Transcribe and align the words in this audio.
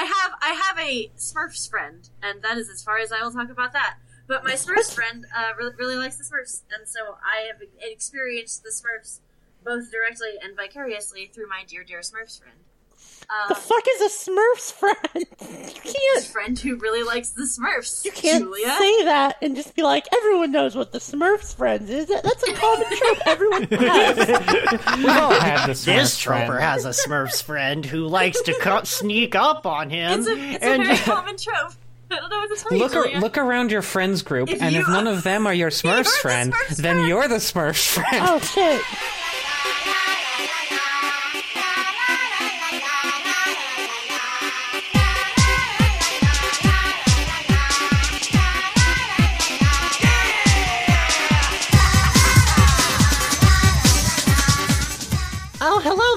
I 0.00 0.04
have 0.04 0.32
I 0.40 0.52
have 0.54 0.78
a 0.78 1.10
Smurfs 1.18 1.68
friend, 1.68 2.08
and 2.22 2.40
that 2.40 2.56
is 2.56 2.70
as 2.70 2.82
far 2.82 2.96
as 2.96 3.12
I 3.12 3.22
will 3.22 3.32
talk 3.32 3.50
about 3.50 3.74
that. 3.74 3.98
But 4.26 4.44
my 4.44 4.52
Smurfs 4.52 4.94
friend 4.94 5.26
uh, 5.36 5.50
really, 5.58 5.74
really 5.78 5.96
likes 5.96 6.16
the 6.16 6.24
Smurfs, 6.24 6.62
and 6.72 6.88
so 6.88 7.18
I 7.22 7.48
have 7.48 7.60
experienced 7.82 8.62
the 8.62 8.70
Smurfs 8.70 9.20
both 9.62 9.92
directly 9.92 10.38
and 10.42 10.56
vicariously 10.56 11.26
through 11.26 11.48
my 11.48 11.64
dear, 11.68 11.84
dear 11.84 12.00
Smurfs 12.00 12.40
friend. 12.40 12.56
The 13.48 13.54
um, 13.54 13.60
fuck 13.60 13.84
is 13.96 14.00
a 14.26 14.30
Smurfs 14.30 14.72
friend? 14.72 15.26
You 15.84 15.92
can't. 16.14 16.24
friend 16.24 16.58
who 16.58 16.76
really 16.76 17.02
likes 17.02 17.30
the 17.30 17.42
Smurfs. 17.42 18.04
You 18.04 18.12
can't 18.12 18.44
Julia. 18.44 18.76
say 18.78 19.04
that 19.04 19.36
and 19.42 19.56
just 19.56 19.74
be 19.74 19.82
like, 19.82 20.06
everyone 20.12 20.52
knows 20.52 20.76
what 20.76 20.92
the 20.92 20.98
Smurfs 20.98 21.54
friends 21.54 21.88
is. 21.90 22.06
That's 22.06 22.42
a 22.42 22.52
common 22.54 22.86
trope 22.96 23.18
everyone 23.26 23.62
has. 23.70 24.16
We've 24.98 25.08
all 25.08 25.32
had 25.32 25.62
the 25.66 25.72
This 25.72 25.86
Smurfs 25.86 26.20
trooper 26.20 26.58
has 26.58 26.84
a 26.84 26.90
Smurfs 26.90 27.42
friend 27.42 27.84
who 27.84 28.06
likes 28.06 28.40
to 28.42 28.54
co- 28.60 28.84
sneak 28.84 29.34
up 29.34 29.66
on 29.66 29.90
him. 29.90 30.20
It's 30.20 30.28
a, 30.28 30.32
it's 30.54 30.64
and 30.64 30.82
a 30.82 30.84
very 30.86 30.98
common 30.98 31.36
trope. 31.36 31.72
I 32.12 32.16
don't 32.16 32.30
know 32.30 32.38
what 32.38 32.56
to 32.58 32.62
tell 32.64 32.72
you, 32.78 32.84
Look, 32.84 32.96
ar- 32.96 33.20
look 33.20 33.38
around 33.38 33.70
your 33.72 33.82
friends 33.82 34.22
group, 34.22 34.50
If 34.50 34.60
and 34.62 34.74
you 34.74 34.80
if 34.82 34.88
none 34.88 35.06
are- 35.08 35.12
of 35.12 35.22
them 35.22 35.46
are 35.46 35.54
your 35.54 35.66
You're 35.68 35.70
Smurfs 35.70 36.04
the 36.04 36.18
friend, 36.20 36.52
Smurfs 36.52 36.76
then 36.76 36.94
friend. 36.96 37.08
you're 37.08 37.28
the 37.28 37.36
Smurfs 37.36 37.88
friend. 37.88 38.26
oh 38.28 38.38
shit. 38.40 38.82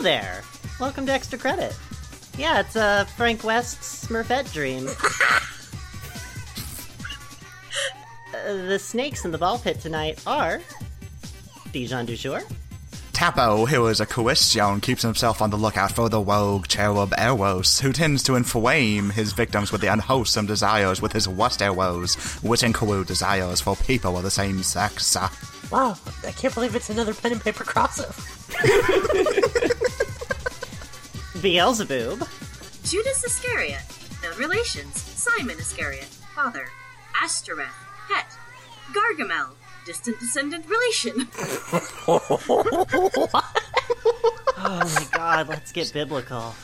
There. 0.03 0.43
Welcome 0.81 1.05
to 1.05 1.13
Extra 1.13 1.39
Credit. 1.39 1.73
Yeah, 2.37 2.59
it's 2.59 2.75
uh, 2.75 3.05
Frank 3.05 3.45
West's 3.45 4.05
Smurfette 4.05 4.51
dream. 4.51 4.85
uh, 8.35 8.67
the 8.67 8.77
snakes 8.77 9.23
in 9.23 9.31
the 9.31 9.37
ball 9.37 9.57
pit 9.57 9.79
tonight 9.79 10.21
are 10.27 10.61
Dijon 11.71 12.05
Dujour, 12.05 12.43
Tapo, 13.13 13.65
who 13.65 13.87
is 13.87 14.01
a 14.01 14.05
Question, 14.05 14.81
keeps 14.81 15.03
himself 15.03 15.41
on 15.41 15.51
the 15.51 15.55
lookout 15.55 15.93
for 15.93 16.09
the 16.09 16.19
rogue 16.19 16.67
cherub 16.67 17.13
Eros, 17.17 17.79
who 17.79 17.93
tends 17.93 18.23
to 18.23 18.35
inflame 18.35 19.11
his 19.11 19.31
victims 19.31 19.71
with 19.71 19.79
the 19.79 19.87
unwholesome 19.87 20.45
desires 20.45 21.01
with 21.01 21.13
his 21.13 21.29
worst 21.29 21.61
arrows, 21.61 22.15
which 22.43 22.63
include 22.63 23.07
desires 23.07 23.61
for 23.61 23.77
people 23.77 24.17
of 24.17 24.23
the 24.23 24.31
same 24.31 24.63
sex. 24.63 25.15
Wow, 25.71 25.95
I 26.27 26.31
can't 26.31 26.53
believe 26.53 26.75
it's 26.75 26.89
another 26.89 27.13
pen 27.13 27.31
and 27.31 27.41
paper 27.41 27.63
crossover. 27.63 28.19
Beelzebub, 31.43 32.25
Judas 32.85 33.23
Iscariot. 33.25 33.83
The 34.21 34.29
relations: 34.39 34.95
Simon 35.01 35.59
Iscariot, 35.59 36.05
father. 36.33 36.69
Astereth, 37.21 37.67
pet. 38.07 38.27
Gargamel, 38.93 39.49
distant 39.85 40.17
descendant 40.21 40.65
relation. 40.69 41.27
oh 42.07 42.39
my 44.57 45.07
god, 45.11 45.49
let's 45.49 45.73
get 45.73 45.91
biblical. 45.91 46.55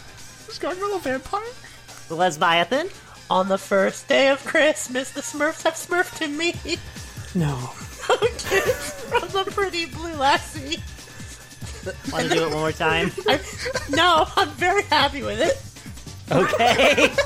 Is 0.47 0.58
Gargamel 0.58 0.95
a 0.95 0.99
vampire? 0.99 1.41
Lesbiathan, 2.08 2.89
On 3.30 3.49
the 3.49 3.58
first 3.58 4.08
day 4.08 4.30
of 4.30 4.45
Christmas, 4.45 5.11
the 5.11 5.19
Smurfs 5.19 5.64
have 5.64 5.73
smurfed 5.73 6.21
in 6.21 6.38
me. 6.38 6.55
No. 7.36 7.71
Okay, 8.09 8.61
from 8.61 9.30
the 9.30 9.43
pretty 9.52 9.86
blue 9.86 10.16
lassie. 10.16 10.80
want 12.11 12.29
to 12.29 12.33
do 12.33 12.43
it 12.45 12.49
one 12.49 12.59
more 12.59 12.71
time? 12.71 13.11
I, 13.27 13.39
no, 13.89 14.27
I'm 14.35 14.49
very 14.49 14.83
happy 14.83 15.23
with 15.23 15.39
it. 15.41 15.61
Okay. 16.31 17.13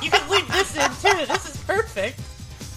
You 0.00 0.10
can 0.12 0.30
leave 0.30 0.46
this 0.52 0.76
in 0.76 0.88
too. 1.02 1.26
This 1.26 1.56
is 1.56 1.56
perfect. 1.64 2.20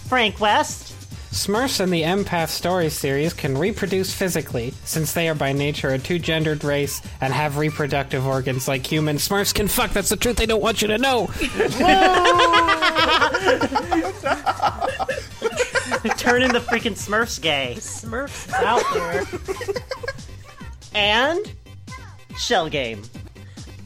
Frank 0.08 0.40
West, 0.40 0.92
Smurfs 1.32 1.80
in 1.80 1.90
the 1.90 2.02
Empath 2.02 2.48
story 2.48 2.90
series 2.90 3.32
can 3.32 3.56
reproduce 3.56 4.12
physically, 4.12 4.74
since 4.84 5.12
they 5.12 5.28
are 5.30 5.34
by 5.34 5.52
nature 5.52 5.90
a 5.90 5.98
two-gendered 5.98 6.62
race 6.62 7.00
and 7.22 7.32
have 7.32 7.56
reproductive 7.56 8.26
organs 8.26 8.68
like 8.68 8.84
humans. 8.86 9.26
Smurfs 9.26 9.54
can 9.54 9.66
fuck. 9.66 9.92
That's 9.92 10.10
the 10.10 10.16
truth 10.16 10.36
they 10.36 10.44
don't 10.46 10.60
want 10.60 10.82
you 10.82 10.88
to 10.88 10.98
know. 10.98 11.26
Whoa. 11.26 11.38
Turning 16.18 16.52
the 16.52 16.58
freaking 16.60 16.96
Smurfs 16.98 17.40
gay. 17.40 17.76
Smurfs 17.78 18.48
is 18.48 18.54
out 18.54 18.82
there. 18.92 19.24
And 20.94 21.52
Shell 22.36 22.70
Game. 22.70 23.02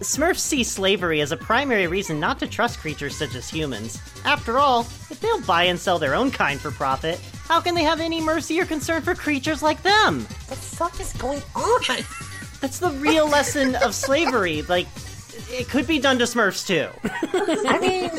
Smurfs 0.00 0.41
see 0.41 0.62
slavery 0.62 1.22
as 1.22 1.33
a 1.33 1.37
primary 1.37 1.87
reason 1.87 2.21
not 2.21 2.39
to 2.41 2.47
trust 2.47 2.81
creatures 2.81 3.17
such 3.17 3.34
as 3.34 3.49
humans. 3.49 3.99
After 4.25 4.59
all, 4.59 4.81
if 5.11 5.21
they'll 5.21 5.41
buy 5.43 5.65
and 5.65 5.78
sell 5.78 5.99
their 5.99 6.15
own 6.15 6.31
kind 6.31 6.61
for 6.61 6.71
profit, 6.71 7.19
how 7.49 7.61
can 7.61 7.75
they 7.75 7.83
have 7.83 8.00
any 8.00 8.21
mercy 8.21 8.61
or 8.61 8.67
concern 8.67 9.00
for 9.03 9.15
creatures 9.15 9.62
like 9.62 9.83
them? 9.83 10.21
the 10.49 10.56
fuck 10.56 11.00
is 11.00 11.12
going 11.15 11.43
on? 11.55 11.81
That's 12.61 12.78
the 12.78 12.91
real 12.91 13.28
lesson 13.28 13.75
of 13.77 13.94
slavery. 13.94 14.62
Like, 14.62 14.87
it 15.50 15.69
could 15.69 15.87
be 15.87 15.99
done 15.99 16.19
to 16.19 16.25
Smurfs 16.25 16.67
too. 16.67 16.88
I 17.69 17.78
mean, 17.78 18.11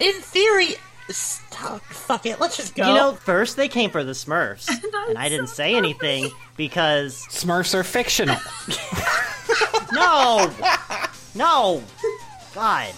in 0.00 0.20
theory, 0.22 0.74
stop. 1.58 1.82
Fuck 1.82 2.26
it. 2.26 2.40
Let's 2.40 2.56
just 2.56 2.74
go. 2.74 2.88
You 2.88 2.94
know, 2.94 3.12
first 3.12 3.56
they 3.56 3.68
came 3.68 3.90
for 3.90 4.04
the 4.04 4.12
Smurfs, 4.12 4.68
I'm 4.94 5.08
and 5.10 5.18
I 5.18 5.28
didn't 5.28 5.48
so 5.48 5.54
say 5.54 5.74
anything 5.74 6.30
because 6.56 7.16
Smurfs 7.28 7.74
are 7.74 7.84
fictional 7.84 8.36
no, 9.92 10.50
no, 11.34 11.82
God. 12.54 12.92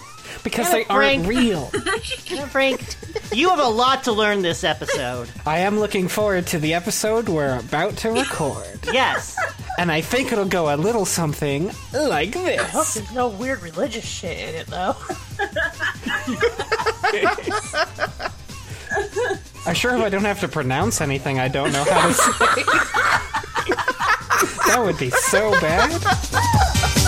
because 0.44 0.66
Damn 0.66 0.72
they 0.74 0.80
it, 0.82 0.86
Frank. 0.86 1.18
aren't 1.20 1.28
real. 1.28 1.70
Yeah, 2.26 2.46
Frank, 2.46 2.80
you 3.32 3.48
have 3.50 3.58
a 3.58 3.66
lot 3.68 4.04
to 4.04 4.12
learn 4.12 4.42
this 4.42 4.62
episode. 4.62 5.28
I 5.44 5.58
am 5.60 5.80
looking 5.80 6.06
forward 6.06 6.46
to 6.48 6.58
the 6.60 6.74
episode 6.74 7.28
we're 7.28 7.58
about 7.58 7.96
to 7.98 8.10
record, 8.10 8.78
Yes. 8.92 9.36
and 9.78 9.90
I 9.90 10.00
think 10.00 10.30
it'll 10.30 10.44
go 10.44 10.72
a 10.72 10.76
little 10.76 11.04
something 11.04 11.72
like 11.92 12.36
I 12.36 12.54
hope 12.56 12.84
this. 12.84 12.94
there's 12.94 13.12
no 13.12 13.28
weird 13.28 13.62
religious 13.62 14.04
shit 14.06 14.38
in 14.48 14.54
it, 14.54 14.66
though. 14.68 14.94
I 19.66 19.72
sure 19.72 19.92
hope 19.92 20.04
I 20.04 20.08
don't 20.08 20.24
have 20.24 20.40
to 20.40 20.48
pronounce 20.48 21.00
anything 21.00 21.38
I 21.38 21.48
don't 21.48 21.72
know 21.72 21.84
how 21.84 22.08
to 22.08 22.14
say. 22.14 22.62
that 24.66 24.82
would 24.84 24.98
be 24.98 25.10
so 25.10 25.50
bad. 25.60 27.00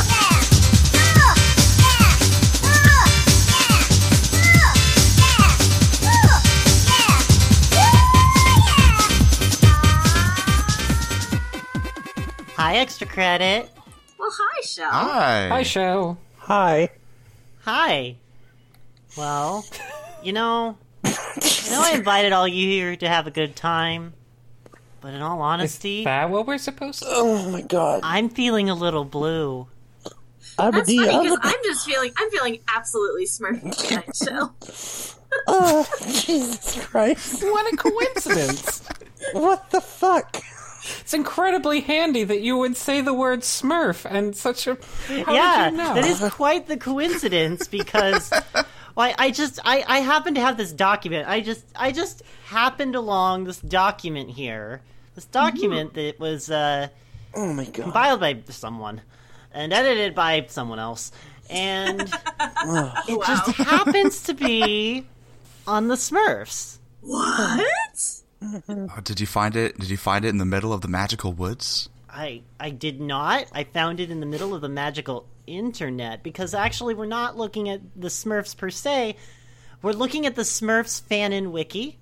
Hi, 12.57 12.77
extra 12.77 13.07
credit. 13.07 13.71
well, 14.19 14.31
hi, 14.33 14.61
show. 14.63 14.89
Hi. 14.89 15.49
Hi, 15.49 15.63
show. 15.63 16.17
Hi. 16.39 16.91
Hi. 17.63 18.17
Well, 19.17 19.65
you 20.23 20.33
know, 20.33 20.77
I 21.43 21.71
know 21.71 21.83
I 21.83 21.93
invited 21.95 22.33
all 22.33 22.47
you 22.47 22.69
here 22.69 22.97
to 22.97 23.09
have 23.09 23.27
a 23.27 23.31
good 23.31 23.57
time, 23.57 24.15
but 25.01 25.15
in 25.15 25.23
all 25.23 25.39
Is 25.39 25.43
honesty, 25.43 26.05
that 26.05 26.31
what 26.31 26.47
we're 26.47 26.59
supposed 26.59 27.01
to? 27.01 27.07
Oh 27.09 27.51
my 27.51 27.63
god. 27.63 28.01
I'm 28.03 28.29
feeling 28.29 28.69
a 28.71 28.75
little 28.75 29.05
blue. 29.05 29.67
I'm 30.59 30.73
That's 30.73 30.93
funny 30.93 31.07
because 31.07 31.39
I'm 31.43 31.55
just 31.65 31.87
feeling 31.87 32.13
I'm 32.17 32.31
feeling 32.31 32.59
absolutely 32.75 33.27
smurfy 33.27 33.89
tonight, 33.89 34.17
Shell. 34.17 34.55
Oh, 35.47 35.89
Jesus 36.03 36.85
Christ. 36.85 37.43
What 37.43 37.73
a 37.73 37.77
coincidence! 37.79 38.83
What 39.33 39.71
the 39.71 39.81
fuck? 39.81 40.43
it's 41.01 41.15
incredibly 41.15 41.81
handy 41.81 42.25
that 42.25 42.41
you 42.41 42.57
would 42.57 42.77
say 42.77 43.01
the 43.01 43.15
word 43.15 43.41
Smurf 43.41 44.05
and 44.05 44.35
such 44.35 44.67
a. 44.67 44.77
How 45.07 45.33
yeah, 45.33 45.71
you 45.71 45.77
know? 45.77 45.95
that 45.95 46.05
is 46.05 46.21
quite 46.33 46.67
the 46.67 46.77
coincidence 46.77 47.69
because 47.69 48.31
well, 48.31 48.67
I, 48.97 49.15
I 49.19 49.31
just 49.31 49.59
I, 49.65 49.85
I 49.87 49.99
happen 50.01 50.35
to 50.35 50.41
have 50.41 50.57
this 50.57 50.73
document. 50.73 51.29
I 51.29 51.41
just 51.41 51.65
I 51.77 51.93
just 51.93 52.23
happened 52.47 52.95
along 52.95 53.45
this 53.45 53.61
document 53.61 54.31
here. 54.31 54.83
This 55.15 55.25
document 55.27 55.95
that 55.95 56.19
was 56.21 56.51
uh, 56.51 56.89
Oh 57.35 57.53
my 57.53 57.65
god. 57.65 57.75
compiled 57.75 58.21
by 58.21 58.39
someone 58.49 59.01
and 59.53 59.73
edited 59.73 60.15
by 60.15 60.47
someone 60.49 60.79
else, 60.79 61.13
and 61.51 62.01
it 63.09 63.27
just 63.27 63.51
happens 63.57 64.23
to 64.25 64.35
be 64.35 65.07
on 65.67 65.89
the 65.89 65.95
Smurfs. 65.97 66.79
What? 67.01 67.67
Oh, 68.69 69.01
did 69.05 69.21
you 69.21 69.27
find 69.27 69.55
it? 69.57 69.79
Did 69.79 69.91
you 69.91 69.97
find 69.97 70.25
it 70.25 70.29
in 70.31 70.39
the 70.39 70.45
middle 70.45 70.73
of 70.73 70.81
the 70.81 70.89
magical 70.89 71.33
woods? 71.33 71.89
I 72.13 72.43
I 72.61 72.71
did 72.71 73.01
not. 73.01 73.47
I 73.53 73.65
found 73.65 73.99
it 74.01 74.11
in 74.11 74.21
the 74.21 74.27
middle 74.27 74.55
of 74.55 74.61
the 74.61 74.69
magical 74.69 75.27
internet 75.47 76.23
because 76.23 76.55
actually 76.55 76.95
we're 76.95 77.07
not 77.07 77.37
looking 77.37 77.69
at 77.69 77.81
the 77.97 78.09
Smurfs 78.09 78.57
per 78.57 78.71
se. 78.71 79.17
We're 79.81 79.93
looking 79.93 80.27
at 80.27 80.35
the 80.37 80.43
Smurfs 80.43 81.03
fan 81.03 81.33
in 81.33 81.51
wiki 81.53 81.99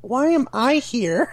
Why 0.00 0.28
am 0.28 0.48
I 0.52 0.76
here? 0.76 1.32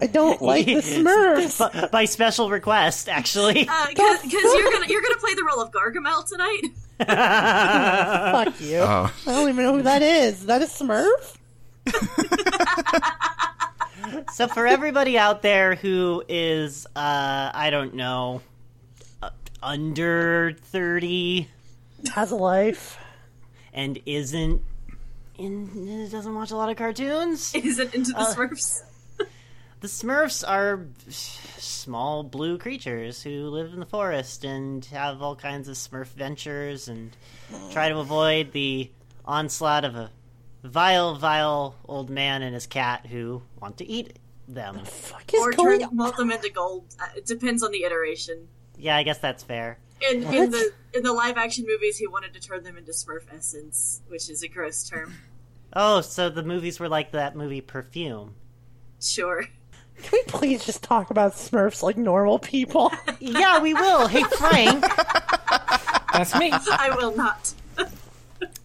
I 0.00 0.06
don't 0.06 0.40
like 0.52 0.66
the 0.66 0.74
Smurfs. 0.76 1.58
by, 1.58 1.88
by 1.88 2.04
special 2.04 2.50
request. 2.50 3.08
Actually, 3.08 3.64
Because 3.64 3.98
Uh, 3.98 4.28
you're 4.28 4.70
gonna 4.72 4.86
you're 4.86 5.02
gonna 5.02 5.18
play 5.18 5.34
the 5.34 5.44
role 5.44 5.60
of 5.60 5.70
Gargamel 5.72 6.26
tonight. 6.28 6.62
Fuck 8.44 8.60
you. 8.60 8.78
Oh. 8.78 9.12
I 9.26 9.30
don't 9.32 9.48
even 9.48 9.64
know 9.64 9.74
who 9.76 9.82
that 9.82 10.02
is. 10.02 10.40
Is 10.40 10.46
that 10.46 10.62
a 10.62 10.66
Smurf? 10.66 11.34
So 14.32 14.48
for 14.48 14.66
everybody 14.66 15.18
out 15.18 15.42
there 15.42 15.74
who 15.74 16.22
is, 16.28 16.86
uh, 16.96 17.50
I 17.54 17.68
don't 17.70 17.94
know, 17.94 18.42
uh, 19.22 19.30
under 19.62 20.56
30 20.66 21.48
Has 22.14 22.30
a 22.30 22.36
life. 22.36 22.98
and 23.72 23.98
isn't 24.06 24.62
in, 25.36 26.08
doesn't 26.10 26.34
watch 26.34 26.50
a 26.50 26.56
lot 26.56 26.68
of 26.70 26.76
cartoons, 26.76 27.54
Isn't 27.54 27.94
into 27.94 28.10
the 28.12 28.18
Uh, 28.18 28.34
Smurfs. 28.34 28.82
the 29.80 29.88
Smurfs 29.88 30.46
are 30.48 30.86
small 31.08 32.22
blue 32.24 32.58
creatures 32.58 33.22
who 33.22 33.48
live 33.50 33.72
in 33.72 33.80
the 33.80 33.86
forest 33.86 34.44
and 34.44 34.84
have 34.86 35.22
all 35.22 35.36
kinds 35.36 35.68
of 35.68 35.76
Smurf 35.76 36.06
ventures 36.08 36.88
and 36.88 37.16
try 37.72 37.88
to 37.88 37.98
avoid 37.98 38.52
the 38.52 38.90
onslaught 39.24 39.84
of 39.84 39.94
a 39.94 40.10
vile, 40.62 41.14
vile 41.16 41.74
old 41.86 42.10
man 42.10 42.42
and 42.42 42.54
his 42.54 42.66
cat 42.66 43.06
who 43.06 43.42
want 43.60 43.78
to 43.78 43.86
eat 43.86 44.18
them. 44.46 44.76
The 44.78 44.84
Fuck 44.86 45.34
is 45.34 45.40
Or 45.40 45.52
going 45.52 45.80
turn 45.80 45.96
melt 45.96 46.16
them 46.16 46.30
into 46.30 46.50
gold. 46.50 46.84
Uh, 47.00 47.06
It 47.16 47.26
depends 47.26 47.62
on 47.62 47.70
the 47.70 47.84
iteration. 47.84 48.48
Yeah, 48.76 48.96
I 48.96 49.02
guess 49.02 49.18
that's 49.18 49.42
fair. 49.42 49.78
In 50.10 50.22
in 50.22 50.50
the 50.50 50.72
in 50.94 51.02
the 51.02 51.12
live 51.12 51.36
action 51.36 51.64
movies, 51.66 51.98
he 51.98 52.06
wanted 52.06 52.32
to 52.34 52.40
turn 52.40 52.62
them 52.62 52.76
into 52.78 52.92
Smurf 52.92 53.22
essence, 53.36 54.00
which 54.08 54.30
is 54.30 54.42
a 54.44 54.48
gross 54.48 54.88
term. 54.88 55.14
Oh, 55.72 56.00
so 56.00 56.30
the 56.30 56.42
movies 56.44 56.78
were 56.78 56.88
like 56.88 57.10
that 57.12 57.34
movie 57.36 57.60
Perfume. 57.60 58.34
Sure. 59.00 59.42
Can 60.00 60.10
we 60.12 60.22
please 60.28 60.64
just 60.64 60.82
talk 60.84 61.10
about 61.10 61.32
Smurfs 61.32 61.82
like 61.82 61.96
normal 61.96 62.38
people? 62.38 62.92
Yeah, 63.20 63.60
we 63.60 63.74
will. 63.74 64.06
Hey, 64.06 64.22
Frank, 64.22 64.84
That's 66.12 66.38
me. 66.38 66.50
I 66.70 66.94
will 66.96 67.16
not. 67.16 67.52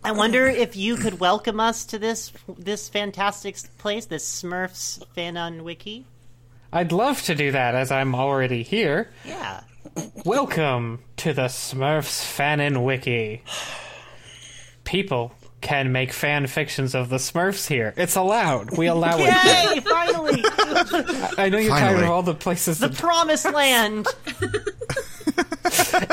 I 0.06 0.12
wonder 0.12 0.48
if 0.48 0.76
you 0.76 0.98
could 0.98 1.22
welcome 1.22 1.62
us 1.62 1.86
to 1.86 1.98
this 2.00 2.34
this 2.58 2.90
fantastic 2.90 3.56
place, 3.78 4.06
this 4.06 4.44
Smurfs 4.44 5.02
Fanon 5.16 5.64
Wiki. 5.64 6.06
I'd 6.74 6.92
love 6.92 7.22
to 7.24 7.36
do 7.36 7.52
that 7.52 7.74
as 7.74 7.90
I'm 7.90 8.14
already 8.14 8.64
here. 8.64 9.12
Yeah. 9.24 9.62
Welcome 10.26 11.04
to 11.18 11.34
the 11.34 11.44
Smurfs 11.44 12.22
Fanon 12.36 12.84
Wiki. 12.84 13.44
People 14.84 15.34
can 15.62 15.94
make 15.94 16.12
fan 16.12 16.48
fictions 16.48 16.94
of 16.94 17.08
the 17.08 17.16
Smurfs 17.16 17.68
here. 17.68 17.94
It's 17.96 18.18
allowed. 18.18 18.78
We 18.78 18.88
allow 18.88 19.18
it. 19.20 19.28
Yay! 19.28 19.80
Finally, 19.80 20.42
I 21.38 21.48
know 21.50 21.58
you're 21.58 21.72
tired 21.72 22.04
of 22.04 22.10
all 22.10 22.24
the 22.24 22.36
places 22.36 22.80
the 22.80 22.90
that 22.90 22.98
promised 22.98 23.50
land. 23.50 24.08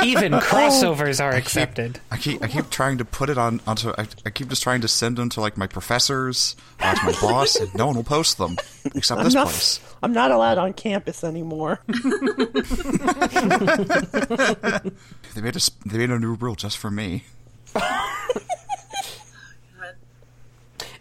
even 0.04 0.34
oh. 0.34 0.40
crossovers 0.40 1.22
are 1.22 1.30
accepted. 1.32 2.00
I 2.10 2.16
keep 2.16 2.42
I 2.42 2.48
keep 2.48 2.70
trying 2.70 2.98
to 2.98 3.04
put 3.04 3.28
it 3.30 3.38
on 3.38 3.60
onto 3.66 3.90
I, 3.90 4.06
I 4.26 4.30
keep 4.30 4.48
just 4.48 4.62
trying 4.62 4.80
to 4.82 4.88
send 4.88 5.16
them 5.16 5.28
to 5.30 5.40
like 5.40 5.56
my 5.56 5.66
professors 5.66 6.56
or 6.82 6.92
to 6.94 7.04
my 7.06 7.12
boss 7.20 7.56
and 7.56 7.74
no 7.74 7.86
one 7.86 7.96
will 7.96 8.04
post 8.04 8.38
them 8.38 8.56
except 8.94 9.22
this 9.24 9.34
not- 9.34 9.46
place. 9.46 9.80
I'm 10.02 10.12
not 10.12 10.30
allowed 10.30 10.58
on 10.58 10.72
campus 10.72 11.24
anymore. 11.24 11.80
They 15.34 15.42
made 15.42 15.54
a 15.54 15.58
s- 15.58 15.70
they 15.86 15.98
made 15.98 16.10
a 16.10 16.18
new 16.18 16.34
rule 16.34 16.54
just 16.56 16.76
for 16.78 16.90
me. 16.90 17.24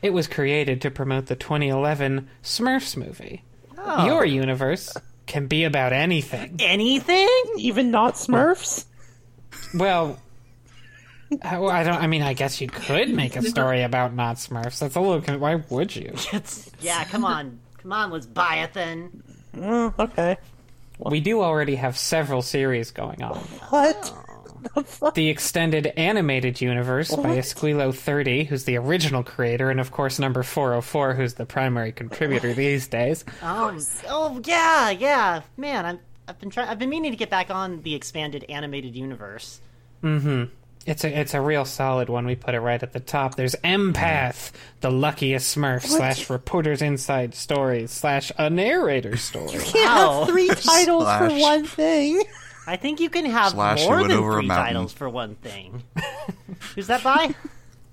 It 0.01 0.11
was 0.11 0.27
created 0.27 0.81
to 0.81 0.91
promote 0.91 1.25
the 1.25 1.35
2011 1.35 2.29
Smurfs 2.43 2.95
movie. 2.95 3.43
Oh. 3.77 4.05
Your 4.05 4.23
universe 4.25 4.95
can 5.29 5.47
be 5.47 5.63
about 5.63 5.93
anything. 5.93 6.57
Anything? 6.59 7.29
Even 7.57 7.91
not 7.91 8.15
Smurfs? 8.15 8.85
Well, 9.73 10.19
I 11.41 11.57
I 11.57 11.83
don't. 11.83 12.01
I 12.01 12.07
mean, 12.07 12.23
I 12.23 12.33
guess 12.33 12.59
you 12.59 12.67
could 12.67 13.09
make 13.09 13.35
a 13.35 13.43
story 13.43 13.83
about 13.83 14.13
not 14.13 14.35
Smurfs. 14.37 14.79
That's 14.79 14.95
a 14.95 14.99
little. 14.99 15.37
Why 15.37 15.55
would 15.69 15.95
you? 15.95 16.13
It's 16.33 16.69
yeah. 16.81 17.05
Come 17.05 17.23
on, 17.23 17.59
come 17.77 17.93
on, 17.93 18.11
Lisbiathan. 18.11 19.21
Oh, 19.55 19.59
mm, 19.59 19.99
okay. 19.99 20.37
We 20.97 21.21
do 21.21 21.41
already 21.41 21.75
have 21.75 21.97
several 21.97 22.41
series 22.41 22.91
going 22.91 23.21
on. 23.21 23.37
What? 23.69 24.13
Oh. 24.13 24.28
The? 24.61 25.11
The 25.15 25.29
extended 25.29 25.87
animated 25.97 26.61
universe 26.61 27.13
by 27.15 27.37
Esquilo 27.37 27.93
30, 27.93 28.43
who's 28.45 28.63
the 28.65 28.77
original 28.77 29.23
creator, 29.23 29.69
and 29.69 29.79
of 29.79 29.91
course 29.91 30.19
number 30.19 30.43
404, 30.43 31.13
who's 31.15 31.33
the 31.35 31.45
primary 31.45 31.91
contributor 31.91 32.53
these 32.53 32.87
days. 32.87 33.23
Um, 33.41 33.79
oh 34.07 34.41
yeah, 34.45 34.89
yeah, 34.91 35.41
man. 35.57 35.85
I'm, 35.85 35.99
I've 36.27 36.39
been 36.39 36.49
trying. 36.49 36.67
I've 36.69 36.77
been 36.79 36.89
meaning 36.89 37.11
to 37.11 37.17
get 37.17 37.29
back 37.29 37.49
on 37.49 37.81
the 37.81 37.95
expanded 37.95 38.45
animated 38.49 38.95
universe. 38.95 39.59
Mhm. 40.03 40.49
It's 40.85 41.03
a 41.03 41.19
it's 41.19 41.33
a 41.33 41.41
real 41.41 41.65
solid 41.65 42.09
one. 42.09 42.25
We 42.25 42.35
put 42.35 42.53
it 42.55 42.59
right 42.61 42.81
at 42.81 42.93
the 42.93 42.99
top. 42.99 43.35
There's 43.35 43.55
Empath, 43.63 44.51
the 44.81 44.89
luckiest 44.91 45.55
Smurf 45.55 45.83
slash 45.83 46.29
Reporters 46.29 46.81
Inside 46.81 47.33
Stories 47.35 47.91
slash 47.91 48.31
a 48.37 48.49
narrator 48.49 49.17
story. 49.17 49.59
Can't 49.59 49.73
Wow. 49.89 50.19
have 50.19 50.29
three 50.29 50.47
titles 50.55 51.03
for 51.17 51.29
one 51.29 51.65
thing. 51.65 52.23
I 52.69 52.75
think 52.75 52.99
you 52.99 53.09
can 53.09 53.25
have 53.25 53.53
Slash 53.53 53.83
more 53.83 54.03
than 54.03 54.11
over 54.11 54.37
a 54.37 54.41
three 54.41 54.47
titles 54.47 54.93
for 54.93 55.09
one 55.09 55.33
thing. 55.33 55.81
Who's 56.75 56.85
that 56.85 57.03
by? 57.03 57.33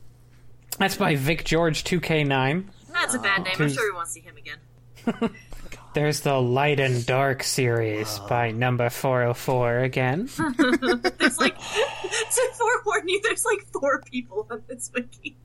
That's 0.79 0.97
by 0.97 1.17
Vic 1.17 1.47
George 1.47 1.83
2K9. 1.83 2.67
That's 2.93 3.15
a 3.15 3.19
bad 3.19 3.45
name. 3.45 3.55
I'm 3.59 3.71
sure 3.71 3.91
we 3.91 3.97
won't 3.97 4.09
see 4.09 4.21
him 4.21 4.35
again. 4.37 5.31
There's 5.95 6.21
the 6.21 6.39
Light 6.39 6.79
and 6.79 7.07
Dark 7.07 7.43
series 7.43 8.19
by 8.29 8.51
number 8.51 8.91
404 8.91 9.79
again. 9.79 10.29
There's 10.59 11.39
like 11.39 11.59
to 11.59 12.53
forewarn 12.59 13.09
you, 13.09 13.19
there's 13.23 13.47
like 13.47 13.67
four 13.73 14.03
people 14.03 14.47
on 14.51 14.63
this 14.69 14.91
wiki. 14.95 15.39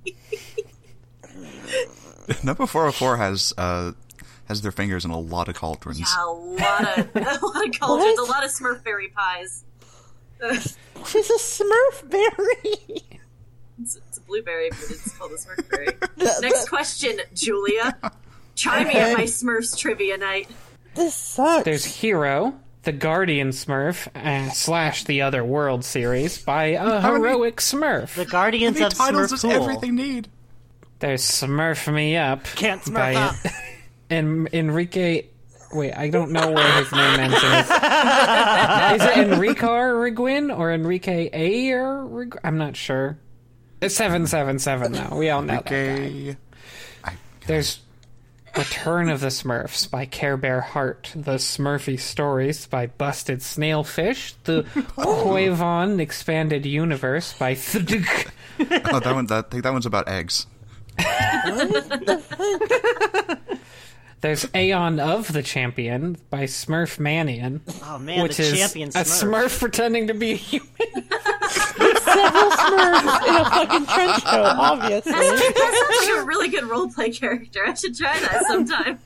Number 2.44 2.68
four 2.68 2.82
hundred 2.82 2.96
four 2.96 3.16
has 3.16 3.54
uh 3.58 3.94
has 4.52 4.62
their 4.62 4.72
fingers 4.74 5.06
in 5.06 5.12
a 5.12 5.20
lot 5.20 5.48
of 5.48 5.56
cauldrons. 5.56 6.00
Yeah, 6.00 6.06
a 6.24 6.28
lot 6.30 6.98
of 6.98 7.16
a 7.16 7.46
lot 7.46 7.68
of 7.68 7.80
cauldrons, 7.80 8.20
a 8.20 8.24
lot 8.24 8.44
of 8.44 8.52
Smurfberry 8.52 9.14
pies. 9.14 9.64
She's 11.08 11.30
a 11.30 11.38
Smurf 11.40 12.10
berry. 12.10 13.02
It's, 13.82 13.96
it's 13.96 14.18
a 14.18 14.22
blueberry, 14.22 14.70
but 14.70 14.80
it's 14.90 15.18
called 15.18 15.32
a 15.32 15.36
Smurfberry. 15.36 16.42
Next 16.42 16.70
question, 16.70 17.20
Julia. 17.34 17.98
Try 18.56 18.84
me 18.84 18.94
at 18.96 19.18
my 19.18 19.24
Smurfs 19.24 19.78
trivia 19.78 20.18
night. 20.18 20.50
This 20.96 21.16
sucks. 21.16 21.64
There's 21.64 21.86
Hero, 21.86 22.54
the 22.84 22.92
Guardian 22.92 23.50
Smurf, 23.50 24.08
uh, 24.16 24.52
slash 24.52 25.06
the 25.06 25.22
Other 25.22 25.44
World 25.46 25.86
series 25.86 26.38
by 26.44 26.66
a 26.66 26.84
many- 26.86 27.02
heroic 27.02 27.58
Smurf. 27.58 28.16
The 28.16 28.26
Guardians 28.26 28.78
How 28.80 28.88
of 28.88 29.00
many 29.00 29.12
titles 29.12 29.28
Smurf 29.28 29.30
does 29.30 29.42
Pool. 29.44 29.52
everything 29.52 29.96
need? 29.96 30.28
There's 31.00 31.24
Smurf 31.24 31.92
Me 31.92 32.18
Up. 32.18 32.44
Can't 32.56 32.82
Smurf 32.82 32.94
by 32.94 33.16
up. 33.16 33.36
En- 34.12 34.48
Enrique. 34.54 35.26
Wait, 35.74 35.94
I 35.94 36.10
don't 36.10 36.32
know 36.32 36.52
where 36.52 36.72
his 36.84 36.92
name 36.92 37.20
ends. 37.22 37.36
in 37.42 37.50
Is 38.96 39.04
it 39.04 39.32
Enrique 39.32 39.62
Riguin 39.66 40.56
or 40.56 40.72
Enrique 40.72 41.30
A. 41.32 41.72
or 41.72 42.06
Reg- 42.06 42.38
I'm 42.44 42.58
not 42.58 42.76
sure. 42.76 43.18
It's 43.80 43.96
seven 43.96 44.28
seven 44.28 44.60
seven 44.60 44.92
though. 44.92 45.16
We 45.18 45.30
all 45.30 45.42
know 45.42 45.62
that. 45.64 45.66
guy. 45.66 46.36
There's 47.48 47.80
Return 48.58 49.08
of 49.10 49.22
the 49.22 49.28
Smurfs 49.28 49.90
by 49.90 50.06
Care 50.06 50.36
Bear 50.36 50.60
Heart, 50.60 51.14
The 51.16 51.36
Smurfy 51.36 51.98
Stories 52.00 52.68
by 52.68 52.88
Busted 52.88 53.40
Snailfish, 53.40 54.34
The 54.44 54.64
Huevon 54.98 56.00
Expanded 56.02 56.66
Universe 56.66 57.32
by 57.34 57.54
Thuduk. 57.56 58.30
Oh, 58.60 59.00
that 59.00 59.16
one. 59.16 59.26
That 59.28 59.46
I 59.46 59.50
think 59.50 59.64
that 59.64 59.72
one's 59.72 59.86
about 59.86 60.10
eggs. 60.10 60.46
There's 64.22 64.48
Aeon 64.56 65.00
of 65.00 65.34
the 65.34 65.42
Champion 65.42 66.16
by 66.30 66.44
Smurf 66.44 67.00
Manian, 67.00 67.62
Oh 67.84 67.98
man, 67.98 68.22
which 68.22 68.38
the 68.38 68.44
is 68.44 68.54
champion 68.60 68.90
a 68.90 68.92
Smurf. 68.92 69.24
Smurf 69.46 69.60
pretending 69.60 70.08
to 70.08 70.14
be 70.14 70.32
a 70.34 70.36
human. 70.36 70.68
Several 71.50 72.52
Smurfs 72.52 73.28
in 73.28 73.36
a 73.36 73.46
fucking 73.46 73.86
trench 73.88 74.24
coat, 74.24 74.56
obviously. 74.58 75.12
That 75.12 75.98
sounds 76.00 76.10
like 76.12 76.24
a 76.24 76.26
really 76.26 76.50
good 76.50 76.64
roleplay 76.66 77.18
character. 77.20 77.66
I 77.68 77.74
should 77.74 77.98
try 77.98 78.20
that 78.20 78.44
sometime. 78.48 79.00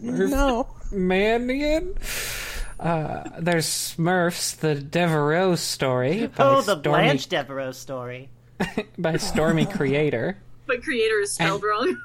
No. 0.00 0.68
Manian. 0.90 1.96
Uh, 2.80 3.24
there's 3.38 3.66
Smurfs, 3.66 4.56
the 4.56 4.74
Devereaux 4.74 5.54
story 5.56 6.26
by 6.28 6.44
Oh, 6.44 6.56
the 6.62 6.78
Stormy, 6.80 7.04
Blanche 7.04 7.26
Devereaux 7.28 7.72
story. 7.72 8.28
by 8.98 9.16
Stormy 9.18 9.66
Creator. 9.66 10.38
But 10.66 10.82
creator 10.82 11.20
is 11.20 11.32
spelled 11.32 11.62
wrong. 11.62 12.00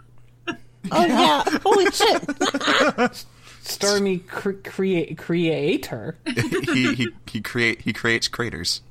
Oh 0.91 1.05
yeah. 1.05 1.43
Holy 1.63 1.91
shit. 1.91 3.25
Stormy 3.61 4.17
cre- 4.19 4.51
crea- 4.63 5.13
Creator. 5.15 6.17
he 6.73 6.93
he 6.95 7.07
he 7.27 7.41
create 7.41 7.81
he 7.81 7.93
creates 7.93 8.27
craters. 8.27 8.81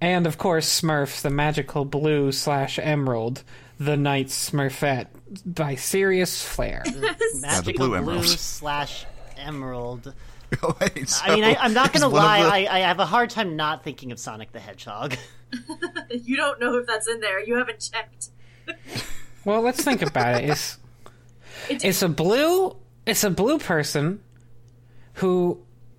And 0.00 0.26
of 0.26 0.38
course, 0.38 0.80
Smurfs, 0.80 1.22
the 1.22 1.30
magical 1.30 1.84
blue 1.84 2.30
slash 2.32 2.78
emerald, 2.80 3.42
the 3.80 3.96
Night 3.96 4.26
Smurfette 4.28 5.08
by 5.44 5.74
Sirius 5.74 6.42
Flair. 6.44 6.84
Magical 7.40 7.72
blue 7.74 7.88
blue, 7.88 7.96
emerald. 7.96 8.26
slash 8.26 9.06
emerald. 9.36 10.12
Oh, 10.62 10.76
Wait, 10.80 11.08
so 11.08 11.24
I 11.26 11.34
mean, 11.34 11.44
I, 11.44 11.56
I'm 11.56 11.74
not 11.74 11.92
gonna 11.92 12.08
lie. 12.08 12.42
the- 12.42 12.70
I, 12.70 12.76
I 12.76 12.78
have 12.80 13.00
a 13.00 13.06
hard 13.06 13.30
time 13.30 13.54
not 13.56 13.84
thinking 13.84 14.12
of 14.12 14.18
Sonic 14.18 14.52
the 14.52 14.60
Hedgehog. 14.60 15.14
You 16.10 16.36
don't 16.36 16.58
know 16.60 16.76
if 16.78 16.86
that's 16.86 17.08
in 17.08 17.20
there. 17.20 17.42
You 17.44 17.56
haven't 17.56 17.80
checked. 17.92 18.28
Well, 19.48 19.62
let's 19.62 19.82
think 19.82 20.02
about 20.02 20.42
it. 20.44 20.50
It's 20.50 20.76
It's- 21.70 21.82
it's 21.84 22.02
a 22.02 22.08
blue 22.08 22.76
it's 23.06 23.24
a 23.24 23.30
blue 23.30 23.58
person 23.58 24.20
who 25.14 25.58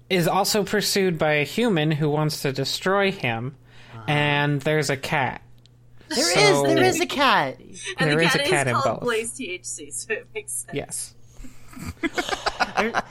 is 0.09 0.27
also 0.27 0.63
pursued 0.63 1.17
by 1.17 1.33
a 1.33 1.43
human 1.43 1.89
who 1.91 2.09
wants 2.11 2.43
to 2.43 2.51
destroy 2.53 3.11
him, 3.11 3.55
ah. 3.95 4.03
and 4.07 4.61
there's 4.61 4.91
a 4.91 4.97
cat. 4.97 5.41
There 6.09 6.19
is, 6.19 6.33
So- 6.33 6.63
there 6.63 6.83
is 6.83 6.99
a 7.01 7.05
cat. 7.07 7.57
And 7.97 8.09
There 8.11 8.17
the 8.17 8.23
is 8.25 8.31
cat 8.31 8.41
a 8.41 8.49
cat 8.49 8.67
is 8.67 8.71
in 8.71 8.79
called 8.79 8.99
both. 8.99 9.03
Blaze 9.07 9.31
THC, 9.31 9.91
so 9.93 10.13
it 10.13 10.27
makes 10.35 10.51
sense. 10.53 10.75
Yes. 10.75 11.15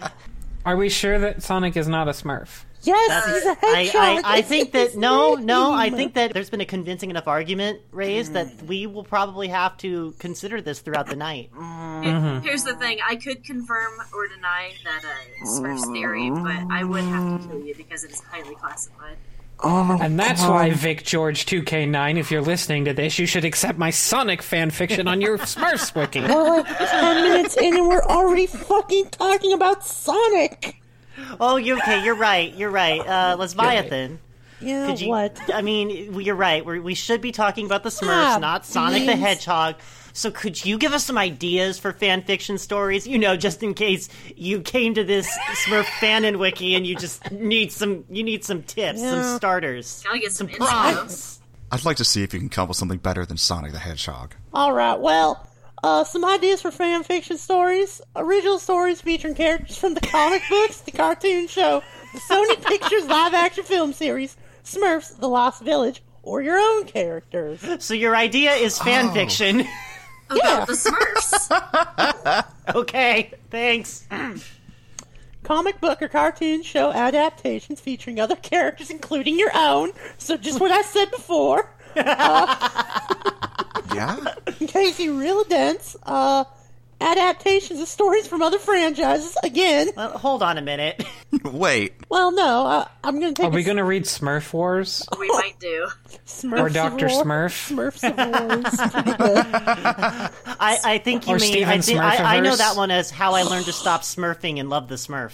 Are 0.64 0.76
we 0.76 0.88
sure 0.88 1.18
that 1.18 1.42
Sonic 1.42 1.76
is 1.76 1.88
not 1.88 2.06
a 2.08 2.12
Smurf? 2.12 2.64
Yes, 2.82 3.10
uh, 3.10 3.34
he's 3.34 3.44
a 3.44 3.66
I, 3.66 3.76
hedgehog. 3.76 4.24
I, 4.24 4.34
I 4.34 4.38
It's 4.38 4.48
think 4.48 4.72
that 4.72 4.96
no, 4.96 5.34
no. 5.34 5.72
I 5.72 5.90
think 5.90 6.14
that 6.14 6.32
there's 6.32 6.50
been 6.50 6.60
a 6.60 6.66
convincing 6.66 7.10
enough 7.10 7.26
argument 7.26 7.80
raised 7.92 8.32
that 8.34 8.46
mm. 8.48 8.66
we 8.66 8.86
will 8.86 9.04
probably 9.04 9.48
have 9.48 9.76
to 9.78 10.14
consider 10.18 10.60
this 10.60 10.80
throughout 10.80 11.06
the 11.06 11.16
night. 11.16 11.50
Mm. 11.52 12.42
Here's 12.42 12.64
the 12.64 12.76
thing: 12.76 12.98
I 13.06 13.16
could 13.16 13.44
confirm 13.44 13.92
or 14.12 14.28
deny 14.28 14.72
that 14.84 15.04
uh, 15.04 15.46
Smurf's 15.46 15.86
theory, 15.90 16.30
but 16.30 16.70
I 16.70 16.84
would 16.84 17.04
have 17.04 17.42
to 17.42 17.48
kill 17.48 17.60
you 17.60 17.74
because 17.74 18.04
it 18.04 18.10
is 18.10 18.20
highly 18.20 18.54
classified. 18.54 19.16
Oh, 19.60 19.98
And 20.00 20.18
that's 20.18 20.42
why 20.42 20.70
Vic 20.70 21.04
George 21.04 21.44
2K9, 21.44 22.16
if 22.16 22.30
you're 22.30 22.42
listening 22.42 22.84
to 22.84 22.92
this, 22.92 23.18
you 23.18 23.26
should 23.26 23.44
accept 23.44 23.76
my 23.76 23.90
Sonic 23.90 24.40
fan 24.40 24.70
fiction 24.70 25.08
on 25.08 25.20
your 25.20 25.36
Smurfs 25.38 25.94
wiki. 25.96 26.20
We're 26.20 26.44
like 26.44 26.66
ten 26.78 27.22
minutes 27.24 27.56
in 27.56 27.76
and 27.76 27.88
we're 27.88 28.02
already 28.02 28.46
fucking 28.46 29.10
talking 29.10 29.52
about 29.52 29.84
Sonic. 29.84 30.77
Oh, 31.40 31.56
you 31.56 31.76
okay? 31.78 32.04
You're 32.04 32.14
right. 32.14 32.54
You're 32.54 32.70
right. 32.70 33.00
Uh, 33.00 33.36
Leviathan. 33.38 34.18
Yeah, 34.60 34.86
Could 34.86 35.00
you, 35.00 35.08
what? 35.08 35.38
I 35.54 35.62
mean, 35.62 36.20
you're 36.20 36.34
right. 36.34 36.64
We're, 36.66 36.80
we 36.80 36.94
should 36.94 37.20
be 37.20 37.30
talking 37.30 37.64
about 37.66 37.84
the 37.84 37.90
Smurfs, 37.90 38.08
Ah, 38.36 38.38
not 38.40 38.66
Sonic 38.66 39.02
the 39.02 39.12
beans. 39.12 39.20
Hedgehog. 39.20 39.76
So, 40.12 40.32
could 40.32 40.64
you 40.64 40.78
give 40.78 40.92
us 40.92 41.04
some 41.04 41.16
ideas 41.16 41.78
for 41.78 41.92
fan 41.92 42.22
fiction 42.22 42.58
stories? 42.58 43.06
You 43.06 43.18
know, 43.18 43.36
just 43.36 43.62
in 43.62 43.72
case 43.74 44.08
you 44.34 44.60
came 44.62 44.94
to 44.94 45.04
this 45.04 45.28
Smurf 45.64 45.84
fanon 45.84 46.40
wiki 46.40 46.74
and 46.74 46.84
you 46.84 46.96
just 46.96 47.30
need 47.30 47.70
some, 47.70 48.04
you 48.10 48.24
need 48.24 48.44
some 48.44 48.64
tips, 48.64 48.98
Yeah. 49.00 49.22
some 49.22 49.36
starters, 49.36 50.02
Gotta 50.04 50.18
get 50.18 50.32
some, 50.32 50.48
some 50.48 50.54
info. 50.54 50.66
prompts. 50.66 51.40
I'd 51.70 51.84
like 51.84 51.98
to 51.98 52.04
see 52.04 52.24
if 52.24 52.34
you 52.34 52.40
can 52.40 52.48
come 52.48 52.64
up 52.64 52.68
with 52.70 52.78
something 52.78 52.98
better 52.98 53.24
than 53.24 53.36
Sonic 53.36 53.70
the 53.70 53.78
Hedgehog. 53.78 54.34
All 54.52 54.72
right, 54.72 54.98
well, 54.98 55.47
uh, 55.82 56.04
some 56.04 56.24
ideas 56.24 56.62
for 56.62 56.70
fan 56.70 57.02
fiction 57.04 57.38
stories. 57.38 58.00
Original 58.16 58.58
stories 58.58 59.00
featuring 59.00 59.34
characters 59.34 59.76
from 59.78 59.94
the 59.94 60.00
comic 60.00 60.42
books, 60.50 60.80
the 60.80 60.92
cartoon 60.92 61.46
show, 61.46 61.82
the 62.12 62.20
Sony 62.20 62.64
Pictures 62.66 63.06
live-action 63.06 63.64
film 63.64 63.92
series, 63.92 64.36
Smurfs: 64.64 65.18
The 65.18 65.28
Lost 65.28 65.62
Village, 65.62 66.02
or 66.22 66.42
your 66.42 66.58
own 66.58 66.84
characters. 66.84 67.60
So, 67.82 67.94
your 67.94 68.14
idea 68.16 68.52
is 68.52 68.78
fan 68.78 69.06
Oh. 69.10 69.14
fiction. 69.14 69.60
About 70.30 70.44
Yeah. 70.44 70.64
the 70.66 70.72
Smurfs. 70.74 72.44
okay, 72.74 73.32
thanks. 73.50 74.06
Comic 75.42 75.80
book 75.80 76.02
or 76.02 76.08
cartoon 76.08 76.62
show 76.62 76.92
adaptations 76.92 77.80
featuring 77.80 78.20
other 78.20 78.36
characters, 78.36 78.90
including 78.90 79.38
your 79.38 79.50
own. 79.54 79.92
So, 80.18 80.36
just 80.36 80.60
what 80.60 80.70
I 80.70 80.82
said 80.82 81.10
before. 81.10 81.70
Yeah? 83.94 84.16
In 84.60 84.66
case 84.68 85.00
you 85.00 85.18
real 85.18 85.42
dense, 85.44 85.96
uh, 86.04 86.44
adaptations 87.00 87.80
of 87.80 87.88
stories 87.88 88.26
from 88.28 88.42
other 88.42 88.58
franchises. 88.58 89.36
Again, 89.42 89.88
Well, 89.96 90.10
hold 90.18 90.42
on 90.42 90.56
a 90.58 90.62
minute. 90.62 91.04
Wait. 91.44 91.94
well, 92.08 92.30
no, 92.30 92.66
uh, 92.66 92.88
I'm 93.02 93.18
going 93.18 93.34
to 93.34 93.42
take 93.42 93.50
Are 93.50 93.54
we 93.54 93.62
a 93.62 93.64
going 93.64 93.76
to 93.78 93.84
read 93.84 94.04
Smurf 94.04 94.52
Wars? 94.52 95.04
we 95.18 95.28
might 95.28 95.58
do. 95.58 95.88
Smurfs 96.26 96.60
Or 96.60 96.68
Dr. 96.68 97.06
War- 97.08 97.24
Smurf? 97.24 97.92
Smurfs 97.92 98.02
Wars. 98.52 98.64
I, 100.60 100.78
I 100.84 100.98
think 100.98 101.26
you 101.26 101.34
Or 101.34 101.38
mean. 101.38 101.50
Steven 101.52 101.68
I, 101.68 101.80
think, 101.80 102.00
I, 102.00 102.36
I 102.36 102.40
know 102.40 102.54
that 102.56 102.76
one 102.76 102.90
as 102.90 103.10
how 103.10 103.34
I 103.34 103.42
learned 103.42 103.66
to 103.66 103.72
stop 103.72 104.02
smurfing 104.02 104.60
and 104.60 104.68
love 104.70 104.88
the 104.88 104.96
Smurf. 104.96 105.32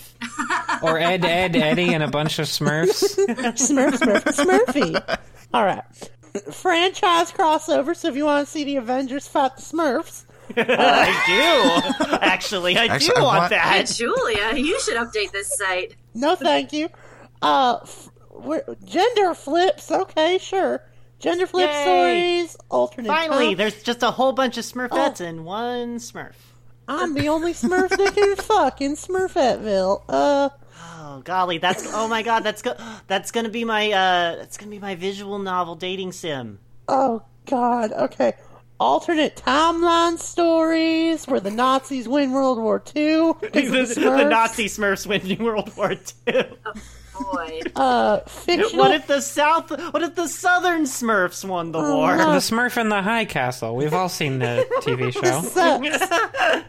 Or 0.83 0.99
Ed, 0.99 1.25
Ed, 1.25 1.57
Eddie, 1.57 1.93
and 1.93 2.03
a 2.03 2.09
bunch 2.09 2.39
of 2.39 2.47
Smurfs? 2.47 3.17
Smurf, 3.27 3.93
Smurf, 3.99 4.23
Smurfy. 4.25 5.19
All 5.53 5.65
right. 5.65 5.83
Franchise 6.53 7.33
crossover. 7.33 7.95
So 7.97 8.09
if 8.09 8.17
you 8.17 8.25
want 8.25 8.47
to 8.47 8.51
see 8.51 8.65
the 8.65 8.77
Avengers 8.77 9.27
fight 9.29 9.57
the 9.57 9.63
Smurfs, 9.63 10.25
I 10.57 11.93
do. 11.99 12.17
Actually, 12.21 12.77
I 12.77 12.87
Actually, 12.87 13.15
do 13.15 13.21
I 13.21 13.23
want 13.25 13.39
want- 13.39 13.53
Hey, 13.53 13.83
that. 13.83 13.87
Julia, 13.95 14.55
you 14.57 14.79
should 14.81 14.97
update 14.97 15.33
this 15.33 15.57
site. 15.57 15.97
no, 16.15 16.35
thank 16.37 16.73
you. 16.73 16.89
Uh, 17.41 17.79
f- 17.83 18.11
we're- 18.31 18.63
gender 18.85 19.35
flips. 19.35 19.91
Okay, 19.91 20.39
sure. 20.39 20.83
Gender 21.21 21.47
flip 21.47 21.71
Yay. 21.71 21.83
stories. 21.83 22.57
Alternate. 22.71 23.09
Finally, 23.09 23.47
time. 23.49 23.57
there's 23.57 23.83
just 23.83 24.03
a 24.03 24.11
whole 24.11 24.33
bunch 24.33 24.59
of 24.59 24.65
Smurfettes 24.65 25.21
Oh. 25.23 25.25
in 25.25 25.45
one 25.45 25.97
Smurf. 25.99 26.35
I'm 26.87 27.15
the 27.15 27.29
only 27.29 27.55
Smurf 27.55 27.89
that 27.91 28.15
can 28.15 28.37
fuck 28.37 28.83
in 28.83 28.95
Smurfettville. 28.95 30.03
Uh, 30.09 30.51
Oh 31.15 31.21
golly, 31.21 31.59
that's 31.59 31.93
oh 31.95 32.09
my 32.09 32.23
god, 32.23 32.41
that's 32.43 32.63
go- 32.63 32.77
that's 33.07 33.31
gonna 33.31 33.49
be 33.49 33.65
my 33.65 33.91
uh 33.93 34.37
that's 34.37 34.57
gonna 34.57 34.71
be 34.71 34.79
my 34.81 34.95
visual 34.97 35.39
novel 35.39 35.77
dating 35.77 36.11
sim. 36.13 36.59
oh 36.89 37.23
God. 37.47 37.93
Okay. 37.93 38.33
Alternate 38.81 39.37
timeline 39.37 40.19
stories 40.19 41.27
where 41.27 41.39
the 41.39 41.51
Nazis 41.51 42.09
win 42.09 42.33
World 42.33 42.59
War 42.59 42.83
II. 42.97 43.35
the, 43.41 43.51
because 43.53 43.91
of 43.97 44.03
the 44.03 44.11
Smurfs. 44.11 44.31
Nazi 44.31 44.65
Smurfs 44.67 45.07
winning 45.07 45.43
World 45.45 45.75
War 45.77 45.93
II. 45.93 46.45
Boy. 47.33 47.61
Uh, 47.77 48.19
fictional. 48.27 48.77
What 48.85 48.91
if 48.91 49.07
the 49.07 49.21
South? 49.21 49.71
What 49.71 50.03
if 50.03 50.17
the 50.17 50.27
Southern 50.27 50.83
Smurfs 50.83 51.45
won 51.49 51.71
the 51.71 51.79
Oh, 51.79 51.97
war? 51.99 52.17
The 52.17 52.25
Smurf 52.39 52.77
in 52.77 52.89
the 52.89 53.01
High 53.03 53.25
Castle. 53.27 53.77
We've 53.77 53.95
all 53.95 54.09
seen 54.09 54.41
the 54.41 54.67
TV 54.83 55.13
show. 56.53 56.65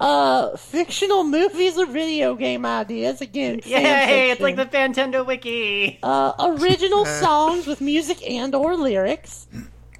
Sucks. 0.00 0.54
uh, 0.54 0.56
fictional 0.56 1.24
movies 1.24 1.78
or 1.78 1.86
video 1.86 2.34
game 2.34 2.64
ideas. 2.66 3.20
Again, 3.20 3.60
fan 3.60 3.82
Yay! 4.08 4.30
It's 4.30 4.40
like 4.40 4.56
the 4.56 4.64
fiction. 4.66 4.94
Fantendo 4.94 5.26
Wiki. 5.26 5.98
uh, 6.02 6.32
original 6.58 7.04
songs 7.22 7.66
with 7.66 7.80
music 7.80 8.28
and 8.28 8.54
or 8.54 8.76
lyrics, 8.76 9.46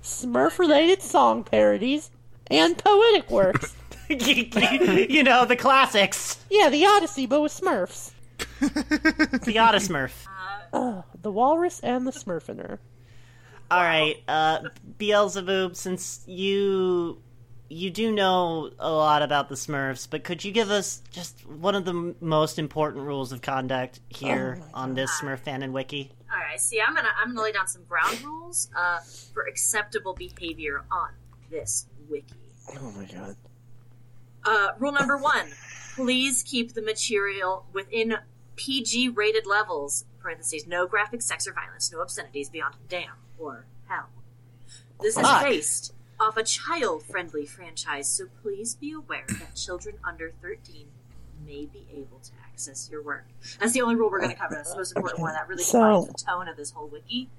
Smurf-related 0.02 1.02
song 1.02 1.44
parodies, 1.44 2.10
and 2.48 2.76
poetic 2.78 3.30
works. 3.30 3.74
you 4.08 5.22
know 5.22 5.44
the 5.44 5.56
classics. 5.56 6.38
yeah, 6.50 6.68
the 6.68 6.84
Odyssey, 6.86 7.26
but 7.26 7.40
with 7.42 7.52
Smurfs. 7.52 8.12
The 8.60 9.58
Otta 9.58 9.78
Smurf. 9.78 10.12
The 11.22 11.30
Walrus 11.30 11.80
and 11.80 12.06
the 12.06 12.10
Smurfiner. 12.10 12.78
All 13.70 13.82
right, 13.82 14.16
uh, 14.26 14.68
Beelzebub. 14.98 15.76
Since 15.76 16.24
you 16.26 17.22
you 17.70 17.88
do 17.88 18.10
know 18.10 18.70
a 18.80 18.90
lot 18.90 19.22
about 19.22 19.48
the 19.48 19.54
Smurfs, 19.54 20.08
but 20.10 20.24
could 20.24 20.44
you 20.44 20.50
give 20.50 20.70
us 20.70 21.02
just 21.12 21.46
one 21.46 21.76
of 21.76 21.84
the 21.84 21.92
m- 21.92 22.16
most 22.20 22.58
important 22.58 23.04
rules 23.06 23.30
of 23.30 23.40
conduct 23.42 24.00
here 24.08 24.60
on 24.74 24.94
this 24.94 25.10
Smurf 25.20 25.38
fan 25.38 25.62
and 25.62 25.72
wiki? 25.72 26.10
All 26.32 26.38
right. 26.38 26.60
See, 26.60 26.80
I'm 26.80 26.94
gonna 26.94 27.08
I'm 27.16 27.28
gonna 27.28 27.42
lay 27.42 27.52
down 27.52 27.68
some 27.68 27.84
ground 27.84 28.20
rules 28.22 28.68
uh, 28.76 28.98
for 29.32 29.44
acceptable 29.44 30.14
behavior 30.14 30.84
on 30.90 31.10
this 31.48 31.86
wiki. 32.08 32.34
Oh 32.80 32.90
my 32.90 33.04
god. 33.04 33.36
Uh, 34.44 34.68
rule 34.78 34.92
number 34.92 35.16
one: 35.16 35.46
Please 35.94 36.42
keep 36.42 36.74
the 36.74 36.82
material 36.82 37.66
within 37.72 38.16
PG 38.56 39.10
rated 39.10 39.46
levels. 39.46 40.04
Parentheses: 40.20 40.66
No 40.66 40.88
graphic 40.88 41.22
sex 41.22 41.46
or 41.46 41.52
violence, 41.52 41.92
no 41.92 42.00
obscenities 42.00 42.50
beyond 42.50 42.74
damn 42.88 43.14
or 43.38 43.66
hell. 43.86 44.08
This 45.00 45.16
is 45.16 45.26
based 45.42 45.94
off 46.20 46.36
a 46.36 46.44
child 46.44 47.02
friendly 47.04 47.46
franchise, 47.46 48.08
so 48.08 48.26
please 48.42 48.74
be 48.74 48.92
aware 48.92 49.24
that 49.28 49.56
children 49.56 49.96
under 50.04 50.32
13 50.42 50.86
may 51.46 51.66
be 51.66 51.86
able 51.92 52.18
to 52.20 52.32
access 52.44 52.88
your 52.92 53.02
work. 53.02 53.26
That's 53.58 53.72
the 53.72 53.80
only 53.82 53.94
rule 53.96 54.10
we're 54.10 54.20
going 54.20 54.30
to 54.30 54.36
cover. 54.36 54.54
That's 54.54 54.70
the 54.72 54.76
most 54.76 54.92
important 54.94 55.20
one. 55.22 55.32
That 55.32 55.48
really 55.48 55.62
So- 55.64 56.02
defines 56.02 56.06
the 56.08 56.30
tone 56.30 56.48
of 56.48 56.56
this 56.56 56.70
whole 56.72 56.88
wiki. 56.88 57.30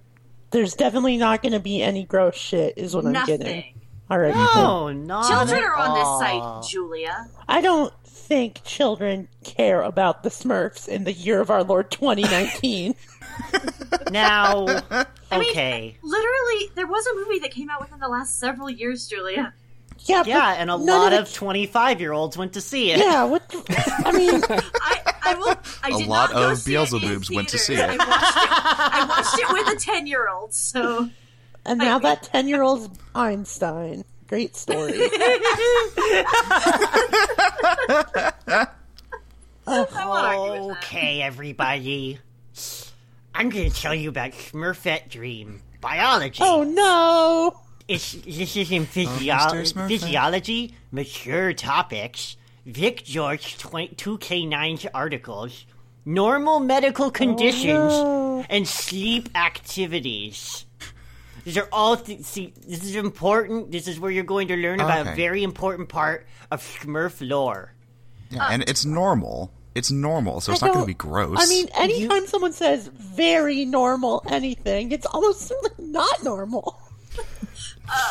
There's 0.49 0.73
definitely 0.73 1.15
not 1.17 1.41
going 1.41 1.53
to 1.53 1.59
be 1.61 1.81
any 1.81 2.03
gross 2.03 2.35
shit, 2.35 2.73
is 2.77 2.93
what 2.95 3.05
I'm 3.05 3.13
getting. 3.13 3.37
Nothing. 3.39 3.81
All 4.09 4.19
right. 4.19 4.35
No, 4.35 4.91
not 4.91 5.29
Children 5.29 5.63
are 5.63 5.75
on 5.75 5.97
this 5.97 6.19
site, 6.19 6.69
Julia. 6.69 7.29
I 7.47 7.61
don't 7.61 7.93
think 8.03 8.61
children 8.65 9.29
care 9.45 9.81
about 9.81 10.23
the 10.23 10.29
Smurfs 10.29 10.89
in 10.89 11.05
the 11.05 11.13
year 11.13 11.39
of 11.39 11.49
our 11.49 11.63
Lord 11.63 11.89
2019. 11.91 12.95
Now, 14.11 14.65
mean- 14.65 15.05
okay, 15.31 15.97
Literally, 16.01 16.71
there 16.75 16.87
was 16.87 17.05
a 17.07 17.15
movie 17.15 17.39
that 17.39 17.51
came 17.51 17.69
out 17.69 17.79
within 17.81 17.99
the 17.99 18.07
last 18.09 18.39
several 18.39 18.69
years, 18.69 19.07
Julia. 19.07 19.53
yeah, 19.99 20.23
yeah, 20.25 20.55
and 20.57 20.69
a 20.69 20.75
lot 20.75 21.13
of 21.13 21.31
twenty-five-year-olds 21.33 22.37
went 22.37 22.53
to 22.53 22.61
see 22.61 22.91
it. 22.91 22.99
Yeah, 22.99 23.23
what 23.25 23.47
the, 23.49 24.01
I 24.05 24.11
mean, 24.11 24.41
I, 24.49 25.13
I 25.23 25.33
will. 25.35 25.55
I 25.83 25.89
A 25.95 25.97
did 25.99 26.07
lot 26.07 26.33
not 26.33 26.51
of 26.51 26.57
see 26.57 26.73
it 26.75 26.79
in 26.79 26.85
Beelzebubs 26.99 27.33
went 27.35 27.49
to 27.49 27.57
see 27.57 27.75
it. 27.75 27.79
I 27.89 27.95
watched 27.95 28.09
it. 28.37 28.49
I 28.51 29.05
watched 29.07 29.39
it 29.39 29.47
with 29.53 29.67
a 29.77 29.79
ten-year-old. 29.79 30.53
So 30.53 31.09
and 31.65 31.77
now 31.79 31.99
that 31.99 32.23
10 32.23 32.47
year 32.47 32.63
old's 32.63 32.89
Einstein. 33.13 34.03
Great 34.27 34.55
story. 34.55 34.93
I 38.53 38.67
won't 39.67 39.91
argue 39.95 40.51
with 40.51 40.79
that. 40.79 40.83
Okay, 40.83 41.21
everybody. 41.21 42.19
I'm 43.33 43.49
going 43.49 43.69
to 43.69 43.75
tell 43.75 43.95
you 43.95 44.09
about 44.09 44.31
Smurfette 44.31 45.09
Dream 45.09 45.61
biology. 45.79 46.39
Oh 46.41 46.63
no! 46.63 47.59
It's, 47.87 48.13
this 48.13 48.55
is 48.55 48.71
in 48.71 48.83
oh, 48.83 48.85
physio- 48.85 49.33
Mr. 49.35 49.87
Physiology, 49.87 50.75
mature 50.91 51.53
topics, 51.53 52.37
Vic 52.65 53.03
George 53.03 53.57
20- 53.57 53.95
2K9's 53.95 54.87
articles, 54.93 55.65
normal 56.05 56.59
medical 56.59 57.07
oh, 57.07 57.11
conditions, 57.11 57.91
no. 57.91 58.45
and 58.49 58.67
sleep 58.67 59.29
activities. 59.35 60.65
These 61.43 61.57
are 61.57 61.67
all. 61.71 61.97
Th- 61.97 62.21
see, 62.21 62.53
this 62.67 62.83
is 62.83 62.95
important. 62.95 63.71
This 63.71 63.87
is 63.87 63.99
where 63.99 64.11
you're 64.11 64.23
going 64.23 64.49
to 64.49 64.55
learn 64.55 64.79
about 64.79 65.07
a 65.07 65.15
very 65.15 65.43
important 65.43 65.89
part 65.89 66.27
of 66.51 66.61
Smurf 66.61 67.27
lore. 67.27 67.73
Yeah, 68.29 68.47
and 68.51 68.63
it's 68.67 68.85
normal. 68.85 69.51
It's 69.73 69.89
normal, 69.89 70.41
so 70.41 70.51
it's 70.51 70.61
not 70.61 70.73
going 70.73 70.83
to 70.83 70.87
be 70.87 70.93
gross. 70.93 71.37
I 71.39 71.47
mean, 71.47 71.67
anytime 71.75 72.27
someone 72.27 72.51
says 72.51 72.87
very 72.87 73.63
normal 73.63 74.21
anything, 74.27 74.91
it's 74.91 75.05
almost 75.05 75.41
certainly 75.41 75.71
not 75.91 76.23
normal. 76.23 76.77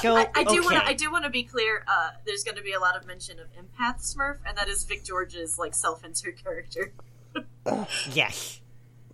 So 0.02 0.14
I, 0.16 0.28
I 0.34 0.44
do 0.44 0.50
okay. 0.50 0.60
want 0.60 0.76
to. 0.76 0.84
I 0.84 0.92
do 0.92 1.10
want 1.10 1.24
to 1.24 1.30
be 1.30 1.42
clear. 1.42 1.84
Uh, 1.88 2.10
there's 2.26 2.44
going 2.44 2.56
to 2.56 2.62
be 2.62 2.72
a 2.72 2.80
lot 2.80 2.96
of 2.96 3.06
mention 3.06 3.38
of 3.38 3.46
empath 3.54 4.14
Smurf, 4.14 4.36
and 4.46 4.56
that 4.58 4.68
is 4.68 4.84
Vic 4.84 5.04
George's 5.04 5.58
like 5.58 5.74
self-insert 5.74 6.42
character. 6.42 6.92
Yes, 8.12 8.60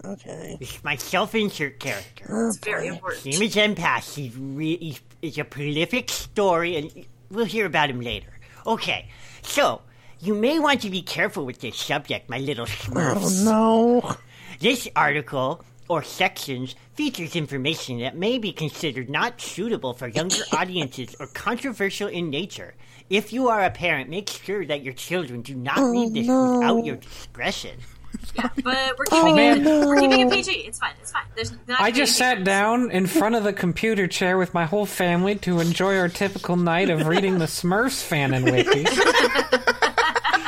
Okay. 0.04 0.56
it's 0.60 0.82
my 0.84 0.96
self-insert 0.96 1.78
character. 1.80 2.48
It's 2.48 2.58
very 2.58 2.86
important. 2.86 3.26
Name 3.26 3.42
is 3.42 3.54
Empath. 3.56 4.14
He's, 4.14 4.36
re- 4.36 4.76
he's, 4.78 5.00
it's 5.20 5.38
a 5.38 5.44
prolific 5.44 6.10
story, 6.10 6.76
and 6.76 7.06
we'll 7.30 7.44
hear 7.44 7.66
about 7.66 7.90
him 7.90 8.00
later. 8.00 8.28
Okay, 8.66 9.08
so 9.42 9.82
you 10.26 10.34
may 10.34 10.58
want 10.58 10.80
to 10.82 10.90
be 10.90 11.02
careful 11.02 11.46
with 11.46 11.60
this 11.60 11.76
subject, 11.76 12.28
my 12.28 12.38
little 12.38 12.66
Smurfs. 12.66 13.46
Oh 13.46 14.00
no. 14.02 14.16
This 14.58 14.88
article 14.96 15.64
or 15.88 16.02
sections 16.02 16.74
features 16.94 17.36
information 17.36 18.00
that 18.00 18.16
may 18.16 18.38
be 18.38 18.52
considered 18.52 19.08
not 19.08 19.40
suitable 19.40 19.94
for 19.94 20.08
younger 20.08 20.42
audiences 20.52 21.14
or 21.20 21.28
controversial 21.28 22.08
in 22.08 22.30
nature. 22.30 22.74
If 23.08 23.32
you 23.32 23.48
are 23.48 23.62
a 23.62 23.70
parent, 23.70 24.10
make 24.10 24.28
sure 24.28 24.66
that 24.66 24.82
your 24.82 24.94
children 24.94 25.42
do 25.42 25.54
not 25.54 25.78
oh, 25.78 25.92
read 25.92 26.14
this 26.14 26.26
no. 26.26 26.58
without 26.58 26.84
your 26.84 26.96
discretion. 26.96 27.78
Yeah, 28.34 28.48
but 28.64 28.98
we're 28.98 29.04
keeping 29.04 29.36
man. 29.36 29.66
it. 29.66 29.86
We're 29.86 30.00
keeping 30.00 30.20
it 30.20 30.30
PG. 30.32 30.50
It's 30.50 30.78
fine. 30.78 30.94
It's 31.00 31.12
fine. 31.12 31.24
There's 31.36 31.52
not 31.68 31.80
I 31.80 31.90
just 31.90 32.20
any 32.20 32.36
sat 32.36 32.44
down 32.44 32.90
in 32.90 33.06
front 33.06 33.34
of 33.34 33.44
the 33.44 33.52
computer 33.52 34.06
chair 34.06 34.38
with 34.38 34.54
my 34.54 34.64
whole 34.64 34.86
family 34.86 35.36
to 35.36 35.60
enjoy 35.60 35.98
our 35.98 36.08
typical 36.08 36.56
night 36.56 36.90
of 36.90 37.06
reading 37.06 37.38
the 37.38 37.44
Smurfs 37.44 38.02
fan 38.02 38.34
and 38.34 38.44
wiki. 38.50 38.86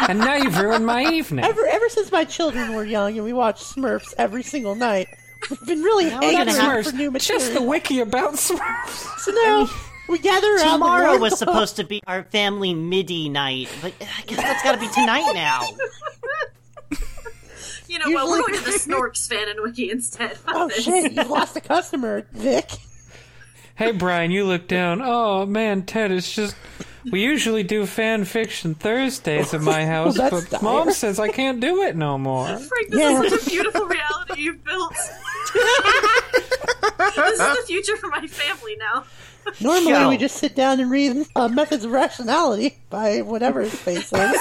and 0.10 0.18
now 0.18 0.34
you've 0.36 0.58
ruined 0.58 0.86
my 0.86 1.04
evening. 1.12 1.44
Ever 1.44 1.66
ever 1.66 1.88
since 1.88 2.10
my 2.12 2.24
children 2.24 2.74
were 2.74 2.84
young 2.84 3.14
and 3.16 3.24
we 3.24 3.32
watched 3.32 3.62
Smurfs 3.64 4.14
every 4.18 4.42
single 4.42 4.74
night, 4.74 5.08
we've 5.50 5.64
been 5.66 5.82
really 5.82 6.08
hanging 6.10 6.32
gonna 6.38 6.54
around 6.54 6.76
have- 6.76 6.86
for 6.86 6.92
new 6.96 7.10
Smurfs, 7.12 7.26
just 7.26 7.54
the 7.54 7.62
wiki 7.62 8.00
about 8.00 8.34
Smurfs. 8.34 9.06
So 9.18 9.32
now 9.32 9.68
we 10.08 10.18
gather 10.18 10.54
around. 10.56 10.72
Tomorrow 10.80 11.14
the 11.14 11.20
was 11.20 11.38
supposed 11.38 11.76
to 11.76 11.84
be 11.84 12.00
our 12.06 12.22
family 12.24 12.72
MIDI 12.72 13.28
night, 13.28 13.68
but 13.82 13.92
I 14.00 14.22
guess 14.22 14.38
that's 14.38 14.62
got 14.62 14.72
to 14.72 14.78
be 14.80 14.88
tonight 14.88 15.30
now. 15.34 15.60
You 17.88 17.98
know 17.98 18.10
what? 18.10 18.26
We're 18.28 18.36
Usually- 18.38 18.52
going 18.52 18.64
to 18.64 18.70
the 18.70 18.78
Snorks 18.78 19.28
fan 19.28 19.48
and 19.48 19.60
wiki 19.62 19.90
instead. 19.90 20.38
Oh 20.46 20.68
shit! 20.70 21.12
You 21.12 21.24
lost 21.24 21.56
a 21.56 21.60
customer, 21.60 22.26
Vic. 22.32 22.70
Hey, 23.78 23.92
Brian, 23.92 24.30
you 24.32 24.44
look 24.44 24.66
down. 24.66 25.00
Oh, 25.02 25.46
man, 25.46 25.82
Ted, 25.82 26.10
it's 26.10 26.34
just. 26.34 26.56
We 27.12 27.22
usually 27.22 27.62
do 27.62 27.86
fan 27.86 28.24
fiction 28.24 28.74
Thursdays 28.74 29.54
at 29.54 29.60
my 29.62 29.86
house, 29.94 30.16
that's 30.16 30.30
but 30.34 30.50
dire. 30.50 30.60
Mom 30.62 30.90
says 30.90 31.18
I 31.20 31.28
can't 31.28 31.60
do 31.60 31.82
it 31.82 31.96
no 31.96 32.18
more. 32.18 32.46
Frank, 32.58 32.88
this 32.90 32.98
Yeah. 33.00 33.22
is 33.22 33.30
such 33.32 33.46
a 33.46 33.50
beautiful 33.50 33.86
reality 33.86 34.42
you've 34.42 34.62
built. 34.64 34.92
this 35.54 37.16
is 37.16 37.38
the 37.38 37.64
future 37.66 37.96
for 37.96 38.08
my 38.08 38.26
family 38.26 38.76
now. 38.78 39.04
Normally 39.60 39.92
Show. 39.92 40.08
we 40.10 40.16
just 40.18 40.36
sit 40.36 40.54
down 40.54 40.80
and 40.80 40.90
read 40.90 41.24
uh, 41.34 41.48
Methods 41.48 41.84
of 41.84 41.92
Rationality 41.92 42.76
by 42.90 43.22
whatever 43.22 43.62
his 43.62 43.74
face 43.74 44.12
is, 44.12 44.38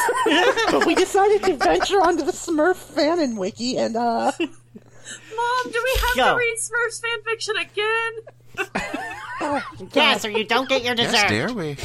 but 0.71 0.85
we 0.85 0.95
decided 0.95 1.43
to 1.43 1.55
venture 1.55 2.01
onto 2.01 2.25
the 2.25 2.33
Smurf 2.33 2.75
fanon 2.93 3.37
wiki 3.37 3.77
and 3.77 3.95
uh, 3.95 4.31
Mom, 4.37 5.71
do 5.71 5.81
we 5.83 5.99
have 6.07 6.15
Yo. 6.17 6.33
to 6.33 6.35
read 6.37 6.55
Smurfs 6.57 6.99
fan 7.01 7.21
fiction 7.23 7.55
again? 7.55 8.11
Yes, 9.93 10.25
or 10.25 10.29
you 10.29 10.43
don't 10.45 10.67
get 10.67 10.83
your 10.83 10.95
dessert. 10.95 11.13
yes, 11.13 11.29
dear, 11.29 11.53
we 11.53 11.77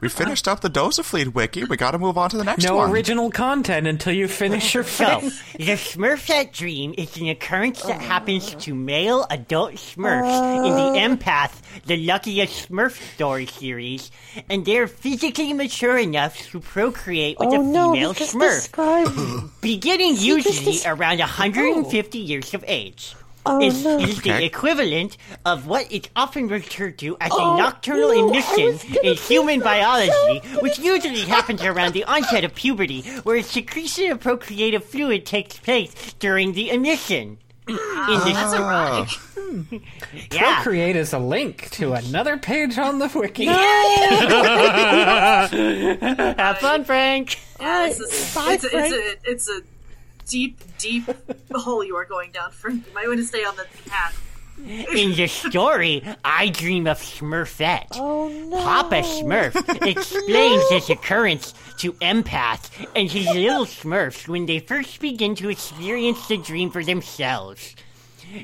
we 0.00 0.08
finished 0.10 0.46
up 0.46 0.60
the 0.60 0.68
Dozafleet 0.68 1.32
wiki. 1.32 1.64
We 1.64 1.76
got 1.78 1.92
to 1.92 1.98
move 1.98 2.18
on 2.18 2.28
to 2.30 2.36
the 2.36 2.44
next 2.44 2.62
No 2.64 2.76
one. 2.76 2.90
original 2.90 3.30
content 3.30 3.86
until 3.86 4.12
you 4.12 4.28
finish 4.28 4.74
your 4.74 4.84
So, 4.84 5.20
the 5.56 5.72
Smurfette 5.72 6.52
dream 6.52 6.94
is 6.98 7.16
an 7.16 7.28
occurrence 7.28 7.82
that 7.84 8.00
happens 8.02 8.54
to 8.56 8.74
male 8.74 9.26
adult 9.30 9.72
Smurfs 9.72 10.66
in 10.66 10.74
the 10.74 11.00
uh. 11.00 11.16
Empath, 11.16 11.60
the 11.86 11.96
Luckiest 11.96 12.68
Smurf 12.68 13.00
story 13.14 13.46
series, 13.46 14.10
and 14.50 14.64
they're 14.66 14.86
physically 14.86 15.54
mature 15.54 15.96
enough 15.98 16.36
to 16.50 16.60
procreate 16.60 17.38
with 17.40 17.48
oh 17.48 17.54
a 17.54 17.64
female 17.64 18.12
he 18.12 18.18
just 18.18 18.34
Smurf, 18.34 18.54
described. 18.60 19.60
beginning 19.62 20.16
usually 20.18 20.78
des- 20.78 20.88
around 20.88 21.18
150 21.18 22.18
years 22.18 22.52
of 22.54 22.62
age. 22.68 23.14
Oh 23.50 23.60
is, 23.62 23.84
no. 23.84 23.98
is 23.98 24.20
the 24.22 24.44
equivalent 24.44 25.16
of 25.46 25.66
what 25.66 25.90
is 25.90 26.02
often 26.14 26.48
referred 26.48 26.98
to 26.98 27.16
as 27.20 27.30
Oh, 27.32 27.54
a 27.54 27.56
nocturnal 27.58 28.10
no, 28.10 28.28
emission 28.30 28.78
in 29.02 29.14
human 29.16 29.60
that. 29.60 29.64
biology, 29.64 30.40
which 30.60 30.78
usually 30.78 31.22
happens 31.22 31.62
around 31.62 31.92
the 31.94 32.04
onset 32.04 32.44
of 32.44 32.54
puberty, 32.54 33.02
where 33.24 33.36
a 33.36 33.42
secretion 33.42 34.12
of 34.12 34.20
procreative 34.20 34.84
fluid 34.84 35.24
takes 35.26 35.58
place 35.58 35.94
during 36.18 36.52
the 36.52 36.70
emission. 36.70 37.38
In 37.68 37.74
the, 37.76 38.30
That's 38.34 38.54
Oh, 38.54 38.64
ironic. 38.64 39.82
yeah, 40.32 40.54
Procreate 40.62 40.96
is 40.96 41.12
a 41.12 41.18
link 41.18 41.68
to 41.72 41.92
another 41.92 42.38
page 42.38 42.78
on 42.78 42.98
the 42.98 43.08
wiki. 43.14 43.44
have 45.18 46.58
fun, 46.58 46.84
Frank. 46.84 47.38
Yeah, 47.60 47.86
this 47.88 48.00
is, 48.00 48.34
Bye, 48.34 48.52
it's, 48.54 48.64
a, 48.64 48.68
Frank. 48.70 48.94
it's, 48.94 48.94
a, 48.94 49.30
it's 49.30 49.48
a 49.50 49.60
deep, 50.28 50.60
deep 50.78 51.04
hole 51.52 51.84
you 51.84 51.96
are 51.96 52.04
going 52.04 52.30
down, 52.30 52.50
Frank. 52.52 52.86
You 52.86 52.94
might 52.94 53.08
want 53.08 53.18
to 53.18 53.26
stay 53.26 53.44
on 53.44 53.56
the 53.56 53.66
path. 53.88 54.24
In 54.58 55.14
the 55.14 55.26
story, 55.50 56.02
I 56.24 56.48
dream 56.48 56.86
of 56.86 56.98
Smurfette. 56.98 57.92
Oh 57.92 58.28
no. 58.28 58.56
Papa 58.56 59.02
Smurf 59.02 59.54
explains 59.86 60.68
this 60.68 60.90
occurrence 60.90 61.54
to 61.78 61.92
Empath 61.94 62.86
and 62.96 63.10
his 63.10 63.26
little 63.26 63.66
Smurfs 63.66 64.26
when 64.26 64.46
they 64.46 64.58
first 64.58 65.00
begin 65.00 65.34
to 65.36 65.48
experience 65.48 66.26
the 66.26 66.36
dream 66.38 66.70
for 66.70 66.82
themselves. 66.82 67.76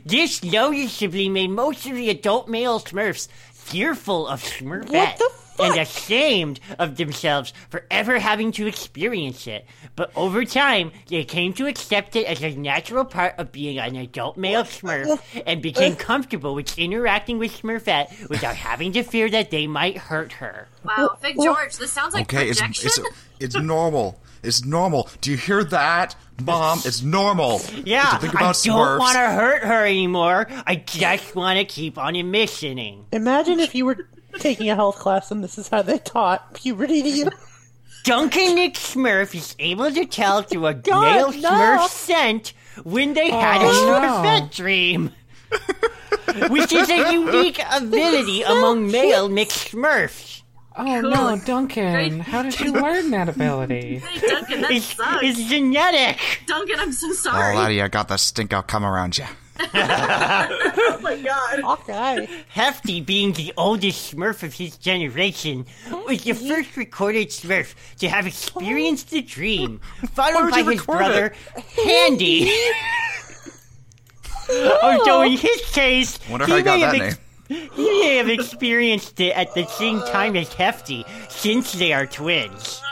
This 0.06 0.42
noticeably 0.42 1.28
made 1.28 1.50
most 1.50 1.84
of 1.86 1.94
the 1.94 2.10
adult 2.10 2.48
male 2.48 2.80
Smurfs 2.80 3.28
fearful 3.52 4.28
of 4.28 4.42
Smurfette 4.42 4.90
What 4.90 5.18
the 5.18 5.30
fuck? 5.30 5.43
And 5.58 5.78
ashamed 5.78 6.60
of 6.78 6.96
themselves 6.96 7.52
for 7.70 7.86
ever 7.90 8.18
having 8.18 8.52
to 8.52 8.66
experience 8.66 9.46
it. 9.46 9.66
But 9.96 10.10
over 10.16 10.44
time, 10.44 10.90
they 11.08 11.24
came 11.24 11.52
to 11.54 11.66
accept 11.66 12.16
it 12.16 12.26
as 12.26 12.42
a 12.42 12.54
natural 12.56 13.04
part 13.04 13.34
of 13.38 13.52
being 13.52 13.78
an 13.78 13.96
adult 13.96 14.36
male 14.36 14.64
Smurf 14.64 15.10
uh, 15.10 15.42
and 15.46 15.62
became 15.62 15.92
uh. 15.92 15.96
comfortable 15.96 16.54
with 16.54 16.76
interacting 16.78 17.38
with 17.38 17.52
Smurfette 17.62 18.28
without 18.28 18.56
having 18.56 18.92
to 18.92 19.02
fear 19.02 19.30
that 19.30 19.50
they 19.50 19.66
might 19.66 19.96
hurt 19.96 20.32
her. 20.32 20.68
Wow, 20.84 21.16
Vic 21.22 21.36
George, 21.40 21.76
this 21.76 21.92
sounds 21.92 22.14
like 22.14 22.32
okay, 22.32 22.48
it's, 22.48 22.60
projection. 22.60 23.04
it's 23.38 23.54
it's 23.54 23.56
normal. 23.56 24.20
It's 24.42 24.64
normal. 24.64 25.08
Do 25.22 25.30
you 25.30 25.36
hear 25.38 25.64
that, 25.64 26.14
Mom? 26.42 26.78
It's 26.84 27.02
normal. 27.02 27.62
Yeah, 27.84 28.02
To 28.10 28.18
think 28.18 28.36
I 28.36 28.40
don't 28.40 28.52
Smurfs. 28.52 28.98
want 28.98 29.14
to 29.14 29.30
hurt 29.30 29.64
her 29.64 29.86
anymore. 29.86 30.46
I 30.66 30.76
just 30.76 31.34
want 31.34 31.58
to 31.58 31.64
keep 31.64 31.96
on 31.96 32.14
emissioning. 32.14 33.04
Imagine 33.12 33.58
if 33.60 33.74
you 33.74 33.86
were 33.86 34.06
taking 34.38 34.70
a 34.70 34.74
health 34.74 34.96
class 34.96 35.30
and 35.30 35.42
this 35.42 35.58
is 35.58 35.68
how 35.68 35.82
they 35.82 35.98
taught 35.98 36.54
puberty 36.54 37.02
to 37.02 37.08
you. 37.08 37.30
Duncan 38.04 38.56
McSmurf 38.56 39.34
is 39.34 39.56
able 39.58 39.90
to 39.90 40.04
tell 40.04 40.42
through 40.42 40.66
a 40.66 40.74
God, 40.74 41.00
male 41.02 41.32
no. 41.40 41.48
Smurf 41.50 41.88
scent 41.88 42.52
when 42.84 43.14
they 43.14 43.30
had 43.30 43.62
a 43.62 43.66
Oh, 43.66 43.70
no. 43.70 44.28
Smurfette 44.28 44.54
dream. 44.54 45.10
Which 46.50 46.72
is 46.72 46.90
a 46.90 47.12
unique 47.12 47.60
ability 47.72 48.42
among 48.46 48.90
male 48.90 49.28
mixed 49.28 49.72
Smurfs. 49.72 50.42
Oh 50.76 51.00
no, 51.02 51.38
Duncan! 51.46 52.18
How 52.18 52.42
did 52.42 52.58
you 52.58 52.72
learn 52.72 53.10
that 53.12 53.28
ability? 53.28 53.98
Hey, 54.00 54.26
Duncan, 54.26 54.60
that 54.62 54.72
It's, 54.72 54.86
sucks. 54.86 55.18
it's 55.22 55.44
genetic. 55.48 56.18
Duncan, 56.48 56.80
I'm 56.80 56.90
so 56.92 57.10
Oh, 57.10 57.12
sorry. 57.12 57.56
laddie, 57.56 57.80
I 57.80 57.86
got 57.86 58.08
the 58.08 58.16
stink 58.16 58.52
out 58.52 58.66
come 58.66 58.84
around 58.84 59.16
you. 59.16 59.24
Oh 59.60 60.98
my 61.02 61.16
god. 61.22 61.60
Hawkeye. 61.60 62.26
Hefty, 62.48 63.00
being 63.00 63.32
the 63.32 63.52
oldest 63.56 64.14
Smurf 64.14 64.42
of 64.42 64.54
his 64.54 64.76
generation, 64.76 65.66
was 66.06 66.24
the 66.24 66.32
first 66.32 66.76
recorded 66.76 67.28
Smurf 67.28 67.74
to 67.98 68.08
have 68.08 68.26
experienced 68.26 69.10
the 69.10 69.22
dream, 69.22 69.80
followed 70.12 70.50
by 70.50 70.58
his 70.58 70.66
record 70.66 70.86
brother, 70.86 71.32
Handy. 71.84 72.50
Oh, 74.50 74.78
Although 74.82 75.22
in 75.22 75.38
his 75.38 75.60
case, 75.72 76.18
Wonder 76.28 76.46
he 76.46 76.52
how 76.52 76.58
I 76.58 76.62
got 76.62 76.74
may 76.74 76.80
have 76.80 76.92
that 76.92 77.00
ex- 77.02 77.18
name. 77.48 77.70
he 77.74 78.00
may 78.00 78.16
have 78.16 78.28
experienced 78.28 79.18
it 79.20 79.30
at 79.36 79.54
the 79.54 79.64
same 79.66 80.00
time 80.00 80.36
as 80.36 80.52
Hefty, 80.52 81.04
since 81.30 81.72
they 81.72 81.92
are 81.94 82.06
twins. 82.06 82.82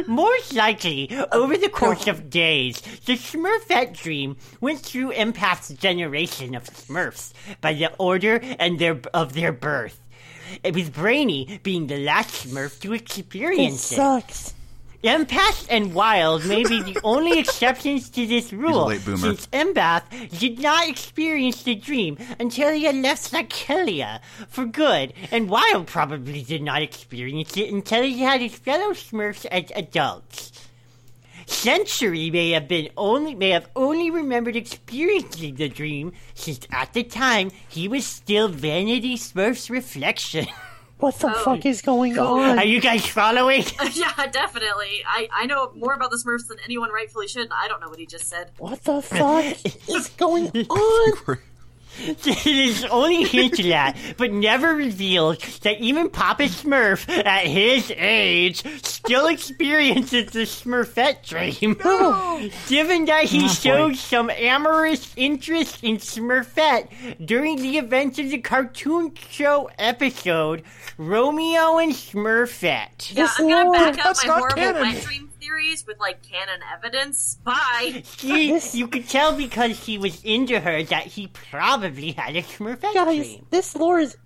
Most 0.06 0.54
likely, 0.54 1.08
over 1.32 1.56
the 1.56 1.68
course 1.68 2.06
of 2.06 2.30
days, 2.30 2.80
the 3.06 3.14
Smurfette 3.16 3.96
dream 3.96 4.36
went 4.60 4.80
through 4.80 5.12
Empath's 5.12 5.70
generation 5.74 6.54
of 6.54 6.64
Smurfs 6.64 7.32
by 7.60 7.74
the 7.74 7.92
order 7.98 8.40
and 8.58 8.78
their 8.78 9.00
of 9.12 9.34
their 9.34 9.52
birth. 9.52 10.00
It 10.62 10.74
was 10.74 10.90
Brainy 10.90 11.60
being 11.62 11.86
the 11.86 12.04
last 12.04 12.46
Smurf 12.46 12.80
to 12.80 12.92
It 12.92 13.02
experience 13.02 13.92
it. 13.92 13.96
sucks. 13.96 14.53
Empath 15.04 15.66
and 15.68 15.92
Wild 15.92 16.46
may 16.46 16.64
be 16.64 16.80
the 16.80 16.98
only 17.04 17.38
exceptions 17.38 18.08
to 18.08 18.26
this 18.26 18.54
rule, 18.54 18.88
since 18.90 19.46
Empath 19.48 20.38
did 20.38 20.58
not 20.60 20.88
experience 20.88 21.62
the 21.62 21.74
dream 21.74 22.16
until 22.40 22.72
he 22.72 22.84
had 22.84 22.96
left 22.96 23.30
Psychelia 23.30 24.20
for 24.48 24.64
good, 24.64 25.12
and 25.30 25.50
Wild 25.50 25.88
probably 25.88 26.40
did 26.42 26.62
not 26.62 26.80
experience 26.80 27.54
it 27.58 27.70
until 27.70 28.02
he 28.02 28.20
had 28.20 28.40
his 28.40 28.54
fellow 28.54 28.94
Smurfs 28.94 29.44
as 29.46 29.70
adults. 29.76 30.52
Century 31.44 32.30
may 32.30 32.52
have 32.52 32.66
been 32.66 32.88
only 32.96 33.34
may 33.34 33.50
have 33.50 33.68
only 33.76 34.10
remembered 34.10 34.56
experiencing 34.56 35.56
the 35.56 35.68
dream, 35.68 36.14
since 36.32 36.66
at 36.72 36.94
the 36.94 37.04
time 37.04 37.50
he 37.68 37.88
was 37.88 38.06
still 38.06 38.48
Vanity 38.48 39.18
Smurf's 39.18 39.68
reflection. 39.68 40.46
What 40.98 41.16
the 41.16 41.28
Oh, 41.28 41.42
fuck 41.44 41.66
is 41.66 41.82
going 41.82 42.18
on? 42.18 42.58
Are 42.58 42.64
you 42.64 42.80
guys 42.80 43.04
following? 43.06 43.64
yeah, 43.92 44.26
definitely. 44.30 45.02
I, 45.06 45.28
I 45.32 45.46
know 45.46 45.72
more 45.74 45.92
about 45.92 46.10
the 46.10 46.16
Smurfs 46.16 46.46
than 46.48 46.58
anyone 46.64 46.90
rightfully 46.90 47.28
should. 47.28 47.42
and 47.44 47.52
I 47.52 47.68
don't 47.68 47.80
know 47.80 47.88
what 47.88 47.98
he 47.98 48.06
just 48.06 48.26
said. 48.28 48.52
What 48.58 48.82
the 48.84 49.02
fuck 49.02 49.56
is 49.88 50.08
going 50.10 50.48
on? 50.68 51.38
It 52.26 52.46
is 52.46 52.84
only 52.86 53.24
hinted 53.24 53.66
at, 53.70 53.96
but 54.16 54.32
never 54.32 54.74
revealed, 54.74 55.40
that 55.62 55.78
even 55.80 56.10
Papa 56.10 56.44
Smurf, 56.44 57.08
at 57.24 57.46
his 57.46 57.92
age, 57.96 58.62
still 58.84 59.26
experiences 59.26 60.30
the 60.32 60.40
Smurfette 60.40 61.24
dream. 61.26 61.74
Given 62.68 63.04
that 63.06 63.24
he 63.24 63.38
Oh, 63.44 63.48
boy. 63.48 63.48
showed 63.48 63.96
some 63.96 64.30
amorous 64.30 65.12
interest 65.16 65.82
in 65.84 65.96
Smurfette 65.98 67.24
during 67.24 67.56
the 67.56 67.78
events 67.78 68.18
of 68.18 68.30
the 68.30 68.38
cartoon 68.38 69.12
show 69.30 69.70
episode 69.78 70.62
Romeo 70.98 71.78
and 71.78 71.92
Smurfette. 71.92 73.14
Yeah, 73.14 73.28
I'm 73.38 73.48
gonna 73.48 73.64
lord- 73.70 73.78
back 73.78 73.98
up 73.98 74.04
that's 74.04 74.26
my 74.26 74.28
not 74.28 74.38
horrible 74.38 74.56
canon. 74.56 74.82
wet 74.94 75.02
dream 75.04 75.30
theories 75.44 75.86
with 75.86 75.98
like 76.00 76.22
canon 76.22 76.60
evidence. 76.72 77.36
Bye. 77.44 78.02
He, 78.18 78.50
This- 78.52 78.74
you 78.74 78.88
could 78.88 79.08
tell 79.08 79.36
because 79.36 79.78
he 79.84 79.98
was 79.98 80.22
into 80.24 80.58
her 80.60 80.82
that 80.84 81.06
he 81.06 81.26
probably 81.28 82.12
had 82.12 82.36
a 82.36 82.42
Smurfette 82.42 82.94
Guys, 82.94 83.16
dream. 83.26 83.46
this 83.50 83.76
lore 83.76 84.00
is 84.00 84.16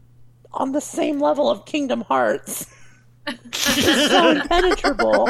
on 0.53 0.73
the 0.73 0.81
same 0.81 1.21
level 1.21 1.51
of 1.51 1.65
Kingdom 1.67 2.03
Hearts. 2.03 2.67
It's 3.27 4.11
so 4.11 4.31
impenetrable. 4.41 5.29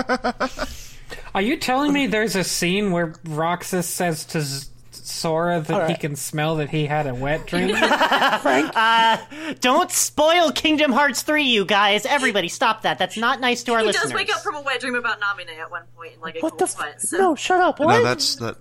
Are 1.34 1.42
you 1.42 1.56
telling 1.56 1.92
me 1.92 2.06
there's 2.06 2.36
a 2.36 2.44
scene 2.44 2.92
where 2.92 3.14
Roxas 3.24 3.88
says 3.88 4.24
to 4.26 4.40
Z- 4.40 4.68
Sora 5.08 5.60
that 5.60 5.90
he 5.90 5.96
can 5.96 6.14
smell 6.16 6.56
that 6.56 6.70
he 6.70 6.86
had 6.86 7.06
a 7.06 7.14
wet 7.14 7.46
dream? 7.46 7.74
Frank, 8.42 9.60
Don't 9.60 9.90
spoil 9.90 10.52
Kingdom 10.52 10.92
Hearts 10.92 11.22
3, 11.22 11.42
you 11.44 11.64
guys. 11.64 12.04
Everybody, 12.06 12.48
stop 12.48 12.82
that. 12.82 12.98
That's 12.98 13.16
not 13.16 13.40
nice 13.40 13.62
to 13.64 13.72
our 13.72 13.80
He 13.80 13.86
listeners. 13.86 14.04
does 14.04 14.14
wake 14.14 14.30
up 14.34 14.40
from 14.42 14.56
a 14.56 14.62
wet 14.62 14.80
dream 14.80 14.94
about 14.94 15.20
Namine 15.20 15.58
at 15.58 15.70
one 15.70 15.82
point 15.96 16.14
in 16.14 16.20
like 16.20 16.36
a 16.36 16.40
what 16.40 16.50
cold 16.52 16.60
the 16.60 16.66
sweat. 16.66 16.94
f- 16.96 17.00
So. 17.00 17.16
No, 17.18 17.34
shut 17.34 17.60
up. 17.60 17.80
What? 17.80 17.88
No, 17.98 18.04
that's 18.04 18.36
that, 18.36 18.56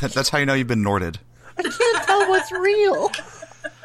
that. 0.00 0.12
That's 0.12 0.28
how 0.28 0.38
you 0.38 0.46
know 0.46 0.54
you've 0.54 0.66
been 0.68 0.82
Norded. 0.84 1.16
I 1.58 1.62
can't 1.62 2.04
tell 2.06 2.28
what's 2.28 2.52
real. 2.52 3.10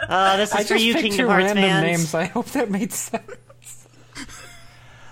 Uh, 0.10 0.38
this 0.38 0.50
is 0.50 0.56
I 0.56 0.64
for 0.64 0.70
just 0.74 0.84
you, 0.84 0.94
Kingdom 0.96 1.12
two 1.18 1.28
Hearts 1.28 1.46
random 1.46 1.64
fans. 1.64 1.84
names. 1.86 2.14
I 2.14 2.26
hope 2.26 2.48
that 2.48 2.70
made 2.72 2.92
sense. 2.92 3.24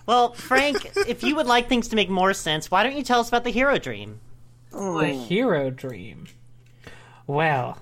Well, 0.06 0.34
Frank, 0.34 0.92
if 1.08 1.24
you 1.24 1.36
would 1.36 1.46
like 1.46 1.70
things 1.70 1.90
to 1.90 1.96
make 1.96 2.10
more 2.10 2.34
sense, 2.34 2.72
why 2.72 2.82
don't 2.84 2.98
you 2.98 3.04
tell 3.04 3.20
us 3.20 3.28
about 3.28 3.44
the 3.44 3.52
hero 3.52 3.78
dream? 3.78 4.20
Boy. 4.72 5.14
Hero 5.16 5.70
dream. 5.70 6.26
Well, 7.30 7.78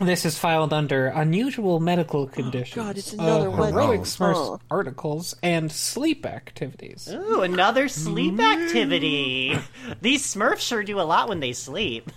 this 0.00 0.24
is 0.24 0.38
filed 0.38 0.72
under 0.72 1.08
unusual 1.08 1.80
medical 1.80 2.26
conditions, 2.26 2.78
Oh, 2.78 2.86
God, 2.88 2.96
it's 2.96 3.12
another 3.12 3.48
uh, 3.48 3.56
wet 3.58 3.72
heroic 3.74 4.04
dream. 4.04 4.30
Oh. 4.34 4.58
articles, 4.70 5.36
and 5.42 5.70
sleep 5.70 6.24
activities. 6.24 7.06
Ooh, 7.12 7.42
another 7.42 7.88
sleep 7.88 8.34
Mm. 8.36 8.64
activity. 8.64 9.58
These 10.00 10.34
Smurfs 10.34 10.60
sure 10.60 10.82
do 10.82 10.98
a 10.98 11.02
lot 11.02 11.28
when 11.28 11.40
they 11.40 11.52
sleep. 11.52 12.10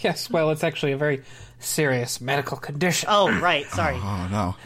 Yes, 0.00 0.30
well, 0.30 0.48
it's 0.50 0.64
actually 0.64 0.92
a 0.92 0.96
very 0.96 1.22
serious 1.60 2.22
medical 2.22 2.56
condition. 2.56 3.08
Oh, 3.12 3.30
right. 3.38 3.66
Sorry. 3.66 3.96
Oh 3.96 4.28
no. 4.30 4.56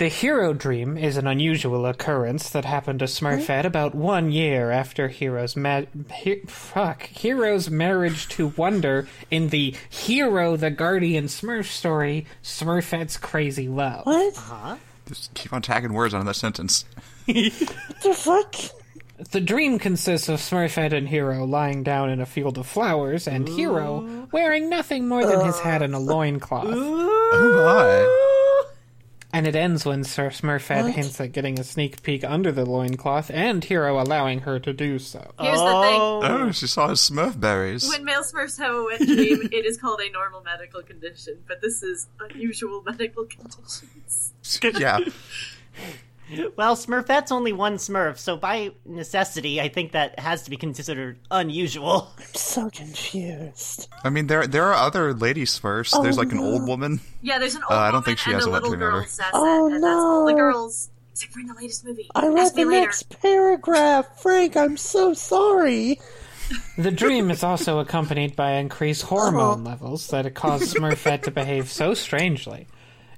The 0.00 0.08
hero 0.08 0.54
dream 0.54 0.96
is 0.96 1.18
an 1.18 1.26
unusual 1.26 1.84
occurrence 1.84 2.48
that 2.48 2.64
happened 2.64 3.00
to 3.00 3.04
Smurfette 3.04 3.66
about 3.66 3.94
one 3.94 4.32
year 4.32 4.70
after 4.70 5.08
Hero's 5.08 5.56
ma- 5.56 5.82
he- 6.14 6.40
fuck 6.46 7.02
Hero's 7.02 7.68
marriage 7.68 8.26
to 8.28 8.46
Wonder 8.56 9.08
in 9.30 9.50
the 9.50 9.74
Hero 9.90 10.56
the 10.56 10.70
Guardian 10.70 11.26
Smurf 11.26 11.66
story, 11.66 12.24
Smurfette's 12.42 13.18
Crazy 13.18 13.68
Love. 13.68 14.06
What? 14.06 14.36
Huh? 14.36 14.76
Just 15.06 15.34
keep 15.34 15.52
on 15.52 15.60
tagging 15.60 15.92
words 15.92 16.14
onto 16.14 16.24
that 16.24 16.32
sentence. 16.32 16.86
What 17.26 17.52
the 18.02 18.14
fuck? 18.14 18.54
The 19.32 19.40
dream 19.42 19.78
consists 19.78 20.30
of 20.30 20.40
Smurfette 20.40 20.94
and 20.94 21.10
Hero 21.10 21.44
lying 21.44 21.82
down 21.82 22.08
in 22.08 22.22
a 22.22 22.26
field 22.26 22.56
of 22.56 22.66
flowers, 22.66 23.28
and 23.28 23.46
Hero 23.46 24.26
wearing 24.32 24.70
nothing 24.70 25.06
more 25.06 25.26
than 25.26 25.44
his 25.44 25.60
hat 25.60 25.82
and 25.82 25.92
a 25.92 25.98
uh. 25.98 26.00
loincloth. 26.00 26.64
Oh 26.66 28.39
And 29.32 29.46
it 29.46 29.54
ends 29.54 29.84
when 29.84 30.02
Sir 30.02 30.30
Smurfette 30.30 30.82
What? 30.84 30.94
hints 30.94 31.20
at 31.20 31.32
getting 31.32 31.58
a 31.60 31.64
sneak 31.64 32.02
peek 32.02 32.24
under 32.24 32.50
the 32.50 32.64
loincloth, 32.66 33.30
and 33.30 33.62
Hero 33.62 34.00
allowing 34.00 34.40
her 34.40 34.58
to 34.58 34.72
do 34.72 34.98
so. 34.98 35.32
Here's 35.40 35.58
the 35.58 35.64
thing. 35.64 36.00
Oh, 36.00 36.20
oh 36.22 36.50
she 36.50 36.66
saw 36.66 36.88
his 36.88 36.98
Smurf 37.00 37.38
berries. 37.38 37.88
When 37.88 38.04
male 38.04 38.22
Smurfs 38.22 38.58
have 38.58 38.74
a 38.74 38.84
wet 38.84 38.98
dream, 39.06 39.48
it 39.52 39.64
is 39.64 39.78
called 39.78 40.00
a 40.00 40.10
normal 40.10 40.42
medical 40.42 40.82
condition, 40.82 41.38
but 41.46 41.60
this 41.60 41.82
is 41.82 42.08
unusual 42.18 42.82
medical 42.86 43.24
conditions. 43.24 44.32
yeah. 44.80 44.98
Well, 46.56 46.76
Smurfette's 46.76 47.32
only 47.32 47.52
one 47.52 47.76
Smurf, 47.76 48.18
so 48.18 48.36
by 48.36 48.70
necessity, 48.84 49.60
I 49.60 49.68
think 49.68 49.92
that 49.92 50.18
has 50.18 50.42
to 50.44 50.50
be 50.50 50.56
considered 50.56 51.18
unusual. 51.30 52.12
I'm 52.18 52.24
so 52.34 52.70
confused. 52.70 53.88
I 54.04 54.10
mean, 54.10 54.26
there 54.28 54.46
there 54.46 54.64
are 54.64 54.74
other 54.74 55.12
lady 55.14 55.44
Smurfs. 55.44 56.00
There's 56.02 56.18
like 56.18 56.32
an 56.32 56.38
old 56.38 56.66
woman. 56.68 57.00
Yeah, 57.22 57.38
there's 57.38 57.54
an 57.54 57.62
old 57.64 57.72
Uh, 57.72 57.80
I 57.80 57.86
don't 57.86 57.94
woman 57.94 58.04
think 58.04 58.18
she 58.18 58.30
and 58.30 58.34
has 58.36 58.46
a 58.46 58.50
a 58.50 58.52
little 58.52 58.74
girl 58.76 58.96
ever. 58.98 59.06
Sassette, 59.06 59.30
Oh, 59.32 59.66
and 59.66 59.82
that's 59.82 59.92
all 59.92 60.26
the 60.26 60.34
girls, 60.34 60.90
except 61.12 61.32
for 61.32 61.40
in 61.40 61.46
the 61.46 61.54
latest 61.54 61.84
movie. 61.84 62.08
I 62.14 62.26
read 62.28 62.38
Ask 62.38 62.54
me 62.56 62.64
the 62.64 62.70
later. 62.70 62.80
next 62.86 63.20
paragraph. 63.20 64.20
Frank, 64.20 64.56
I'm 64.56 64.76
so 64.76 65.14
sorry. 65.14 66.00
The 66.76 66.90
dream 66.90 67.30
is 67.30 67.44
also 67.44 67.78
accompanied 67.78 68.34
by 68.36 68.52
increased 68.54 69.02
hormone 69.10 69.62
levels 69.64 70.06
that 70.08 70.32
cause 70.34 70.74
Smurfette 70.74 71.22
to 71.22 71.30
behave 71.30 71.70
so 71.70 71.94
strangely, 71.94 72.66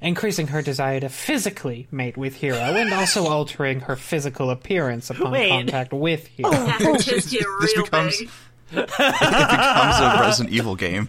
increasing 0.02 0.48
her 0.48 0.60
desire 0.62 1.00
to 1.00 1.08
physically 1.08 1.86
mate 1.90 2.16
with 2.16 2.34
Hero 2.36 2.56
and 2.58 2.92
also 2.92 3.26
altering 3.28 3.80
her 3.80 3.96
physical 3.96 4.50
appearance 4.50 5.08
upon 5.10 5.30
Wait. 5.30 5.48
contact 5.50 5.92
with 5.92 6.26
Hero. 6.26 6.50
Yeah, 6.52 6.70
her 6.72 6.96
tits 6.98 7.30
get 7.30 7.44
This 7.60 7.76
real 7.76 7.84
becomes- 7.84 8.18
big. 8.18 8.28
It 8.74 8.86
becomes 8.86 10.00
a 10.00 10.18
Resident 10.20 10.54
Evil 10.54 10.76
game. 10.76 11.08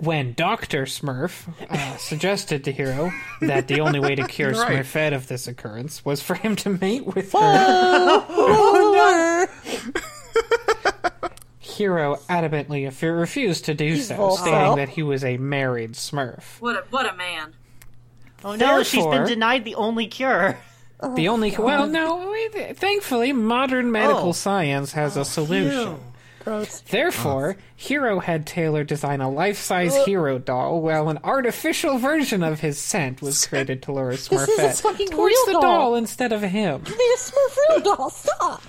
When 0.00 0.32
Dr. 0.32 0.86
Smurf 0.86 1.46
uh, 1.70 1.96
suggested 1.98 2.64
to 2.64 2.72
Hero 2.72 3.12
that 3.42 3.68
the 3.68 3.80
only 3.80 4.00
way 4.00 4.16
to 4.16 4.26
cure 4.26 4.50
right. 4.52 4.80
Smurfette 4.84 5.14
of 5.14 5.28
this 5.28 5.46
occurrence 5.46 6.04
was 6.04 6.20
for 6.20 6.34
him 6.34 6.56
to 6.56 6.70
mate 6.70 7.06
with 7.06 7.30
her, 7.32 7.38
Oh, 7.40 8.24
Hero 11.74 12.16
adamantly 12.28 12.86
af- 12.86 13.02
refused 13.02 13.64
to 13.66 13.74
do 13.74 13.96
so, 13.96 14.14
Evil 14.14 14.36
stating 14.36 14.52
self. 14.54 14.76
that 14.76 14.88
he 14.88 15.02
was 15.02 15.24
a 15.24 15.36
married 15.36 15.92
Smurf. 15.92 16.60
What 16.60 16.76
a 16.76 16.84
what 16.90 17.12
a 17.12 17.16
man. 17.16 17.52
Oh 18.44 18.56
no, 18.56 18.82
she's 18.82 19.02
been 19.02 19.10
Therefore- 19.10 19.26
denied 19.26 19.64
the 19.64 19.74
only 19.76 20.06
cure. 20.06 20.58
The 21.16 21.28
only 21.28 21.54
well, 21.58 21.86
no, 21.86 22.30
wait, 22.30 22.78
thankfully, 22.78 23.32
modern 23.32 23.92
medical 23.92 24.28
Oh. 24.28 24.32
science 24.32 24.92
has 24.92 25.18
a 25.18 25.20
oh, 25.20 25.24
solution. 25.24 25.98
Gross. 26.44 26.80
Therefore, 26.80 27.56
Hero 27.76 28.20
had 28.20 28.46
Tailor 28.46 28.84
design 28.84 29.20
a 29.20 29.28
life-size 29.30 29.94
Hero 30.06 30.38
doll, 30.38 30.80
while 30.80 31.10
an 31.10 31.18
artificial 31.22 31.98
version 31.98 32.42
of 32.42 32.60
his 32.60 32.78
scent 32.78 33.20
was 33.20 33.46
created 33.46 33.82
to 33.82 33.92
lure 33.92 34.12
is 34.12 34.28
a 34.28 34.30
Smurfette 34.30 34.80
fucking 34.80 35.08
towards 35.08 35.34
real 35.34 35.46
the 35.46 35.52
doll. 35.52 35.62
doll 35.62 35.94
instead 35.96 36.32
of 36.32 36.40
him. 36.40 36.82
You 36.86 36.96
need 36.96 37.14
a 37.14 37.18
Smurf 37.18 37.56
real 37.68 37.80
doll. 37.80 38.10
Stop. 38.10 38.62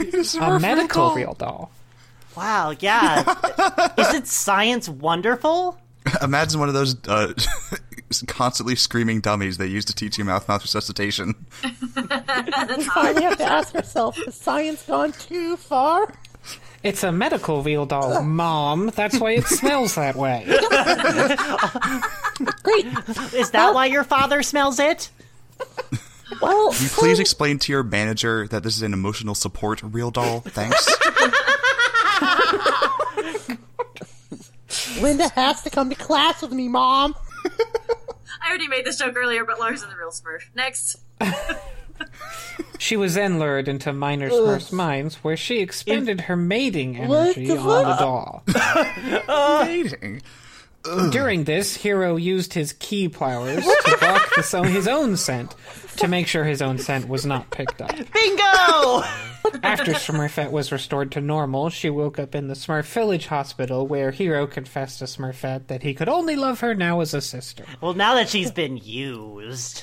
A 0.56 0.58
medical 0.60 1.14
real 1.14 1.34
doll. 1.34 1.70
Wow, 2.38 2.72
yeah. 2.78 3.24
Isn't 3.98 4.28
science 4.28 4.88
wonderful? 4.88 5.76
Imagine 6.22 6.60
one 6.60 6.68
of 6.68 6.74
those 6.74 6.94
uh, 7.08 7.32
constantly 8.28 8.76
screaming 8.76 9.20
dummies 9.20 9.58
they 9.58 9.66
use 9.66 9.84
to 9.86 9.92
teach 9.92 10.18
you 10.18 10.24
mouth-mouth 10.24 10.62
resuscitation. 10.62 11.34
Finally 12.94 13.24
have 13.24 13.38
to 13.38 13.44
ask 13.44 13.74
ourselves, 13.74 14.22
has 14.24 14.36
science 14.36 14.86
gone 14.86 15.10
too 15.10 15.56
far? 15.56 16.14
It's 16.84 17.02
a 17.02 17.10
medical 17.10 17.64
real 17.64 17.86
doll, 17.86 18.22
Mom. 18.22 18.92
That's 18.94 19.18
why 19.18 19.32
it 19.32 19.46
smells 19.46 19.96
that 19.96 20.14
way. 20.14 20.44
Great. 22.62 22.86
Is 23.34 23.50
that 23.50 23.74
why 23.74 23.86
your 23.86 24.04
father 24.04 24.44
smells 24.44 24.78
it? 24.78 25.10
Well, 26.40 26.72
Can 26.72 26.84
you 26.84 26.88
please 26.90 27.18
explain 27.18 27.58
to 27.60 27.72
your 27.72 27.82
manager 27.82 28.46
that 28.48 28.62
this 28.62 28.76
is 28.76 28.82
an 28.82 28.92
emotional 28.92 29.34
support 29.34 29.82
real 29.82 30.12
doll? 30.12 30.40
Thanks. 30.40 30.86
Linda 35.00 35.28
has 35.30 35.62
to 35.62 35.70
come 35.70 35.88
to 35.90 35.96
class 35.96 36.42
with 36.42 36.52
me, 36.52 36.68
Mom. 36.68 37.14
I 38.40 38.48
already 38.48 38.68
made 38.68 38.84
this 38.84 38.98
joke 38.98 39.16
earlier, 39.16 39.44
but 39.44 39.58
Lars 39.58 39.82
is 39.82 39.88
the 39.88 39.96
real 39.96 40.10
Smurf. 40.10 40.42
Next. 40.54 40.96
She 42.78 42.96
was 42.96 43.14
then 43.14 43.40
lured 43.40 43.66
into 43.66 43.92
Miner 43.92 44.30
Smurf's 44.30 44.72
minds, 44.72 45.16
where 45.16 45.36
she 45.36 45.58
expended 45.58 46.22
her 46.22 46.36
mating 46.36 46.96
energy 46.96 47.48
the 47.48 47.58
on 47.58 47.84
the 47.84 47.96
doll. 47.96 48.44
Dating. 49.64 50.22
During 51.10 51.44
this, 51.44 51.76
Hero 51.76 52.16
used 52.16 52.54
his 52.54 52.72
key 52.74 53.08
plowers 53.08 53.64
to 53.64 53.96
block 53.98 54.34
the 54.34 54.68
his 54.68 54.86
own 54.86 55.16
scent 55.16 55.54
to 55.96 56.08
make 56.08 56.28
sure 56.28 56.44
his 56.44 56.62
own 56.62 56.78
scent 56.78 57.08
was 57.08 57.26
not 57.26 57.50
picked 57.50 57.82
up. 57.82 57.90
Bingo! 58.12 59.02
After 59.62 59.92
Smurfette 59.92 60.50
was 60.50 60.70
restored 60.72 61.12
to 61.12 61.20
normal, 61.20 61.70
she 61.70 61.90
woke 61.90 62.18
up 62.18 62.34
in 62.34 62.48
the 62.48 62.54
Smurf 62.54 62.84
Village 62.92 63.26
Hospital, 63.26 63.86
where 63.86 64.10
Hero 64.10 64.46
confessed 64.46 64.98
to 64.98 65.04
Smurfette 65.06 65.66
that 65.68 65.82
he 65.82 65.94
could 65.94 66.08
only 66.08 66.36
love 66.36 66.60
her 66.60 66.74
now 66.74 67.00
as 67.00 67.14
a 67.14 67.20
sister. 67.20 67.64
well, 67.80 67.94
now 67.94 68.14
that 68.14 68.28
she's 68.28 68.50
been 68.50 68.76
used. 68.76 69.82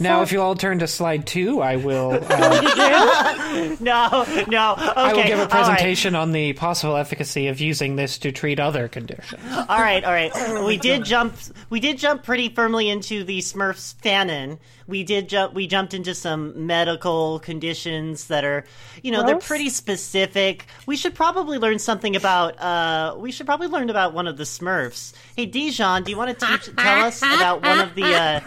Now, 0.00 0.22
if 0.22 0.32
you 0.32 0.40
all 0.40 0.54
turn 0.54 0.78
to 0.80 0.86
slide 0.86 1.26
two, 1.26 1.60
I 1.60 1.76
will. 1.76 2.18
Uh, 2.38 3.76
No, 3.80 4.24
no. 4.48 4.72
Okay. 4.72 4.92
I 4.96 5.12
will 5.12 5.22
give 5.24 5.38
all 5.38 5.44
a 5.44 5.48
right. 5.48 5.50
presentation 5.50 6.14
on 6.14 6.32
the 6.32 6.52
possible 6.52 6.96
efficacy 6.96 7.48
of 7.48 7.60
using 7.60 7.96
this 7.96 8.18
to 8.18 8.30
treat 8.32 8.60
other 8.60 8.88
conditions. 8.88 9.40
All 9.68 9.80
right, 9.80 10.04
all 10.04 10.12
right. 10.12 10.32
We 10.64 10.76
did 10.76 11.04
jump. 11.04 11.34
We 11.70 11.80
did 11.80 11.98
jump 11.98 12.22
pretty 12.24 12.50
firmly 12.50 12.88
into 12.90 13.24
the 13.24 13.38
Smurfs 13.40 13.94
fanon. 14.02 14.58
We 14.86 15.02
did 15.02 15.28
jump. 15.28 15.54
We 15.54 15.66
jumped 15.66 15.94
into 15.94 16.14
some 16.14 16.66
medical 16.66 17.38
conditions 17.40 18.26
that 18.28 18.44
are, 18.44 18.64
you 19.02 19.12
know, 19.12 19.24
they're 19.24 19.38
pretty 19.38 19.68
specific. 19.70 20.66
We 20.86 20.96
should 20.96 21.14
probably 21.14 21.58
learn 21.58 21.78
something 21.78 22.16
about. 22.16 22.58
Uh, 22.60 23.16
we 23.18 23.30
should 23.32 23.46
probably 23.46 23.68
learn 23.68 23.90
about 23.90 24.14
one 24.14 24.26
of 24.26 24.36
the 24.36 24.44
Smurfs. 24.44 25.12
Hey, 25.36 25.46
Dijon, 25.46 26.04
do 26.04 26.10
you 26.10 26.16
want 26.16 26.38
to 26.38 26.46
teach, 26.46 26.74
tell 26.76 27.04
us 27.04 27.22
about 27.22 27.62
one 27.62 27.80
of 27.80 27.94
the? 27.94 28.04
Uh, 28.04 28.40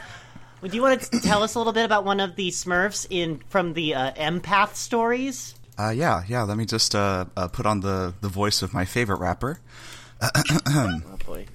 do 0.64 0.76
you 0.76 0.82
want 0.82 1.02
to 1.02 1.20
tell 1.22 1.44
us 1.44 1.56
a 1.56 1.58
little 1.60 1.74
bit 1.74 1.86
about 1.86 2.06
one 2.06 2.20
of 2.20 2.36
the 2.36 2.50
Smurfs 2.50 3.08
in 3.10 3.42
from 3.50 3.74
the 3.74 3.96
uh, 3.96 4.12
empath 4.14 4.76
stories? 4.76 5.56
Uh, 5.78 5.90
yeah, 5.90 6.24
yeah. 6.28 6.44
Let 6.44 6.58
me 6.58 6.66
just 6.66 6.94
uh, 6.94 7.26
uh, 7.36 7.48
put 7.48 7.66
on 7.66 7.80
the, 7.80 8.14
the 8.22 8.28
voice 8.30 8.62
of 8.62 8.74
my 8.74 8.86
favorite 8.86 9.20
rapper. 9.20 9.60
Oh 10.68 11.02
boy! 11.26 11.46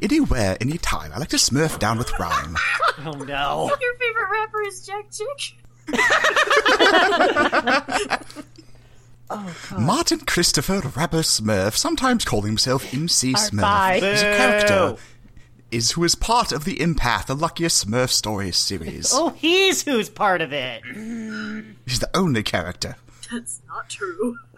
Anywhere, 0.00 0.56
anytime. 0.60 1.12
I 1.12 1.18
like 1.18 1.28
to 1.30 1.36
smurf 1.36 1.78
down 1.78 1.98
with 1.98 2.12
rhyme. 2.18 2.56
Oh 2.98 3.10
no! 3.10 3.70
Your 3.80 3.94
favorite 3.98 4.30
rapper 4.32 4.62
is 4.62 4.86
Jack 4.86 5.10
Chick? 5.10 5.58
Martin 9.78 10.20
Christopher 10.20 10.80
Rapper 10.96 11.18
Smurf, 11.18 11.76
sometimes 11.76 12.24
calling 12.24 12.46
himself 12.46 12.94
MC 12.94 13.34
Smurf, 13.34 13.60
bye. 13.60 13.96
is 13.96 14.22
a 14.22 14.36
character 14.36 14.96
is 15.70 15.92
who 15.92 16.04
is 16.04 16.14
part 16.14 16.52
of 16.52 16.64
the 16.64 16.76
Empath, 16.76 17.26
the 17.26 17.34
Luckiest 17.34 17.86
Smurf 17.86 18.10
Stories 18.10 18.56
series. 18.56 19.10
Oh, 19.12 19.30
he's 19.30 19.82
who's 19.82 20.08
part 20.08 20.40
of 20.40 20.52
it. 20.52 20.82
He's 21.86 21.98
the 21.98 22.10
only 22.14 22.42
character. 22.42 22.96
That's 23.30 23.60
not 23.66 23.90
true. 23.90 24.36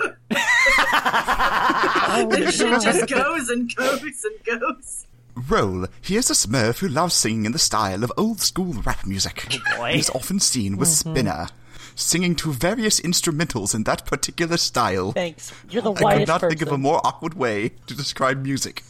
this 2.31 2.57
shit 2.57 2.83
just 2.83 3.03
oh, 3.03 3.07
goes 3.07 3.49
and 3.49 3.75
goes 3.75 4.25
and 4.25 4.61
goes. 4.61 5.07
Roll. 5.49 5.87
He 6.01 6.17
is 6.17 6.31
a 6.31 6.35
Smurf 6.35 6.79
who 6.79 6.89
loves 6.89 7.15
singing 7.15 7.45
in 7.47 7.53
the 7.53 7.59
style 7.59 8.03
of 8.05 8.13
old 8.17 8.41
school 8.41 8.73
rap 8.85 9.07
music. 9.07 9.47
boy. 9.77 9.93
He 9.93 10.01
is 10.01 10.11
often 10.11 10.41
seen 10.41 10.77
with 10.77 10.89
Spinner, 10.89 11.49
singing 11.95 12.35
to 12.37 12.53
various 12.53 13.01
instrumentals 13.01 13.75
in 13.75 13.85
that 13.85 14.05
particular 14.07 14.57
style. 14.57 15.13
Thanks. 15.13 15.53
You're 15.71 15.83
the 15.83 15.93
I 15.93 16.19
could 16.19 16.29
not 16.29 16.41
person. 16.41 16.59
think 16.59 16.63
of 16.69 16.73
a 16.73 16.79
more 16.79 17.01
awkward 17.07 17.35
way 17.35 17.71
to 17.87 17.95
describe 17.95 18.43
music. 18.43 18.83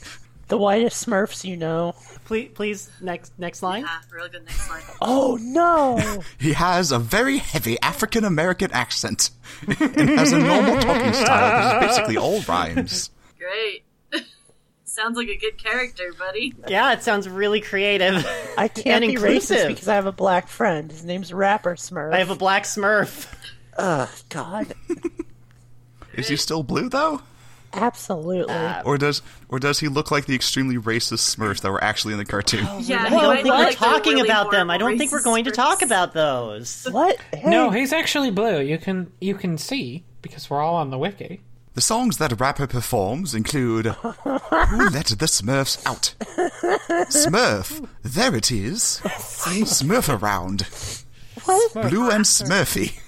the 0.48 0.56
whitest 0.58 1.06
Smurfs 1.06 1.44
you 1.44 1.56
know. 1.56 1.94
Please, 2.24 2.50
please, 2.54 2.90
next 3.00 3.32
next 3.38 3.62
line. 3.62 3.84
Ah, 3.87 4.00
really 4.11 4.28
good 4.30 4.44
next 4.44 4.68
line. 4.68 4.82
Oh 5.00 5.38
no! 5.40 6.22
He 6.38 6.52
has 6.54 6.92
a 6.92 6.98
very 6.98 7.38
heavy 7.38 7.78
African 7.80 8.24
American 8.24 8.70
accent 8.72 9.30
and 9.66 10.11
has 10.11 10.32
a 10.32 10.38
normal 10.38 10.80
talking 10.80 11.12
style, 11.14 11.80
which 11.80 11.84
is 11.90 11.96
basically 11.96 12.16
all 12.16 12.40
rhymes. 12.42 13.11
Great. 13.38 13.84
Sounds 14.98 15.16
like 15.16 15.28
a 15.28 15.37
good 15.37 15.56
character, 15.58 16.12
buddy. 16.18 16.54
Yeah, 16.66 16.92
it 16.92 17.02
sounds 17.04 17.28
really 17.28 17.61
creative. 17.61 18.26
I 18.58 18.66
can't 18.74 18.87
And 18.87 19.02
be 19.02 19.12
inclusive. 19.12 19.56
racist 19.58 19.68
because 19.68 19.87
I 19.88 19.94
have 19.94 20.06
a 20.06 20.12
black 20.12 20.48
friend. 20.48 20.90
His 20.90 21.04
name's 21.04 21.32
Rapper 21.32 21.76
Smurf. 21.76 22.12
I 22.12 22.18
have 22.18 22.30
a 22.30 22.34
black 22.34 22.64
Smurf. 22.64 23.32
Ugh, 23.76 24.08
God, 24.28 24.74
Is 26.14 26.26
he 26.28 26.37
still 26.37 26.62
blue 26.64 26.88
though? 26.88 27.22
absolutely. 27.74 28.52
Uh, 28.54 28.82
or 28.84 28.98
does 28.98 29.22
or 29.48 29.58
does 29.58 29.78
he 29.78 29.87
look 29.88 30.11
like 30.11 30.24
the 30.26 30.34
extremely 30.34 30.76
racist 30.78 31.37
Smurfs 31.37 31.61
that 31.61 31.70
were 31.70 31.82
actually 31.84 32.12
in 32.14 32.18
the 32.18 32.24
cartoon? 32.24 32.66
Yeah, 32.80 33.04
I 33.04 33.11
don't 33.11 33.34
think 33.37 33.44
we're 33.46 33.52
like 33.52 33.76
talking 33.76 34.14
really 34.14 34.28
about 34.28 34.50
them. 34.50 34.68
I 34.70 34.78
don't 34.78 34.98
think 34.98 35.12
we're 35.12 35.20
racist 35.20 35.24
going 35.24 35.44
to 35.44 35.50
talk 35.52 35.82
about 35.82 36.12
those. 36.14 36.88
what? 36.90 37.18
Hey, 37.32 37.48
No, 37.48 37.70
he's 37.70 37.92
actually 37.92 38.30
blue. 38.32 38.61
You 38.61 38.78
can 38.78 39.12
you 39.20 39.34
can 39.37 39.58
see 39.58 40.04
because 40.22 40.50
we're 40.50 40.61
all 40.61 40.74
on 40.76 40.90
the 40.90 40.98
wiki. 40.98 41.40
The 41.79 41.83
songs 41.83 42.17
that 42.17 42.41
rapper 42.41 42.67
performs 42.67 43.37
include 43.37 43.87
Who 43.87 44.91
Let 44.91 45.14
the 45.17 45.27
Smurfs 45.27 45.87
Out? 45.87 46.12
Smurf, 47.09 47.88
there 48.03 48.35
it 48.35 48.51
is. 48.51 49.01
Smurf 49.05 50.21
around. 50.21 50.62
what? 51.45 51.88
Blue 51.88 52.11
and 52.11 52.25
Smurfy. 52.25 52.99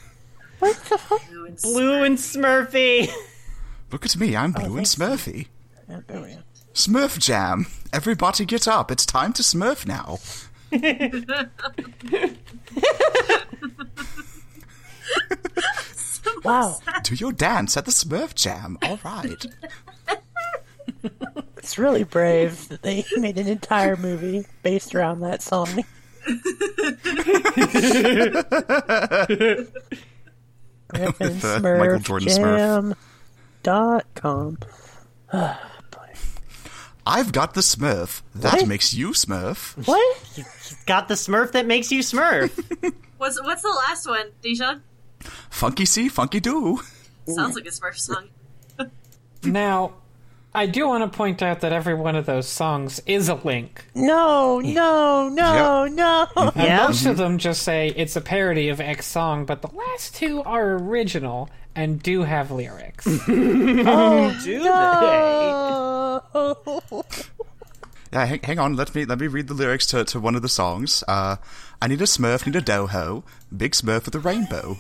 What 0.61 0.77
the 0.85 0.99
fuck? 0.99 1.21
Blue 1.65 2.05
and 2.05 2.17
Smurfy. 2.17 3.11
Look 3.91 4.07
at 4.07 4.17
me, 4.17 4.37
I'm 4.37 4.53
blue 4.53 4.75
oh, 4.75 4.77
and 4.77 4.87
thanks. 4.87 4.95
Smurfy. 4.95 5.49
Oh, 5.91 6.05
there 6.07 6.21
we 6.21 6.29
go. 6.29 6.39
Smurf 6.73 7.19
Jam. 7.19 7.67
Everybody 7.93 8.45
get 8.45 8.69
up. 8.69 8.93
It's 8.93 9.05
time 9.05 9.33
to 9.33 9.43
Smurf 9.43 9.85
now. 9.85 10.21
Wow, 16.45 16.79
Do 17.03 17.15
your 17.15 17.33
dance 17.33 17.77
at 17.77 17.85
the 17.85 17.91
Smurf 17.91 18.35
Jam. 18.35 18.79
All 18.83 18.99
right. 19.05 19.45
it's 21.59 21.79
really 21.79 22.05
brave 22.05 22.69
that 22.69 22.83
they 22.83 23.05
made 23.17 23.39
an 23.39 23.47
entire 23.49 23.97
movie 23.97 24.47
based 24.63 24.95
around 24.95 25.21
that 25.21 25.43
song. 25.43 25.69
Griffin 30.89 31.29
With, 31.29 31.45
uh, 31.45 31.61
Smurf 31.61 31.79
Michael 31.79 31.99
Jordan 32.01 32.29
Smurf. 32.29 32.57
Jam 32.59 32.95
dot 33.63 34.07
com. 34.15 34.59
I've 37.07 37.33
got 37.33 37.55
the 37.55 37.61
Smurf. 37.63 38.23
That 38.35 38.55
What? 38.59 38.69
makes 38.69 38.93
you 38.95 39.09
Smurf. 39.11 39.75
What? 39.87 40.19
You 40.37 40.45
Got 40.87 41.09
the 41.09 41.15
Smurf 41.15 41.53
that 41.53 41.67
makes 41.67 41.91
you 41.91 42.01
Smurf. 42.01 42.51
What's 43.19 43.41
what's 43.43 43.63
the 43.63 43.69
last 43.89 44.07
one, 44.07 44.27
Dijon? 44.43 44.83
Funky 45.51 45.85
see, 45.85 46.09
funky 46.09 46.41
do. 46.41 46.81
Sounds 47.27 47.55
like 47.55 47.67
a 47.67 47.71
Smurf 47.71 47.97
song. 47.99 48.29
Now, 49.43 49.95
I 50.55 50.67
do 50.67 50.87
want 50.89 51.11
to 51.11 51.17
point 51.17 51.43
out 51.43 51.61
that 51.61 51.73
every 51.73 51.95
one 51.95 52.15
of 52.17 52.27
those 52.27 52.47
songs 52.49 53.01
is 53.07 53.29
a 53.31 53.37
link. 53.37 53.85
No, 53.95 54.61
no, 54.61 55.29
no, 55.29 55.87
no. 55.87 56.27
And 56.37 56.53
Yeah. 56.57 56.87
most 56.87 57.07
of 57.07 57.17
them 57.17 57.39
just 57.39 57.63
say 57.63 57.89
it's 57.97 58.17
a 58.17 58.21
parody 58.21 58.69
of 58.69 58.81
X 58.81 59.07
song, 59.07 59.47
but 59.47 59.63
the 59.63 59.69
last 59.69 60.15
two 60.15 60.43
are 60.43 60.73
original 60.75 61.49
and 61.75 62.03
do 62.03 62.23
have 62.25 62.51
lyrics. 62.51 63.07
Oh, 63.29 64.37
Do 64.45 64.59
no. 64.63 66.23
Yeah, 68.13 68.27
hang, 68.27 68.41
hang 68.43 68.59
on. 68.59 68.75
Let 68.77 68.93
me 68.95 69.05
let 69.05 69.21
me 69.21 69.29
read 69.29 69.47
the 69.47 69.55
lyrics 69.55 69.87
to, 69.87 70.05
to 70.05 70.19
one 70.21 70.35
of 70.35 70.43
the 70.43 70.49
songs. 70.49 71.05
Uh, 71.07 71.37
I 71.81 71.87
need 71.87 72.01
a 72.01 72.05
Smurf, 72.07 72.45
need 72.45 72.57
a 72.57 72.61
doho, 72.61 73.23
big 73.57 73.73
Smurf 73.73 74.05
with 74.07 74.15
a 74.17 74.21
rainbow. 74.21 74.77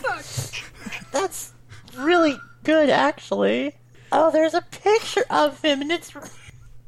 That's 1.12 1.52
really 1.96 2.38
good, 2.64 2.90
actually. 2.90 3.74
Oh, 4.12 4.30
there's 4.30 4.54
a 4.54 4.62
picture 4.62 5.24
of 5.30 5.60
him, 5.62 5.82
and 5.82 5.92
it's. 5.92 6.12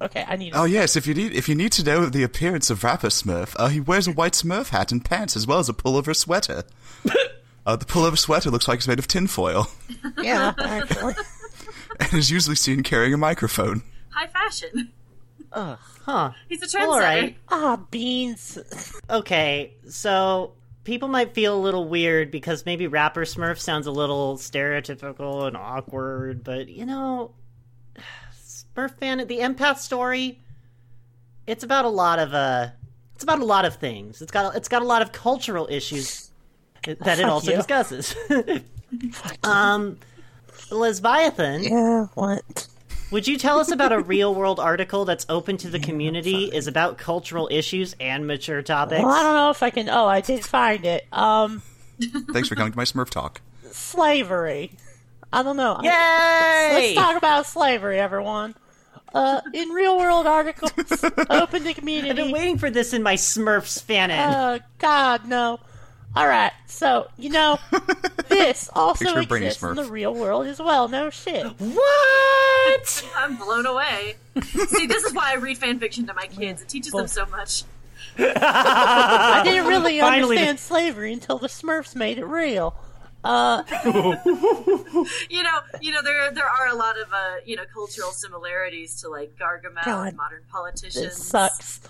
Okay, 0.00 0.24
I 0.26 0.36
need. 0.36 0.52
Oh 0.54 0.64
yes, 0.64 0.94
if 0.94 1.06
you 1.06 1.14
need 1.14 1.32
if 1.34 1.48
you 1.48 1.54
need 1.56 1.72
to 1.72 1.84
know 1.84 2.06
the 2.06 2.22
appearance 2.22 2.70
of 2.70 2.84
Rapper 2.84 3.08
Smurf, 3.08 3.56
uh, 3.58 3.68
he 3.68 3.80
wears 3.80 4.06
a 4.06 4.12
white 4.12 4.34
Smurf 4.34 4.68
hat 4.68 4.92
and 4.92 5.04
pants 5.04 5.34
as 5.36 5.46
well 5.46 5.58
as 5.58 5.68
a 5.68 5.72
pullover 5.72 6.14
sweater. 6.14 6.62
uh, 7.66 7.76
the 7.76 7.84
pullover 7.84 8.16
sweater 8.16 8.50
looks 8.50 8.68
like 8.68 8.78
it's 8.78 8.86
made 8.88 9.00
of 9.00 9.08
tinfoil 9.08 9.66
Yeah, 10.22 10.52
actually. 10.58 11.14
and 11.98 12.14
is 12.14 12.30
usually 12.30 12.54
seen 12.54 12.84
carrying 12.84 13.12
a 13.12 13.18
microphone. 13.18 13.82
High 14.10 14.28
fashion. 14.28 14.92
Huh. 15.52 16.32
He's 16.48 16.62
a 16.62 16.66
trendsetter. 16.66 16.86
All 16.86 17.00
right. 17.00 17.36
Ah, 17.48 17.76
beans. 17.90 18.58
Okay, 19.10 19.74
so 19.88 20.52
people 20.88 21.08
might 21.08 21.34
feel 21.34 21.54
a 21.54 21.60
little 21.60 21.86
weird 21.86 22.30
because 22.30 22.64
maybe 22.64 22.86
rapper 22.86 23.20
Smurf 23.26 23.58
sounds 23.58 23.86
a 23.86 23.90
little 23.90 24.38
stereotypical 24.38 25.46
and 25.46 25.54
awkward, 25.54 26.42
but 26.42 26.68
you 26.68 26.86
know, 26.86 27.32
Smurf 28.42 28.98
fan, 28.98 29.18
the 29.18 29.40
empath 29.40 29.76
story, 29.76 30.40
it's 31.46 31.62
about 31.62 31.84
a 31.84 31.90
lot 31.90 32.18
of 32.18 32.32
uh, 32.32 32.68
It's 33.14 33.22
about 33.22 33.40
a 33.40 33.44
lot 33.44 33.66
of 33.66 33.76
things. 33.76 34.22
It's 34.22 34.32
got 34.32 34.56
it's 34.56 34.68
got 34.68 34.80
a 34.80 34.86
lot 34.86 35.02
of 35.02 35.12
cultural 35.12 35.68
issues 35.70 36.30
that 36.86 37.18
it 37.18 37.26
also 37.26 37.50
you. 37.50 37.56
discusses. 37.58 38.16
um, 39.44 39.98
Lesbiathan, 40.70 41.68
Yeah, 41.68 42.06
what? 42.14 42.66
Would 43.10 43.26
you 43.26 43.36
tell 43.38 43.58
us 43.58 43.70
about 43.70 43.92
a 43.92 44.00
real 44.14 44.34
world 44.34 44.60
article 44.60 45.04
that's 45.04 45.26
open 45.28 45.56
to 45.58 45.70
the 45.70 45.78
community, 45.78 46.44
is 46.46 46.66
about 46.66 46.98
cultural 46.98 47.48
issues 47.50 47.94
and 48.00 48.26
mature 48.26 48.62
topics? 48.62 49.02
Well, 49.02 49.10
I 49.12 49.22
don't 49.22 49.34
know 49.34 49.50
if 49.50 49.62
I 49.62 49.70
can. 49.70 49.88
Oh, 49.88 50.06
I 50.06 50.20
did 50.20 50.44
find 50.44 50.84
it. 50.84 51.06
Um, 51.12 51.62
Thanks 52.32 52.48
for 52.48 52.54
coming 52.54 52.72
to 52.72 52.76
my 52.78 52.84
Smurf 52.84 53.10
talk. 53.10 53.40
slavery. 53.70 54.72
I 55.32 55.42
don't 55.42 55.56
know. 55.56 55.78
Yay! 55.82 55.90
Let's 55.90 56.94
talk 56.94 57.16
about 57.16 57.46
slavery, 57.46 57.98
everyone. 57.98 58.54
Uh, 59.14 59.40
in 59.54 59.68
real 59.70 59.96
world 59.98 60.26
articles, 60.26 60.72
open 61.30 61.64
to 61.64 61.74
community. 61.74 62.10
I've 62.10 62.16
been 62.16 62.30
waiting 62.30 62.58
for 62.58 62.70
this 62.70 62.92
in 62.92 63.02
my 63.02 63.14
Smurfs 63.14 63.82
fanon. 63.82 64.18
Uh, 64.18 64.58
God, 64.78 65.26
no. 65.26 65.60
Alright, 66.16 66.52
so, 66.66 67.06
you 67.16 67.30
know, 67.30 67.58
this 68.28 68.68
also 68.72 69.04
Picture 69.04 69.20
of 69.20 69.28
Brainy 69.28 69.46
exists 69.46 69.62
in 69.62 69.76
the 69.76 69.84
real 69.84 70.14
world 70.14 70.46
as 70.46 70.58
well. 70.58 70.88
No 70.88 71.10
shit. 71.10 71.46
what? 71.46 73.10
I'm 73.16 73.36
blown 73.36 73.66
away. 73.66 74.16
See, 74.42 74.86
this 74.86 75.04
is 75.04 75.12
why 75.14 75.32
I 75.32 75.36
read 75.36 75.58
fan 75.58 75.78
fiction 75.78 76.06
to 76.08 76.14
my 76.14 76.26
kids. 76.26 76.62
It 76.62 76.68
teaches 76.68 76.92
them 76.92 77.06
so 77.06 77.26
much. 77.26 77.62
I 78.18 79.42
didn't 79.44 79.66
really 79.66 80.00
Finally, 80.00 80.38
understand 80.38 80.58
slavery 80.58 81.12
until 81.12 81.38
the 81.38 81.46
Smurfs 81.48 81.94
made 81.94 82.18
it 82.18 82.24
real. 82.26 82.74
Uh, 83.22 83.62
You 85.28 85.42
know, 85.42 85.58
you 85.80 85.92
know, 85.92 86.02
there 86.02 86.30
there 86.32 86.46
are 86.48 86.68
a 86.68 86.74
lot 86.74 86.98
of 86.98 87.12
uh, 87.12 87.36
you 87.44 87.56
know, 87.56 87.64
cultural 87.72 88.10
similarities 88.12 89.00
to 89.02 89.08
like 89.08 89.36
Gargamel 89.36 89.84
God, 89.84 90.08
and 90.08 90.16
modern 90.16 90.42
politicians. 90.50 90.94
this 91.04 91.26
sucks. 91.26 91.80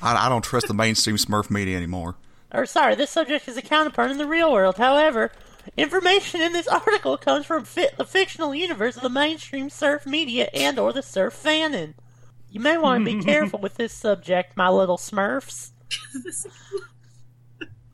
I, 0.00 0.26
I 0.26 0.28
don't 0.28 0.44
trust 0.44 0.68
the 0.68 0.74
mainstream 0.74 1.16
Smurf 1.16 1.50
media 1.50 1.76
anymore. 1.76 2.14
Or, 2.52 2.66
sorry, 2.66 2.94
this 2.94 3.10
subject 3.10 3.46
is 3.48 3.56
a 3.56 3.62
counterpart 3.62 4.10
in 4.10 4.18
the 4.18 4.26
real 4.26 4.52
world. 4.52 4.76
However, 4.76 5.30
information 5.76 6.40
in 6.40 6.52
this 6.52 6.68
article 6.68 7.18
comes 7.18 7.46
from 7.46 7.64
fi- 7.64 7.90
the 7.96 8.04
fictional 8.04 8.54
universe 8.54 8.96
of 8.96 9.02
the 9.02 9.10
mainstream 9.10 9.68
Smurf 9.68 10.06
media 10.06 10.48
and 10.54 10.78
or 10.78 10.92
the 10.92 11.00
Smurf 11.00 11.32
fanon. 11.32 11.94
You 12.50 12.60
may 12.60 12.78
want 12.78 13.04
to 13.04 13.16
be 13.16 13.22
careful 13.24 13.58
with 13.58 13.74
this 13.74 13.92
subject, 13.92 14.56
my 14.56 14.70
little 14.70 14.96
Smurfs. 14.96 15.72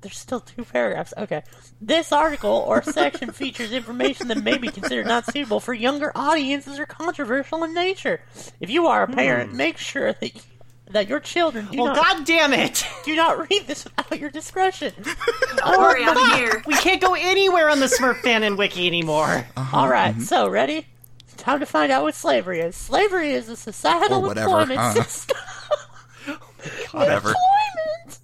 There's 0.05 0.19
still 0.19 0.40
two 0.40 0.64
paragraphs. 0.64 1.14
Okay. 1.17 1.43
This 1.81 2.12
article 2.12 2.62
or 2.67 2.83
section 2.83 3.33
features 3.33 3.73
information 3.73 4.29
that 4.29 4.45
may 4.45 4.59
be 4.59 4.69
considered 4.69 5.07
not 5.07 5.25
suitable 5.25 5.61
for 5.61 5.73
younger 5.73 6.12
audiences 6.14 6.79
or 6.79 6.85
controversial 6.85 7.64
in 7.64 7.73
nature. 7.73 8.21
If 8.61 8.69
you 8.69 8.87
are 8.87 9.05
a 9.05 9.09
parent, 9.09 9.53
hmm. 9.53 9.57
make 9.57 9.79
sure 9.79 10.12
that 10.12 10.47
that 10.90 11.09
your 11.09 11.20
children 11.20 11.66
do 11.70 11.79
Well, 11.79 11.94
not 11.94 11.97
god 11.97 12.27
damn 12.27 12.53
it! 12.53 12.87
do 13.05 13.16
not 13.16 13.49
read 13.51 13.66
this 13.66 13.85
without 13.85 14.18
your 14.18 14.31
discretion. 14.31 14.92
Don't 15.57 15.79
worry, 15.79 16.05
I'm 16.05 16.38
here. 16.38 16.62
We 16.66 16.75
can't 16.75 17.01
go 17.01 17.14
anywhere 17.14 17.70
on 17.70 17.81
the 17.81 17.87
Smurf 17.87 18.20
fanon 18.20 18.57
wiki 18.57 18.87
anymore. 18.87 19.47
Uh-huh, 19.57 19.77
All 19.77 19.88
right, 19.88 20.12
mm-hmm. 20.12 20.23
so 20.23 20.49
ready? 20.49 20.87
Time 21.37 21.61
to 21.61 21.66
find 21.66 21.90
out 21.90 22.03
what 22.03 22.14
slavery 22.14 22.61
is. 22.61 22.77
Slavery 22.77 23.33
is 23.33 23.49
a 23.49 23.57
societal 23.57 24.25
Or 24.25 24.29
whatever, 24.29 24.47
employment 24.47 24.81
huh? 24.81 24.92
system. 25.03 25.37
Whatever. 26.92 27.29
employment. 27.29 28.18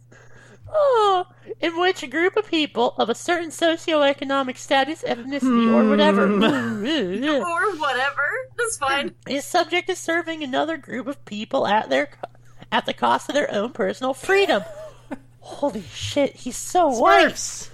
Oh, 0.73 1.27
in 1.61 1.79
which 1.81 2.03
a 2.03 2.07
group 2.07 2.37
of 2.37 2.46
people 2.49 2.94
of 2.96 3.11
a 3.11 3.14
certain 3.14 3.51
socioeconomic 3.51 4.57
status, 4.57 5.03
ethnicity, 5.03 5.75
or 5.75 5.88
whatever 5.88 6.29
hmm. 6.29 6.42
Or 7.25 7.77
whatever. 7.77 8.23
That's 8.57 8.77
fine. 8.77 9.14
is 9.29 9.44
subject 9.44 9.88
to 9.88 9.96
serving 9.96 10.42
another 10.42 10.77
group 10.77 11.07
of 11.07 11.23
people 11.25 11.66
at 11.66 11.90
their 11.90 12.09
at 12.72 12.87
the 12.87 12.94
cost 12.94 13.28
of 13.28 13.35
their 13.35 13.52
own 13.52 13.70
personal 13.72 14.14
freedom. 14.14 14.62
Holy 15.40 15.83
shit, 15.92 16.37
he's 16.37 16.56
so 16.56 16.88
white. 16.88 17.70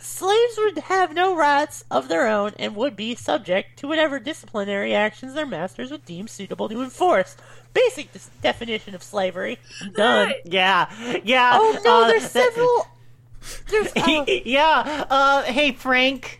Slaves 0.00 0.54
would 0.58 0.78
have 0.78 1.14
no 1.14 1.34
rights 1.36 1.84
of 1.90 2.08
their 2.08 2.26
own 2.26 2.52
and 2.58 2.74
would 2.76 2.96
be 2.96 3.14
subject 3.14 3.78
to 3.78 3.88
whatever 3.88 4.18
disciplinary 4.18 4.94
actions 4.94 5.34
their 5.34 5.46
masters 5.46 5.90
would 5.90 6.04
deem 6.04 6.28
suitable 6.28 6.68
to 6.68 6.82
enforce. 6.82 7.36
Basic 7.72 8.12
dis- 8.12 8.30
definition 8.42 8.94
of 8.94 9.02
slavery. 9.02 9.58
Done. 9.94 10.32
Yeah, 10.44 10.90
yeah. 11.24 11.52
Oh 11.54 11.78
no, 11.84 12.02
uh, 12.04 12.08
there's 12.08 12.30
that- 12.32 12.52
several. 12.52 12.86
There's 13.68 13.92
oh, 13.96 14.24
yeah. 14.28 15.06
Uh, 15.08 15.42
hey, 15.44 15.72
Frank. 15.72 16.39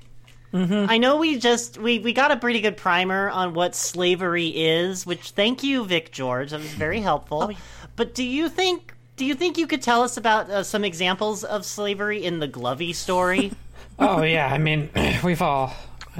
I 0.52 0.98
know 0.98 1.16
we 1.18 1.38
just 1.38 1.78
we 1.78 1.98
we 2.00 2.12
got 2.12 2.30
a 2.32 2.36
pretty 2.36 2.60
good 2.60 2.76
primer 2.76 3.30
on 3.30 3.54
what 3.54 3.74
slavery 3.74 4.48
is, 4.48 5.06
which 5.06 5.30
thank 5.30 5.62
you, 5.62 5.84
Vic 5.84 6.10
George. 6.10 6.50
That 6.50 6.60
was 6.60 6.70
very 6.72 7.00
helpful. 7.10 7.50
yeah. 7.52 7.58
But 7.96 8.14
do 8.14 8.24
you 8.24 8.48
think 8.48 8.94
do 9.16 9.24
you 9.24 9.34
think 9.34 9.58
you 9.58 9.66
could 9.66 9.82
tell 9.82 10.02
us 10.02 10.16
about 10.16 10.50
uh, 10.50 10.62
some 10.62 10.84
examples 10.84 11.44
of 11.44 11.64
slavery 11.64 12.24
in 12.24 12.38
the 12.40 12.48
Glovey 12.48 12.94
story? 12.94 13.52
Oh 14.02 14.22
yeah, 14.22 14.46
I 14.50 14.56
mean, 14.56 14.88
we've 15.22 15.42
all 15.42 15.74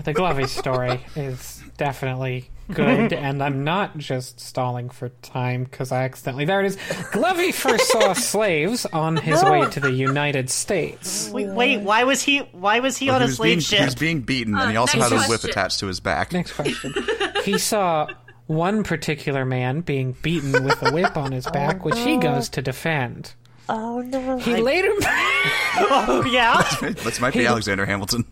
the 0.05 0.13
Glovey 0.13 0.47
story 0.47 1.01
is 1.17 1.63
definitely 1.79 2.51
good, 2.73 3.13
and 3.13 3.43
I'm 3.43 3.65
not 3.65 3.99
just 3.99 4.41
stalling 4.41 4.91
for 4.91 5.09
time 5.23 5.65
because 5.65 5.93
I 5.93 6.05
accidentally 6.05 6.45
there 6.45 6.61
it 6.61 6.67
is. 6.67 6.77
Glovey 6.77 7.53
first 7.53 7.89
saw 7.89 8.13
slaves 8.15 8.87
on 8.87 9.17
his 9.17 9.43
way 9.45 9.67
to 9.71 9.81
the 9.81 9.93
United 9.93 10.51
States. 10.51 11.31
wait, 11.31 11.49
wait, 11.49 11.81
why 11.81 12.05
was 12.05 12.23
he 12.23 12.39
why 12.53 12.81
was 12.81 12.97
he 12.97 13.11
on 13.11 13.21
he 13.21 13.25
a 13.25 13.27
was 13.27 13.37
slave 13.37 13.49
being, 13.49 13.61
ship? 13.61 13.79
He 13.81 13.85
was 13.85 13.95
being 13.95 14.21
beaten, 14.23 14.55
and 14.55 14.71
he 14.71 14.77
Uh, 14.77 14.81
also 14.81 14.99
next 14.99 15.11
had 15.13 15.25
a 15.25 15.29
whip 15.29 15.45
attached 15.45 15.81
to 15.81 15.87
his 15.87 16.01
back. 16.01 16.33
Next 16.33 16.53
question. 16.53 16.95
He 17.45 17.57
saw 17.57 18.07
one 18.47 18.83
particular 18.83 19.45
man 19.47 19.81
being 19.81 20.13
beaten 20.21 20.65
with 20.65 20.83
a 20.83 20.93
whip 20.93 21.17
on 21.17 21.33
his 21.33 21.47
back, 21.47 21.85
which 21.87 21.99
he 21.99 22.19
goes 22.19 22.49
to 22.51 22.61
defend. 22.61 23.33
oh 23.69 24.03
no. 24.03 24.37
He 24.39 24.57
later 24.57 24.91
oh 25.03 26.29
yeah. 26.31 26.63
This 26.83 27.21
might 27.21 27.33
be 27.33 27.47
Alexander 27.47 27.87
Hamilton. 27.87 28.25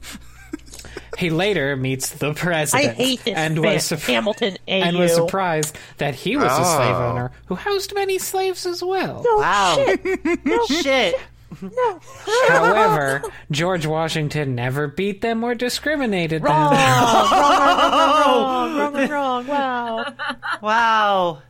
He 1.19 1.31
later 1.31 1.77
meets 1.77 2.11
the 2.11 2.31
I 2.31 2.35
president 2.35 2.97
hate 2.97 3.25
this 3.25 3.35
and 3.37 3.57
fan- 3.57 3.75
was 3.75 3.85
sur- 3.85 3.97
Hamilton 3.97 4.57
AU. 4.69 4.73
and 4.73 4.99
was 4.99 5.15
surprised 5.15 5.77
that 5.99 6.15
he 6.15 6.37
was 6.37 6.53
a 6.53 6.65
slave 6.65 6.95
Oh. 6.97 7.09
owner 7.11 7.31
who 7.47 7.55
housed 7.57 7.95
many 7.95 8.19
slaves 8.19 8.65
as 8.67 8.83
well. 8.83 9.23
No 9.25 9.37
Wow. 9.39 9.75
shit. 9.77 10.45
No 10.45 10.65
Shit. 10.67 11.15
No. 11.63 12.01
However, 12.49 13.23
George 13.51 13.87
Washington 13.87 14.55
never 14.55 14.87
beat 14.87 15.23
them 15.23 15.43
or 15.43 15.55
discriminated 15.55 16.43
Wrong, 16.45 16.75
them. 16.75 16.81
wrong, 17.33 18.77
wrong, 18.77 18.93
wrong, 18.95 19.09
wrong, 19.09 19.47
wrong, 19.47 19.47
Wow. 19.47 20.15
Wow. 20.61 21.43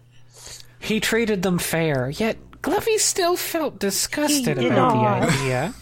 He 0.81 1.01
treated 1.01 1.43
them 1.43 1.59
fair, 1.59 2.09
yet 2.11 2.37
Glovey 2.63 2.99
still 2.99 3.37
felt 3.37 3.79
disgusted 3.81 4.59
about 4.59 4.95
not. 4.95 5.21
the 5.23 5.29
idea, 5.35 5.75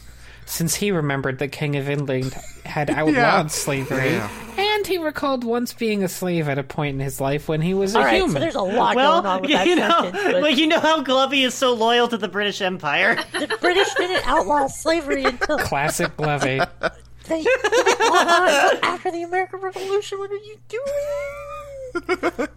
since 0.46 0.74
he 0.76 0.90
remembered 0.90 1.38
the 1.38 1.48
King 1.48 1.76
of 1.76 1.88
England 1.90 2.32
had 2.64 2.88
outlawed 2.90 3.14
Yeah. 3.14 3.46
slavery, 3.48 4.12
Yeah. 4.12 4.30
and 4.56 4.86
he 4.86 4.96
recalled 4.98 5.44
once 5.44 5.72
being 5.74 6.02
a 6.04 6.08
slave 6.08 6.48
at 6.48 6.58
a 6.58 6.62
point 6.62 6.94
in 6.94 7.00
his 7.00 7.20
life 7.20 7.48
when 7.48 7.60
he 7.60 7.74
was 7.74 7.94
a 7.94 7.98
All 7.98 8.04
right, 8.04 8.20
so 8.20 8.26
human. 8.26 8.42
there's 8.42 8.54
a 8.54 8.60
lot 8.62 8.96
Well, 8.96 9.22
going 9.22 9.26
on 9.34 9.42
with 9.42 9.50
that 9.50 9.66
you 9.66 9.76
know, 9.76 9.88
sentence, 10.02 10.22
but 10.24 10.42
well, 10.42 10.50
you 10.50 10.66
know 10.66 10.80
how 10.80 11.02
Glovey 11.02 11.44
is 11.44 11.54
so 11.54 11.74
loyal 11.74 12.08
to 12.08 12.16
the 12.16 12.28
British 12.28 12.60
Empire. 12.62 13.16
the 13.32 13.56
British 13.60 13.92
didn't 13.94 14.26
outlaw 14.26 14.66
slavery 14.68 15.24
until 15.24 15.58
Classic 15.58 16.16
Glovey. 16.16 16.66
they 17.28 17.42
didn't 17.42 18.00
outlaw 18.02 18.44
it 18.46 18.74
until 18.74 18.84
after 18.90 19.10
the 19.10 19.22
American 19.22 19.60
Revolution. 19.60 20.18
What 20.18 20.30
are 20.30 20.36
you 20.36 20.56
doing? 20.68 20.84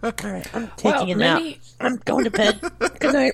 All 0.02 0.12
right, 0.30 0.54
I'm 0.54 0.68
taking 0.76 0.90
Well, 0.92 1.02
a 1.10 1.14
nap. 1.14 1.38
many- 1.38 1.58
I'm 1.80 1.96
going 2.04 2.24
to 2.24 2.30
bed. 2.30 2.60
Good 3.00 3.12
night. 3.14 3.32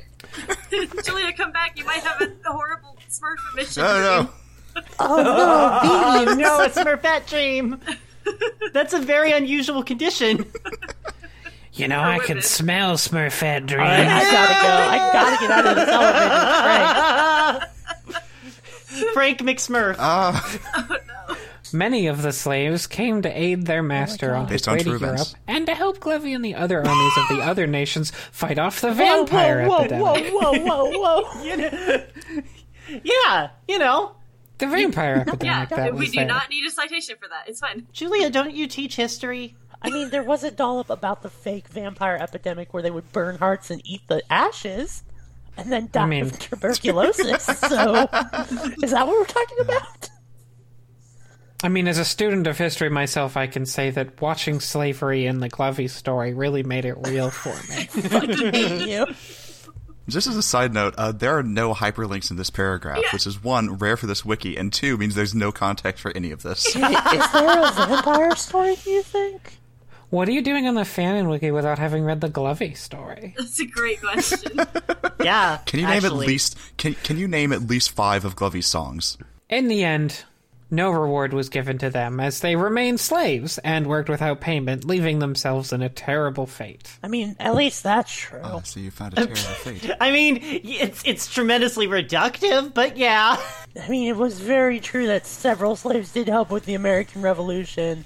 Julia, 1.04 1.32
come 1.32 1.50
back. 1.52 1.76
You 1.78 1.84
might 1.84 2.00
have 2.00 2.20
a, 2.20 2.26
a 2.48 2.52
horrible 2.52 2.96
Smurf 3.10 3.36
emission. 3.52 3.82
No, 3.82 4.22
no. 4.22 4.30
Oh 4.98 5.22
no, 5.22 6.26
Oh 6.28 6.34
no, 6.36 6.60
it's 6.62 6.76
Smurfette 6.76 7.26
dream. 7.28 7.80
That's 8.72 8.92
a 8.92 8.98
very 8.98 9.32
unusual 9.32 9.82
condition. 9.82 10.44
You 11.72 11.88
know, 11.88 12.00
I 12.00 12.18
can 12.18 12.36
women. 12.36 12.42
smell 12.42 12.94
Smurfette 12.94 13.70
All 13.70 13.78
right, 13.78 13.96
dreams. 13.96 14.10
I 14.10 14.32
gotta 14.32 14.54
go. 14.54 14.68
I 14.90 14.98
gotta 15.12 15.36
get 15.40 15.50
out 15.50 15.66
of 15.66 15.76
this 15.76 15.88
elevator. 18.06 19.12
Frank 19.12 19.38
McSmurf. 19.40 19.96
Uh, 19.98 20.40
oh, 20.74 20.96
no. 21.28 21.36
Many 21.72 22.06
of 22.06 22.22
the 22.22 22.32
slaves 22.32 22.86
came 22.86 23.20
to 23.22 23.28
aid 23.28 23.66
their 23.66 23.82
master 23.82 24.34
on 24.34 24.48
his 24.48 24.66
way 24.66 24.78
to 24.78 24.84
true 24.84 24.98
Europe, 24.98 25.28
and 25.46 25.66
to 25.66 25.74
help 25.74 25.98
Glovey 25.98 26.34
and 26.34 26.42
the 26.44 26.54
other 26.54 26.78
armies 26.78 27.12
of 27.18 27.28
the 27.36 27.42
other 27.46 27.66
nations 27.66 28.10
fight 28.32 28.58
off 28.58 28.80
the 28.80 28.88
Whoa, 28.88 28.94
vampire 28.94 29.66
whoa, 29.68 29.80
epidemic. 29.80 30.32
whoa, 30.32 30.58
whoa, 30.58 30.90
whoa, 30.90 31.22
whoa. 31.22 32.02
Yeah, 33.02 33.50
you 33.68 33.78
know. 33.78 34.15
The 34.58 34.66
vampire 34.68 35.24
Yeah, 35.42 35.62
epidemic 35.62 35.68
that 35.70 35.92
we 35.94 36.00
was 36.00 36.10
do 36.10 36.16
there. 36.20 36.26
not 36.26 36.48
need 36.50 36.64
a 36.66 36.70
citation 36.70 37.16
for 37.20 37.28
that. 37.28 37.48
It's 37.48 37.60
fine. 37.60 37.86
Julia, 37.92 38.30
don't 38.30 38.52
you 38.54 38.66
teach 38.66 38.96
history? 38.96 39.54
I 39.82 39.90
mean, 39.90 40.08
there 40.10 40.22
was 40.22 40.42
a 40.44 40.50
dollop 40.50 40.88
about 40.90 41.22
the 41.22 41.28
fake 41.30 41.68
vampire 41.68 42.16
epidemic 42.16 42.72
where 42.72 42.82
they 42.82 42.90
would 42.90 43.12
burn 43.12 43.36
hearts 43.38 43.70
and 43.70 43.82
eat 43.84 44.00
the 44.08 44.22
ashes 44.32 45.02
and 45.58 45.70
then 45.70 45.88
die 45.92 46.06
mean- 46.06 46.22
of 46.24 46.38
tuberculosis. 46.38 47.44
so, 47.44 48.08
is 48.82 48.90
that 48.92 49.06
what 49.06 49.18
we're 49.18 49.24
talking 49.26 49.58
about? 49.60 50.10
I 51.62 51.68
mean, 51.68 51.88
as 51.88 51.98
a 51.98 52.04
student 52.04 52.46
of 52.46 52.58
history 52.58 52.90
myself, 52.90 53.36
I 53.36 53.46
can 53.46 53.64
say 53.64 53.90
that 53.90 54.20
watching 54.20 54.60
slavery 54.60 55.24
in 55.26 55.40
the 55.40 55.48
Glovey 55.48 55.88
story 55.88 56.34
really 56.34 56.62
made 56.62 56.84
it 56.84 56.96
real 57.06 57.30
for 57.30 57.48
me. 57.72 57.84
Fucking 57.86 58.52
hate 58.52 58.88
you. 58.88 59.06
Just 60.08 60.26
as 60.28 60.36
a 60.36 60.42
side 60.42 60.72
note, 60.72 60.94
uh, 60.96 61.10
there 61.12 61.36
are 61.36 61.42
no 61.42 61.74
hyperlinks 61.74 62.30
in 62.30 62.36
this 62.36 62.50
paragraph, 62.50 63.02
which 63.12 63.26
is 63.26 63.42
one 63.42 63.74
rare 63.76 63.96
for 63.96 64.06
this 64.06 64.24
wiki, 64.24 64.56
and 64.56 64.72
two 64.72 64.96
means 64.96 65.14
there's 65.14 65.34
no 65.34 65.50
context 65.50 66.00
for 66.00 66.12
any 66.16 66.30
of 66.30 66.42
this. 66.42 66.64
Is 66.66 66.74
there 66.74 66.84
a 66.84 67.72
vampire 67.72 68.36
story, 68.36 68.76
do 68.84 68.90
you 68.90 69.02
think? 69.02 69.58
What 70.10 70.28
are 70.28 70.32
you 70.32 70.42
doing 70.42 70.68
on 70.68 70.74
the 70.76 70.82
Fanon 70.82 71.28
wiki 71.28 71.50
without 71.50 71.80
having 71.80 72.04
read 72.04 72.20
the 72.20 72.28
Glovey 72.28 72.76
story? 72.76 73.34
That's 73.36 73.58
a 73.60 73.66
great 73.66 74.00
question. 74.00 74.60
Yeah. 75.24 75.58
Can 75.66 75.80
you 75.80 75.86
name 75.88 76.04
at 76.04 76.12
least 76.12 76.56
can 76.76 76.94
can 76.94 77.18
you 77.18 77.26
name 77.26 77.52
at 77.52 77.62
least 77.62 77.90
five 77.90 78.24
of 78.24 78.36
Glovey's 78.36 78.66
songs? 78.66 79.18
In 79.48 79.66
the 79.66 79.82
end, 79.82 80.24
no 80.70 80.90
reward 80.90 81.32
was 81.32 81.48
given 81.48 81.78
to 81.78 81.90
them 81.90 82.18
as 82.18 82.40
they 82.40 82.56
remained 82.56 82.98
slaves 83.00 83.58
and 83.58 83.86
worked 83.86 84.08
without 84.08 84.40
payment, 84.40 84.84
leaving 84.84 85.18
themselves 85.20 85.72
in 85.72 85.82
a 85.82 85.88
terrible 85.88 86.46
fate. 86.46 86.98
I 87.02 87.08
mean, 87.08 87.36
at 87.38 87.54
least 87.54 87.82
that's 87.82 88.12
true. 88.12 88.40
Oh, 88.42 88.62
so 88.64 88.80
you 88.80 88.90
found 88.90 89.12
a 89.14 89.16
terrible 89.26 89.36
fate. 89.36 89.90
I 90.00 90.10
mean, 90.10 90.38
it's 90.42 91.02
it's 91.04 91.32
tremendously 91.32 91.86
reductive, 91.86 92.74
but 92.74 92.96
yeah. 92.96 93.36
I 93.80 93.88
mean, 93.88 94.08
it 94.08 94.16
was 94.16 94.40
very 94.40 94.80
true 94.80 95.06
that 95.06 95.26
several 95.26 95.76
slaves 95.76 96.12
did 96.12 96.28
help 96.28 96.50
with 96.50 96.64
the 96.64 96.74
American 96.74 97.22
Revolution 97.22 98.04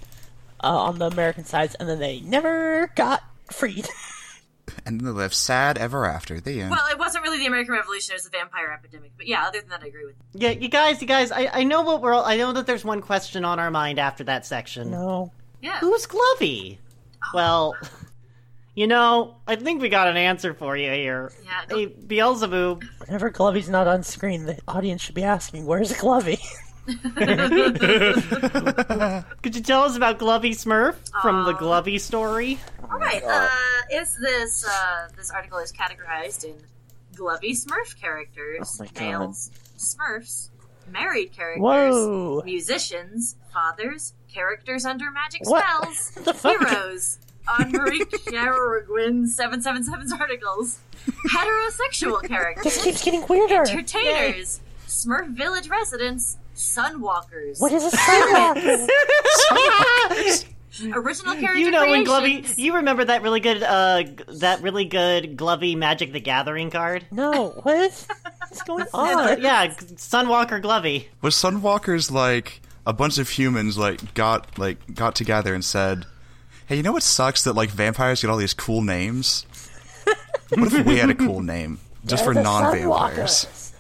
uh, 0.63 0.67
on 0.67 0.99
the 0.99 1.07
American 1.07 1.45
sides, 1.45 1.75
and 1.77 1.89
then 1.89 1.99
they 1.99 2.21
never 2.21 2.91
got 2.95 3.23
freed. 3.51 3.89
And 4.87 5.01
they 5.01 5.11
live 5.11 5.35
sad 5.35 5.79
ever 5.79 6.07
after. 6.07 6.41
The 6.41 6.61
end. 6.63 6.71
well, 6.71 6.87
it 6.91 6.99
wasn't 6.99 7.25
really 7.25 7.39
the 7.39 7.47
American 7.47 7.73
Revolution; 7.75 8.13
it 8.13 8.17
was 8.17 8.25
the 8.25 8.31
vampire 8.31 8.71
epidemic. 8.73 9.13
But 9.17 9.27
yeah, 9.27 9.45
other 9.47 9.61
than 9.61 9.69
that, 9.71 9.83
I 9.83 9.87
agree 9.89 10.05
with. 10.07 10.15
You. 10.35 10.49
Yeah, 10.49 10.51
you 10.51 10.69
guys, 10.69 11.01
you 11.01 11.07
guys, 11.09 11.31
I, 11.33 11.49
I 11.53 11.65
know 11.65 11.83
what 11.83 12.01
we're 12.03 12.13
all, 12.15 12.25
I 12.25 12.37
know 12.37 12.53
that 12.53 12.67
there's 12.67 12.85
one 12.85 13.01
question 13.01 13.45
on 13.45 13.59
our 13.59 13.71
mind 13.71 13.99
after 13.99 14.25
that 14.25 14.47
section. 14.47 14.91
no. 14.91 15.33
Yeah. 15.63 15.79
Who's 15.81 16.07
Glovey? 16.07 16.79
Oh. 17.23 17.31
Well, 17.35 17.77
you 18.75 18.87
know, 18.87 19.37
I 19.47 19.57
think 19.57 19.83
we 19.83 19.91
got 19.91 20.09
an 20.09 20.17
answer 20.17 20.55
for 20.55 20.75
you 20.77 20.91
here. 20.91 21.33
Yeah, 21.45 21.77
Hey, 21.77 21.87
Beelzebub, 21.87 22.83
Whenever 23.05 23.31
Glovey's 23.31 23.69
not 23.69 23.87
on 23.87 24.03
screen, 24.03 24.47
the 24.47 24.59
audience 24.67 25.03
should 25.03 25.15
be 25.15 25.25
asking, 25.25 25.67
"Where's 25.67 25.93
Glovey?" 25.93 26.41
could 29.43 29.55
you 29.57 29.63
tell 29.63 29.83
us 29.85 29.97
about 29.97 30.19
Glovey 30.19 30.51
Smurf 30.51 30.97
from 31.23 31.45
the 31.45 31.53
Glovey 31.55 32.01
story? 32.01 32.59
All 32.91 32.99
right. 32.99 33.23
Uh, 33.25 33.49
is 33.93 34.17
this 34.21 34.67
uh, 34.67 35.09
this 35.17 35.31
article 35.31 35.59
is 35.59 35.73
categorized 35.73 36.45
in 36.45 36.55
Glovey 37.15 37.53
Smurf 37.53 38.01
characters, 38.01 38.79
Oh 38.81 38.85
my 38.85 38.87
God. 38.87 39.01
males, 39.01 39.51
Smurfs, 39.79 40.51
married 40.91 41.33
characters, 41.33 41.61
Whoa. 41.63 42.43
musicians, 42.45 43.37
fathers, 43.53 44.15
characters 44.33 44.85
under 44.85 45.11
magic 45.11 45.43
What? 45.45 45.65
spells, 45.65 46.11
The 46.25 46.35
fuck? 46.35 46.59
heroes. 46.69 47.19
On 47.59 47.73
Marie 47.73 48.05
Carragwin 48.05 49.25
777's 49.27 50.13
articles, 50.13 50.79
heterosexual 51.35 52.23
characters, 52.23 52.63
This 52.65 52.85
keeps 52.85 53.03
getting 53.05 53.27
weirder. 53.27 53.63
entertainers, 53.69 54.61
Smurf 54.87 55.29
village 55.35 55.69
residents, 55.69 56.37
sunwalkers, 56.61 57.61
What 57.61 57.73
is 57.73 57.85
a 57.85 57.97
sidewalker? 57.97 58.89
original 60.95 61.35
character 61.35 61.59
You 61.59 61.71
know 61.71 61.89
when 61.89 62.05
creations. 62.05 62.55
Glovey, 62.55 62.59
you 62.59 62.75
remember 62.77 63.05
that 63.05 63.23
really 63.23 63.41
good, 63.41 63.63
uh, 63.63 64.05
that 64.39 64.63
really 64.63 64.85
good 64.85 65.37
Glovey 65.37 65.77
Magic 65.77 66.13
the 66.13 66.21
Gathering 66.21 66.71
card? 66.71 67.07
no, 67.11 67.51
what 67.63 67.77
is 67.77 68.07
what's 68.39 68.63
going 68.63 68.87
on? 68.95 69.41
Yeah, 69.43 69.67
G- 69.69 69.75
Sunwalker 69.97 70.63
Glovey. 70.63 71.07
Was 71.23 71.35
Sunwalkers 71.35 72.11
like 72.11 72.61
a 72.87 72.93
bunch 72.93 73.19
of 73.19 73.29
humans 73.31 73.77
like 73.79 74.15
got 74.15 74.59
like 74.59 74.95
got 74.95 75.15
together 75.15 75.55
and 75.55 75.65
said, 75.65 76.07
"Hey, 76.67 76.77
you 76.77 76.83
know 76.83 76.93
what 76.93 77.03
sucks 77.03 77.43
that 77.45 77.55
like 77.55 77.71
vampires 77.71 78.21
get 78.23 78.31
all 78.31 78.37
these 78.37 78.55
cool 78.55 78.83
names? 78.83 79.45
what 80.51 80.73
if 80.73 80.87
we 80.87 80.97
had 80.99 81.11
a 81.11 81.15
cool 81.15 81.41
name 81.43 81.79
just 82.07 82.25
for 82.25 82.33
non-vampires?" 82.35 83.73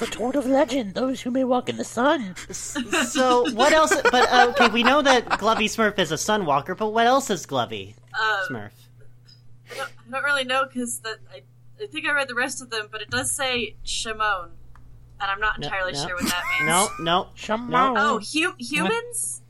Sunwalkers. 0.00 0.10
the 0.10 0.16
Tort 0.16 0.36
of 0.36 0.46
Legend, 0.46 0.94
those 0.94 1.20
who 1.20 1.30
may 1.30 1.44
walk 1.44 1.68
in 1.68 1.76
the 1.76 1.84
sun. 1.84 2.34
So 2.52 3.50
what 3.52 3.72
else? 3.72 3.92
But 4.10 4.30
uh, 4.32 4.46
okay, 4.50 4.68
we 4.68 4.82
know 4.82 5.02
that 5.02 5.26
Glovey 5.28 5.64
Smurf 5.66 5.98
is 5.98 6.12
a 6.12 6.16
Sunwalker, 6.16 6.76
but 6.76 6.90
what 6.90 7.06
else 7.06 7.30
is 7.30 7.46
Glovey 7.46 7.94
Uh, 8.14 8.44
Smurf? 8.48 8.70
I 9.70 9.74
don't, 9.76 9.88
I 10.08 10.10
don't 10.12 10.24
really 10.24 10.44
know 10.44 10.64
because 10.66 11.00
I, 11.04 11.42
I 11.82 11.86
think 11.86 12.06
I 12.06 12.12
read 12.12 12.28
the 12.28 12.34
rest 12.34 12.60
of 12.62 12.70
them, 12.70 12.88
but 12.90 13.00
it 13.02 13.10
does 13.10 13.30
say 13.30 13.76
Shimon, 13.84 14.50
and 15.20 15.30
I'm 15.30 15.40
not 15.40 15.62
entirely 15.62 15.92
no. 15.92 16.06
sure 16.06 16.14
what 16.16 16.24
that 16.24 16.42
means. 16.58 16.68
No, 16.68 16.88
no, 17.00 17.28
Shimon. 17.34 17.96
Oh, 17.96 18.18
hu- 18.20 18.54
humans? 18.58 19.42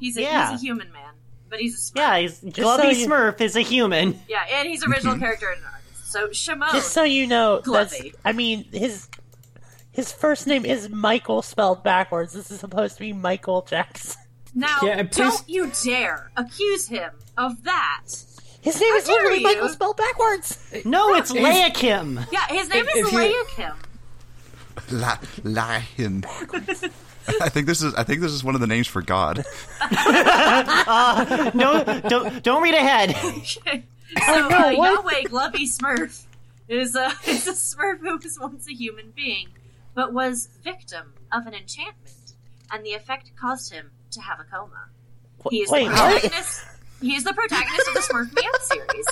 He's 0.00 0.16
a 0.16 0.22
Yeah. 0.22 0.50
he's 0.52 0.60
a 0.60 0.64
human 0.64 0.90
man, 0.92 1.12
but 1.48 1.60
he's 1.60 1.74
a 1.74 1.92
Smurf. 1.92 1.96
yeah, 1.96 2.18
he's, 2.18 2.38
so 2.38 2.46
Glovey 2.48 2.98
you- 2.98 3.06
Smurf 3.06 3.40
is 3.40 3.56
a 3.56 3.60
human. 3.62 4.20
yeah, 4.28 4.44
and 4.52 4.68
he's 4.68 4.84
original 4.86 5.18
character 5.18 5.48
and 5.50 5.60
an 5.60 5.66
artist. 5.72 6.12
So 6.12 6.30
Shimon. 6.32 6.68
Just 6.72 6.92
so 6.92 7.04
you 7.04 7.26
know, 7.26 7.60
that's, 7.60 7.98
Glovey. 7.98 8.14
I 8.24 8.32
mean, 8.32 8.64
his 8.72 9.08
his 9.92 10.10
first 10.12 10.46
name 10.46 10.64
is 10.64 10.88
Michael 10.88 11.42
spelled 11.42 11.82
backwards. 11.84 12.32
This 12.32 12.50
is 12.50 12.60
supposed 12.60 12.94
to 12.94 13.00
be 13.00 13.12
Michael 13.12 13.62
Jackson. 13.62 14.20
now, 14.54 14.78
Yeah, 14.82 15.02
please- 15.04 15.16
don't 15.16 15.48
you 15.48 15.70
dare 15.84 16.30
accuse 16.36 16.88
him 16.88 17.10
of 17.38 17.62
that. 17.64 18.02
His 18.60 18.80
name 18.80 18.92
is 18.94 19.06
literally 19.08 19.38
you. 19.38 19.42
Michael 19.42 19.68
spelled 19.68 19.96
backwards. 19.96 20.58
No, 20.84 21.14
it's 21.14 21.32
Layakim. 21.32 22.26
Yeah, 22.32 22.46
his 22.48 22.68
name 22.68 22.86
If- 22.88 22.96
is 22.96 23.06
if 23.06 23.12
you- 23.12 23.44
Layakim. 23.58 23.74
La- 24.90 25.18
lie 25.44 25.80
him. 25.80 26.24
I 27.40 27.48
think 27.48 27.66
this 27.66 27.82
is 27.82 27.94
I 27.94 28.02
think 28.04 28.20
this 28.20 28.32
is 28.32 28.42
one 28.42 28.54
of 28.54 28.60
the 28.60 28.66
names 28.66 28.86
for 28.88 29.00
God. 29.02 29.44
No, 31.54 31.84
don't 32.08 32.42
don't 32.42 32.62
read 32.62 32.74
ahead. 32.74 33.14
So, 34.26 34.46
no, 34.46 34.48
uh, 34.56 34.74
what? 34.74 35.04
Yahweh 35.04 35.22
Glovey 35.24 35.66
Smurf 35.66 36.24
is 36.68 36.94
a, 36.94 37.12
is 37.26 37.46
a 37.48 37.52
Smurf 37.52 38.00
who 38.00 38.16
was 38.18 38.38
once 38.38 38.68
a 38.68 38.74
human 38.74 39.10
being, 39.16 39.48
but 39.94 40.12
was 40.12 40.48
victim 40.62 41.14
of 41.32 41.46
an 41.46 41.54
enchantment, 41.54 42.34
and 42.70 42.84
the 42.84 42.92
effect 42.92 43.32
caused 43.38 43.72
him 43.72 43.90
to 44.12 44.20
have 44.20 44.38
a 44.40 44.44
coma. 44.44 44.88
He 45.50 45.62
is 45.62 45.70
Wait, 45.70 45.86
the 45.86 45.90
what? 45.92 46.12
protagonist. 46.20 46.60
He 47.00 47.14
is 47.16 47.24
the 47.24 47.32
protagonist 47.32 47.88
of 47.88 47.94
the 47.94 48.00
Smurf 48.00 48.32
Man 48.34 48.52
series. 48.60 49.06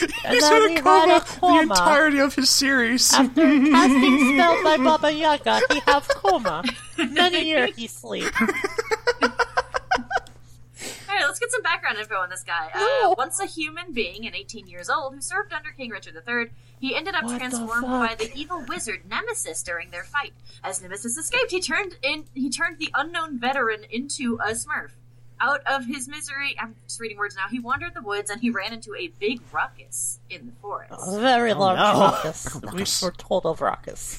He's 0.30 0.48
then 0.48 0.62
in 0.64 0.70
he 0.70 0.76
a 0.76 0.82
coma 0.82 1.24
the 1.40 1.60
entirety 1.62 2.18
of 2.18 2.34
his 2.34 2.50
series. 2.50 3.12
After 3.14 3.42
casting 3.42 4.18
spell 4.34 4.62
by 4.62 4.76
Baba 4.76 5.10
Yaga, 5.12 5.60
he 5.72 5.80
have 5.86 6.06
coma. 6.08 6.62
Many 6.98 7.44
year 7.46 7.66
he 7.74 7.86
sleep. 7.86 8.24
All 8.42 8.48
right, 11.14 11.24
let's 11.26 11.38
get 11.38 11.50
some 11.50 11.62
background 11.62 11.98
info 11.98 12.16
on 12.16 12.28
this 12.28 12.42
guy. 12.44 12.68
Uh, 12.74 12.78
No. 12.78 13.14
once 13.16 13.40
a 13.40 13.46
human 13.46 13.92
being 13.92 14.26
and 14.26 14.34
18 14.36 14.66
years 14.66 14.90
old 14.90 15.14
who 15.14 15.20
served 15.20 15.52
under 15.52 15.70
King 15.70 15.90
Richard 15.90 16.14
III, 16.14 16.50
he 16.80 16.94
ended 16.94 17.14
up 17.14 17.24
What 17.24 17.32
the 17.32 17.38
transformed 17.38 17.86
by 17.86 18.14
the 18.14 18.30
evil 18.34 18.64
wizard 18.68 19.02
Nemesis 19.08 19.62
during 19.62 19.90
their 19.90 20.04
fight. 20.04 20.32
As 20.62 20.82
Nemesis 20.82 21.16
escaped, 21.16 21.50
he 21.50 21.60
turned 21.60 21.96
in 22.02 22.24
he 22.34 22.50
turned 22.50 22.78
the 22.78 22.90
unknown 22.94 23.38
veteran 23.38 23.84
into 23.90 24.38
a 24.44 24.52
Smurf. 24.52 24.90
Out 25.40 25.60
of 25.66 25.86
his 25.86 26.08
misery, 26.08 26.56
I'm 26.58 26.74
just 26.86 26.98
reading 26.98 27.16
words 27.16 27.36
now. 27.36 27.46
He 27.48 27.60
wandered 27.60 27.94
the 27.94 28.02
woods 28.02 28.28
and 28.28 28.40
he 28.40 28.50
ran 28.50 28.72
into 28.72 28.94
a 28.96 29.08
big 29.20 29.40
ruckus 29.52 30.18
in 30.28 30.46
the 30.46 30.52
forest. 30.60 30.92
A 31.06 31.20
very 31.20 31.52
oh, 31.52 31.58
large 31.60 31.78
no. 31.78 32.00
raucous. 32.00 32.54
We 32.72 32.84
were 33.06 33.14
told 33.16 33.46
of 33.46 33.60
raucous. 33.60 34.18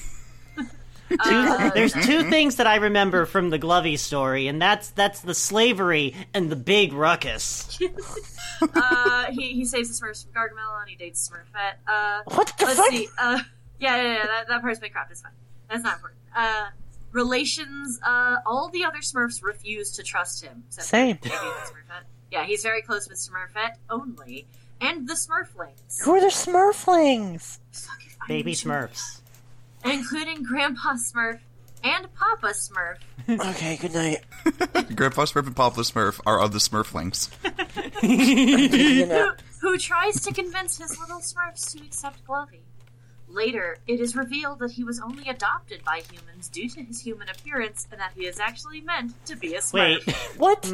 Uh, 1.18 1.70
There's 1.70 1.92
two 1.92 2.28
things 2.30 2.56
that 2.56 2.66
I 2.66 2.76
remember 2.76 3.26
from 3.26 3.50
the 3.50 3.58
Glovey 3.58 3.98
story, 3.98 4.46
and 4.48 4.60
that's 4.62 4.90
that's 4.90 5.20
the 5.20 5.34
slavery 5.34 6.14
and 6.34 6.50
the 6.50 6.56
big 6.56 6.92
ruckus. 6.92 7.78
uh, 8.74 9.26
he, 9.32 9.52
he 9.54 9.64
saves 9.64 9.88
the 9.98 10.06
Smurfs 10.06 10.24
from 10.24 10.32
Gargamel 10.32 10.80
and 10.80 10.88
he 10.90 10.96
dates 10.96 11.28
Smurfette. 11.28 11.74
Uh, 11.86 12.22
What 12.34 12.52
the 12.58 12.66
let's 12.66 12.78
fuck? 12.78 12.90
see. 12.90 13.08
Uh, 13.18 13.40
yeah, 13.78 13.96
yeah, 13.96 14.02
yeah. 14.14 14.26
That, 14.26 14.48
that 14.48 14.60
part's 14.62 14.78
been 14.80 14.92
cropped. 14.92 15.10
It's 15.10 15.22
fine. 15.22 15.32
That's 15.68 15.82
not 15.82 15.94
important. 15.96 16.20
Uh, 16.36 16.66
relations. 17.12 17.98
Uh, 18.06 18.36
all 18.46 18.68
the 18.68 18.84
other 18.84 18.98
Smurfs 18.98 19.42
refuse 19.42 19.92
to 19.92 20.02
trust 20.02 20.44
him. 20.44 20.64
Same. 20.68 21.18
maybe 21.22 21.28
the 21.28 21.36
Smurfette. 21.36 22.04
Yeah, 22.30 22.44
he's 22.44 22.62
very 22.62 22.82
close 22.82 23.08
with 23.08 23.18
Smurfette 23.18 23.74
only, 23.88 24.46
and 24.80 25.08
the 25.08 25.14
Smurflings, 25.14 26.00
Who 26.02 26.12
are 26.14 26.20
the 26.20 26.28
Smurflings? 26.28 27.58
Baby 28.28 28.52
Smurfs. 28.54 29.19
Including 29.84 30.42
Grandpa 30.42 30.94
Smurf 30.94 31.40
and 31.82 32.08
Papa 32.14 32.48
Smurf. 32.54 32.96
Okay, 33.28 33.76
good 33.76 33.94
night. 33.94 34.22
Grandpa 34.96 35.22
Smurf 35.24 35.46
and 35.46 35.54
Papa 35.54 35.80
Smurf 35.82 36.20
are 36.26 36.40
of 36.40 36.52
the 36.52 36.58
Smurflings. 36.58 37.30
You 38.02 39.06
know. 39.06 39.32
who 39.60 39.76
tries 39.78 40.22
to 40.22 40.32
convince 40.32 40.78
his 40.78 40.98
little 40.98 41.20
Smurfs 41.20 41.70
to 41.72 41.84
accept 41.84 42.24
Glovey. 42.26 42.60
Later, 43.28 43.76
it 43.86 44.00
is 44.00 44.16
revealed 44.16 44.58
that 44.60 44.72
he 44.72 44.82
was 44.82 44.98
only 45.00 45.28
adopted 45.28 45.84
by 45.84 46.02
humans 46.10 46.48
due 46.48 46.68
to 46.70 46.82
his 46.82 47.00
human 47.00 47.28
appearance, 47.28 47.86
and 47.92 48.00
that 48.00 48.12
he 48.16 48.26
is 48.26 48.40
actually 48.40 48.80
meant 48.80 49.12
to 49.26 49.36
be 49.36 49.54
a 49.54 49.60
Smurf. 49.60 50.06
Wait. 50.06 50.16
What? 50.38 50.66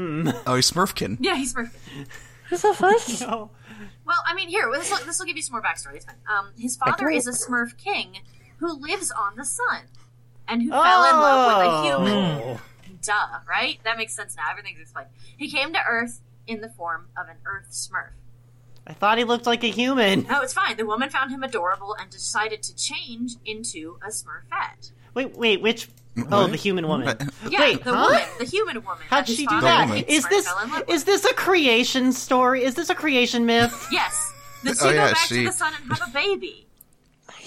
Oh, 0.46 0.54
he's 0.54 0.70
Smurfkin. 0.70 1.18
Yeah, 1.20 1.36
he's 1.36 1.52
Smurfkin. 1.52 2.06
Who's 2.48 2.62
the 2.62 2.72
first? 2.74 3.20
No. 3.22 3.50
Well, 4.06 4.16
I 4.24 4.34
mean, 4.34 4.48
here 4.48 4.70
this 4.72 4.90
will, 4.90 5.04
this 5.04 5.18
will 5.18 5.26
give 5.26 5.36
you 5.36 5.42
some 5.42 5.52
more 5.54 5.62
backstory. 5.62 5.96
It's 5.96 6.04
fine. 6.06 6.14
Um, 6.28 6.52
his 6.56 6.76
father 6.76 7.10
is 7.10 7.26
a 7.26 7.32
Smurf 7.32 7.76
king 7.76 8.18
who 8.58 8.72
lives 8.80 9.10
on 9.10 9.36
the 9.36 9.44
sun, 9.44 9.82
and 10.48 10.62
who 10.62 10.70
fell 10.70 11.04
in 11.04 11.16
love 11.16 11.58
with 11.58 11.66
a 11.66 11.70
oh. 11.70 11.82
human. 11.82 12.42
Oh. 12.42 12.60
Duh, 13.02 13.38
right? 13.48 13.78
That 13.84 13.98
makes 13.98 14.14
sense 14.14 14.36
now. 14.36 14.44
Everything's 14.50 14.80
explained. 14.80 15.08
He 15.36 15.50
came 15.50 15.72
to 15.72 15.78
Earth 15.86 16.20
in 16.46 16.60
the 16.60 16.68
form 16.68 17.08
of 17.16 17.28
an 17.28 17.36
Earth 17.44 17.68
Smurf. 17.70 18.10
I 18.86 18.92
thought 18.92 19.18
he 19.18 19.24
looked 19.24 19.46
like 19.46 19.64
a 19.64 19.70
human. 19.70 20.24
No, 20.24 20.42
it's 20.42 20.52
fine. 20.52 20.76
The 20.76 20.86
woman 20.86 21.10
found 21.10 21.30
him 21.32 21.42
adorable 21.42 21.96
and 21.98 22.08
decided 22.10 22.62
to 22.64 22.74
change 22.76 23.34
into 23.44 23.98
a 24.02 24.08
Smurfette. 24.10 24.92
Wait, 25.14 25.36
wait, 25.36 25.60
which? 25.60 25.88
Oh, 26.30 26.46
the 26.46 26.56
human 26.56 26.88
woman. 26.88 27.16
Yeah, 27.48 27.60
Wait, 27.60 27.84
the 27.84 27.92
huh? 27.94 28.06
woman, 28.10 28.22
the 28.38 28.44
human 28.44 28.82
woman. 28.82 29.02
How'd 29.08 29.28
she 29.28 29.44
do 29.44 29.46
father 29.46 29.66
that? 29.66 29.88
woman. 29.88 30.04
Pete 30.04 30.08
Is 30.08 30.24
Smurf 30.24 30.30
this 30.30 30.46
fell 30.48 30.58
in 30.64 30.70
love 30.70 30.82
is 30.88 31.04
this 31.04 31.24
a 31.24 31.34
creation 31.34 32.12
story? 32.12 32.64
Is 32.64 32.74
this 32.74 32.88
a 32.88 32.94
creation 32.94 33.44
myth? 33.44 33.86
Yes. 33.92 34.32
That 34.64 34.76
she 34.78 34.84
Oh, 34.84 34.90
go 34.90 34.94
yeah, 34.94 35.08
back 35.08 35.16
she- 35.18 35.34
to 35.40 35.44
the 35.44 35.52
sun 35.52 35.72
and 35.80 35.92
have 35.92 36.08
a 36.08 36.12
baby. 36.12 36.65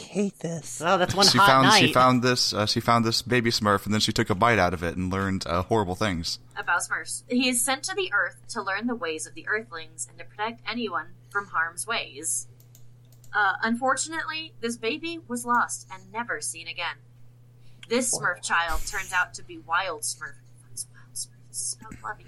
I 0.10 0.12
hate 0.12 0.40
this. 0.40 0.82
Oh, 0.84 0.98
that's 0.98 1.14
one 1.14 1.28
she 1.28 1.38
hot 1.38 1.48
found 1.48 1.68
night. 1.68 1.80
she 1.86 1.94
found 1.94 2.24
this 2.24 2.52
uh, 2.52 2.66
she 2.66 2.80
found 2.80 3.06
this 3.06 3.22
baby 3.22 3.52
Smurf 3.52 3.86
and 3.86 3.94
then 3.94 4.02
she 4.02 4.12
took 4.12 4.30
a 4.32 4.36
bite 4.36 4.58
out 4.58 4.74
of 4.74 4.82
it 4.84 4.98
and 4.98 5.12
learned 5.12 5.46
uh, 5.46 5.62
horrible 5.64 5.94
things. 5.96 6.40
about 6.58 6.82
Smurfs. 6.82 7.24
He 7.30 7.48
is 7.50 7.64
sent 7.64 7.84
to 7.84 7.96
the 7.96 8.12
Earth 8.12 8.38
to 8.50 8.62
learn 8.64 8.88
the 8.88 8.96
ways 8.96 9.28
of 9.28 9.36
the 9.36 9.48
Earthlings 9.48 10.08
and 10.10 10.18
to 10.18 10.26
protect 10.26 10.62
anyone 10.68 11.08
from 11.30 11.46
harm's 11.48 11.86
ways. 11.86 12.48
Uh, 13.36 13.54
unfortunately, 13.62 14.54
this 14.62 14.78
baby 14.78 15.20
was 15.28 15.46
lost 15.46 15.88
and 15.94 16.12
never 16.12 16.42
seen 16.42 16.68
again. 16.68 16.96
This 17.88 18.18
Smurf 18.18 18.42
child 18.42 18.82
turns 18.88 19.14
out 19.14 19.36
to 19.36 19.44
be 19.44 19.60
Wild 19.60 20.02
Smurf. 20.02 20.34
What's 20.68 20.88
Wild 20.92 21.14
Smurf? 21.14 21.48
This 21.50 21.60
is 21.60 21.78
about 21.80 21.94
Fluffy. 22.00 22.26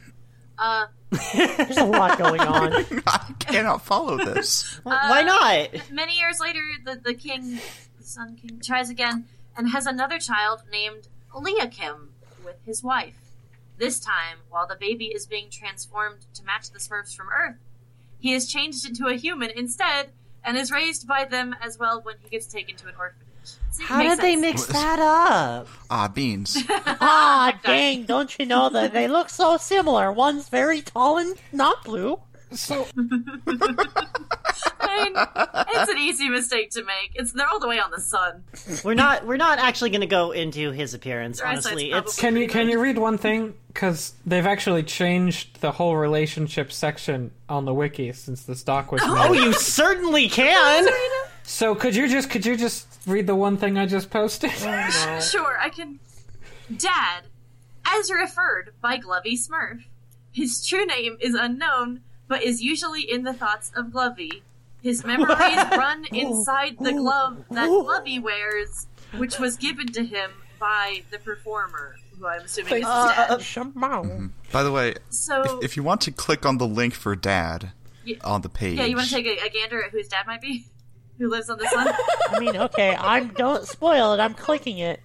Uh, 0.57 0.87
There's 1.33 1.77
a 1.77 1.85
lot 1.85 2.17
going 2.17 2.41
on. 2.41 2.73
I 3.07 3.33
cannot 3.39 3.83
follow 3.83 4.17
this. 4.17 4.79
Why 4.83 5.23
not? 5.23 5.91
many 5.91 6.17
years 6.17 6.39
later, 6.39 6.61
the, 6.85 6.95
the 6.95 7.13
king, 7.13 7.59
the 7.97 8.03
Sun 8.03 8.37
King, 8.37 8.61
tries 8.63 8.89
again 8.89 9.25
and 9.57 9.69
has 9.69 9.85
another 9.85 10.19
child 10.19 10.63
named 10.71 11.07
Leakim 11.33 12.07
with 12.45 12.57
his 12.65 12.83
wife. 12.83 13.15
This 13.77 13.99
time, 13.99 14.37
while 14.49 14.67
the 14.67 14.75
baby 14.75 15.07
is 15.07 15.25
being 15.25 15.49
transformed 15.49 16.25
to 16.35 16.43
match 16.43 16.69
the 16.69 16.79
Smurfs 16.79 17.15
from 17.15 17.27
Earth, 17.29 17.57
he 18.19 18.33
is 18.33 18.47
changed 18.47 18.87
into 18.87 19.07
a 19.07 19.15
human 19.15 19.49
instead 19.49 20.11
and 20.43 20.55
is 20.55 20.71
raised 20.71 21.07
by 21.07 21.25
them 21.25 21.55
as 21.61 21.77
well 21.77 22.01
when 22.01 22.15
he 22.21 22.29
gets 22.29 22.45
taken 22.45 22.75
to 22.77 22.87
an 22.87 22.93
orphanage. 22.97 23.30
See, 23.71 23.83
it 23.83 23.87
How 23.87 23.97
makes 23.99 24.15
did 24.17 24.23
they 24.23 24.35
mix 24.35 24.65
that 24.65 24.99
up? 24.99 25.67
Ah, 25.89 26.07
beans. 26.07 26.57
ah, 26.69 27.57
dang, 27.63 28.03
don't 28.03 28.37
you 28.37 28.45
know 28.45 28.69
that 28.69 28.93
they 28.93 29.07
look 29.07 29.29
so 29.29 29.57
similar? 29.57 30.11
One's 30.11 30.49
very 30.49 30.81
tall 30.81 31.17
and 31.17 31.35
not 31.53 31.83
blue. 31.83 32.19
So 32.51 32.85
I 32.97 35.05
mean, 35.05 35.13
it's 35.69 35.91
an 35.91 35.97
easy 35.97 36.27
mistake 36.27 36.71
to 36.71 36.83
make. 36.83 37.11
It's 37.15 37.31
they're 37.31 37.47
all 37.47 37.59
the 37.59 37.67
way 37.67 37.79
on 37.79 37.91
the 37.91 38.01
sun. 38.01 38.43
We're 38.83 38.93
not. 38.93 39.25
We're 39.25 39.37
not 39.37 39.59
actually 39.59 39.91
going 39.91 40.01
to 40.01 40.07
go 40.07 40.31
into 40.31 40.71
his 40.71 40.93
appearance. 40.93 41.39
Their 41.39 41.47
Honestly, 41.47 41.91
it's 41.91 42.19
can 42.19 42.35
you 42.35 42.49
can 42.49 42.67
you 42.67 42.79
read 42.79 42.97
one 42.97 43.17
thing? 43.17 43.53
Because 43.67 44.13
they've 44.25 44.45
actually 44.45 44.83
changed 44.83 45.61
the 45.61 45.71
whole 45.71 45.95
relationship 45.95 46.73
section 46.73 47.31
on 47.47 47.63
the 47.63 47.73
wiki 47.73 48.11
since 48.11 48.43
the 48.43 48.55
stock 48.55 48.91
was 48.91 49.01
made. 49.01 49.09
Oh, 49.09 49.31
you 49.31 49.53
certainly 49.53 50.27
can. 50.27 50.87
So 51.51 51.75
could 51.75 51.97
you 51.97 52.07
just 52.07 52.29
could 52.29 52.45
you 52.45 52.55
just 52.55 52.87
read 53.05 53.27
the 53.27 53.35
one 53.35 53.57
thing 53.57 53.77
I 53.77 53.85
just 53.85 54.09
posted? 54.09 54.51
Oh, 54.61 55.19
sure, 55.19 55.59
I 55.59 55.67
can. 55.67 55.99
Dad, 56.75 57.23
as 57.85 58.09
referred 58.09 58.71
by 58.81 58.97
Glovey 58.97 59.33
Smurf. 59.33 59.83
His 60.31 60.65
true 60.65 60.85
name 60.85 61.17
is 61.19 61.35
unknown, 61.35 62.01
but 62.29 62.41
is 62.41 62.63
usually 62.63 63.01
in 63.01 63.23
the 63.23 63.33
thoughts 63.33 63.69
of 63.75 63.87
Glovey. 63.87 64.41
His 64.81 65.03
memories 65.05 65.57
run 65.71 66.05
inside 66.13 66.77
the 66.79 66.93
glove 66.93 67.43
that 67.51 67.67
Glovey 67.67 68.21
wears, 68.21 68.87
which 69.17 69.37
was 69.37 69.57
given 69.57 69.87
to 69.87 70.05
him 70.05 70.31
by 70.57 71.03
the 71.11 71.19
performer, 71.19 71.95
who 72.17 72.27
I'm 72.27 72.43
assuming 72.43 72.75
is 72.75 72.77
his 72.77 72.85
dad. 72.85 73.29
Shamao. 73.41 73.83
Uh, 73.83 73.85
uh, 73.85 73.99
uh, 73.99 74.03
mm-hmm. 74.03 74.27
By 74.53 74.63
the 74.63 74.71
way, 74.71 74.95
So, 75.09 75.59
if 75.61 75.75
you 75.75 75.83
want 75.83 75.99
to 76.01 76.11
click 76.11 76.45
on 76.45 76.59
the 76.59 76.67
link 76.67 76.93
for 76.93 77.13
Dad 77.13 77.73
Yeah. 78.05 78.17
on 78.23 78.41
the 78.41 78.49
page, 78.49 78.77
yeah, 78.77 78.85
you 78.85 78.95
want 78.95 79.09
to 79.09 79.15
take 79.15 79.25
a, 79.25 79.45
a 79.45 79.49
gander 79.49 79.83
at 79.83 79.91
whose 79.91 80.07
dad 80.07 80.25
might 80.25 80.39
be? 80.39 80.65
Who 81.22 81.30
lives 81.30 81.51
on 81.51 81.59
the 81.59 81.67
sun? 81.67 81.88
I 82.32 82.39
mean, 82.39 82.57
okay, 82.57 82.95
I'm 82.95 83.28
don't 83.30 83.67
spoil 83.67 84.13
it. 84.13 84.19
I'm 84.19 84.34
clicking 84.34 84.80
it. 84.80 84.99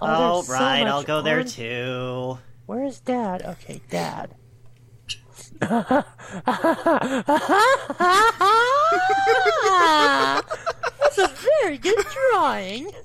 Oh, 0.00 0.06
All 0.06 0.42
there's 0.42 0.46
so 0.46 0.52
right, 0.54 0.84
much 0.84 0.92
I'll 0.92 1.02
go 1.02 1.22
there 1.22 1.40
on- 1.40 1.46
too. 1.46 2.38
Where's 2.66 3.00
Dad? 3.00 3.42
Okay, 3.42 3.80
Dad. 3.90 4.32
That's 11.00 11.18
a 11.18 11.28
very 11.62 11.78
good 11.78 11.96
drawing. 12.32 12.90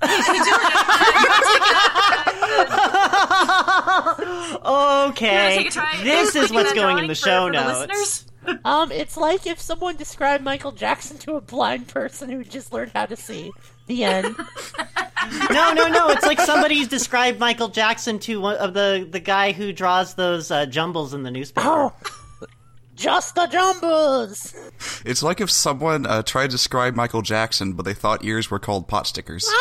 Okay, 4.62 5.56
Take 5.58 5.68
a 5.68 5.70
try. 5.70 6.00
this 6.02 6.28
is 6.28 6.32
Clicking 6.48 6.54
what's 6.54 6.68
that 6.70 6.74
going 6.76 6.90
in 6.90 6.94
drawing 6.96 7.08
the 7.08 7.14
for- 7.14 7.20
show 7.26 7.46
for 7.46 7.52
the 7.52 7.62
notes. 7.64 7.88
listeners? 7.88 8.24
Um, 8.64 8.90
it's 8.92 9.16
like 9.16 9.46
if 9.46 9.60
someone 9.60 9.96
described 9.96 10.42
Michael 10.44 10.72
Jackson 10.72 11.18
to 11.18 11.36
a 11.36 11.40
blind 11.40 11.88
person 11.88 12.28
who 12.30 12.42
just 12.44 12.72
learned 12.72 12.92
how 12.94 13.06
to 13.06 13.16
see. 13.16 13.50
The 13.86 14.04
end. 14.04 14.36
No, 15.50 15.74
no, 15.74 15.86
no. 15.88 16.08
It's 16.08 16.24
like 16.24 16.40
somebody's 16.40 16.88
described 16.88 17.38
Michael 17.38 17.68
Jackson 17.68 18.18
to 18.20 18.40
one 18.40 18.56
of 18.56 18.72
the 18.72 19.06
the 19.08 19.20
guy 19.20 19.52
who 19.52 19.70
draws 19.70 20.14
those 20.14 20.50
uh, 20.50 20.64
jumbles 20.64 21.12
in 21.12 21.22
the 21.24 21.30
newspaper. 21.30 21.68
Oh, 21.68 21.92
just 22.96 23.34
the 23.34 23.46
jumbles. 23.46 24.54
it's 25.04 25.22
like 25.22 25.42
if 25.42 25.50
someone 25.50 26.06
uh, 26.06 26.22
tried 26.22 26.46
to 26.46 26.52
describe 26.52 26.94
Michael 26.94 27.20
Jackson, 27.20 27.74
but 27.74 27.84
they 27.84 27.92
thought 27.92 28.24
ears 28.24 28.50
were 28.50 28.58
called 28.58 28.88
pot 28.88 29.06
stickers. 29.06 29.46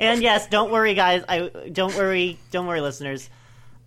And 0.00 0.22
yes, 0.22 0.46
don't 0.46 0.70
worry, 0.72 0.94
guys. 0.94 1.22
I 1.28 1.50
don't 1.70 1.94
worry, 1.96 2.38
don't 2.50 2.66
worry, 2.66 2.80
listeners. 2.80 3.28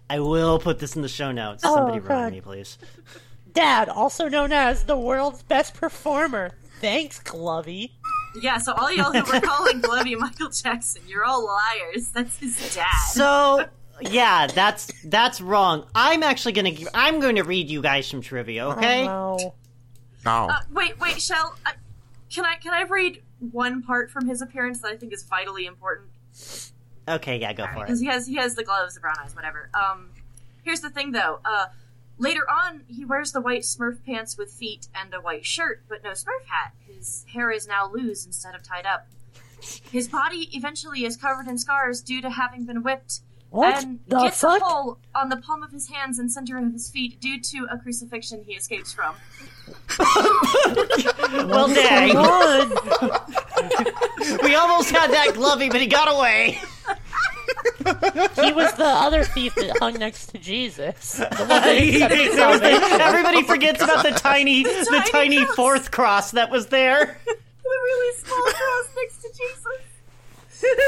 I 0.09 0.19
will 0.19 0.59
put 0.59 0.77
this 0.79 0.95
in 0.95 1.01
the 1.01 1.07
show 1.07 1.31
notes. 1.31 1.63
Somebody 1.63 1.97
Oh, 1.99 2.01
remind 2.01 2.07
God. 2.07 2.33
me, 2.33 2.41
please. 2.41 2.77
Dad, 3.53 3.89
also 3.89 4.27
known 4.29 4.51
as 4.51 4.83
the 4.83 4.97
world's 4.97 5.43
best 5.43 5.73
performer. 5.73 6.51
Thanks, 6.81 7.19
Glovey. 7.21 7.91
Yeah, 8.41 8.57
so 8.57 8.73
all 8.73 8.91
y'all 8.91 9.11
who 9.11 9.19
were 9.31 9.41
calling 9.41 9.81
Glovey 9.81 10.17
Michael 10.17 10.49
Jackson, 10.49 11.01
you're 11.07 11.25
all 11.25 11.45
liars. 11.45 12.09
That's 12.09 12.37
his 12.37 12.75
dad. 12.75 12.85
So 13.11 13.65
yeah, 14.01 14.47
that's 14.47 14.91
that's 15.03 15.41
wrong. 15.41 15.85
I'm 15.95 16.23
actually 16.23 16.53
gonna 16.53 16.71
give, 16.71 16.87
I'm 16.93 17.19
going 17.19 17.35
to 17.35 17.43
read 17.43 17.69
you 17.69 17.81
guys 17.81 18.07
some 18.07 18.21
trivia. 18.21 18.67
Okay. 18.69 19.07
Oh, 19.07 19.55
No. 20.25 20.47
Uh, 20.49 20.59
wait, 20.71 20.99
wait, 20.99 21.19
Shell. 21.21 21.55
I, 21.65 21.73
can 22.29 22.45
I 22.45 22.55
can 22.55 22.73
I 22.73 22.83
read 22.83 23.21
one 23.39 23.81
part 23.81 24.11
from 24.11 24.27
his 24.27 24.41
appearance 24.41 24.81
that 24.81 24.91
I 24.91 24.95
think 24.97 25.11
is 25.11 25.23
vitally 25.23 25.65
important? 25.65 26.09
Okay, 27.07 27.39
yeah, 27.39 27.53
go 27.53 27.65
for 27.65 27.77
it. 27.77 27.87
Because 27.87 27.99
he 27.99 28.05
has 28.05 28.27
he 28.27 28.35
has 28.35 28.53
the 28.55 28.63
gloves, 28.63 28.93
the 28.93 28.99
brown 29.01 29.15
eyes, 29.19 29.35
whatever. 29.35 29.69
Um, 29.73 30.11
here's 30.63 30.81
the 30.81 30.91
thing 30.91 31.11
though. 31.11 31.39
Uh, 31.43 31.65
later 32.19 32.47
on, 32.49 32.81
he 32.87 33.05
wears 33.05 33.31
the 33.31 33.41
white 33.41 33.61
Smurf 33.61 34.05
pants 34.05 34.37
with 34.37 34.51
feet 34.51 34.87
and 34.93 35.13
a 35.13 35.21
white 35.21 35.45
shirt, 35.45 35.83
but 35.89 36.03
no 36.03 36.11
Smurf 36.11 36.45
hat. 36.47 36.73
His 36.87 37.25
hair 37.33 37.49
is 37.51 37.67
now 37.67 37.89
loose 37.91 38.25
instead 38.25 38.53
of 38.53 38.61
tied 38.61 38.85
up. 38.85 39.07
His 39.91 40.07
body 40.07 40.49
eventually 40.53 41.03
is 41.05 41.17
covered 41.17 41.47
in 41.47 41.57
scars 41.57 42.01
due 42.01 42.21
to 42.21 42.29
having 42.29 42.65
been 42.65 42.83
whipped. 42.83 43.21
What 43.49 43.83
and 43.83 43.99
the 44.07 44.19
gets 44.19 44.41
fuck? 44.41 44.61
a 44.61 44.63
hole 44.63 44.99
on 45.15 45.29
the 45.29 45.37
palm 45.37 45.63
of 45.63 45.71
his 45.71 45.89
hands 45.89 46.19
and 46.19 46.31
center 46.31 46.57
of 46.59 46.71
his 46.71 46.89
feet 46.89 47.19
due 47.19 47.41
to 47.41 47.67
a 47.71 47.79
crucifixion 47.79 48.43
he 48.45 48.53
escapes 48.53 48.93
from. 48.93 49.15
Well, 51.49 51.67
dang, 51.67 52.09
we 54.43 54.55
almost 54.55 54.89
had 54.89 55.11
that 55.11 55.33
Glovey, 55.35 55.69
but 55.69 55.79
he 55.79 55.85
got 55.87 56.11
away. 56.11 56.59
he 58.35 58.51
was 58.51 58.73
the 58.73 58.85
other 58.85 59.23
thief 59.23 59.53
that 59.55 59.77
hung 59.79 59.93
next 59.95 60.27
to 60.27 60.37
Jesus. 60.39 61.13
The 61.13 61.25
one 61.25 61.47
that 61.47 61.77
accepted 61.77 62.33
salvation. 62.33 63.01
Everybody 63.01 63.43
forgets 63.43 63.81
about 63.81 64.03
the 64.03 64.11
tiny, 64.11 64.63
the 64.63 65.03
tiny 65.11 65.37
tiny 65.37 65.45
fourth 65.55 65.91
cross 65.91 66.31
that 66.31 66.49
was 66.49 66.67
there. 66.67 67.17
The 67.25 67.35
really 67.63 68.17
small 68.17 68.41
cross 68.41 68.89
next 68.95 69.21
to 69.21 69.29
Jesus. 69.29 69.88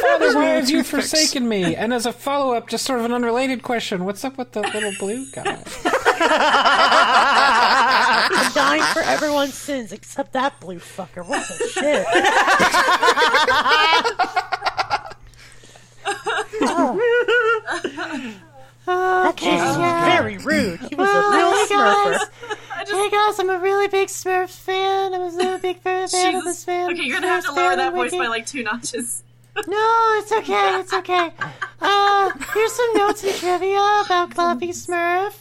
Father, 0.02 0.36
why 0.36 0.46
have 0.46 0.70
you 0.70 0.84
forsaken 0.84 1.48
me? 1.48 1.76
And 1.76 1.94
as 1.94 2.06
a 2.06 2.12
follow 2.12 2.54
up, 2.54 2.68
just 2.68 2.86
sort 2.86 3.00
of 3.00 3.06
an 3.06 3.14
unrelated 3.14 3.64
question, 3.64 4.04
what's 4.06 4.26
up 4.26 4.38
with 4.38 4.52
the 4.52 4.62
little 4.62 4.92
blue 5.00 5.26
guy? 5.32 5.44
I'm 8.34 8.52
dying 8.54 8.84
for 8.94 9.02
everyone's 9.02 9.54
sins 9.54 9.92
except 9.92 10.34
that 10.34 10.60
blue 10.60 10.80
fucker. 10.80 11.26
What 11.28 11.48
the 11.48 11.68
shit? 11.68 12.06
Oh. 16.64 17.00
That 18.86 19.38
Jesus 19.38 19.78
was 19.78 20.06
very 20.06 20.38
rude. 20.38 20.80
He 20.82 20.96
was 20.96 21.08
a 21.08 21.12
oh, 21.14 21.32
real 21.38 21.54
smurfer. 21.68 22.30
Hey 22.88 23.10
guys, 23.10 23.40
I'm 23.40 23.50
a 23.50 23.60
really 23.60 23.88
big 23.88 24.08
Smurfs 24.10 24.58
fan. 24.58 25.14
I'm 25.14 25.22
a 25.22 25.30
really 25.30 25.60
big 25.60 25.78
fan 25.80 26.06
of 26.06 26.12
Jesus. 26.12 26.44
this 26.44 26.66
fan. 26.66 26.92
Okay, 26.92 27.04
you're 27.04 27.20
gonna 27.20 27.28
have 27.28 27.46
to 27.46 27.54
lower 27.54 27.76
that 27.76 27.94
voice 27.94 28.12
Wiki. 28.12 28.18
by 28.18 28.28
like 28.28 28.48
two 28.48 28.64
notches. 28.64 29.24
No, 29.68 30.20
it's 30.22 30.32
okay. 30.32 30.80
It's 30.80 30.94
okay. 30.94 31.30
Uh, 31.82 32.32
here's 32.54 32.72
some 32.72 32.94
notes 32.94 33.24
and 33.24 33.34
trivia 33.36 34.02
about 34.06 34.34
Fluffy 34.34 34.70
Smurf. 34.70 35.34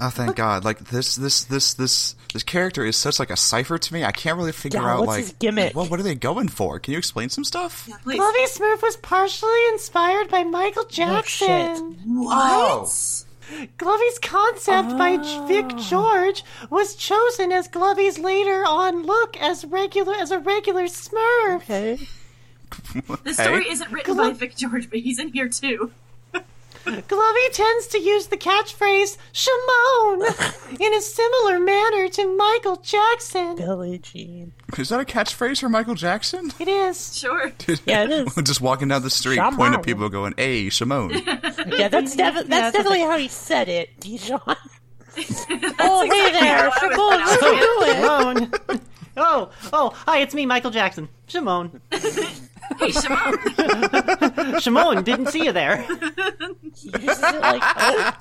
Oh, 0.00 0.10
thank 0.10 0.36
God! 0.36 0.64
Like 0.64 0.78
this, 0.78 1.16
this, 1.16 1.42
this, 1.42 1.74
this, 1.74 2.14
this 2.32 2.42
character 2.44 2.84
is 2.84 2.96
such 2.96 3.18
like 3.18 3.30
a 3.30 3.36
cipher 3.36 3.78
to 3.78 3.92
me. 3.94 4.04
I 4.04 4.12
can't 4.12 4.36
really 4.38 4.52
figure 4.52 4.80
Yeah, 4.80 4.92
out 4.92 4.98
what's 5.00 5.08
like 5.08 5.20
his 5.22 5.32
gimmick? 5.32 5.74
Well, 5.74 5.86
what 5.86 5.98
are 5.98 6.04
they 6.04 6.14
going 6.14 6.46
for? 6.46 6.78
Can 6.78 6.92
you 6.92 6.98
explain 6.98 7.30
some 7.30 7.42
stuff? 7.42 7.88
Please. 8.04 8.16
Fluffy 8.16 8.44
Smurf 8.44 8.80
was 8.80 8.96
partially 8.96 9.68
inspired 9.70 10.28
by 10.30 10.44
Michael 10.44 10.84
shit. 10.84 11.08
Jackson. 11.08 11.98
Oh, 12.06 12.88
Glovey's 13.78 14.18
concept 14.20 14.90
by 14.96 15.16
J- 15.16 15.46
Vic 15.48 15.76
George 15.78 16.44
was 16.70 16.94
chosen 16.94 17.50
as 17.50 17.66
Glovey's 17.66 18.18
later 18.20 18.62
on 18.64 19.02
look 19.04 19.36
as 19.40 19.64
regular 19.64 20.14
as 20.14 20.30
a 20.30 20.38
regular 20.38 20.84
Smurf. 20.84 21.56
Okay. 21.56 21.98
The 23.24 23.34
story 23.34 23.64
Hey. 23.64 23.70
isn't 23.72 23.90
written 23.92 24.16
by 24.16 24.30
Vic 24.32 24.56
George, 24.56 24.88
but 24.90 24.98
he's 25.00 25.18
in 25.18 25.28
here 25.32 25.48
too. 25.48 25.90
Glovey 26.84 27.52
tends 27.52 27.86
to 27.88 27.98
use 27.98 28.28
the 28.28 28.36
catchphrase 28.38 29.18
"Shimon" 29.32 30.22
in 30.80 30.94
a 30.94 31.00
similar 31.02 31.58
manner 31.60 32.08
to 32.08 32.36
Michael 32.36 32.76
Jackson. 32.76 33.56
Billie 33.56 33.98
Jean. 33.98 34.52
Is 34.78 34.88
that 34.88 35.00
a 35.00 35.04
catchphrase 35.04 35.60
for 35.60 35.68
Michael 35.68 35.94
Jackson? 35.96 36.50
It 36.58 36.68
is. 36.68 37.14
Sure. 37.18 37.52
Yeah, 37.84 38.04
it 38.04 38.10
is. 38.10 38.34
Just 38.44 38.62
walking 38.62 38.88
down 38.88 39.02
the 39.02 39.10
street, 39.10 39.34
Shimon. 39.36 39.56
pointing 39.56 39.80
at 39.80 39.84
people, 39.84 40.08
going, 40.08 40.32
"Hey, 40.38 40.70
Shimon." 40.70 41.10
Yeah, 41.10 41.88
that's, 41.88 42.16
defi- 42.16 42.34
that's 42.44 42.48
that's 42.48 42.76
definitely 42.76 43.00
how 43.00 43.18
he 43.18 43.28
said 43.28 43.68
it, 43.68 43.98
Dijon. 44.00 44.40
oh, 44.46 46.08
hey 46.10 46.32
there, 46.32 46.70
how 46.70 46.70
I 46.70 46.86
would 46.86 46.92
Shimon, 46.92 46.96
pronounce 46.96 47.40
how 47.40 47.52
you 47.52 47.60
doing? 48.40 48.50
Shimon. 48.50 48.80
oh, 49.18 49.50
oh, 49.74 49.90
hi, 50.06 50.18
it's 50.20 50.32
me, 50.34 50.46
Michael 50.46 50.70
Jackson. 50.70 51.08
Shimon. 51.26 51.82
Hey, 52.78 52.90
Shimon. 52.90 54.60
Shimon, 54.60 55.04
didn't 55.04 55.28
see 55.28 55.44
you 55.44 55.52
there. 55.52 55.76
He 55.78 56.90
uses 56.90 57.22
it 57.22 57.40
like, 57.40 57.62
oh, 57.62 58.12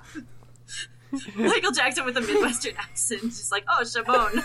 Michael 1.36 1.72
Jackson 1.72 2.06
with 2.06 2.18
a 2.18 2.22
Midwestern 2.22 2.76
accent. 2.78 3.22
Just 3.24 3.52
like, 3.52 3.66
oh, 3.70 3.84
Shimon. 3.84 4.44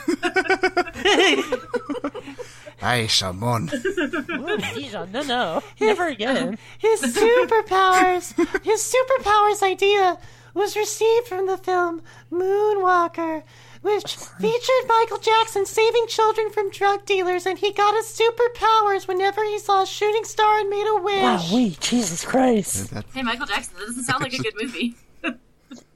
hey, 2.79 3.07
Shimon. 3.07 3.67
Dijon, 4.75 5.13
no, 5.13 5.23
no, 5.23 5.63
never 5.81 6.09
again. 6.09 6.59
His 6.79 7.03
superpowers, 7.03 8.35
his 8.63 8.95
superpowers 8.95 9.63
idea 9.63 10.19
was 10.55 10.77
received 10.77 11.27
from 11.29 11.47
the 11.47 11.57
film 11.57 12.03
Moonwalker, 12.31 13.43
which 13.83 14.17
featured 14.17 14.89
Michael 14.89 15.19
Jackson 15.19 15.67
saving 15.67 16.07
children 16.09 16.51
from 16.51 16.71
drug 16.71 17.05
dealers, 17.05 17.47
and 17.47 17.59
he 17.59 17.73
got 17.73 17.95
his 17.95 18.07
superpowers 18.07 19.07
whenever 19.07 19.45
he 19.45 19.59
saw 19.59 19.83
a 19.83 19.87
shooting 19.87 20.25
star 20.25 20.61
and 20.61 20.71
made 20.71 20.87
a 20.87 21.03
wish. 21.03 21.23
Wow, 21.23 21.45
wait, 21.53 21.81
Jesus 21.81 22.25
Christ. 22.25 22.91
That, 22.91 23.05
Hey, 23.13 23.23
Michael 23.23 23.47
Jackson. 23.47 23.75
That 23.79 23.87
doesn't 23.87 24.05
sound 24.05 24.23
like 24.23 24.33
a 24.33 24.39
good 24.39 24.55
movie. 24.61 24.95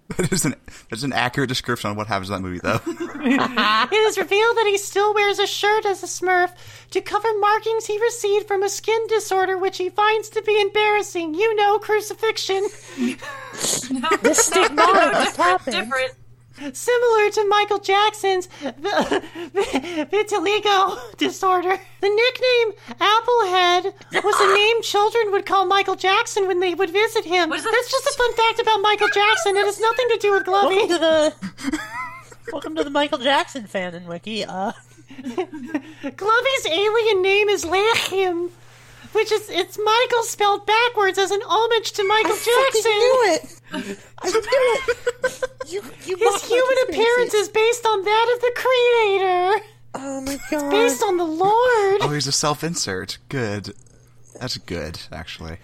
that 0.16 0.32
is 0.32 0.44
an 0.44 0.54
that's 0.88 1.02
an 1.02 1.12
accurate 1.12 1.48
description 1.48 1.90
on 1.90 1.96
what 1.96 2.06
happens 2.06 2.30
in 2.30 2.36
that 2.36 2.42
movie, 2.42 2.60
though. 2.60 2.80
It 3.88 3.94
is 3.94 4.18
revealed 4.18 4.56
that 4.56 4.66
he 4.66 4.78
still 4.78 5.12
wears 5.14 5.40
a 5.40 5.46
shirt 5.46 5.84
as 5.84 6.02
a 6.02 6.06
Smurf 6.06 6.52
to 6.92 7.00
cover 7.00 7.28
markings 7.40 7.86
he 7.86 8.00
received 8.00 8.46
from 8.46 8.62
a 8.62 8.68
skin 8.68 9.04
disorder, 9.08 9.58
which 9.58 9.78
he 9.78 9.90
finds 9.90 10.28
to 10.30 10.42
be 10.42 10.60
embarrassing. 10.60 11.34
You 11.34 11.54
know, 11.56 11.78
crucifixion. 11.80 12.62
The 12.96 14.34
stigma 14.34 14.82
of 14.82 15.24
this 15.24 15.36
happened. 15.36 15.76
Different. 15.76 16.12
Similar 16.56 17.30
to 17.30 17.46
Michael 17.48 17.78
Jackson's 17.78 18.48
vitiligo 20.10 21.16
disorder. 21.18 21.78
The 22.00 22.08
nickname 22.08 22.72
Applehead 22.98 23.92
was 24.24 24.40
a 24.40 24.54
name 24.54 24.82
children 24.82 25.32
would 25.32 25.44
call 25.44 25.66
Michael 25.66 25.96
Jackson 25.96 26.46
when 26.46 26.60
they 26.60 26.74
would 26.74 26.88
visit 26.90 27.26
him. 27.26 27.50
That? 27.50 27.62
That's 27.62 27.90
just 27.90 28.06
a 28.06 28.14
fun 28.16 28.34
fact 28.34 28.58
about 28.60 28.80
Michael 28.80 29.08
Jackson. 29.08 29.56
It 29.56 29.66
has 29.66 29.78
nothing 29.80 30.06
to 30.08 30.18
do 30.18 30.32
with 30.32 30.44
Glovey. 30.44 30.88
Welcome 30.88 30.88
to 30.88 30.98
the 30.98 31.34
welcome 32.52 32.76
to 32.76 32.84
the 32.84 32.90
Michael 32.90 33.18
Jackson 33.18 33.66
fan 33.66 33.94
in 33.94 34.06
Wiki. 34.06 34.44
Uh, 34.44 34.72
Glovey's 35.20 36.66
alien 36.66 37.22
name 37.22 37.48
is 37.50 37.64
Lachim, 37.66 38.50
which 39.16 39.32
is 39.32 39.50
it's 39.50 39.78
Michael 39.82 40.22
spelled 40.22 40.66
backwards 40.66 41.18
as 41.18 41.30
an 41.32 41.40
homage 41.44 41.92
to 41.92 42.04
Michael 42.04 42.36
Jackson. 42.36 42.82
I 42.86 42.98
knew 43.00 43.34
it. 43.34 44.00
I 44.22 44.30
knew 44.30 44.40
it. 44.44 45.42
You, 45.66 45.82
you 46.04 46.16
His 46.16 46.44
human 46.44 46.76
appearance 46.88 47.34
is 47.34 47.48
based 47.48 47.84
on 47.84 48.04
that 48.04 48.32
of 48.36 48.40
the 48.40 48.52
creator, 48.54 49.66
Oh 49.94 50.20
my 50.20 50.38
god. 50.48 50.52
It's 50.52 50.62
based 50.92 51.02
on 51.02 51.16
the 51.16 51.24
Lord. 51.24 51.98
Oh, 52.02 52.10
he's 52.14 52.28
a 52.28 52.32
self-insert. 52.32 53.18
Good. 53.28 53.74
That's 54.38 54.58
good, 54.58 55.00
actually. 55.10 55.58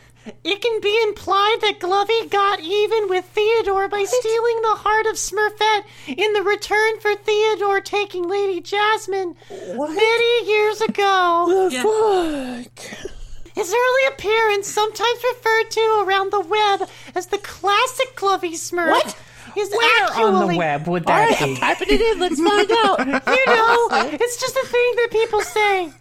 It 0.45 0.61
can 0.61 0.81
be 0.81 1.03
implied 1.05 1.59
that 1.61 1.79
Glovey 1.79 2.31
got 2.31 2.61
even 2.61 3.09
with 3.09 3.25
Theodore 3.27 3.89
by 3.89 4.05
stealing 4.05 4.63
the 4.63 4.77
heart 4.77 5.07
of 5.07 5.15
Smurfette 5.15 5.85
in 6.09 6.33
the 6.33 6.43
return 6.43 6.99
for 7.01 7.15
Theodore 7.15 7.81
taking 7.81 8.29
Lady 8.29 8.61
Jasmine 8.61 9.37
What 9.77 9.91
many 9.91 10.49
years 10.51 10.81
ago. 10.81 11.69
the 11.71 12.71
fuck? 12.73 13.12
His 13.55 13.73
early 13.73 14.07
appearance, 14.15 14.69
sometimes 14.69 15.19
referred 15.35 15.71
to 15.71 16.05
around 16.07 16.33
the 16.33 16.41
web 16.41 16.89
as 17.15 17.27
the 17.27 17.39
classic 17.39 18.17
Glovey 18.17 18.55
Smurf, 18.55 18.91
What? 18.91 19.17
is 19.57 19.71
Where 19.71 20.27
on 20.27 20.49
the 20.49 20.57
web 20.57 20.89
would 20.89 21.05
that 21.07 21.39
right, 21.41 21.49
be? 21.49 21.57
typing 21.57 21.89
it 21.91 22.01
in. 22.01 22.19
Let's 22.19 22.41
find 22.41 22.71
out. 22.71 23.07
You 23.07 23.47
know, 23.47 23.89
it's 24.13 24.41
just 24.41 24.57
a 24.57 24.67
thing 24.67 24.93
that 24.97 25.09
people 25.11 25.41
say. 25.43 25.93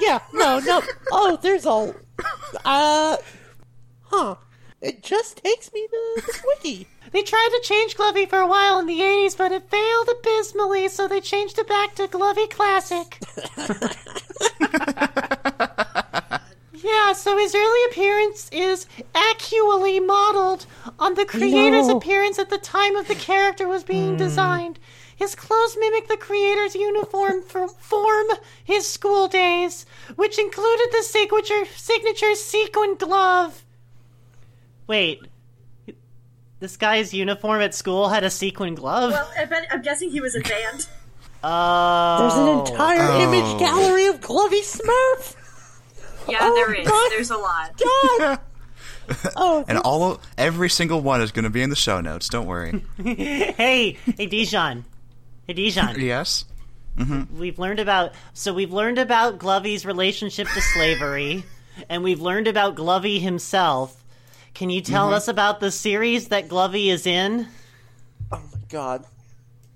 Yeah, 0.00 0.20
no, 0.32 0.60
no. 0.60 0.82
Oh, 1.12 1.38
there's 1.42 1.66
a. 1.66 1.94
Uh. 2.64 3.16
Huh. 4.02 4.36
It 4.80 5.02
just 5.02 5.38
takes 5.42 5.72
me 5.72 5.86
to 5.88 6.22
the 6.26 6.40
wiki. 6.44 6.86
They 7.10 7.22
tried 7.22 7.48
to 7.52 7.60
change 7.62 7.96
Glovey 7.96 8.28
for 8.28 8.38
a 8.38 8.46
while 8.46 8.78
in 8.78 8.86
the 8.86 9.00
80s, 9.00 9.36
but 9.36 9.50
it 9.52 9.70
failed 9.70 10.08
abysmally, 10.18 10.88
so 10.88 11.08
they 11.08 11.20
changed 11.20 11.58
it 11.58 11.66
back 11.66 11.94
to 11.94 12.06
Glovey 12.06 12.48
Classic. 12.50 13.18
yeah, 16.84 17.12
so 17.14 17.38
his 17.38 17.54
early 17.54 17.84
appearance 17.90 18.50
is 18.52 18.86
actually 19.14 20.00
modeled 20.00 20.66
on 20.98 21.14
the 21.14 21.24
creator's 21.24 21.88
No. 21.88 21.96
appearance 21.96 22.38
at 22.38 22.50
the 22.50 22.58
time 22.58 22.94
of 22.96 23.08
the 23.08 23.14
character 23.14 23.66
was 23.66 23.82
being 23.84 24.12
hmm. 24.12 24.16
designed. 24.18 24.78
His 25.16 25.34
clothes 25.34 25.76
mimic 25.80 26.08
the 26.08 26.16
creator's 26.16 26.74
uniform 26.74 27.42
for 27.42 27.68
form 27.68 28.26
his 28.64 28.86
school 28.86 29.28
days, 29.28 29.86
which 30.16 30.38
included 30.38 30.88
the 30.92 31.02
signature 31.02 31.64
signature 31.76 32.34
sequin 32.34 32.96
glove. 32.96 33.64
Wait, 34.86 35.22
this 36.60 36.76
guy's 36.76 37.14
uniform 37.14 37.62
at 37.62 37.74
school 37.74 38.08
had 38.08 38.24
a 38.24 38.30
sequin 38.30 38.74
glove? 38.74 39.12
Well, 39.12 39.30
I 39.38 39.44
bet, 39.46 39.66
I'm 39.70 39.82
guessing 39.82 40.10
he 40.10 40.20
was 40.20 40.34
a 40.36 40.40
band. 40.40 40.86
Oh. 41.46 42.16
There's 42.20 42.34
an 42.36 42.72
entire 42.72 43.06
Oh. 43.06 43.20
image 43.20 43.58
gallery 43.58 44.06
of 44.06 44.18
Glovey 44.22 44.62
Smurf. 44.62 45.36
Yeah, 46.28 46.38
Oh, 46.40 46.54
there 46.54 46.74
is. 46.74 46.88
God. 46.88 47.10
There's 47.10 47.30
a 47.30 47.36
lot. 47.36 47.82
God. 47.82 48.40
Oh, 49.36 49.64
And 49.68 49.78
all 49.78 50.12
of, 50.12 50.20
every 50.38 50.70
single 50.70 51.00
one 51.00 51.20
is 51.20 51.30
going 51.30 51.44
to 51.44 51.50
be 51.50 51.60
in 51.60 51.70
the 51.70 51.76
show 51.76 52.00
notes. 52.00 52.28
Don't 52.28 52.46
worry. 52.46 52.82
Hey, 53.04 53.98
hey 54.16 54.26
Dijon. 54.26 54.84
Hey 55.46 55.52
Dijon. 55.52 56.00
yes. 56.00 56.46
Mm-hmm. 56.96 57.38
we've 57.38 57.58
learned 57.58 57.80
about 57.80 58.12
so 58.34 58.54
we've 58.54 58.72
learned 58.72 58.98
about 58.98 59.38
Glovey's 59.38 59.84
relationship 59.84 60.46
to 60.46 60.60
slavery, 60.60 61.44
and 61.88 62.04
we've 62.04 62.20
learned 62.20 62.46
about 62.46 62.76
Glovey 62.76 63.20
himself. 63.20 64.04
Can 64.54 64.70
you 64.70 64.80
tell 64.80 65.06
mm-hmm. 65.06 65.14
us 65.14 65.26
about 65.26 65.58
the 65.58 65.72
series 65.72 66.28
that 66.28 66.48
Glovey 66.48 66.86
is 66.86 67.06
in? 67.06 67.48
oh 68.30 68.42
my 68.52 68.58
god. 68.68 69.04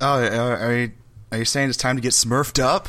Oh, 0.01 0.25
are, 0.25 0.57
are 0.57 0.77
you 0.77 0.93
are 1.33 1.39
you 1.39 1.45
saying 1.45 1.69
it's 1.69 1.77
time 1.77 1.97
to 1.97 2.03
get 2.03 2.13
smurfed 2.13 2.63
up? 2.63 2.89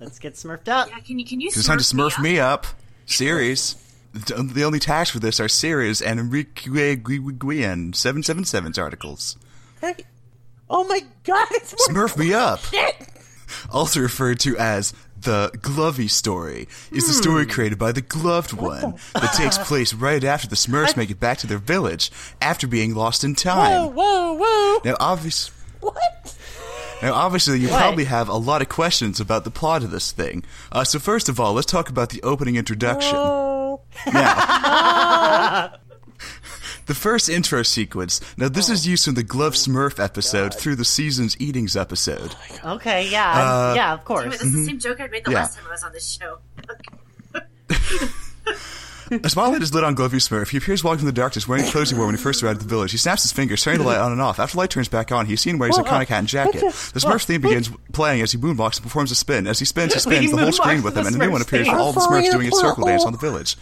Let's 0.00 0.18
get 0.18 0.34
smurfed 0.34 0.68
up. 0.68 0.88
Yeah, 0.90 0.98
can 0.98 1.18
you 1.18 1.24
can 1.24 1.40
you 1.40 1.46
It's 1.46 1.64
time 1.64 1.78
to 1.78 1.84
smurf 1.84 2.18
up? 2.18 2.20
me 2.20 2.40
up. 2.40 2.66
Series. 3.08 3.76
The 4.12 4.38
um, 4.38 4.48
the 4.52 4.64
only 4.64 4.78
tags 4.78 5.10
for 5.10 5.18
this 5.18 5.40
are 5.40 5.48
series 5.48 6.00
and 6.00 6.18
Enrique 6.18 6.96
Guillen 6.96 7.92
777's 7.92 8.78
articles. 8.78 9.36
Hey. 9.80 9.94
Oh 10.70 10.84
my 10.84 11.00
god, 11.24 11.48
it's 11.52 11.74
Smurf 11.88 12.16
me 12.16 12.32
up. 12.34 12.60
shit. 12.60 13.08
Also 13.70 14.00
referred 14.00 14.40
to 14.40 14.56
as 14.58 14.92
the 15.16 15.50
Glovey 15.56 16.10
story, 16.10 16.68
is 16.92 17.06
the 17.06 17.14
story 17.14 17.44
hmm. 17.44 17.50
created 17.50 17.78
by 17.78 17.92
the 17.92 18.02
Gloved 18.02 18.52
One 18.52 18.96
that 19.14 19.32
takes 19.34 19.58
place 19.58 19.94
right 19.94 20.22
after 20.22 20.46
the 20.46 20.54
Smurfs 20.54 20.96
make 20.96 21.10
it 21.10 21.18
back 21.18 21.38
to 21.38 21.46
their 21.46 21.58
village 21.58 22.10
after 22.42 22.66
being 22.66 22.94
lost 22.94 23.24
in 23.24 23.34
time. 23.34 23.94
whoa, 23.94 24.34
whoa. 24.34 24.34
whoa! 24.34 24.80
Now, 24.84 24.96
obvious, 25.00 25.50
What? 25.80 26.36
Now, 27.02 27.14
obviously, 27.14 27.60
you 27.60 27.68
What? 27.68 27.78
probably 27.80 28.04
have 28.04 28.28
a 28.28 28.34
lot 28.36 28.62
of 28.62 28.68
questions 28.68 29.20
about 29.20 29.44
the 29.44 29.50
plot 29.50 29.82
of 29.82 29.90
this 29.90 30.12
thing. 30.12 30.44
Uh, 30.72 30.84
so, 30.84 30.98
first 30.98 31.28
of 31.28 31.38
all, 31.40 31.52
let's 31.54 31.66
talk 31.70 31.88
about 31.88 32.10
the 32.10 32.22
opening 32.22 32.56
introduction. 32.56 33.14
Oh. 33.16 33.80
Now, 34.12 35.74
the 36.86 36.94
first 36.94 37.28
intro 37.28 37.62
sequence. 37.62 38.20
Now, 38.36 38.48
this 38.48 38.68
is 38.68 38.86
used 38.86 39.04
from 39.04 39.14
the 39.14 39.22
Glove 39.22 39.54
Smurf 39.54 40.02
episode 40.02 40.54
through 40.54 40.76
the 40.76 40.84
season's 40.84 41.36
Eatings 41.36 41.76
episode. 41.76 42.34
Okay, 42.64 43.08
yeah, 43.10 43.74
yeah, 43.74 43.92
of 43.94 44.00
Wait, 44.00 44.04
course. 44.06 44.24
that's 44.38 44.42
the 44.52 44.64
same 44.64 44.78
joke 44.78 45.00
I 45.00 45.06
made 45.08 45.24
the 45.24 45.30
Yeah. 45.32 45.38
last 45.42 45.56
time 45.56 45.66
I 45.68 45.70
was 45.70 45.82
on 45.84 45.92
this 45.92 46.08
show. 46.08 46.38
A 49.10 49.30
spotlight 49.30 49.62
is 49.62 49.72
lit 49.72 49.84
on 49.84 49.96
Glovey 49.96 50.16
Smurf. 50.16 50.50
He 50.50 50.58
appears 50.58 50.84
walking 50.84 51.00
in 51.00 51.06
the 51.06 51.12
darkness 51.12 51.48
wearing 51.48 51.64
clothes 51.64 51.90
he 51.90 51.96
wore 51.96 52.06
when 52.06 52.14
he 52.14 52.20
first 52.20 52.42
arrived 52.42 52.60
at 52.60 52.62
the 52.62 52.68
village. 52.68 52.90
He 52.90 52.98
snaps 52.98 53.22
his 53.22 53.32
fingers, 53.32 53.62
turning 53.62 53.80
the 53.80 53.86
light 53.86 53.98
on 53.98 54.12
and 54.12 54.20
off. 54.20 54.38
After 54.38 54.54
the 54.54 54.58
light 54.58 54.70
turns 54.70 54.88
back 54.88 55.10
on, 55.10 55.24
he's 55.26 55.40
seen 55.40 55.58
wearing 55.58 55.72
his 55.74 55.78
Whoa, 55.78 55.84
iconic 55.84 56.08
hat 56.08 56.18
and 56.18 56.28
jacket. 56.28 56.60
The 56.60 56.66
this? 56.66 57.04
Smurf's 57.04 57.24
theme 57.24 57.40
begins 57.40 57.70
playing 57.92 58.20
as 58.20 58.32
he 58.32 58.38
moonwalks 58.38 58.76
and 58.76 58.82
performs 58.82 59.10
a 59.10 59.14
spin. 59.14 59.46
As 59.46 59.58
he 59.58 59.64
spins, 59.64 59.94
he 59.94 60.00
spins 60.00 60.26
He 60.26 60.30
the 60.30 60.36
whole 60.36 60.52
screen 60.52 60.82
with 60.82 60.96
him, 60.96 61.06
and 61.06 61.14
a 61.14 61.18
the 61.18 61.24
new 61.24 61.32
one 61.32 61.40
appears 61.40 61.68
for 61.68 61.76
all 61.76 61.92
the 61.92 62.00
Smurfs 62.00 62.30
doing 62.30 62.48
a 62.48 62.52
circle 62.52 62.84
dance 62.84 63.04
on 63.04 63.12
the 63.12 63.18
village. 63.18 63.56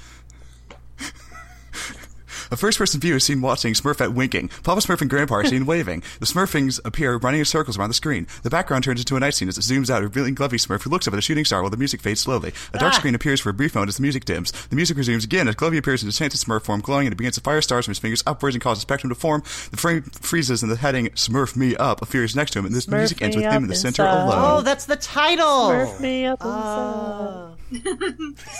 A 2.50 2.56
first 2.56 2.78
person 2.78 3.00
view 3.00 3.16
is 3.16 3.24
seen 3.24 3.40
watching 3.40 3.74
Smurfette 3.74 4.14
winking. 4.14 4.48
Papa 4.62 4.80
Smurf 4.80 5.00
and 5.00 5.10
Grandpa 5.10 5.36
are 5.36 5.44
seen 5.44 5.66
waving. 5.72 6.02
The 6.20 6.26
Smurflings 6.26 6.80
appear 6.84 7.16
running 7.16 7.40
in 7.40 7.44
circles 7.44 7.76
around 7.76 7.90
the 7.90 7.94
screen. 7.94 8.26
The 8.42 8.50
background 8.50 8.84
turns 8.84 9.00
into 9.00 9.16
a 9.16 9.20
night 9.20 9.34
scene 9.34 9.48
as 9.48 9.58
it 9.58 9.62
zooms 9.62 9.90
out, 9.90 10.02
revealing 10.02 10.34
Glovey 10.34 10.64
Smurf 10.64 10.82
who 10.82 10.90
looks 10.90 11.08
up 11.08 11.14
at 11.14 11.18
a 11.18 11.22
shooting 11.22 11.44
star 11.44 11.62
while 11.62 11.70
the 11.70 11.76
music 11.76 12.00
fades 12.00 12.20
slowly. 12.20 12.52
A 12.72 12.78
dark 12.78 12.94
ah. 12.94 12.96
screen 12.98 13.14
appears 13.14 13.40
for 13.40 13.50
a 13.50 13.54
brief 13.54 13.74
moment 13.74 13.88
as 13.88 13.96
the 13.96 14.02
music 14.02 14.24
dims. 14.24 14.52
The 14.68 14.76
music 14.76 14.96
resumes 14.96 15.24
again 15.24 15.48
as 15.48 15.56
Glovey 15.56 15.78
appears 15.78 16.02
in 16.02 16.08
enchanted 16.08 16.40
Smurf 16.40 16.62
form, 16.62 16.80
glowing 16.80 17.06
and 17.06 17.12
it 17.12 17.16
begins 17.16 17.34
to 17.36 17.40
fire 17.40 17.60
stars 17.60 17.86
from 17.86 17.92
his 17.92 17.98
fingers 17.98 18.22
upwards 18.26 18.54
and 18.54 18.62
cause 18.62 18.78
a 18.78 18.80
spectrum 18.82 19.08
to 19.10 19.14
form. 19.14 19.42
The 19.70 19.76
frame 19.76 20.02
freezes 20.02 20.62
and 20.62 20.70
the 20.70 20.76
heading 20.76 21.08
Smurf 21.10 21.56
Me 21.56 21.74
Up 21.76 22.02
appears 22.02 22.36
next 22.36 22.52
to 22.52 22.58
him, 22.60 22.66
and 22.66 22.74
this 22.74 22.86
Smurf 22.86 22.98
music 22.98 23.22
ends 23.22 23.36
with 23.36 23.44
him 23.44 23.64
in 23.64 23.68
the 23.68 23.74
center 23.74 24.02
inside. 24.02 24.24
alone. 24.24 24.58
Oh, 24.58 24.62
that's 24.62 24.86
the 24.86 24.96
title. 24.96 25.46
Smurf 25.46 26.00
me 26.00 26.26
up 26.26 26.40
inside. 26.40 26.52
Ah. 26.52 27.52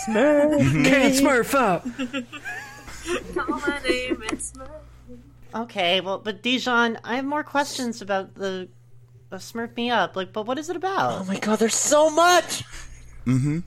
Smurf. 0.07 0.83
Can't 0.83 1.13
smurf 1.15 1.53
up. 1.53 1.87
Call 3.35 3.59
my 3.59 3.79
name 3.87 4.21
and 4.21 4.39
Smurf. 4.39 4.69
Okay, 5.55 6.01
well, 6.01 6.19
but 6.19 6.41
Dijon, 6.43 6.97
I 7.03 7.15
have 7.15 7.25
more 7.25 7.43
questions 7.43 8.01
about 8.01 8.35
the 8.35 8.67
uh, 9.31 9.37
Smurf 9.37 9.75
Me 9.75 9.89
Up. 9.89 10.15
Like, 10.15 10.33
but 10.33 10.45
what 10.45 10.57
is 10.57 10.69
it 10.69 10.75
about? 10.75 11.21
Oh 11.21 11.23
my 11.23 11.39
god, 11.39 11.59
there's 11.59 11.73
so 11.75 12.09
much! 12.09 12.63
Mm-hmm. 13.25 13.59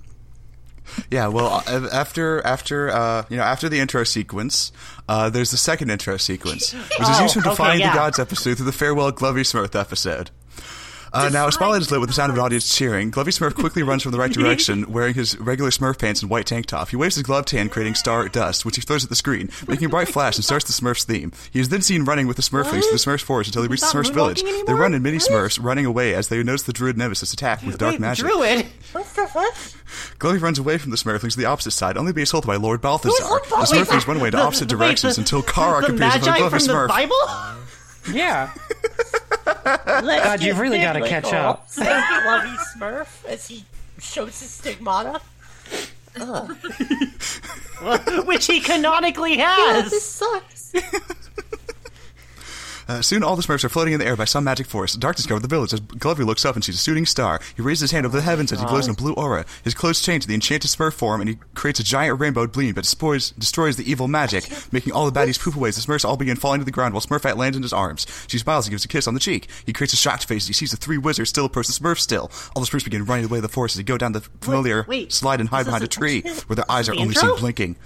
Yeah, 1.11 1.29
well, 1.29 1.63
after 1.93 2.45
after 2.45 2.91
uh, 2.91 3.25
you 3.29 3.37
know 3.37 3.43
after 3.45 3.69
the 3.69 3.79
intro 3.79 4.05
sequence, 4.05 4.73
uh, 5.09 5.31
there's 5.31 5.51
the 5.53 5.57
second 5.57 5.91
intro 5.91 6.17
sequence, 6.17 6.73
which 6.73 6.83
is 6.83 6.97
Oh, 7.01 7.23
used 7.23 7.35
from 7.35 7.43
okay, 7.43 7.51
Defying 7.51 7.81
yeah. 7.81 7.93
the 7.93 7.97
Gods 7.99 8.19
episode 8.19 8.57
through 8.57 8.67
the 8.67 8.73
Farewell 8.73 9.13
Glovey 9.13 9.41
Smurf 9.43 9.79
episode. 9.79 10.31
Uh, 11.13 11.29
now, 11.33 11.47
a 11.49 11.53
spotlight 11.53 11.83
is 11.83 11.91
lit 11.91 12.01
with 12.01 12.09
the 12.09 12.15
sound 12.15 12.31
of 12.31 12.37
an 12.39 12.43
audience 12.45 12.77
cheering. 12.77 13.11
Glovey 13.11 13.37
Smurf 13.37 13.55
quickly 13.55 13.83
runs 13.83 14.03
from 14.03 14.13
the 14.13 14.19
right 14.19 14.33
direction, 14.41 14.91
wearing 14.93 15.15
his 15.15 15.37
regular 15.39 15.71
Smurf 15.71 15.99
pants 15.99 16.23
and 16.23 16.31
white 16.31 16.47
tank 16.47 16.67
top. 16.67 16.89
He 16.91 16.97
waves 16.97 17.17
his 17.17 17.25
gloved 17.25 17.51
hand, 17.51 17.71
creating 17.73 17.95
star 17.97 18.29
dust, 18.29 18.65
which 18.65 18.77
he 18.77 18.83
throws 18.83 19.03
at 19.03 19.11
the 19.11 19.17
screen, 19.17 19.51
making 19.67 19.87
a 19.87 19.89
bright 19.89 20.09
flash 20.13 20.37
and 20.37 20.45
starts 20.45 20.67
the 20.67 20.73
Smurfs 20.73 21.05
theme. 21.05 21.33
He 21.51 21.59
is 21.61 21.69
then 21.69 21.83
seen 21.83 22.05
running 22.05 22.27
with 22.27 22.37
the 22.37 22.43
Smurflings 22.43 22.83
to 22.85 22.93
the 22.93 22.99
Smurfs 22.99 23.23
forest 23.23 23.49
until 23.49 23.63
he 23.63 23.69
reaches 23.69 23.91
the 23.91 23.99
Smurfs 23.99 24.13
village. 24.15 24.43
moonwalking 24.43 24.67
They 24.67 24.75
run 24.75 24.95
in 24.95 25.03
mini 25.03 25.19
Smurfs, 25.19 25.63
running 25.63 25.85
away 25.87 26.15
as 26.15 26.29
they 26.29 26.43
notice 26.43 26.63
the 26.63 26.73
Druid 26.73 26.97
Nemesis 26.97 27.33
attack 27.33 27.63
with 27.63 27.79
dark 27.79 27.93
Wait, 27.95 28.01
magic. 28.01 28.27
Druid. 28.27 28.67
What 28.93 29.07
the 29.07 29.27
fuck? 29.27 29.55
Glovey 30.21 30.41
runs 30.41 30.59
away 30.59 30.79
from 30.79 30.91
the 30.93 30.97
Smurflings 30.97 31.33
to 31.33 31.39
the 31.39 31.45
opposite 31.47 31.73
side, 31.73 31.97
only 31.97 32.11
to 32.11 32.15
be 32.15 32.23
assaulted 32.23 32.47
by 32.47 32.57
Lord 32.57 32.81
Balthazar. 32.81 33.17
The? 33.21 33.67
Smurflings 33.67 34.07
run 34.07 34.19
away 34.19 34.31
to 34.31 34.39
opposite 34.39 34.69
the- 34.69 34.77
directions 34.77 35.17
the- 35.17 35.23
until 35.23 35.43
Karak 35.43 35.83
appears 35.85 35.99
Magi 35.99 36.39
Glovey 36.39 36.51
from 36.51 36.59
the 36.67 36.73
Smurf. 36.73 36.89
Bible? 36.89 37.17
Yeah. 38.13 38.51
Let's 39.47 40.25
God, 40.25 40.43
you've 40.43 40.59
really 40.59 40.79
gotta 40.79 41.01
catch 41.07 41.33
up. 41.33 41.69
says 41.69 41.87
Glovey 41.87 42.57
Smurf 42.77 43.25
as 43.29 43.47
he 43.49 43.65
shows 44.01 44.39
his 44.41 44.51
stigmata. 44.51 45.21
Which 48.27 48.47
he 48.47 48.61
canonically 48.61 49.39
Yeah, 49.39 49.57
has. 49.75 49.91
this 49.91 50.05
sucks. 50.05 50.73
Uh, 52.91 53.01
soon 53.01 53.23
all 53.23 53.37
the 53.37 53.43
Smurfs 53.43 53.63
are 53.63 53.69
floating 53.69 53.93
in 53.95 54.01
the 54.01 54.07
air 54.07 54.17
by 54.17 54.25
some 54.25 54.43
magic 54.43 54.67
force. 54.67 54.95
Darkness 54.95 55.25
covered 55.25 55.45
the 55.45 55.49
village 55.49 55.73
as 55.73 55.79
Glovey 55.81 56.27
looks 56.27 56.45
up 56.45 56.57
and 56.57 56.65
sees 56.65 56.75
a 56.75 56.79
shooting 56.79 57.07
star. 57.07 57.39
He 57.55 57.63
raises 57.63 57.83
his 57.83 57.91
hand 57.93 58.05
over 58.05 58.17
the 58.17 58.23
heavens 58.23 58.51
as 58.51 58.59
he 58.59 58.67
glows 58.67 58.87
in 58.87 58.91
a 58.95 58.97
blue 58.97 59.13
aura. 59.13 59.47
His 59.63 59.75
clothes 59.75 60.03
change 60.03 60.25
to 60.25 60.29
the 60.29 60.35
enchanted 60.35 60.69
Smurf 60.73 60.95
form 60.95 61.21
and 61.21 61.31
he 61.31 61.39
creates 61.55 61.79
a 61.79 61.85
giant 61.85 62.19
rainbow 62.19 62.49
gleam 62.49 62.75
that 62.75 62.83
destroys, 62.83 63.31
destroys 63.31 63.77
the 63.77 63.89
evil 63.89 64.09
magic, 64.09 64.51
making 64.73 64.93
all 64.93 65.09
the 65.09 65.17
baddies 65.17 65.39
poof 65.39 65.55
away 65.55 65.69
as 65.69 65.77
the 65.77 65.83
Smurfs 65.83 66.05
all 66.05 66.17
begin 66.17 66.35
falling 66.35 66.59
to 66.59 66.65
the 66.65 66.73
ground 66.73 66.93
while 66.93 67.01
Smurfette 67.01 67.37
lands 67.37 67.57
in 67.57 67.63
his 67.63 67.73
arms. 67.73 68.09
She 68.27 68.39
smiles 68.39 68.67
and 68.67 68.73
gives 68.73 68.85
a 68.85 68.89
kiss 68.89 69.07
on 69.07 69.15
the 69.15 69.21
cheek. 69.21 69.49
He 69.65 69.73
creates 69.73 69.93
a 69.93 69.97
shocked 69.97 70.25
face 70.27 70.43
as 70.43 70.49
he 70.49 70.55
sees 70.55 70.73
the 70.73 70.77
three 70.77 70.99
wizards 70.99 71.31
still 71.31 71.45
approach 71.45 71.69
the 71.69 71.73
Smurfs 71.73 72.01
still. 72.01 72.29
All 72.57 72.63
the 72.65 72.69
Smurfs 72.69 72.83
begin 72.83 73.05
running 73.05 73.27
away 73.27 73.39
the 73.39 73.49
forest 73.49 73.77
as 73.77 73.77
they 73.77 73.85
go 73.85 73.99
down 73.99 74.15
the 74.15 74.23
familiar 74.41 74.85
wait. 74.89 75.13
slide 75.13 75.39
and 75.39 75.49
hide 75.49 75.67
behind 75.67 75.85
a 75.85 75.87
a- 75.87 75.89
tree 75.89 76.23
where 76.49 76.57
their 76.57 76.69
eyes 76.69 76.89
are 76.89 76.95
only 76.95 77.05
intro? 77.15 77.35
seen 77.35 77.39
blinking. 77.39 77.77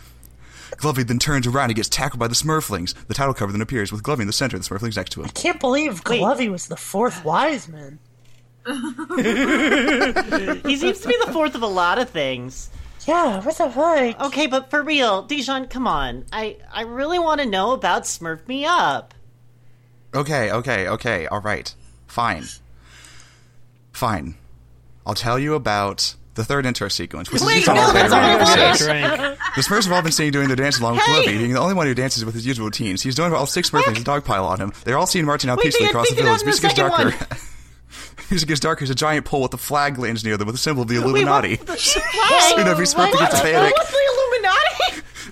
Glovey 0.78 1.06
then 1.06 1.18
turns 1.18 1.46
around 1.46 1.70
and 1.70 1.76
gets 1.76 1.88
tackled 1.88 2.20
by 2.20 2.28
the 2.28 2.34
Smurflings. 2.34 2.94
The 3.06 3.14
title 3.14 3.34
cover 3.34 3.52
then 3.52 3.60
appears 3.60 3.92
with 3.92 4.02
Glovey 4.02 4.20
in 4.20 4.26
the 4.26 4.32
center 4.32 4.58
the 4.58 4.64
Smurflings 4.64 4.96
next 4.96 5.10
to 5.10 5.20
him. 5.20 5.26
I 5.26 5.30
can't 5.30 5.60
believe 5.60 6.02
Wait. 6.06 6.20
Glovey 6.20 6.50
was 6.50 6.68
the 6.68 6.76
fourth 6.76 7.24
wise 7.24 7.68
man. 7.68 7.98
He 10.64 10.76
seems 10.76 11.00
to 11.00 11.08
be 11.08 11.16
the 11.24 11.32
fourth 11.32 11.54
of 11.54 11.62
a 11.62 11.66
lot 11.66 11.98
of 11.98 12.08
things. 12.10 12.70
Yeah, 13.06 13.42
what 13.42 13.58
the 13.58 13.68
fuck? 13.70 14.20
Okay, 14.28 14.46
but 14.46 14.70
for 14.70 14.82
real, 14.82 15.22
Dijon, 15.22 15.68
come 15.68 15.86
on. 15.86 16.24
I, 16.32 16.56
I 16.72 16.82
really 16.82 17.18
want 17.18 17.42
to 17.42 17.46
know 17.46 17.72
about 17.72 18.04
Smurf 18.04 18.48
Me 18.48 18.64
Up. 18.64 19.12
Okay, 20.14 20.50
okay, 20.50 20.88
okay, 20.88 21.28
alright. 21.28 21.74
Fine. 22.06 22.44
Fine. 23.92 24.36
I'll 25.06 25.14
tell 25.14 25.38
you 25.38 25.54
about 25.54 26.14
the 26.34 26.44
third 26.44 26.66
intro 26.66 26.88
sequence, 26.88 27.30
which 27.30 27.42
Wait, 27.42 27.58
is 27.62 27.68
all 27.68 27.74
no, 27.76 27.92
that's 27.92 28.10
their 28.10 28.20
not 28.20 28.40
what 28.40 28.58
I 28.58 28.68
episodes. 28.68 28.86
Drink. 28.90 29.38
The 29.56 29.62
Smurfs 29.62 29.84
have 29.84 29.92
all 29.92 30.02
been 30.02 30.12
seen 30.12 30.32
doing 30.32 30.48
their 30.48 30.56
dance 30.56 30.78
along 30.80 30.94
with 30.94 31.02
Hey! 31.04 31.22
Glovey, 31.24 31.38
being 31.38 31.52
the 31.52 31.60
only 31.60 31.74
one 31.74 31.86
who 31.86 31.94
dances 31.94 32.24
with 32.24 32.34
his 32.34 32.46
usual 32.46 32.66
routines. 32.66 33.02
He's 33.02 33.14
joined 33.14 33.32
by 33.32 33.38
all 33.38 33.46
six 33.46 33.70
Smurflings 33.70 33.96
and 33.96 34.04
dogpile 34.04 34.44
on 34.44 34.60
him. 34.60 34.72
They're 34.84 34.98
all 34.98 35.06
seen 35.06 35.24
marching 35.24 35.50
out 35.50 35.58
Wait, 35.58 35.64
peacefully 35.66 35.88
across 35.90 36.08
the 36.10 36.16
village. 36.16 36.40
the 36.40 36.44
Music 36.46 36.62
gets 36.62 36.74
darker. 36.74 37.14
Music 38.30 38.48
gets 38.48 38.60
darker 38.60 38.82
as 38.84 38.90
a 38.90 38.94
giant 38.94 39.26
pole 39.26 39.42
with 39.42 39.54
a 39.54 39.58
flag 39.58 39.98
lands 39.98 40.24
near 40.24 40.36
them 40.36 40.46
with 40.46 40.54
a 40.56 40.58
symbol 40.58 40.82
of 40.82 40.88
the 40.88 40.96
Wait, 40.98 41.04
what? 41.04 41.10
Illuminati. 41.10 41.56
The 41.56 41.76
Soon 41.76 42.02
flag? 42.02 42.58
every 42.66 42.86
Smurf 42.86 42.96
what? 42.98 43.12
begins 43.12 43.30
to 43.34 43.42
panic. 43.42 43.74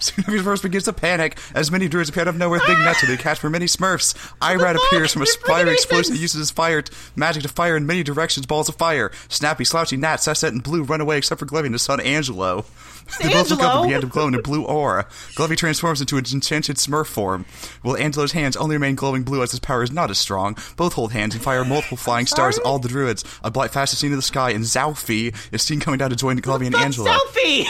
What's 0.03 0.11
the 0.17 0.23
Illuminati? 0.23 0.33
Soon 0.33 0.41
every 0.41 0.41
Smurf 0.41 0.63
begins 0.63 0.85
to 0.85 0.93
panic 0.93 1.39
as 1.55 1.71
many 1.71 1.89
druids 1.89 2.09
appear 2.09 2.23
out 2.23 2.29
of 2.29 2.37
nowhere 2.37 2.59
with 2.59 2.67
big 2.67 2.79
nets 2.79 3.03
and 3.03 3.13
they 3.13 3.17
catch 3.17 3.39
for 3.39 3.51
many 3.51 3.67
Smurfs. 3.67 4.15
Irad 4.41 4.75
appears 4.75 5.13
from 5.13 5.23
a 5.23 5.27
bringing 5.45 5.73
explosion 5.73 6.15
that 6.15 6.21
uses 6.21 6.39
his 6.39 6.51
fire 6.51 6.83
magic 7.15 7.43
to 7.43 7.49
fire 7.49 7.77
in 7.77 7.87
many 7.87 8.03
directions 8.03 8.47
balls 8.47 8.69
of 8.69 8.75
fire. 8.75 9.13
Snappy, 9.29 9.65
Slouchy, 9.65 9.97
Nat, 9.97 10.17
Sassette, 10.17 10.49
and 10.49 10.63
Blue 10.63 10.83
run 10.83 11.01
away 11.01 11.19
except 11.19 11.39
for 11.39 11.47
Glovey 11.47 11.67
and 11.67 11.75
his 11.75 11.83
son 11.83 12.01
Angelo. 12.01 12.65
They 13.21 13.31
both 13.31 13.51
look 13.51 13.61
up 13.61 13.75
and 13.75 13.89
begin 13.89 14.01
to 14.01 14.07
glow 14.07 14.29
in 14.29 14.35
a 14.37 14.41
blue 14.41 14.65
aura. 14.65 15.07
Glovey 15.35 15.57
transforms 15.57 16.01
into 16.01 16.17
an 16.19 16.25
enchanted 16.33 16.77
Smurf 16.77 17.07
form, 17.07 17.45
while 17.83 17.97
Angelo's 17.97 18.31
hands 18.31 18.57
only 18.57 18.77
remain 18.77 18.95
glowing 18.95 19.25
blue 19.25 19.43
as 19.43 19.51
his 19.51 19.59
power 19.59 19.83
is 19.83 19.91
not 19.91 20.09
as 20.09 20.19
strong. 20.19 20.57
Both 20.77 20.93
hold 20.93 21.11
hands 21.13 21.35
and 21.35 21.43
fire 21.43 21.65
multiple 21.65 21.97
flying 21.97 22.27
stars 22.27 22.59
at 22.59 22.65
all 22.65 22.79
the 22.79 22.89
druids. 22.89 23.25
A 23.43 23.51
bright 23.51 23.73
flash 23.73 23.93
is 23.93 23.99
seen 23.99 24.13
in 24.13 24.17
the 24.17 24.23
sky, 24.23 24.51
and 24.51 24.63
Zalfi 24.65 25.35
is 25.53 25.63
seen 25.63 25.81
coming 25.81 25.99
down 25.99 26.11
to 26.11 26.17
join 26.17 26.39
Glovey 26.39 26.67
and 26.67 26.77
Angelo. 26.77 27.11
Selfie! 27.11 27.67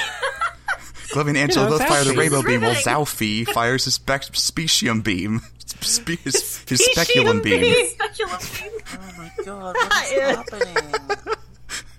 Glovey 1.13 1.29
and 1.29 1.37
Angelo 1.39 1.65
You 1.67 1.71
know, 1.71 1.79
both 1.79 1.89
fire 1.89 2.05
the 2.05 2.15
rainbow 2.15 2.43
beam, 2.43 2.61
while 2.63 2.71
Riveting. 2.71 2.93
Zalfi 2.93 3.47
fires 3.49 3.85
his 3.85 3.95
spec- 3.95 4.33
specium 4.33 5.03
beam. 5.05 5.41
Spe- 5.81 6.21
his, 6.23 6.65
his 6.69 6.85
speculum 6.93 7.43
beam. 7.43 7.61
beam. 7.61 7.87
Speculum 7.91 8.39
beam. 8.55 8.71
Oh 8.93 9.13
my 9.19 9.31
god, 9.45 9.75
what 9.75 10.13
is 10.13 10.37
happening? 10.37 10.95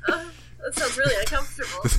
That 0.65 0.75
sounds 0.75 0.97
really 0.97 1.15
uncomfortable. 1.19 1.89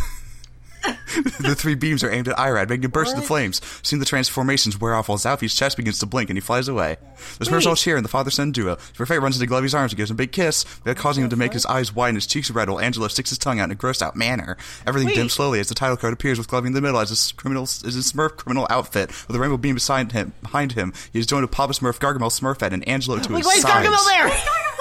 The 1.41 1.55
three 1.57 1.75
beams 1.75 2.03
are 2.03 2.11
aimed 2.11 2.29
at 2.29 2.37
Irad, 2.37 2.69
making 2.69 2.85
him 2.85 2.91
burst 2.91 3.15
into 3.15 3.27
flames. 3.27 3.61
Seeing 3.83 4.01
the 4.01 4.07
transformations 4.07 4.81
wear 4.81 4.95
off 4.95 5.09
while 5.09 5.19
Zalfi's 5.19 5.55
chest 5.55 5.77
begins 5.77 5.99
to 6.01 6.07
blink 6.07 6.31
and 6.31 6.37
he 6.37 6.41
flies 6.41 6.69
away. 6.69 6.97
The 7.39 7.45
Smurfs 7.45 7.67
all 7.67 7.77
cheer 7.77 7.97
and 7.97 8.05
the 8.05 8.09
father-son 8.09 8.53
duo. 8.53 8.77
Perfect 8.95 9.23
runs 9.23 9.41
into 9.41 9.53
Glovey's 9.53 9.75
arms 9.75 9.93
and 9.93 9.97
gives 9.97 10.11
him 10.11 10.17
a 10.17 10.19
big 10.19 10.33
kiss, 10.33 10.65
uh, 10.87 10.95
causing 10.95 11.25
him 11.25 11.31
to 11.31 11.37
make 11.37 11.53
his 11.53 11.67
eyes 11.67 11.95
wide 11.95 12.09
and 12.11 12.17
his 12.17 12.27
cheeks 12.27 12.51
red 12.51 12.69
while 12.69 12.81
Angelo 12.81 13.09
sticks 13.09 13.31
his 13.31 13.39
tongue 13.39 13.61
out 13.61 13.65
in 13.65 13.71
a 13.73 13.75
grossed 13.75 14.03
out 14.03 14.17
manner. 14.17 14.57
Everything 14.87 15.09
Wait. 15.09 15.17
dims 15.17 15.33
slowly 15.33 15.61
as 15.61 15.69
the 15.69 15.75
title 15.75 15.97
card 15.97 16.13
appears 16.13 16.39
with 16.39 16.49
Glovey 16.49 16.67
in 16.67 16.73
the 16.73 16.81
middle 16.81 17.01
as 17.01 17.11
his 17.11 17.33
criminal 17.33 17.65
as 17.65 17.83
his 17.83 18.13
Smurf 18.13 18.37
criminal 18.37 18.67
outfit 18.71 19.11
with 19.27 19.37
a 19.37 19.41
rainbow 19.41 19.57
beam 19.57 19.75
beside 19.75 20.13
him 20.13 20.33
behind 20.43 20.73
him. 20.73 20.93
He 21.13 21.19
is 21.19 21.27
joined 21.27 21.43
with 21.43 21.51
Papa 21.53 21.73
Smurf, 21.73 21.99
Gargamel 21.99 22.31
Smurfette, 22.31 22.73
and 22.73 22.87
Angelo 22.89 23.19
to 23.19 23.33
Wait, 23.33 23.39
his 23.39 23.47
why 23.47 23.53
is 23.55 23.63
sides. 23.63 23.89
Gargamel 23.89 24.07
there? 24.09 24.45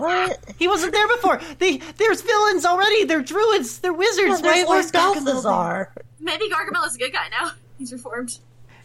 What? 0.00 0.38
He 0.58 0.68
wasn't 0.68 0.92
there 0.92 1.08
before. 1.08 1.40
They, 1.58 1.78
there's 1.96 2.22
villains 2.22 2.64
already. 2.64 3.04
They're 3.04 3.22
druids. 3.22 3.78
They're 3.80 3.92
wizards. 3.92 4.40
There's 4.40 4.42
Why, 4.42 4.64
Lord 4.64 4.68
where's 4.68 4.92
Gargamel? 4.92 5.24
Balthazar. 5.24 5.92
Maybe 6.20 6.48
Gargamel 6.48 6.86
is 6.86 6.96
a 6.96 6.98
good 6.98 7.12
guy 7.12 7.28
now. 7.30 7.52
He's 7.78 7.92
reformed. 7.92 8.38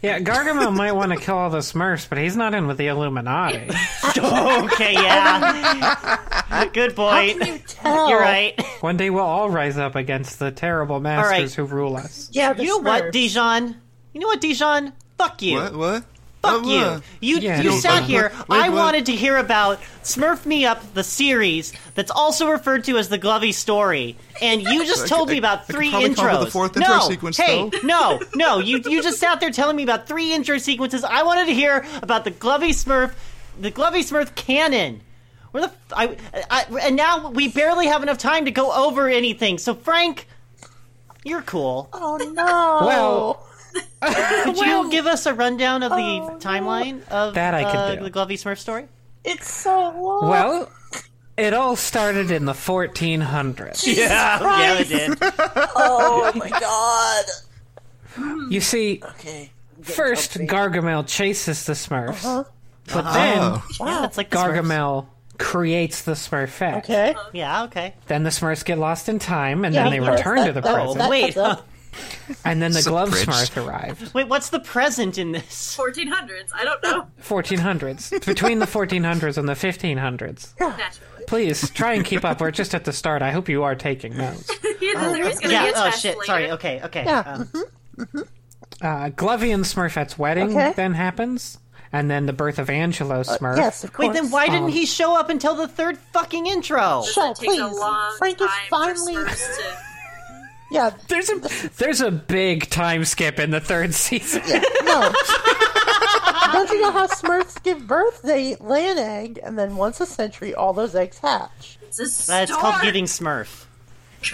Yeah, 0.04 0.20
Gargamel 0.20 0.76
might 0.76 0.92
want 0.92 1.14
to 1.14 1.18
kill 1.18 1.38
all 1.38 1.50
the 1.50 1.60
Smurfs, 1.60 2.10
but 2.10 2.18
he's 2.18 2.36
not 2.36 2.54
in 2.54 2.68
with 2.68 2.78
the 2.78 2.88
Illuminati. 2.88 3.70
Okay, 4.18 4.94
yeah. 4.94 6.70
Good 6.74 6.94
point. 6.96 7.40
Can 7.40 7.54
you 7.54 7.60
tell? 7.60 8.10
You're 8.10 8.20
right. 8.20 8.62
One 8.82 8.98
day 8.98 9.10
we'll 9.10 9.24
all 9.24 9.50
rise 9.50 9.78
up 9.78 9.96
against 9.96 10.40
the 10.40 10.52
terrible 10.52 11.00
masters 11.00 11.32
right. 11.32 11.54
who 11.54 11.64
rule 11.64 11.96
us. 11.96 12.30
Yeah, 12.32 12.52
the 12.54 12.64
You 12.64 12.70
know 12.70 12.78
what, 12.80 13.12
Dijon? 13.14 13.78
You 14.14 14.20
know 14.20 14.28
what, 14.28 14.42
Dijon? 14.42 14.92
Fuck 15.18 15.42
you. 15.42 15.56
What? 15.56 15.76
What? 15.76 16.06
Fuck 16.44 16.66
you. 16.66 17.02
You 17.22 17.40
Yeah, 17.40 17.62
you 17.62 17.72
sat 17.72 18.04
uh, 18.04 18.06
here. 18.06 18.32
wait, 18.50 18.60
I 18.60 18.70
what? 18.70 18.78
wanted 18.78 19.06
to 19.08 19.14
hear 19.16 19.38
about 19.38 19.80
Smurf 20.04 20.46
Me 20.46 20.66
Up, 20.66 20.94
the 20.94 21.04
series 21.04 21.72
that's 21.96 22.12
also 22.12 22.50
referred 22.50 22.84
to 22.84 22.98
as 22.98 23.08
the 23.10 23.18
Glovey 23.18 23.54
story, 23.54 24.18
and 24.42 24.62
you 24.62 24.86
just 24.86 25.08
told 25.08 25.30
could- 25.30 25.34
me 25.34 25.38
about 25.40 25.66
could 25.68 25.76
three 25.76 25.90
probably 25.90 26.14
come 26.14 26.28
intros. 26.28 26.40
with 26.40 26.48
the 26.48 26.52
fourth 26.52 26.76
no, 26.76 27.00
sequence, 27.08 27.38
hey, 27.38 27.70
though. 27.70 27.80
no, 27.84 28.20
no. 28.36 28.60
You 28.60 28.82
you 28.86 29.02
just 29.02 29.20
sat 29.20 29.40
there 29.40 29.52
telling 29.52 29.76
me 29.78 29.84
about 29.84 30.06
three 30.08 30.34
intro 30.34 30.58
sequences. 30.58 31.04
I 31.06 31.24
wanted 31.24 31.46
to 31.46 31.54
hear 31.54 31.86
about 32.02 32.26
the 32.26 32.32
Glovey 32.32 32.72
Smurf, 32.72 33.14
the 33.60 33.72
Glovey 33.72 34.00
Smurf 34.04 34.36
canon. 34.36 35.00
Where 35.52 35.62
the 35.64 35.70
f- 35.70 35.78
I, 35.96 36.18
I 36.50 36.66
and 36.82 36.96
now 36.98 37.30
we 37.30 37.48
barely 37.48 37.88
have 37.88 38.02
enough 38.04 38.18
time 38.18 38.46
to 38.46 38.52
go 38.52 38.74
over 38.74 39.08
anything. 39.08 39.60
So 39.60 39.76
Frank, 39.76 40.28
you're 41.24 41.44
cool. 41.44 41.88
Oh 41.94 42.18
no. 42.18 42.86
Well, 42.88 43.48
Could 44.44 44.58
you 44.58 44.90
give 44.92 45.06
us 45.08 45.26
a 45.26 45.34
rundown 45.34 45.84
of 45.84 45.92
the 45.92 46.38
timeline 46.46 47.08
of 47.10 47.34
That 47.36 47.54
I 47.54 47.64
could 47.64 47.76
uh, 47.76 47.96
do. 47.96 48.04
the 48.04 48.12
Glovey 48.12 48.34
Smurf 48.34 48.58
story? 48.58 48.88
it's 49.24 49.50
so 49.52 49.92
long. 49.98 50.28
well, 50.30 50.72
it 51.38 51.54
all 51.54 51.76
started 51.76 52.30
in 52.32 52.46
the 52.46 52.54
1400s. 52.54 53.86
Yeah, 53.88 54.42
yeah, 54.42 54.80
it 54.80 54.88
did. 54.90 55.18
oh 55.22 56.32
my 56.36 56.50
god. 56.50 57.26
You 58.52 58.62
see, 58.62 59.02
Okay. 59.04 59.52
First. 59.82 60.34
Gargamel 60.38 61.06
chases 61.08 61.66
the 61.66 61.74
Smurfs, 61.74 62.24
Uh-huh. 62.24 62.44
but 62.94 63.12
then 63.14 63.38
Oh, 63.42 63.64
Yeah, 63.82 64.06
it's 64.06 64.18
like 64.18 64.30
the 64.30 64.38
Smurfs. 64.38 64.62
Gargamel 64.64 65.06
creates 65.40 66.04
the 66.04 66.12
Smurfette. 66.14 66.78
Okay. 66.80 67.16
Yeah, 67.34 67.64
okay. 67.64 67.94
Then 68.08 68.24
the 68.24 68.30
Smurfs 68.30 68.64
get 68.64 68.78
lost 68.78 69.10
in 69.10 69.20
time, 69.20 69.66
and 69.66 69.74
Yeah, 69.74 69.84
then 69.84 69.92
they 69.92 70.00
return 70.00 70.38
that- 70.38 70.46
to 70.48 70.54
the 70.54 70.62
that- 70.62 70.74
present. 70.74 70.98
that 71.00 71.10
Wait, 71.10 71.34
comes 71.34 71.38
up. 71.38 71.68
And 72.46 72.62
then 72.62 72.72
the 72.72 72.80
It's 72.80 72.88
Glove 72.88 73.12
bridge. 73.12 73.26
Smurf 73.28 73.66
arrived. 73.66 74.14
Wait, 74.14 74.28
what's 74.28 74.50
the 74.50 74.60
present 74.60 75.18
in 75.18 75.32
this? 75.34 75.76
1400s. 75.78 76.50
I 76.54 76.64
don't 76.64 76.84
know. 76.84 77.08
1400s. 77.22 78.26
Between 78.26 78.60
the 78.60 78.66
1400s 78.66 79.38
and 79.38 79.48
the 79.50 79.54
1500s. 79.54 80.54
Naturally. 80.60 81.26
Please 81.28 81.70
try 81.72 81.94
and 81.94 82.04
keep 82.06 82.26
up. 82.26 82.42
We're 82.42 82.52
just 82.52 82.76
at 82.76 82.84
the 82.86 82.94
start. 82.94 83.22
I 83.22 83.32
hope 83.32 83.48
you 83.50 83.64
are 83.64 83.76
taking 83.76 84.18
notes. 84.18 84.50
You 84.82 84.94
know, 84.96 85.14
there's 85.14 85.40
gonna 85.40 85.54
Yeah, 85.54 85.64
be 85.66 85.70
a 85.70 85.74
oh 85.78 85.84
test 85.86 86.02
shit, 86.02 86.16
later. 86.18 86.26
sorry, 86.26 86.52
okay, 86.52 86.82
okay. 86.84 87.04
Yeah. 87.06 87.20
um, 87.20 87.50
Uh, 88.82 89.10
Glovey 89.12 89.54
and 89.54 89.64
Smurfette's 89.64 90.18
wedding 90.18 90.50
Okay. 90.50 90.74
then 90.76 90.94
happens, 90.94 91.58
and 91.94 92.12
then 92.12 92.26
the 92.26 92.34
birth 92.34 92.60
of 92.60 92.70
Angelo 92.70 93.22
Smurf. 93.24 93.56
Yes, 93.56 93.84
of 93.86 93.94
course. 93.94 94.08
Wait, 94.10 94.14
then 94.14 94.30
why 94.30 94.48
didn't 94.48 94.64
Um, 94.66 94.70
he 94.72 94.86
show 94.86 95.16
up 95.18 95.30
until 95.30 95.56
the 95.56 95.68
third 95.70 95.98
fucking 96.12 96.48
intro? 96.48 97.04
Shut 97.04 97.38
It 97.42 97.46
takes 97.48 97.58
a 97.60 97.70
please. 97.70 98.18
Frank 98.18 98.42
is 98.42 98.50
finally. 98.70 99.16
For 100.74 100.90
Smurfs 100.90 100.98
to... 101.00 101.02
Yeah, 101.08 101.08
There's 101.08 101.30
a 101.30 101.70
there's 101.78 102.02
a 102.02 102.12
big 102.12 102.70
time 102.70 103.06
skip 103.06 103.40
in 103.40 103.52
the 103.52 103.60
third 103.60 103.94
season. 103.94 104.42
no. 104.84 105.14
Don't 106.54 106.70
you 106.70 106.82
know 106.82 106.92
how 106.92 107.08
Smurfs 107.08 107.62
give 107.64 107.88
birth? 107.88 108.22
They 108.22 108.56
lay 108.56 108.90
an 108.90 108.98
egg, 108.98 109.40
and 109.44 109.58
then 109.58 109.76
once 109.76 110.00
a 110.02 110.06
century, 110.06 110.54
all 110.54 110.74
those 110.74 110.94
eggs 110.96 111.18
hatch. 111.20 111.78
It's 111.84 112.00
a 112.00 112.28
That's 112.32 112.52
called 112.52 112.74
stork. 112.76 112.84
giving 112.84 113.06
Smurf. 113.06 113.66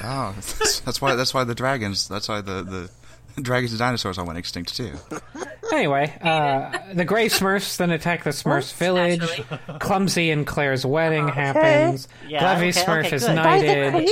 oh, 0.03 0.33
that's, 0.35 0.79
that's 0.81 1.01
why. 1.01 1.15
That's 1.15 1.33
why 1.33 1.43
the 1.45 1.55
dragons. 1.55 2.07
That's 2.07 2.27
why 2.27 2.41
the 2.41 2.63
the 2.63 3.41
dragons 3.41 3.71
and 3.71 3.79
dinosaurs 3.79 4.17
all 4.17 4.25
went 4.25 4.37
extinct 4.37 4.75
too. 4.75 4.93
Anyway, 5.71 6.11
uh, 6.21 6.93
the 6.93 7.05
Gray 7.05 7.27
Smurfs 7.27 7.77
then 7.77 7.91
attack 7.91 8.23
the 8.23 8.31
Smurfs 8.31 8.73
village. 8.73 9.19
Naturally. 9.19 9.79
Clumsy 9.79 10.31
and 10.31 10.45
Claire's 10.45 10.85
wedding 10.85 11.27
happens. 11.27 12.07
Yeah, 12.27 12.41
Glovey 12.41 12.69
okay, 12.69 12.71
Smurf 12.71 13.05
okay, 13.05 13.15
is 13.15 13.25
good. 13.25 13.35
By 13.35 13.59
the 13.59 13.65
knighted. 13.67 13.93
queen? 13.93 14.07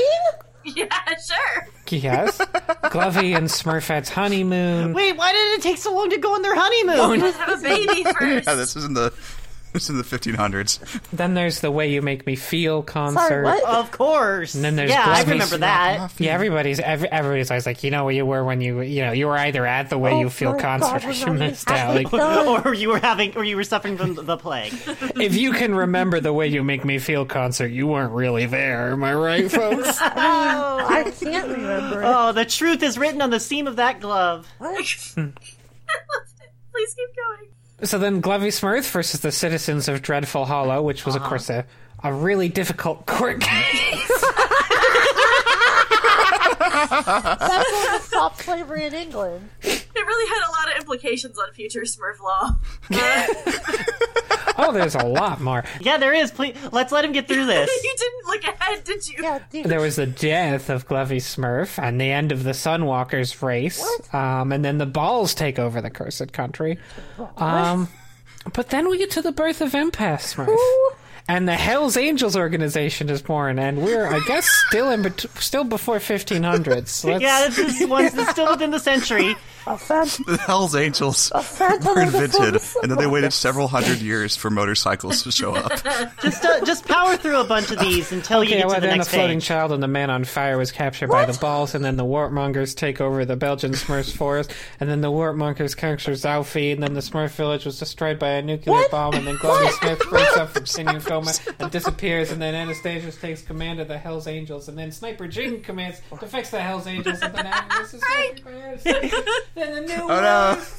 Yeah, 0.75 0.87
sure. 1.25 1.67
Yes. 1.89 2.37
Glovey 2.37 3.35
and 3.37 3.47
Smurfette's 3.47 4.09
honeymoon. 4.09 4.91
Wait, 4.93 5.15
why 5.15 5.31
did 5.31 5.59
it 5.59 5.61
take 5.61 5.77
so 5.77 5.93
long 5.95 6.09
to 6.09 6.17
go 6.17 6.33
on 6.33 6.41
their 6.41 6.55
honeymoon? 6.55 7.19
Have 7.31 7.59
a 7.59 7.63
baby 7.63 8.03
first. 8.03 8.17
Yeah, 8.47 8.55
this 8.55 8.75
is 8.75 8.83
in 8.83 8.93
the 8.93 9.13
this 9.77 9.89
in 9.89 9.97
the 9.97 10.03
1500s. 10.03 11.01
Then 11.11 11.33
there's 11.33 11.59
the 11.61 11.71
Way 11.71 11.91
You 11.91 12.01
Make 12.01 12.25
Me 12.25 12.35
Feel 12.35 12.81
concert. 12.83 13.19
Sorry, 13.27 13.43
what? 13.43 13.63
of 13.63 13.91
course. 13.91 14.55
And 14.55 14.63
then 14.63 14.75
there's 14.75 14.89
yeah, 14.89 15.03
I 15.07 15.23
Glovey's- 15.23 15.27
remember 15.29 15.57
that. 15.59 16.11
Yeah, 16.19 16.33
everybody's 16.33 16.79
every, 16.79 17.09
everybody's 17.11 17.51
always 17.51 17.65
like, 17.65 17.83
you 17.83 17.91
know 17.91 18.05
where 18.05 18.13
you 18.13 18.25
were 18.25 18.43
when 18.43 18.61
you 18.61 18.81
you 18.81 19.03
know 19.03 19.11
you 19.11 19.27
were 19.27 19.37
either 19.37 19.65
at 19.65 19.89
the 19.89 19.97
Way 19.97 20.13
Oh 20.13 20.19
You 20.21 20.29
Feel 20.29 20.53
my 20.53 20.59
concert 20.59 20.87
God, 21.01 21.03
or 21.03 21.07
we're 21.07 21.33
you 21.33 21.39
missed 21.39 21.69
out. 21.69 21.95
Like, 21.95 22.13
or 22.65 22.73
you 22.73 22.89
were 22.89 22.99
having, 22.99 23.35
or 23.37 23.43
you 23.43 23.55
were 23.55 23.63
suffering 23.63 23.97
from 23.97 24.15
the 24.15 24.37
plague. 24.37 24.73
if 25.15 25.35
you 25.35 25.51
can 25.53 25.75
remember 25.75 26.19
the 26.19 26.33
Way 26.33 26.47
You 26.47 26.63
Make 26.63 26.83
Me 26.83 26.99
Feel 26.99 27.25
concert, 27.25 27.67
you 27.67 27.87
weren't 27.87 28.13
really 28.13 28.45
there. 28.45 28.91
Am 28.91 29.03
I 29.03 29.13
right, 29.13 29.49
folks? 29.51 29.97
Oh, 30.01 30.85
I 30.89 31.13
can't 31.19 31.47
remember. 31.49 32.01
it. 32.01 32.05
Oh, 32.05 32.31
the 32.31 32.45
truth 32.45 32.81
is 32.83 32.97
written 32.97 33.21
on 33.21 33.29
the 33.29 33.39
seam 33.39 33.67
of 33.67 33.75
that 33.77 33.99
glove. 33.99 34.47
What? 34.57 34.77
Hmm. 35.15 35.29
Please 36.73 36.93
keep 36.93 37.09
going. 37.15 37.49
So 37.83 37.99
then, 37.99 38.21
Glovey 38.21 38.47
Smurf 38.47 38.89
versus 38.91 39.19
the 39.21 39.31
citizens 39.31 39.87
of 39.87 40.01
Dreadful 40.01 40.45
Hollow, 40.45 40.81
which 40.81 41.05
was 41.05 41.15
of 41.15 41.21
uh-huh. 41.21 41.29
course 41.29 41.49
a 41.49 41.65
a 42.03 42.13
really 42.13 42.49
difficult 42.49 43.05
court 43.05 43.41
case. 43.41 44.23
That's 46.99 47.71
when 47.71 47.91
we 47.91 47.99
stopped 47.99 48.43
slavery 48.43 48.85
in 48.85 48.93
England. 48.93 49.49
It 49.63 49.85
really 49.95 50.29
had 50.29 50.47
a 50.47 50.51
lot 50.51 50.71
of 50.71 50.79
implications 50.79 51.37
on 51.39 51.51
future 51.53 51.81
Smurf 51.81 52.19
law. 52.19 52.55
oh, 54.67 54.71
there's 54.71 54.95
a 54.95 55.05
lot 55.05 55.39
more. 55.41 55.63
Yeah, 55.79 55.97
there 55.97 56.13
is. 56.13 56.31
Please, 56.31 56.55
let's 56.71 56.91
let 56.91 57.05
him 57.05 57.11
get 57.11 57.27
through 57.27 57.45
this. 57.45 57.69
you 57.83 57.95
didn't 57.97 58.27
look 58.27 58.55
ahead, 58.55 58.83
did 58.83 59.07
you? 59.07 59.23
Yeah, 59.23 59.39
dude. 59.51 59.65
There 59.65 59.81
was 59.81 59.97
the 59.97 60.07
death 60.07 60.69
of 60.69 60.87
Glovey 60.87 61.17
Smurf 61.17 61.81
and 61.81 61.99
the 61.99 62.11
end 62.11 62.31
of 62.31 62.43
the 62.43 62.51
Sunwalkers 62.51 63.41
race. 63.41 63.83
Um, 64.13 64.51
and 64.51 64.63
then 64.63 64.77
the 64.77 64.85
Balls 64.85 65.33
take 65.33 65.59
over 65.59 65.81
the 65.81 65.89
Cursed 65.89 66.33
Country. 66.33 66.79
Um, 67.37 67.87
but 68.53 68.69
then 68.69 68.89
we 68.89 68.97
get 68.97 69.11
to 69.11 69.21
the 69.21 69.31
birth 69.31 69.61
of 69.61 69.71
Empath 69.73 70.35
Smurf. 70.35 70.57
And 71.29 71.45
the 71.47 71.55
Hell's 71.55 71.97
Angels 71.97 72.37
organization 72.37 73.09
is 73.09 73.21
born, 73.21 73.59
and 73.59 73.83
we're, 73.83 74.07
I 74.07 74.21
guess, 74.27 74.47
still 74.69 74.89
in 74.91 75.01
bet- 75.01 75.25
still 75.35 75.65
before 75.65 75.97
1500s. 75.97 76.87
So 76.87 77.09
Yeah, 77.17 77.49
this 77.49 77.81
is 77.81 77.85
one 77.87 78.05
that's 78.15 78.31
still 78.31 78.49
within 78.49 78.71
the 78.71 78.79
century. 78.79 79.35
A 79.69 79.77
phantom, 79.77 80.23
The 80.27 80.37
Hell's 80.37 80.75
Angels 80.75 81.31
a 81.35 81.43
phantom 81.43 81.93
were 81.95 82.01
of 82.01 82.11
the 82.13 82.23
invented, 82.23 82.61
and 82.81 82.89
then 82.91 82.97
they 82.97 83.05
waited 83.07 83.33
several 83.33 83.67
hundred 83.67 83.99
years 83.99 84.35
for 84.35 84.49
motorcycles 84.49 85.23
to 85.23 85.31
show 85.31 85.55
up. 85.55 85.71
Just, 86.21 86.43
uh, 86.45 86.63
just 86.65 86.85
power 86.87 87.15
through 87.17 87.39
a 87.39 87.43
bunch 87.43 87.69
of 87.71 87.79
these 87.79 88.11
until 88.11 88.43
you 88.43 88.51
Yeah, 88.51 88.57
get 88.59 88.67
well, 88.67 88.75
to 88.75 88.81
the 88.81 88.87
then 88.87 88.97
the 88.99 89.05
floating 89.05 89.37
page. 89.39 89.45
child 89.45 89.71
and 89.71 89.81
the 89.83 89.87
man 89.87 90.09
on 90.09 90.23
fire 90.23 90.57
was 90.57 90.71
captured 90.71 91.09
by 91.09 91.25
the 91.25 91.37
balls, 91.39 91.75
and 91.75 91.83
then 91.83 91.95
the 91.97 92.05
warpmongers 92.05 92.75
take 92.75 93.01
over 93.01 93.25
the 93.25 93.35
Belgian 93.35 93.71
Smurfs 93.73 94.15
forest, 94.15 94.53
and 94.79 94.89
then 94.89 95.01
the 95.01 95.11
warpmongers 95.11 95.75
capture 95.75 96.11
Zalfie, 96.13 96.71
and 96.73 96.81
then 96.81 96.93
the 96.93 97.01
Smurf 97.01 97.31
village 97.31 97.65
was 97.65 97.77
destroyed 97.79 98.17
by 98.19 98.29
a 98.29 98.41
nuclear 98.41 98.73
What? 98.75 98.91
bomb, 98.91 99.13
and 99.15 99.27
then 99.27 99.35
Glovey 99.37 99.69
Smith 99.79 99.99
breaks 100.09 100.37
up 100.37 100.49
from 100.49 100.65
Sinew 100.65 100.99
Coma 101.01 101.31
and 101.59 101.69
disappears, 101.71 102.31
and 102.31 102.41
then 102.41 102.55
Anastasius 102.55 103.19
takes 103.19 103.41
command 103.41 103.79
of 103.79 103.87
the 103.87 103.97
Hell's 103.97 104.27
Angels, 104.27 104.67
and 104.69 104.77
then 104.77 104.91
Sniper 104.91 105.27
Jing 105.27 105.61
commands 105.61 106.01
to 106.19 106.25
fix 106.25 106.49
the 106.51 106.61
Hell's 106.61 106.87
Angels, 106.87 107.19
and 107.21 107.33
then 107.35 107.45
Agnes 107.47 107.93
is 107.93 108.01
then 109.57 109.75
the 109.75 109.81
new 109.81 110.03
Oh 110.03 110.21
no! 110.21 110.61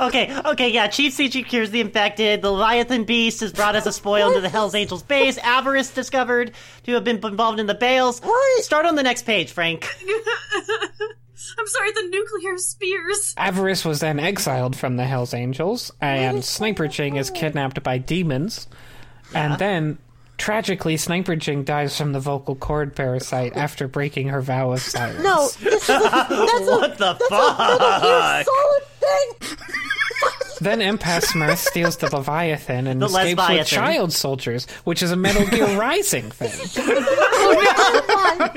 Okay, 0.00 0.36
okay, 0.44 0.68
yeah. 0.68 0.86
Chief 0.88 1.12
Siege 1.12 1.46
cures 1.46 1.70
the 1.70 1.80
infected. 1.80 2.42
The 2.42 2.50
Leviathan 2.50 3.04
Beast 3.04 3.42
is 3.42 3.52
brought 3.52 3.76
as 3.76 3.86
a 3.86 3.92
spoil 3.92 4.28
into 4.28 4.40
the 4.40 4.48
Hell's 4.48 4.74
Angels 4.74 5.02
base. 5.02 5.38
Avarice 5.38 5.92
discovered 5.92 6.52
to 6.84 6.92
have 6.92 7.04
been 7.04 7.24
involved 7.24 7.60
in 7.60 7.66
the 7.66 7.74
bales. 7.74 8.20
What? 8.20 8.64
Start 8.64 8.86
on 8.86 8.94
the 8.94 9.02
next 9.02 9.24
page, 9.24 9.52
Frank. 9.52 9.88
I'm 11.58 11.66
sorry, 11.66 11.92
the 11.92 12.08
nuclear 12.10 12.58
spears. 12.58 13.34
Avarice 13.36 13.84
was 13.84 14.00
then 14.00 14.18
exiled 14.18 14.76
from 14.76 14.96
the 14.96 15.04
Hells 15.04 15.34
Angels, 15.34 15.92
and 16.00 16.44
Sniper 16.44 16.88
Ching 16.88 17.16
is 17.16 17.30
kidnapped 17.30 17.82
by 17.82 17.98
demons. 17.98 18.66
And 19.34 19.58
then, 19.58 19.98
tragically, 20.38 20.96
Sniper 20.96 21.36
Ching 21.36 21.64
dies 21.64 21.96
from 21.96 22.12
the 22.12 22.20
vocal 22.20 22.54
cord 22.54 22.94
parasite 22.96 23.56
after 23.56 23.88
breaking 23.88 24.28
her 24.28 24.40
vow 24.40 24.72
of 24.72 24.80
silence. 24.80 25.22
No, 25.22 25.48
this 25.70 25.82
is 25.82 25.88
a, 25.88 25.98
that's 26.00 26.30
a, 26.30 26.64
What 26.76 26.98
the 26.98 27.04
that's 27.04 27.24
a 27.24 27.28
fuck? 27.28 28.46
Solid 28.46 28.82
thing. 29.00 29.58
Then 30.60 30.78
Empath 30.80 31.24
Smurf 31.26 31.56
steals 31.58 31.96
the 31.96 32.14
Leviathan 32.14 32.86
and 32.86 33.02
The 33.02 33.06
escapes 33.06 33.40
Lesbiathan. 33.40 33.58
with 33.58 33.66
child 33.66 34.12
soldiers, 34.12 34.66
which 34.84 35.02
is 35.02 35.10
a 35.10 35.16
Metal 35.16 35.44
Gear 35.46 35.76
Rising 35.78 36.30
thing. 36.30 36.52
Oh 37.36 38.36
my 38.38 38.50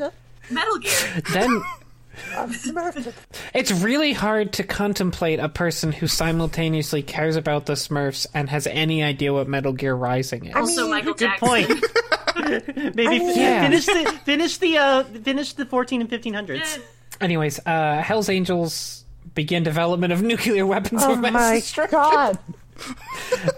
god! 0.00 0.12
Metal 0.50 0.78
Gear. 0.78 1.22
Then 1.32 1.62
I'm 2.36 2.50
Smurfed. 2.52 3.12
it's 3.54 3.70
really 3.72 4.12
hard 4.12 4.52
to 4.54 4.62
contemplate 4.64 5.38
a 5.40 5.48
person 5.48 5.92
who 5.92 6.06
simultaneously 6.06 7.02
cares 7.02 7.36
about 7.36 7.66
the 7.66 7.74
Smurfs 7.74 8.26
and 8.34 8.48
has 8.50 8.66
any 8.66 9.02
idea 9.02 9.32
what 9.32 9.48
Metal 9.48 9.72
Gear 9.72 9.94
Rising 9.94 10.46
is. 10.46 10.54
Also, 10.56 10.82
mean, 10.82 10.90
Michael 10.90 11.14
Good 11.14 11.30
Jackson. 11.40 11.48
point. 11.48 11.84
Maybe 12.96 13.16
f- 13.16 13.36
Yeah. 13.36 13.62
finish 13.64 13.86
the 13.86 14.20
finish 14.24 14.58
the 14.58 14.78
uh 14.78 15.02
finish 15.04 15.52
the 15.54 15.66
fourteen 15.66 16.00
and 16.00 16.08
fifteen 16.08 16.34
hundreds. 16.34 16.78
Anyways, 17.20 17.60
uh, 17.66 18.00
Hell's 18.02 18.28
Angels 18.30 19.04
begin 19.34 19.62
development 19.62 20.12
of 20.12 20.22
nuclear 20.32 20.64
weapons 20.66 21.02
Oh 21.04 21.12
of 21.12 21.20
mass 21.20 21.32
my 21.32 21.54
destruction. 21.56 21.98
god! 21.98 22.38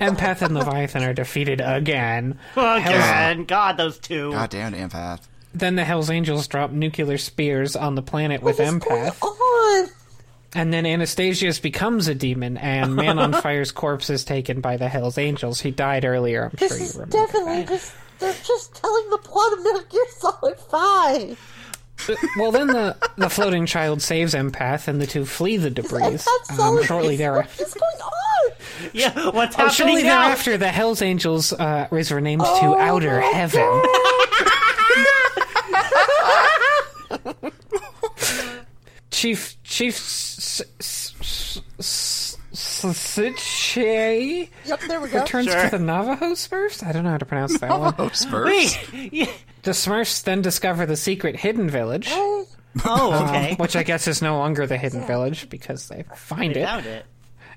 Empath 0.01 0.43
and 0.43 0.55
Leviathan 0.55 1.05
are 1.05 1.13
defeated 1.15 1.61
again. 1.65 2.39
Again, 2.57 3.45
God, 3.45 3.77
those 3.77 3.99
two. 3.99 4.33
God 4.33 4.51
damn 4.51 4.73
empath. 4.73 5.21
Then 5.55 5.77
the 5.77 5.85
Hell's 5.85 6.11
Angels 6.11 6.47
drop 6.49 6.71
nuclear 6.71 7.19
spears 7.19 7.77
on 7.77 7.95
the 7.95 8.03
planet 8.03 8.43
with 8.43 8.59
What's 8.59 8.71
Empath. 8.71 9.21
going 9.21 9.33
on? 9.35 9.89
And 10.55 10.73
then 10.73 10.85
Anastasius 10.85 11.59
becomes 11.61 12.09
a 12.09 12.15
demon, 12.15 12.57
and 12.59 12.95
Man 12.97 13.19
on 13.19 13.33
Fire's 13.33 13.73
corpse 13.73 14.11
is 14.11 14.25
taken 14.25 14.61
by 14.61 14.77
the 14.77 14.89
Hell's 14.89 15.19
Angels. 15.19 15.61
He 15.61 15.71
died 15.71 16.05
earlier, 16.05 16.45
I'm 16.45 16.51
This 16.59 16.71
sure 16.73 16.79
you 16.79 16.85
is 16.85 16.95
remember. 16.95 17.13
definitely 17.13 17.65
just. 17.65 17.95
They're 18.19 18.33
just 18.45 18.75
telling 18.77 19.11
the 19.11 19.19
plot 19.19 19.53
of 19.55 19.65
Metal 19.65 19.83
Gear 19.91 20.05
Solid 20.19 20.57
5. 20.61 21.59
Well, 22.37 22.53
then 22.53 22.69
the, 22.69 22.97
the 23.17 23.29
floating 23.29 23.67
child 23.67 24.01
saves 24.01 24.35
Empath, 24.35 24.87
and 24.89 25.01
the 25.01 25.07
two 25.09 25.25
flee 25.25 25.57
the 25.57 25.71
debris. 25.71 26.19
Um, 26.59 26.83
shortly 26.85 27.17
thereafter. 27.17 27.65
What 27.65 27.69
is 27.69 27.75
going 27.75 28.01
on? 28.01 28.91
Yeah, 28.93 29.31
what's 29.31 29.55
Oh, 29.57 29.59
happening 29.59 29.71
shortly 29.75 30.03
now? 30.05 30.23
thereafter, 30.23 30.57
the 30.57 30.69
Hell's 30.69 31.03
Angels 31.03 31.53
uh, 31.53 31.89
is 31.93 32.13
renamed 32.13 32.43
to 32.43 32.47
Oh 32.49 32.77
Outer 32.79 33.21
my 33.21 33.27
Heaven. 33.27 33.61
Chief 39.23 39.57
Chief 39.63 39.95
S- 39.95 40.63
S- 40.81 41.15
S- 41.21 41.63
S- 41.79 42.37
Siche 42.53 44.49
Yep, 44.67 44.81
there 44.89 45.01
we 45.01 45.09
go. 45.11 45.21
returns 45.21 45.47
Sure. 45.47 45.63
to 45.63 45.71
the 45.71 45.79
Navajo 45.79 46.33
Smurfs. 46.33 46.85
I 46.85 46.91
don't 46.91 47.05
know 47.05 47.11
how 47.13 47.19
to 47.19 47.25
pronounce 47.25 47.57
that 47.61 47.71
one. 47.79 47.95
Oh, 47.99 48.09
Smurfs. 48.09 48.93
Wait! 48.93 49.13
Yeah. 49.13 49.27
The 49.63 49.71
Smurfs 49.71 50.25
then 50.25 50.43
discover 50.43 50.87
the 50.87 50.97
secret 50.97 51.37
hidden 51.37 51.71
village, 51.71 52.09
Oh, 52.11 52.47
Oh, 52.85 53.25
okay. 53.29 53.55
which 53.59 53.77
I 53.77 53.85
guess 53.85 54.09
is 54.09 54.23
no 54.23 54.39
longer 54.39 54.67
the 54.67 54.77
hidden 54.77 55.07
village 55.07 55.49
because 55.49 55.87
they 55.87 56.05
find 56.17 56.57
They 56.57 56.63
it. 56.63 56.67
found 56.67 56.87
it. 56.87 57.07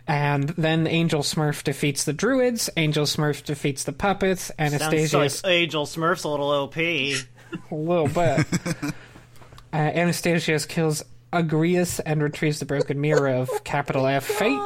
And 0.07 0.49
then 0.49 0.85
Angel 0.85 1.21
Smurf 1.23 1.63
defeats 1.63 2.03
the 2.03 2.13
druids. 2.13 2.69
Angel 2.77 3.05
Smurf 3.05 3.43
defeats 3.43 3.85
the 3.85 3.91
puppets. 3.91 4.51
Sounds 4.59 4.73
Anastasia 4.75 5.17
like 5.17 5.31
Angel 5.45 5.87
Smurf's 5.87 6.25
a 6.25 6.29
little 6.29 6.51
OP. 6.51 6.77
a 6.77 7.15
little 7.71 8.07
bit. 8.07 8.45
uh, 9.73 9.77
Anastasius 9.77 10.67
kills 10.67 11.01
Agrius 11.33 11.99
and 12.05 12.21
retrieves 12.23 12.59
the 12.59 12.65
broken 12.65 13.01
mirror 13.01 13.27
of 13.27 13.49
capital 13.63 14.07
F 14.07 14.25
Fate. 14.25 14.59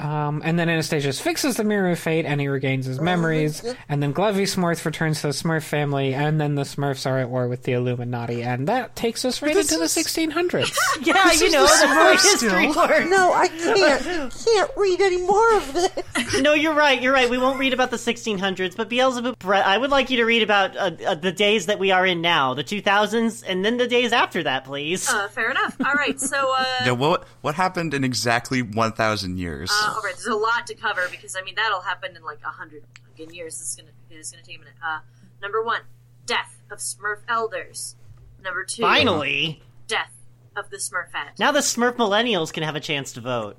Um, 0.00 0.42
and 0.44 0.58
then 0.58 0.68
Anastasius 0.68 1.20
fixes 1.20 1.56
the 1.58 1.62
mirror 1.64 1.90
of 1.90 1.98
fate 1.98 2.24
and 2.24 2.40
he 2.40 2.48
regains 2.48 2.86
his 2.86 3.00
memories. 3.00 3.62
And 3.88 4.02
then 4.02 4.12
Glovey 4.12 4.42
Smurf 4.42 4.84
returns 4.84 5.20
to 5.20 5.28
the 5.28 5.32
Smurf 5.32 5.62
family, 5.62 6.12
and 6.12 6.40
then 6.40 6.56
the 6.56 6.62
Smurfs 6.62 7.08
are 7.08 7.18
at 7.18 7.30
war 7.30 7.46
with 7.46 7.62
the 7.62 7.74
Illuminati, 7.74 8.42
and 8.42 8.66
that 8.66 8.96
takes 8.96 9.24
us 9.24 9.40
right 9.42 9.56
into 9.56 9.76
the 9.76 9.84
1600s. 9.84 10.76
Yeah, 11.02 11.32
you 11.32 11.50
know, 11.50 11.64
that's 11.66 11.82
how 11.82 12.14
Smurfs 12.14 12.22
history 12.22 12.70
still. 12.72 13.08
no, 13.08 13.32
I 13.32 13.48
can't. 13.48 14.32
Can't 14.44 14.70
read 14.76 15.00
any 15.00 15.22
more 15.22 15.56
of 15.56 15.72
this. 15.72 16.40
No, 16.42 16.52
you're 16.54 16.74
right. 16.74 17.00
You're 17.00 17.12
right. 17.12 17.28
We 17.30 17.38
won't 17.38 17.58
read 17.58 17.72
about 17.72 17.90
the 17.90 17.96
1600s, 17.96 18.76
but 18.76 18.88
Beelzebub, 18.88 19.38
Brett, 19.38 19.66
I 19.66 19.78
would 19.78 19.90
like 19.90 20.10
you 20.10 20.16
to 20.18 20.24
read 20.24 20.42
about 20.42 20.76
uh, 20.76 20.90
uh, 21.06 21.14
the 21.14 21.32
days 21.32 21.66
that 21.66 21.78
we 21.78 21.90
are 21.90 22.06
in 22.06 22.20
now, 22.20 22.54
the 22.54 22.64
2000s, 22.64 23.42
and 23.46 23.64
then 23.64 23.76
the 23.78 23.88
days 23.88 24.12
after 24.12 24.42
that, 24.44 24.64
please. 24.64 25.08
Uh, 25.08 25.28
fair 25.28 25.50
enough. 25.50 25.76
All 25.84 25.94
right, 25.94 26.20
so 26.20 26.36
uh, 26.56 26.64
Yeah, 26.86 26.92
what 26.92 27.24
what 27.42 27.54
happened 27.54 27.94
in 27.94 28.04
exactly 28.04 28.62
1,000 28.62 29.38
years? 29.38 29.70
All 29.94 30.02
right, 30.02 30.14
there's 30.14 30.26
a 30.26 30.34
lot 30.34 30.66
to 30.68 30.74
cover 30.74 31.02
because 31.10 31.36
I 31.36 31.42
mean 31.42 31.54
that'll 31.54 31.80
happen 31.80 32.16
in 32.16 32.22
like 32.22 32.40
a 32.44 32.48
hundred 32.50 32.84
fucking 33.08 33.34
years. 33.34 33.58
This 33.58 33.70
is 33.70 33.76
gonna 33.76 33.90
it's 34.10 34.30
gonna 34.30 34.42
take 34.42 34.56
a 34.56 34.60
minute. 34.60 34.74
Uh, 34.84 35.00
number 35.40 35.62
one, 35.62 35.82
death 36.26 36.58
of 36.70 36.78
Smurf 36.78 37.18
elders. 37.28 37.96
Number 38.42 38.64
two, 38.64 38.82
Finally, 38.82 39.62
death 39.86 40.12
of 40.56 40.68
the 40.70 40.76
Smurfette. 40.76 41.38
now 41.38 41.52
the 41.52 41.60
Smurf 41.60 41.94
millennials 41.96 42.52
can 42.52 42.62
have 42.62 42.76
a 42.76 42.80
chance 42.80 43.12
to 43.12 43.20
vote. 43.20 43.56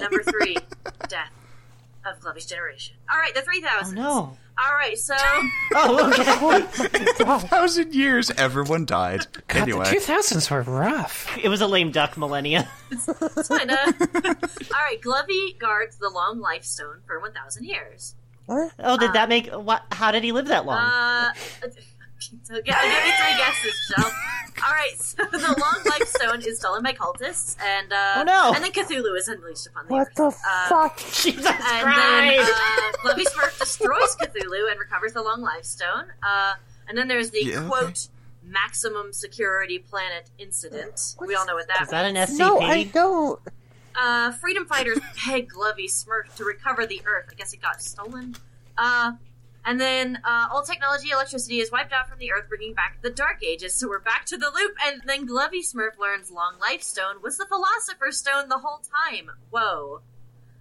Number 0.00 0.22
three, 0.22 0.56
death 1.08 1.30
of 2.04 2.20
Glovey's 2.20 2.46
generation. 2.46 2.96
All 3.10 3.18
right, 3.18 3.34
the 3.34 3.42
three 3.42 3.62
Oh 3.64 3.68
thousand. 3.68 3.96
no. 3.96 4.36
All 4.58 4.74
right, 4.74 4.98
so 4.98 5.14
Oh, 5.74 6.10
okay. 6.12 7.46
thousand 7.48 7.94
years, 7.94 8.30
everyone 8.32 8.84
died. 8.84 9.26
God, 9.48 9.62
anyway, 9.62 9.84
the 9.84 9.96
2000s 9.96 10.50
were 10.50 10.62
rough. 10.62 11.36
it 11.42 11.48
was 11.48 11.60
a 11.60 11.66
lame 11.66 11.90
duck 11.90 12.16
millennia. 12.16 12.68
it's 12.90 13.48
fine. 13.48 13.70
Uh, 13.70 13.92
all 13.98 14.82
right, 14.84 14.98
Glovey 15.00 15.58
guards 15.58 15.96
the 15.96 16.10
long 16.10 16.40
life 16.40 16.64
stone 16.64 16.98
for 17.06 17.18
one 17.20 17.32
thousand 17.32 17.64
years. 17.64 18.14
Oh, 18.48 18.98
did 18.98 19.14
that 19.14 19.28
make 19.28 19.50
what? 19.50 19.82
How 19.92 20.10
did 20.10 20.22
he 20.24 20.32
live 20.32 20.48
that 20.48 20.66
long? 20.66 20.78
Uh, 20.78 21.32
so 22.42 22.54
give, 22.54 22.64
give 22.64 22.74
me 22.74 23.12
three 23.18 23.36
guesses, 23.38 23.74
Shell. 23.88 24.12
All 24.64 24.72
right, 24.72 24.92
so 24.98 25.24
the 25.32 25.38
long 25.60 25.82
life 25.86 26.06
stone 26.08 26.40
is 26.42 26.58
stolen 26.58 26.82
by 26.82 26.92
cultists, 26.92 27.56
and 27.60 27.92
uh, 27.92 28.14
Oh, 28.18 28.22
no. 28.22 28.52
and 28.54 28.62
then 28.62 28.70
Cthulhu 28.72 29.16
is 29.16 29.26
unleashed 29.28 29.66
upon 29.66 29.86
the 29.86 29.92
What 29.92 30.08
earth. 30.08 30.14
the 30.14 30.26
Uh, 30.46 30.68
fuck? 30.68 30.98
Jesus 30.98 31.46
And 31.46 31.56
then 31.88 32.36
Christ! 32.44 32.52
uh, 32.52 32.92
Glovey 33.02 33.24
Smurf 33.24 33.58
destroys 33.58 34.16
Cthulhu 34.16 34.70
and 34.70 34.78
recovers 34.78 35.14
the 35.14 35.22
long 35.22 35.40
life 35.42 35.64
stone. 35.64 36.04
Uh, 36.22 36.54
and 36.88 36.96
then 36.96 37.08
there's 37.08 37.30
the 37.30 37.44
Yeah, 37.44 37.58
okay. 37.58 37.66
quote 37.68 38.08
maximum 38.44 39.12
security 39.12 39.78
planet 39.78 40.30
incident. 40.38 41.16
We 41.20 41.34
all 41.34 41.46
know 41.46 41.54
what 41.54 41.66
that 41.68 41.82
Is 41.82 41.88
that 41.88 42.04
an 42.06 42.14
means. 42.14 42.30
SCP? 42.30 42.38
No, 42.38 42.60
I 42.60 42.84
don't. 42.84 43.40
Uh, 43.94 44.32
freedom 44.32 44.66
fighters 44.66 44.98
peg 45.16 45.50
Glovey 45.50 45.86
Smurf 45.90 46.34
to 46.36 46.44
recover 46.44 46.86
the 46.86 47.02
Earth. 47.04 47.26
I 47.30 47.34
guess 47.34 47.52
it 47.52 47.60
got 47.60 47.82
stolen. 47.82 48.36
Uh, 48.78 49.12
and 49.64 49.80
then 49.80 50.18
uh, 50.24 50.48
all 50.50 50.62
technology, 50.62 51.10
electricity 51.10 51.60
is 51.60 51.70
wiped 51.70 51.92
out 51.92 52.08
from 52.08 52.18
the 52.18 52.32
Earth, 52.32 52.48
bringing 52.48 52.74
back 52.74 52.98
the 53.02 53.10
Dark 53.10 53.44
Ages. 53.44 53.74
So 53.74 53.88
we're 53.88 54.00
back 54.00 54.26
to 54.26 54.36
the 54.36 54.50
loop. 54.54 54.74
And 54.84 55.02
then 55.06 55.26
Glovey 55.26 55.60
Smurf 55.60 55.98
learns 55.98 56.30
Long 56.30 56.58
Life 56.60 56.82
Stone 56.82 57.22
was 57.22 57.38
the 57.38 57.46
Philosopher's 57.46 58.18
Stone 58.18 58.48
the 58.48 58.58
whole 58.58 58.80
time. 59.10 59.30
Whoa. 59.50 60.00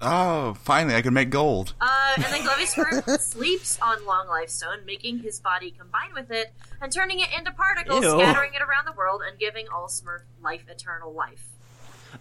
oh, 0.02 0.54
finally, 0.56 0.96
I 0.96 1.02
can 1.02 1.14
make 1.14 1.32
gold. 1.32 1.74
Uh, 1.82 2.14
and 2.16 2.26
then 2.26 2.42
Glovey 2.42 2.72
Smurf 2.72 3.20
sleeps 3.20 3.80
on 3.82 4.06
Long 4.06 4.28
Life 4.28 4.50
Stone, 4.50 4.86
making 4.86 5.20
his 5.20 5.40
body 5.40 5.72
combine 5.72 6.14
with 6.14 6.30
it 6.30 6.54
and 6.80 6.92
turning 6.92 7.20
it 7.20 7.30
into 7.36 7.52
particles, 7.52 8.04
Ew. 8.04 8.20
scattering 8.20 8.54
it 8.54 8.62
around 8.62 8.86
the 8.86 8.94
world, 8.94 9.22
and 9.28 9.40
giving 9.40 9.68
all 9.74 9.88
Smurf 9.88 10.22
life 10.44 10.66
eternal 10.70 11.12
life. 11.12 11.48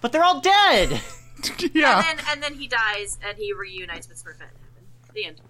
But 0.00 0.12
they're 0.12 0.24
all 0.24 0.40
dead. 0.40 1.00
yeah. 1.74 1.98
And 2.08 2.18
then 2.18 2.24
and 2.30 2.42
then 2.42 2.54
he 2.54 2.68
dies 2.68 3.18
and 3.22 3.36
he 3.36 3.52
reunites 3.52 4.08
with 4.08 4.22
Smurfette 4.22 4.52
in 4.52 4.60
heaven. 4.62 4.84
The 5.14 5.24
end. 5.26 5.40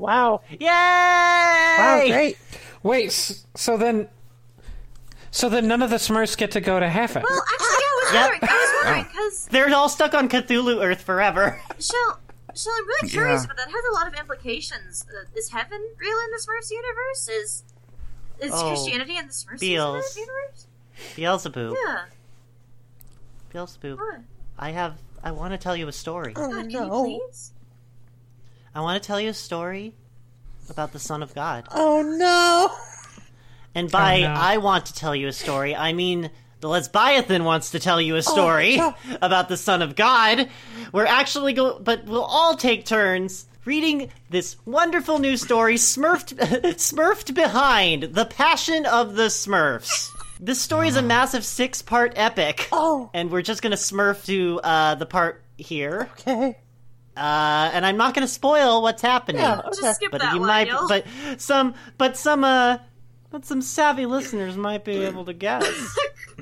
Wow. 0.00 0.40
Yay! 0.50 0.66
Wow, 0.66 2.02
great. 2.08 2.38
Wait, 2.82 3.12
so 3.54 3.76
then. 3.76 4.08
So 5.30 5.48
then 5.48 5.68
none 5.68 5.82
of 5.82 5.90
the 5.90 5.96
Smurfs 5.96 6.36
get 6.36 6.50
to 6.52 6.60
go 6.60 6.80
to 6.80 6.88
heaven. 6.88 7.22
Well, 7.28 7.42
actually, 7.52 7.66
I 7.68 8.00
was 8.02 8.12
Yep. 8.14 8.22
wondering. 8.30 8.50
I 8.50 8.54
was 8.54 8.84
wondering 8.84 9.04
because 9.12 9.46
They're 9.46 9.74
all 9.76 9.88
stuck 9.88 10.14
on 10.14 10.28
Cthulhu 10.28 10.82
Earth 10.84 11.02
forever. 11.02 11.60
Shell, 11.78 12.18
Shell, 12.56 12.72
I'm 12.76 12.86
really 12.88 13.08
curious, 13.10 13.42
Yeah. 13.42 13.46
but 13.46 13.56
that 13.58 13.68
has 13.68 13.84
a 13.90 13.92
lot 13.92 14.08
of 14.08 14.14
implications. 14.18 15.06
Uh, 15.08 15.26
is 15.38 15.50
heaven 15.50 15.80
real 15.98 16.18
in 16.18 16.30
the 16.32 16.38
Smurfs 16.44 16.70
universe? 16.70 17.28
Is 17.28 17.62
is 18.40 18.52
Oh, 18.54 18.68
Christianity 18.68 19.16
in 19.18 19.26
the 19.26 19.32
Smurfs 19.32 19.60
Beals. 19.60 20.16
universe? 20.16 20.66
Beelzebub. 21.14 21.76
Yeah. 21.86 22.04
Beelzebub. 23.52 23.98
What? 23.98 24.20
I 24.58 24.70
have. 24.70 24.94
I 25.22 25.30
want 25.32 25.52
to 25.52 25.58
tell 25.58 25.76
you 25.76 25.86
a 25.88 25.92
story. 25.92 26.32
Oh, 26.34 26.48
God, 26.50 26.60
can 26.62 26.70
you 26.70 26.80
no. 26.80 27.20
Please? 28.72 28.78
I 28.78 28.80
want 28.82 29.02
to 29.02 29.06
tell 29.06 29.20
you 29.20 29.30
a 29.30 29.34
story 29.34 29.94
about 30.68 30.92
the 30.92 30.98
Son 30.98 31.22
of 31.22 31.34
God. 31.34 31.66
Oh, 31.72 32.02
no. 32.02 32.70
And 33.74 33.90
by 33.90 34.18
Oh, 34.18 34.22
no. 34.22 34.28
I 34.34 34.56
want 34.58 34.86
to 34.86 34.94
tell 34.94 35.14
you 35.14 35.28
a 35.28 35.32
story, 35.32 35.74
I 35.76 35.92
mean 35.92 36.30
the 36.60 36.68
Lesbiathan 36.68 37.44
wants 37.44 37.70
to 37.70 37.78
tell 37.80 38.00
you 38.00 38.16
a 38.16 38.22
story 38.22 38.76
God. 38.76 38.94
about 39.22 39.48
the 39.48 39.56
Son 39.56 39.80
of 39.82 39.96
God. 39.96 40.48
We're 40.92 41.06
actually 41.06 41.52
go, 41.54 41.78
but 41.78 42.04
we'll 42.04 42.22
all 42.24 42.56
take 42.56 42.84
turns 42.84 43.46
reading 43.64 44.10
this 44.28 44.56
wonderful 44.66 45.18
new 45.20 45.36
story, 45.36 45.76
Smurfed, 45.76 46.34
Smurfed 46.74 47.34
Behind: 47.34 48.02
The 48.02 48.24
Passion 48.26 48.84
of 48.86 49.14
the 49.16 49.26
Smurfs. 49.28 50.10
This 50.38 50.60
story 50.60 50.88
is 50.88 50.96
a 50.96 51.02
massive 51.02 51.44
six-part 51.44 52.14
epic, 52.16 52.68
Oh, 52.72 53.08
and 53.14 53.30
we're 53.30 53.42
just 53.42 53.62
gonna 53.62 53.76
Smurf 53.76 54.24
to 54.26 54.60
uh, 54.62 54.94
the 54.96 55.06
part 55.06 55.42
here. 55.58 56.08
okay. 56.20 56.58
Uh, 57.16 57.70
and 57.74 57.84
I'm 57.84 57.96
not 57.96 58.14
gonna 58.14 58.28
spoil 58.28 58.82
what's 58.82 59.02
happening 59.02 59.42
Yeah, 59.42 59.58
okay. 59.60 59.68
Just 59.80 59.96
skip 59.96 60.10
but 60.12 60.20
that 60.20 60.32
you 60.34 60.40
one, 60.40 60.48
might 60.48 60.68
Neil. 60.68 60.86
but 60.88 61.04
some 61.38 61.74
but 61.98 62.16
some 62.16 62.44
uh 62.44 62.78
but 63.30 63.44
some 63.44 63.60
savvy 63.62 64.06
listeners 64.06 64.56
might 64.56 64.84
be 64.84 65.04
able 65.04 65.24
to 65.26 65.32
guess 65.32 65.66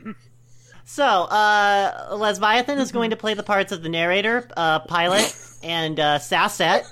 so 0.85 1.05
uh 1.05 2.15
lesbiathan 2.17 2.79
is 2.79 2.93
going 2.93 3.11
to 3.11 3.17
play 3.17 3.35
the 3.35 3.43
parts 3.43 3.73
of 3.73 3.83
the 3.83 3.89
narrator 3.89 4.47
uh 4.57 4.79
pilot 4.81 5.35
and 5.63 5.99
uh 5.99 6.19
sassette 6.19 6.85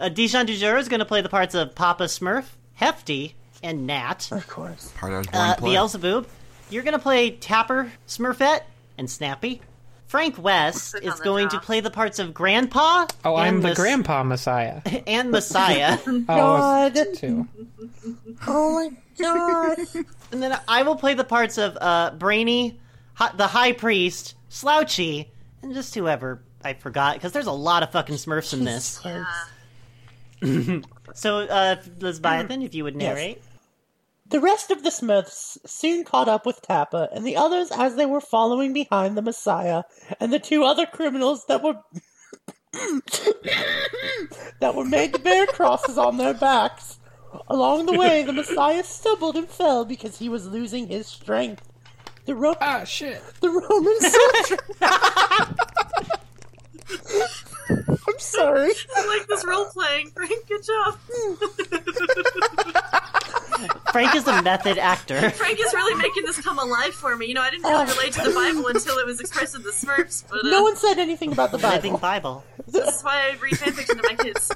uh, 0.00 0.08
dijon 0.08 0.46
du 0.46 0.56
jour 0.56 0.76
is 0.76 0.88
going 0.88 1.00
to 1.00 1.06
play 1.06 1.20
the 1.20 1.28
parts 1.28 1.54
of 1.54 1.74
papa 1.74 2.04
smurf 2.04 2.44
hefty 2.74 3.34
and 3.62 3.86
nat 3.86 4.30
Of 4.32 4.48
course. 4.48 4.90
Part 4.96 5.12
I 5.12 5.18
was 5.18 5.26
born 5.28 5.42
uh, 5.50 5.54
to 5.54 5.60
play. 5.60 5.70
beelzebub 5.70 6.26
you're 6.70 6.82
going 6.82 6.92
to 6.94 6.98
play 6.98 7.30
tapper 7.32 7.92
smurfette 8.08 8.62
and 8.98 9.08
snappy 9.08 9.60
Frank 10.12 10.36
West 10.36 10.94
is 10.96 11.10
on 11.10 11.16
the 11.16 11.24
going 11.24 11.48
to 11.48 11.58
play 11.58 11.80
the 11.80 11.90
parts 11.90 12.18
of 12.18 12.34
Grandpa. 12.34 13.06
oh, 13.24 13.34
I'm 13.34 13.54
and 13.54 13.64
the 13.64 13.74
Grandpa 13.74 14.22
Messiah. 14.22 14.82
and 15.06 15.30
Messiah. 15.30 15.96
Oh, 16.28 16.90
too. 17.14 17.48
Oh, 18.46 18.74
my 18.74 18.90
God. 19.18 19.78
And 20.30 20.42
then 20.42 20.60
I 20.68 20.82
will 20.82 20.96
play 20.96 21.14
the 21.14 21.24
parts 21.24 21.56
of 21.56 21.78
uh, 21.80 22.10
Brainy, 22.18 22.78
hi- 23.14 23.32
the 23.34 23.46
High 23.46 23.72
Priest, 23.72 24.34
Slouchy, 24.50 25.30
and 25.62 25.72
just 25.72 25.94
whoever 25.94 26.42
I 26.62 26.74
forgot, 26.74 27.14
because 27.14 27.32
there's 27.32 27.46
a 27.46 27.50
lot 27.52 27.82
of 27.82 27.90
fucking 27.90 28.16
Smurfs 28.16 28.52
in 28.52 28.64
this. 28.64 29.00
So, 31.14 31.40
uh, 31.40 31.76
Lesbiathan, 32.00 32.64
if 32.64 32.74
you 32.74 32.84
would 32.84 32.96
narrate. 32.96 33.42
The 34.32 34.40
rest 34.40 34.70
of 34.70 34.82
the 34.82 34.88
Smurfs 34.90 35.58
soon 35.66 36.04
caught 36.04 36.26
up 36.28 36.46
with 36.46 36.62
Tapper 36.62 37.06
and 37.12 37.26
the 37.26 37.36
others 37.36 37.70
as 37.70 37.96
they 37.96 38.06
were 38.06 38.20
following 38.20 38.72
behind 38.72 39.14
the 39.16 39.22
Messiah 39.22 39.82
and 40.18 40.32
the 40.32 40.38
two 40.38 40.64
other 40.64 40.86
criminals 40.86 41.44
that 41.46 41.62
were 41.62 41.74
that 44.60 44.74
were 44.74 44.86
made 44.86 45.12
to 45.12 45.18
bear 45.20 45.46
crosses 45.46 45.98
on 45.98 46.16
their 46.16 46.32
backs. 46.32 46.98
Along 47.48 47.84
the 47.86 47.92
way, 47.92 48.22
the 48.22 48.32
Messiah 48.32 48.82
stumbled 48.84 49.36
and 49.36 49.48
fell 49.48 49.84
because 49.84 50.18
he 50.18 50.30
was 50.30 50.46
losing 50.48 50.88
his 50.88 51.06
strength. 51.06 51.68
The, 52.24 52.34
Ro- 52.34 52.56
Ah, 52.60 52.84
shit. 52.84 53.22
the 53.40 53.50
Roman 53.50 54.00
soldier. 54.00 54.56
I'm 58.08 58.18
sorry. 58.18 58.70
I 58.96 59.06
like 59.18 59.26
this 59.28 59.44
role 59.46 59.66
playing, 59.66 60.10
Frank. 60.12 60.46
Good 60.48 60.62
job. 60.64 60.98
Frank 63.92 64.14
is 64.14 64.26
a 64.26 64.42
method 64.42 64.78
actor. 64.78 65.30
Frank 65.30 65.58
is 65.60 65.72
really 65.72 65.94
making 66.00 66.24
this 66.24 66.40
come 66.40 66.58
alive 66.58 66.94
for 66.94 67.16
me. 67.16 67.26
You 67.26 67.34
know, 67.34 67.42
I 67.42 67.50
didn't 67.50 67.64
really 67.64 67.84
relate 67.86 68.12
to 68.14 68.22
the 68.22 68.34
Bible 68.34 68.66
until 68.68 68.98
it 68.98 69.06
was 69.06 69.20
expressed 69.20 69.54
in 69.54 69.62
the 69.62 69.70
Smurfs, 69.70 70.24
but 70.28 70.44
uh, 70.44 70.48
No 70.50 70.62
one 70.62 70.76
said 70.76 70.98
anything 70.98 71.32
about 71.32 71.50
the 71.50 71.58
Living 71.58 71.96
Bible. 71.96 71.98
Bible. 71.98 72.44
this 72.66 72.96
is 72.96 73.02
why 73.02 73.30
I 73.30 73.36
read 73.40 73.54
fanfiction 73.54 74.00
to 74.00 74.08
my 74.08 74.14
kids. 74.22 74.50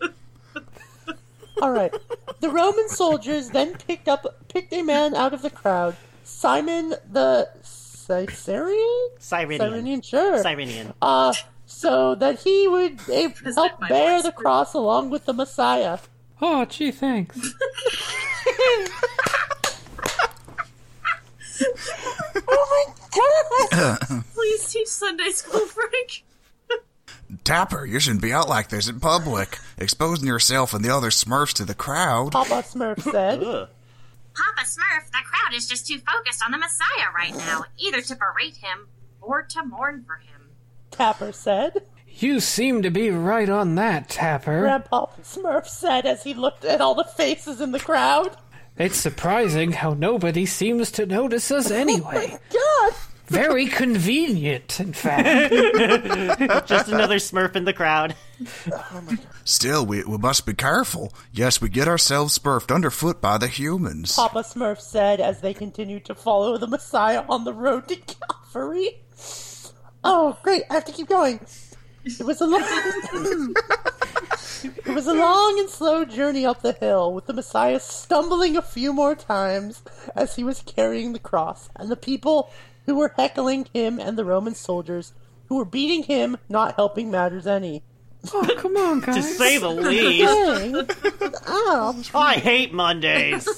All 1.62 1.72
right. 1.72 1.94
The 2.40 2.48
Roman 2.48 2.88
soldiers 2.88 3.50
then 3.50 3.74
picked 3.76 4.08
up 4.08 4.26
picked 4.48 4.72
a 4.72 4.82
man 4.82 5.14
out 5.14 5.34
of 5.34 5.42
the 5.42 5.50
crowd, 5.50 5.96
Simon 6.24 6.94
the 7.10 7.48
Caesarian. 8.06 9.08
Cyrenian. 9.18 9.60
Cyrenian, 9.70 10.02
sure. 10.02 10.42
Cyrenian. 10.42 10.94
Uh, 11.02 11.34
so 11.66 12.14
that 12.16 12.40
he 12.40 12.66
would 12.66 12.98
eh, 13.10 13.28
help 13.54 13.78
bear 13.88 14.16
voice. 14.16 14.24
the 14.24 14.32
cross 14.32 14.74
along 14.74 15.10
with 15.10 15.24
the 15.26 15.32
Messiah. 15.32 15.98
Oh, 16.42 16.64
gee, 16.64 16.90
thanks. 16.90 17.54
Oh 22.52 22.86
my 22.88 23.98
god! 24.08 24.24
Please 24.34 24.72
teach 24.72 24.88
Sunday 24.88 25.30
school, 25.30 25.60
Frank. 25.66 26.24
Tapper, 27.44 27.84
you 27.86 28.00
shouldn't 28.00 28.22
be 28.22 28.32
out 28.32 28.48
like 28.48 28.68
this 28.68 28.88
in 28.88 28.98
public, 29.00 29.58
exposing 29.78 30.26
yourself 30.26 30.74
and 30.74 30.84
the 30.84 30.94
other 30.94 31.10
Smurfs 31.10 31.52
to 31.54 31.64
the 31.64 31.74
crowd. 31.74 32.32
Papa 32.32 32.62
Smurf 32.62 33.00
said. 33.02 33.40
Papa 33.40 34.64
Smurf, 34.64 35.10
the 35.10 35.18
crowd 35.24 35.54
is 35.54 35.68
just 35.68 35.86
too 35.86 35.98
focused 35.98 36.42
on 36.44 36.50
the 36.50 36.58
Messiah 36.58 37.10
right 37.14 37.34
now, 37.34 37.64
either 37.78 38.00
to 38.00 38.16
berate 38.16 38.56
him 38.56 38.88
or 39.20 39.42
to 39.42 39.64
mourn 39.64 40.04
for 40.06 40.16
him. 40.16 40.50
Tapper 40.90 41.32
said. 41.32 41.82
You 42.20 42.38
seem 42.40 42.82
to 42.82 42.90
be 42.90 43.10
right 43.10 43.48
on 43.48 43.76
that, 43.76 44.10
Tapper. 44.10 44.60
Grandpa 44.60 45.06
Smurf 45.22 45.66
said 45.66 46.04
as 46.04 46.22
he 46.22 46.34
looked 46.34 46.66
at 46.66 46.82
all 46.82 46.94
the 46.94 47.04
faces 47.04 47.62
in 47.62 47.72
the 47.72 47.80
crowd. 47.80 48.36
It's 48.76 48.98
surprising 48.98 49.72
how 49.72 49.94
nobody 49.94 50.44
seems 50.44 50.90
to 50.92 51.06
notice 51.06 51.50
us 51.50 51.70
anyway. 51.70 52.38
Oh 52.52 52.88
my 52.90 52.90
god! 52.90 52.94
Very 53.28 53.66
convenient, 53.82 54.80
in 54.80 54.92
fact. 54.92 55.52
Just 56.68 56.88
another 56.88 57.16
Smurf 57.16 57.56
in 57.56 57.64
the 57.64 57.72
crowd. 57.72 58.14
Oh 58.70 59.16
Still, 59.44 59.86
we, 59.86 60.04
we 60.04 60.18
must 60.18 60.44
be 60.44 60.52
careful. 60.52 61.14
Yes, 61.32 61.60
we 61.60 61.70
get 61.70 61.88
ourselves 61.88 62.38
spurfed 62.38 62.74
underfoot 62.74 63.22
by 63.22 63.38
the 63.38 63.46
humans. 63.48 64.16
Papa 64.16 64.40
Smurf 64.40 64.80
said 64.80 65.20
as 65.20 65.40
they 65.40 65.54
continued 65.54 66.04
to 66.04 66.14
follow 66.14 66.58
the 66.58 66.66
Messiah 66.66 67.24
on 67.30 67.44
the 67.44 67.54
road 67.54 67.88
to 67.88 67.96
Calvary. 67.96 69.00
Oh, 70.04 70.36
great! 70.42 70.64
I 70.68 70.74
have 70.74 70.84
to 70.84 70.92
keep 70.92 71.08
going. 71.08 71.40
It 72.04 72.24
was 72.24 72.40
a 72.40 72.46
long, 72.46 72.62
it 74.64 74.94
was 74.94 75.06
a 75.06 75.14
long 75.14 75.58
and 75.58 75.68
slow 75.68 76.04
journey 76.04 76.46
up 76.46 76.62
the 76.62 76.72
hill, 76.72 77.12
with 77.12 77.26
the 77.26 77.32
Messiah 77.32 77.78
stumbling 77.80 78.56
a 78.56 78.62
few 78.62 78.92
more 78.92 79.14
times 79.14 79.82
as 80.14 80.36
he 80.36 80.44
was 80.44 80.62
carrying 80.62 81.12
the 81.12 81.18
cross, 81.18 81.68
and 81.76 81.90
the 81.90 81.96
people 81.96 82.50
who 82.86 82.94
were 82.94 83.14
heckling 83.16 83.66
him 83.72 83.98
and 83.98 84.16
the 84.16 84.24
Roman 84.24 84.54
soldiers 84.54 85.12
who 85.48 85.56
were 85.56 85.64
beating 85.64 86.04
him 86.04 86.38
not 86.48 86.76
helping 86.76 87.10
matters 87.10 87.46
any. 87.46 87.82
Oh, 88.32 88.46
come 88.58 88.76
on, 88.76 89.00
guys. 89.00 89.16
To 89.16 89.22
say 89.22 89.58
the 89.58 89.68
least. 89.68 90.24
Dang! 90.24 91.32
Ow. 91.48 92.02
I 92.14 92.34
hate 92.34 92.72
Mondays. 92.72 93.48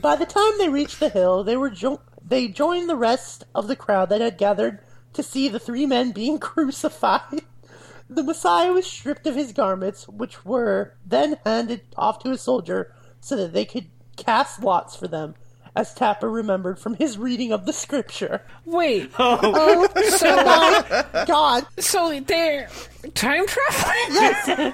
By 0.00 0.16
the 0.16 0.26
time 0.26 0.52
they 0.58 0.68
reached 0.68 1.00
the 1.00 1.08
hill, 1.08 1.42
they 1.42 1.56
were 1.56 1.70
jo- 1.70 2.00
they 2.24 2.48
joined 2.48 2.88
the 2.88 2.96
rest 2.96 3.44
of 3.54 3.66
the 3.68 3.76
crowd 3.76 4.08
that 4.10 4.20
had 4.20 4.38
gathered 4.38 4.80
to 5.16 5.22
see 5.22 5.48
the 5.48 5.58
three 5.58 5.86
men 5.86 6.12
being 6.12 6.38
crucified. 6.40 7.42
The 8.08 8.22
Messiah 8.22 8.72
was 8.72 8.86
stripped 8.86 9.26
of 9.26 9.34
his 9.34 9.52
garments, 9.52 10.06
which 10.08 10.44
were 10.44 10.94
then 11.04 11.38
handed 11.44 11.82
off 11.96 12.20
to 12.20 12.30
a 12.30 12.38
soldier 12.38 12.94
so 13.20 13.34
that 13.36 13.52
they 13.52 13.64
could 13.64 13.88
cast 14.16 14.62
lots 14.62 14.94
for 14.94 15.08
them, 15.08 15.34
as 15.74 15.92
Tapper 15.92 16.30
remembered 16.30 16.78
from 16.78 16.94
his 16.94 17.18
reading 17.18 17.52
of 17.52 17.66
the 17.66 17.72
scripture. 17.72 18.42
Wait, 18.64 19.10
oh. 19.18 19.40
oh, 19.42 20.00
so 20.08 20.36
my 21.12 21.24
God! 21.26 21.66
so 21.78 22.20
they're 22.20 22.68
time 23.14 23.44
traveling? 23.46 24.72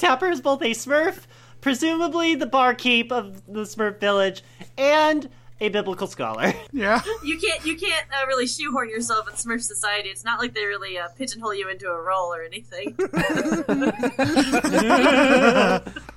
Tapper 0.00 0.28
is 0.28 0.40
both 0.40 0.60
a 0.62 0.72
Smurf, 0.72 1.20
presumably 1.60 2.34
the 2.34 2.46
barkeep 2.46 3.12
of 3.12 3.46
the 3.46 3.62
Smurf 3.62 4.00
village, 4.00 4.42
and 4.76 5.30
a 5.60 5.68
biblical 5.68 6.06
scholar. 6.06 6.52
Yeah. 6.72 7.00
You 7.24 7.38
can't 7.38 7.64
you 7.64 7.76
can't 7.76 8.06
uh, 8.12 8.26
really 8.26 8.46
shoehorn 8.46 8.90
yourself 8.90 9.28
in 9.28 9.34
Smurf 9.34 9.62
society. 9.62 10.10
It's 10.10 10.24
not 10.24 10.38
like 10.38 10.52
they 10.54 10.64
really 10.66 10.98
uh, 10.98 11.08
pigeonhole 11.16 11.54
you 11.54 11.68
into 11.70 11.88
a 11.88 12.00
role 12.00 12.34
or 12.34 12.42
anything. 12.42 12.92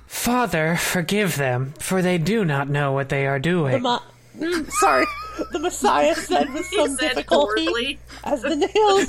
Father, 0.06 0.76
forgive 0.76 1.36
them, 1.36 1.72
for 1.78 2.02
they 2.02 2.18
do 2.18 2.44
not 2.44 2.68
know 2.68 2.92
what 2.92 3.08
they 3.08 3.26
are 3.26 3.38
doing. 3.38 3.82
Ma- 3.82 4.00
Mm, 4.38 4.70
sorry, 4.70 5.04
the 5.52 5.58
Messiah 5.58 6.14
said 6.14 6.54
with 6.54 6.64
some 6.74 6.94
said 6.96 7.08
difficulty. 7.14 7.64
horribly. 7.66 7.98
as 8.24 8.40
the 8.42 8.54
nails 8.56 9.08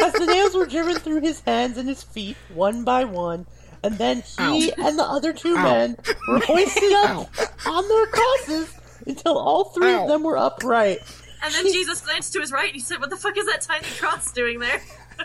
as 0.00 0.12
the 0.14 0.24
nails 0.26 0.54
were 0.54 0.66
driven 0.66 0.94
through 0.94 1.20
his 1.20 1.40
hands 1.40 1.76
and 1.76 1.88
his 1.88 2.02
feet 2.04 2.36
one 2.54 2.84
by 2.84 3.04
one 3.04 3.44
and 3.82 3.98
then 3.98 4.22
he 4.38 4.72
and 4.78 4.98
the 4.98 5.02
other 5.02 5.32
two 5.32 5.54
men 5.56 5.96
were 6.28 6.38
hoisted 6.38 6.92
up 6.92 7.28
on 7.66 7.88
their 7.88 8.06
crosses 8.06 8.72
until 9.06 9.38
all 9.38 9.64
three 9.66 9.92
of 9.92 10.08
them 10.08 10.22
were 10.22 10.36
upright. 10.36 11.00
And 11.42 11.52
then 11.52 11.64
Jesus 11.72 12.00
glanced 12.00 12.32
to 12.34 12.40
his 12.40 12.52
right 12.52 12.66
and 12.66 12.74
he 12.74 12.80
said, 12.80 13.00
"What 13.00 13.10
the 13.10 13.16
fuck 13.16 13.36
is 13.36 13.46
that 13.46 13.60
tiny 13.60 13.86
cross 13.98 14.32
doing 14.32 14.58
there?" 14.58 14.80
Is 15.16 15.20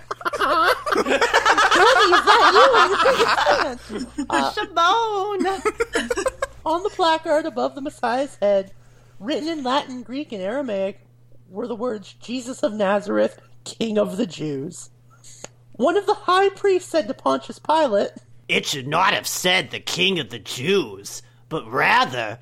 that 2.26 3.80
you, 3.90 4.00
the 4.30 4.52
Shimon! 4.54 5.46
on 6.66 6.84
the 6.84 6.90
placard 6.90 7.46
above 7.48 7.74
the 7.74 7.82
messiah's 7.82 8.36
head 8.40 8.72
written 9.20 9.50
in 9.50 9.64
latin 9.64 10.04
greek 10.04 10.32
and 10.32 10.44
aramaic 10.44 11.00
were 11.50 11.66
the 11.66 11.76
words 11.76 12.14
jesus 12.22 12.62
of 12.62 12.72
nazareth 12.74 13.40
king 13.64 13.98
of 13.98 14.18
the 14.18 14.28
jews. 14.28 14.92
One 15.74 15.96
of 15.96 16.06
the 16.06 16.14
high 16.14 16.50
priests 16.50 16.90
said 16.90 17.08
to 17.08 17.14
pontius 17.14 17.58
pilate 17.60 18.12
It 18.50 18.66
should 18.66 18.88
not 18.88 19.14
have 19.14 19.26
said 19.26 19.72
the 19.72 19.80
king 19.80 20.20
of 20.20 20.30
the 20.30 20.40
Jews, 20.40 21.22
but 21.48 21.66
rather, 21.72 22.40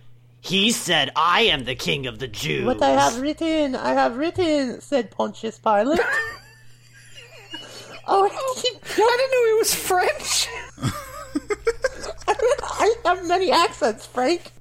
he 0.48 0.72
said, 0.72 1.12
I 1.16 1.42
am 1.42 1.66
the 1.66 1.76
king 1.76 2.08
of 2.08 2.20
the 2.20 2.28
Jews. 2.28 2.66
What 2.66 2.82
I 2.82 2.92
have 2.92 3.20
written, 3.20 3.76
I 3.76 3.94
have 3.94 4.16
written, 4.16 4.80
said 4.80 5.12
Pontius 5.12 5.60
Pilate. 5.60 6.00
oh, 8.08 8.26
I 8.26 8.30
didn't 8.96 9.32
know 9.32 9.46
he 9.46 9.54
was 9.54 9.76
French. 9.76 10.48
I 12.28 12.96
have 13.04 13.28
many 13.28 13.52
accents, 13.52 14.06
Frank. 14.06 14.54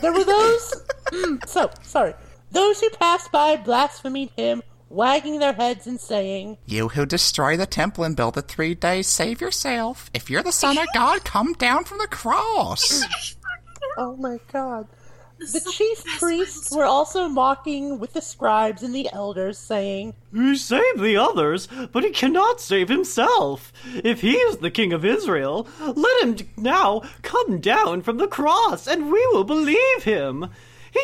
There 0.00 0.12
were 0.12 0.24
those. 0.24 0.82
Mm, 1.12 1.48
so, 1.48 1.70
sorry. 1.82 2.14
Those 2.52 2.80
who 2.80 2.90
passed 2.90 3.32
by 3.32 3.56
blasphemed 3.56 4.30
him, 4.36 4.62
wagging 4.88 5.40
their 5.40 5.52
heads 5.52 5.88
and 5.88 5.98
saying, 6.00 6.58
You 6.66 6.88
who 6.88 7.06
destroy 7.06 7.56
the 7.56 7.66
temple 7.66 8.04
and 8.04 8.16
build 8.16 8.38
it 8.38 8.46
three 8.46 8.74
days, 8.76 9.08
save 9.08 9.40
yourself. 9.40 10.10
If 10.14 10.30
you're 10.30 10.44
the 10.44 10.52
son 10.52 10.78
of 10.78 10.86
God, 10.94 11.24
come 11.24 11.54
down 11.54 11.84
from 11.84 11.98
the 11.98 12.06
cross. 12.06 13.04
Oh 13.96 14.16
my 14.16 14.40
god. 14.52 14.88
The 15.38 15.72
chief 15.72 16.04
priests 16.18 16.74
were 16.74 16.84
also 16.84 17.28
mocking 17.28 17.98
with 17.98 18.12
the 18.12 18.22
scribes 18.22 18.82
and 18.82 18.94
the 18.94 19.08
elders, 19.12 19.58
saying, 19.58 20.14
He 20.32 20.56
saved 20.56 21.00
the 21.00 21.16
others, 21.16 21.68
but 21.92 22.04
he 22.04 22.10
cannot 22.10 22.60
save 22.60 22.88
himself. 22.88 23.72
If 23.94 24.20
he 24.20 24.32
is 24.32 24.58
the 24.58 24.70
king 24.70 24.92
of 24.92 25.04
Israel, 25.04 25.66
let 25.80 26.22
him 26.22 26.36
now 26.56 27.02
come 27.22 27.60
down 27.60 28.02
from 28.02 28.16
the 28.18 28.28
cross, 28.28 28.86
and 28.86 29.12
we 29.12 29.26
will 29.32 29.44
believe 29.44 30.04
him. 30.04 30.48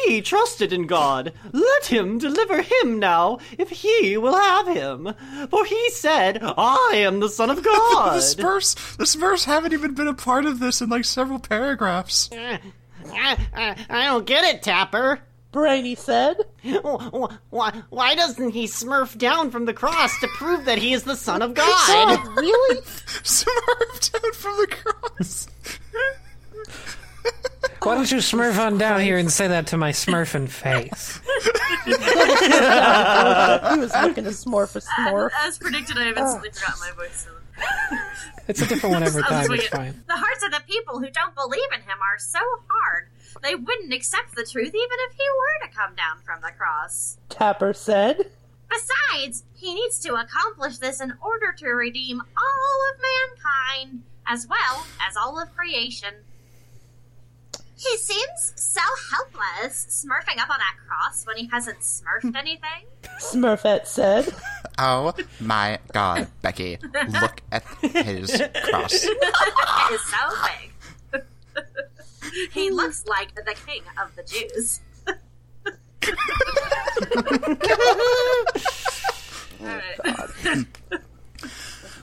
He 0.06 0.20
trusted 0.22 0.72
in 0.72 0.86
God. 0.86 1.32
Let 1.52 1.86
him 1.86 2.16
deliver 2.18 2.62
him 2.62 3.00
now, 3.00 3.38
if 3.58 3.70
he 3.70 4.16
will 4.16 4.36
have 4.36 4.68
him. 4.68 5.12
For 5.50 5.64
he 5.64 5.90
said, 5.90 6.38
I 6.42 6.92
am 6.94 7.18
the 7.18 7.28
Son 7.28 7.50
of 7.50 7.62
God. 7.64 8.16
this 8.16 8.34
verse, 8.34 8.74
this 8.96 9.16
verse 9.16 9.44
haven't 9.44 9.72
even 9.72 9.94
been 9.94 10.06
a 10.06 10.14
part 10.14 10.44
of 10.44 10.60
this 10.60 10.80
in 10.80 10.88
like 10.90 11.04
several 11.04 11.40
paragraphs. 11.40 12.30
Eh, 12.32 12.58
I, 13.06 13.38
I, 13.54 13.76
I 13.88 14.04
don't 14.06 14.26
get 14.26 14.44
it, 14.44 14.62
Tapper. 14.62 15.20
Brainy 15.52 15.96
said, 15.96 16.36
Why, 16.62 17.82
why 17.90 18.14
doesn't 18.14 18.50
he 18.50 18.66
smurf 18.66 19.18
down 19.18 19.50
from 19.50 19.64
the 19.64 19.74
cross 19.74 20.18
to 20.20 20.28
prove 20.28 20.64
that 20.66 20.78
he 20.78 20.92
is 20.92 21.02
the 21.02 21.16
Son 21.16 21.42
of 21.42 21.54
God? 21.54 21.86
God, 21.86 22.36
really? 22.36 22.80
Smurfed 22.82 24.12
down 24.12 24.32
from 24.32 24.56
the 24.58 24.66
cross. 24.68 25.48
Why 27.82 27.94
don't 27.94 28.10
you 28.12 28.18
smurf 28.18 28.58
on 28.58 28.78
down 28.78 29.00
here 29.00 29.18
and 29.18 29.32
say 29.32 29.48
that 29.48 29.66
to 29.68 29.76
my 29.76 29.90
smurfing 29.90 30.48
face? 30.48 31.20
he 31.84 31.92
was 33.80 33.92
looking 33.94 34.24
to 34.24 34.30
smorf 34.30 34.76
a 34.76 34.80
smorf. 34.80 35.30
As 35.40 35.58
predicted, 35.58 35.96
I 35.98 36.04
have 36.04 36.16
instantly 36.16 36.50
forgotten 36.50 36.80
my 36.80 37.04
voice. 37.04 37.26
So. 37.26 37.39
It's 38.48 38.62
a 38.62 38.66
different 38.66 38.94
one 38.94 39.02
every 39.04 39.22
time. 39.22 39.52
It's 39.52 39.68
fine. 39.68 40.02
The 40.08 40.16
hearts 40.16 40.44
of 40.44 40.50
the 40.50 40.62
people 40.66 40.98
who 40.98 41.08
don't 41.10 41.34
believe 41.36 41.70
in 41.72 41.82
him 41.82 41.98
are 42.02 42.18
so 42.18 42.40
hard, 42.68 43.08
they 43.42 43.54
wouldn't 43.54 43.92
accept 43.92 44.34
the 44.34 44.44
truth 44.44 44.74
even 44.74 44.98
if 45.08 45.12
he 45.12 45.24
were 45.38 45.66
to 45.66 45.72
come 45.74 45.94
down 45.94 46.18
from 46.24 46.40
the 46.40 46.50
cross. 46.58 47.18
Tapper 47.28 47.72
said. 47.72 48.30
Besides, 48.68 49.44
he 49.54 49.74
needs 49.74 50.00
to 50.00 50.14
accomplish 50.14 50.78
this 50.78 51.00
in 51.00 51.12
order 51.22 51.52
to 51.58 51.66
redeem 51.68 52.20
all 52.20 52.90
of 52.92 53.00
mankind, 53.38 54.02
as 54.26 54.46
well 54.48 54.86
as 55.06 55.16
all 55.16 55.40
of 55.40 55.54
creation. 55.54 56.14
He 57.80 57.96
seems 57.96 58.52
so 58.56 58.82
helpless, 59.10 60.04
smurfing 60.04 60.38
up 60.38 60.50
on 60.50 60.58
that 60.58 60.76
cross 60.86 61.24
when 61.24 61.38
he 61.38 61.48
hasn't 61.48 61.80
smurfed 61.80 62.22
hmm. 62.22 62.36
anything. 62.36 62.84
Smurfette 63.18 63.86
said. 63.86 64.28
Oh 64.76 65.14
my 65.40 65.78
god, 65.92 66.28
Becky. 66.42 66.76
Look 66.82 67.40
at 67.50 67.64
his 67.80 68.42
cross. 68.64 69.06
It 69.90 69.94
is 69.94 70.04
so 70.04 70.18
big. 71.12 71.24
he 72.52 72.70
looks 72.70 73.06
like 73.06 73.34
the 73.34 73.56
king 73.66 73.82
of 74.00 74.14
the 74.14 74.22
Jews. 74.22 74.80
Alright. 79.62 80.66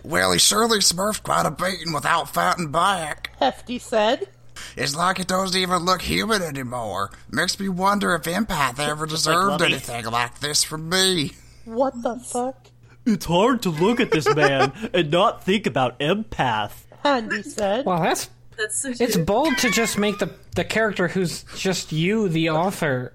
Well, 0.04 0.32
he 0.32 0.40
surely 0.40 0.80
smurfed 0.80 1.24
quite 1.24 1.46
a 1.46 1.52
beating 1.52 1.92
without 1.92 2.34
fighting 2.34 2.72
back. 2.72 3.32
Hefty 3.40 3.78
said. 3.78 4.30
It's 4.76 4.96
like 4.96 5.20
it 5.20 5.28
doesn't 5.28 5.60
even 5.60 5.84
look 5.84 6.02
human 6.02 6.42
anymore. 6.42 7.12
Makes 7.32 7.60
me 7.60 7.70
wonder 7.70 8.14
if 8.16 8.24
Empath 8.24 8.80
ever 8.80 9.06
deserved 9.06 9.50
Lumpy. 9.62 9.66
anything 9.66 10.06
like 10.06 10.40
this 10.40 10.64
from 10.64 10.90
me. 10.90 11.32
What 11.66 12.02
the 12.02 12.18
fuck? 12.20 12.68
It's 13.06 13.26
hard 13.26 13.62
to 13.64 13.70
look 13.70 14.00
at 14.00 14.12
this 14.12 14.28
man 14.36 14.72
and 14.94 15.10
not 15.12 15.44
think 15.44 15.66
about 15.66 15.98
empath. 16.00 16.72
Handy 17.04 17.42
said. 17.42 17.86
Well, 17.86 18.02
that's 18.02 18.30
That's 18.58 18.78
so 18.78 18.92
it's 19.00 19.16
bold 19.16 19.58
to 19.60 19.70
just 19.70 19.98
make 19.98 20.20
the 20.20 20.30
the 20.56 20.66
character 20.66 21.08
who's 21.08 21.44
just 21.56 21.92
you 21.94 22.28
the 22.28 22.50
author. 22.50 23.14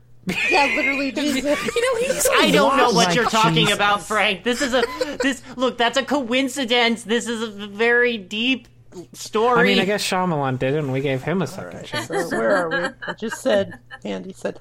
Yeah, 0.49 0.73
literally 0.77 1.13
Jesus. 1.17 1.45
You 1.45 1.83
know, 1.83 2.01
he's 2.15 2.27
I 2.33 2.51
don't 2.53 2.77
know 2.77 2.87
what 2.87 2.95
like 3.09 3.15
you're 3.17 3.25
talking 3.25 3.55
Jesus. 3.67 3.75
about, 3.75 4.03
Frank. 4.03 4.45
This 4.45 4.63
is 4.63 4.73
a 4.73 4.83
this 5.21 5.43
look. 5.57 5.77
That's 5.77 5.99
a 5.99 6.05
coincidence. 6.05 7.03
This 7.03 7.27
is 7.29 7.43
a 7.43 7.67
very 7.67 8.17
deep 8.19 8.69
story. 9.13 9.61
I 9.61 9.65
mean, 9.65 9.79
I 9.79 9.85
guess 9.85 10.03
Shyamalan 10.07 10.59
did, 10.59 10.75
and 10.75 10.93
we 10.93 11.01
gave 11.01 11.23
him 11.23 11.43
a 11.43 11.47
second 11.47 11.85
chance. 11.85 12.09
So 12.09 12.29
where 12.31 12.57
are 12.57 12.69
we? 12.71 12.89
I 13.07 13.13
just 13.15 13.41
said, 13.41 13.79
Andy 14.05 14.33
said, 14.33 14.59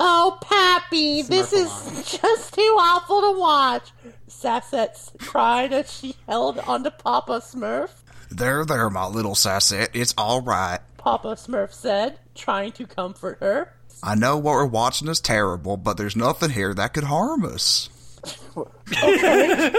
Oh, 0.00 0.38
Pappy, 0.42 1.22
this 1.22 1.52
is 1.52 1.70
just 2.18 2.54
too 2.54 2.76
awful 2.80 3.20
to 3.20 3.38
watch. 3.38 3.90
Sassette 4.28 5.16
cried 5.18 5.72
as 5.72 5.92
she 5.92 6.16
held 6.26 6.58
onto 6.58 6.90
Papa 6.90 7.40
Smurf. 7.40 7.90
There, 8.30 8.64
there, 8.64 8.90
my 8.90 9.06
little 9.06 9.34
Sassette. 9.34 9.90
It's 9.94 10.12
all 10.18 10.40
right. 10.40 10.80
Papa 10.96 11.28
Smurf 11.36 11.72
said, 11.72 12.18
trying 12.34 12.72
to 12.72 12.86
comfort 12.86 13.38
her. 13.40 13.72
I 14.02 14.16
know 14.16 14.36
what 14.36 14.52
we're 14.52 14.66
watching 14.66 15.08
is 15.08 15.20
terrible, 15.20 15.76
but 15.76 15.96
there's 15.96 16.16
nothing 16.16 16.50
here 16.50 16.74
that 16.74 16.92
could 16.92 17.04
harm 17.04 17.44
us. 17.44 17.88
Okay. 18.56 19.70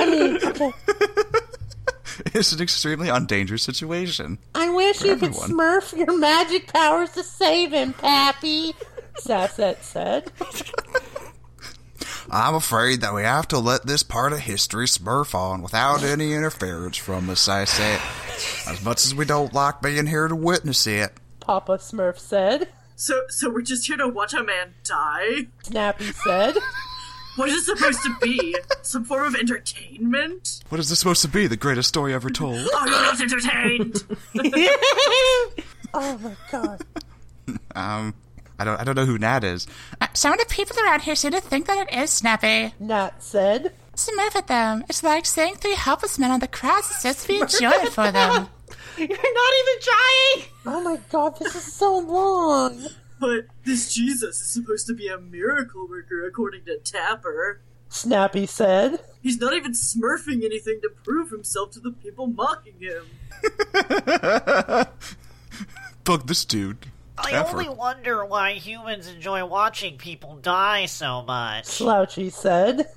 I 0.00 0.06
mean, 0.10 0.36
okay. 0.42 0.72
It's 2.34 2.52
an 2.52 2.62
extremely 2.62 3.08
undangerous 3.08 3.62
situation. 3.62 4.38
I 4.54 4.70
wish 4.70 5.02
you 5.02 5.16
could 5.16 5.32
smurf 5.32 5.96
your 5.96 6.18
magic 6.18 6.72
powers 6.72 7.10
to 7.12 7.22
save 7.22 7.72
him, 7.72 7.92
Pappy, 7.92 8.74
Sassette 9.20 9.82
said. 9.82 10.30
I'm 12.30 12.54
afraid 12.54 13.00
that 13.02 13.14
we 13.14 13.22
have 13.22 13.48
to 13.48 13.58
let 13.58 13.86
this 13.86 14.02
part 14.02 14.32
of 14.32 14.40
history 14.40 14.86
smurf 14.86 15.34
on 15.34 15.62
without 15.62 16.02
any 16.02 16.32
interference 16.32 16.96
from 16.96 17.28
us, 17.30 17.46
Sassette. 17.46 18.70
As 18.70 18.82
much 18.84 19.04
as 19.04 19.14
we 19.14 19.24
don't 19.24 19.52
like 19.52 19.80
being 19.82 20.06
here 20.06 20.26
to 20.26 20.34
witness 20.34 20.86
it. 20.86 21.12
Papa 21.40 21.78
Smurf 21.78 22.18
said. 22.18 22.68
So, 22.96 23.22
so 23.28 23.50
we're 23.50 23.62
just 23.62 23.86
here 23.86 23.96
to 23.98 24.08
watch 24.08 24.34
a 24.34 24.42
man 24.42 24.74
die? 24.84 25.48
Snappy 25.62 26.12
said. 26.12 26.56
What 27.36 27.48
is 27.48 27.68
it 27.68 27.76
supposed 27.76 28.02
to 28.04 28.14
be? 28.22 28.56
Some 28.82 29.04
form 29.04 29.24
of 29.26 29.34
entertainment? 29.34 30.62
What 30.68 30.80
is 30.80 30.88
this 30.88 30.98
supposed 31.00 31.22
to 31.22 31.28
be? 31.28 31.46
The 31.46 31.56
greatest 31.56 31.88
story 31.88 32.14
ever 32.14 32.30
told? 32.30 32.56
Are 32.56 32.60
you 32.86 32.90
not 32.90 33.20
entertained? 33.20 34.04
Oh 35.96 36.18
my 36.18 36.34
god. 36.50 36.82
Um, 37.76 38.14
I 38.58 38.64
don't, 38.64 38.80
I 38.80 38.82
don't 38.84 38.96
know 38.96 39.04
who 39.04 39.16
Nat 39.16 39.44
is. 39.44 39.68
Uh, 40.00 40.08
Some 40.12 40.32
of 40.32 40.40
the 40.40 40.46
people 40.52 40.76
around 40.84 41.02
here 41.02 41.14
seem 41.14 41.30
to 41.30 41.40
think 41.40 41.66
that 41.66 41.86
it 41.88 41.96
is 41.96 42.10
Snappy. 42.10 42.74
Nat 42.80 43.22
said. 43.22 43.72
Smurf 43.94 44.34
at 44.34 44.48
them. 44.48 44.84
It's 44.88 45.04
like 45.04 45.24
seeing 45.24 45.54
three 45.54 45.76
helpless 45.76 46.18
men 46.18 46.32
on 46.32 46.40
the 46.40 46.48
cross 46.48 46.90
is 46.96 47.02
just 47.04 47.22
to 47.22 47.28
be 47.28 47.40
enjoyed 47.40 47.90
for 47.92 48.10
them. 48.10 48.48
you're 48.98 49.08
not 49.08 49.52
even 49.60 49.82
trying. 49.82 50.48
Oh 50.66 50.80
my 50.82 50.98
god, 51.10 51.38
this 51.38 51.54
is 51.54 51.72
so 51.72 51.98
long. 51.98 52.86
But 53.20 53.46
this 53.64 53.94
Jesus 53.94 54.40
is 54.40 54.46
supposed 54.48 54.86
to 54.86 54.94
be 54.94 55.08
a 55.08 55.18
miracle 55.18 55.86
worker, 55.88 56.26
according 56.26 56.64
to 56.66 56.78
Tapper. 56.78 57.60
Snappy 57.88 58.46
said. 58.46 59.00
He's 59.22 59.40
not 59.40 59.54
even 59.54 59.72
smurfing 59.72 60.44
anything 60.44 60.80
to 60.82 60.90
prove 61.04 61.30
himself 61.30 61.70
to 61.72 61.80
the 61.80 61.92
people 61.92 62.26
mocking 62.26 62.74
him. 62.80 63.04
Fuck 66.04 66.26
this 66.26 66.44
dude. 66.44 66.86
I 67.16 67.30
Effort. 67.32 67.52
only 67.52 67.68
wonder 67.68 68.24
why 68.26 68.54
humans 68.54 69.06
enjoy 69.06 69.44
watching 69.44 69.96
people 69.96 70.36
die 70.36 70.86
so 70.86 71.22
much. 71.22 71.66
Slouchy 71.66 72.30
said. 72.30 72.88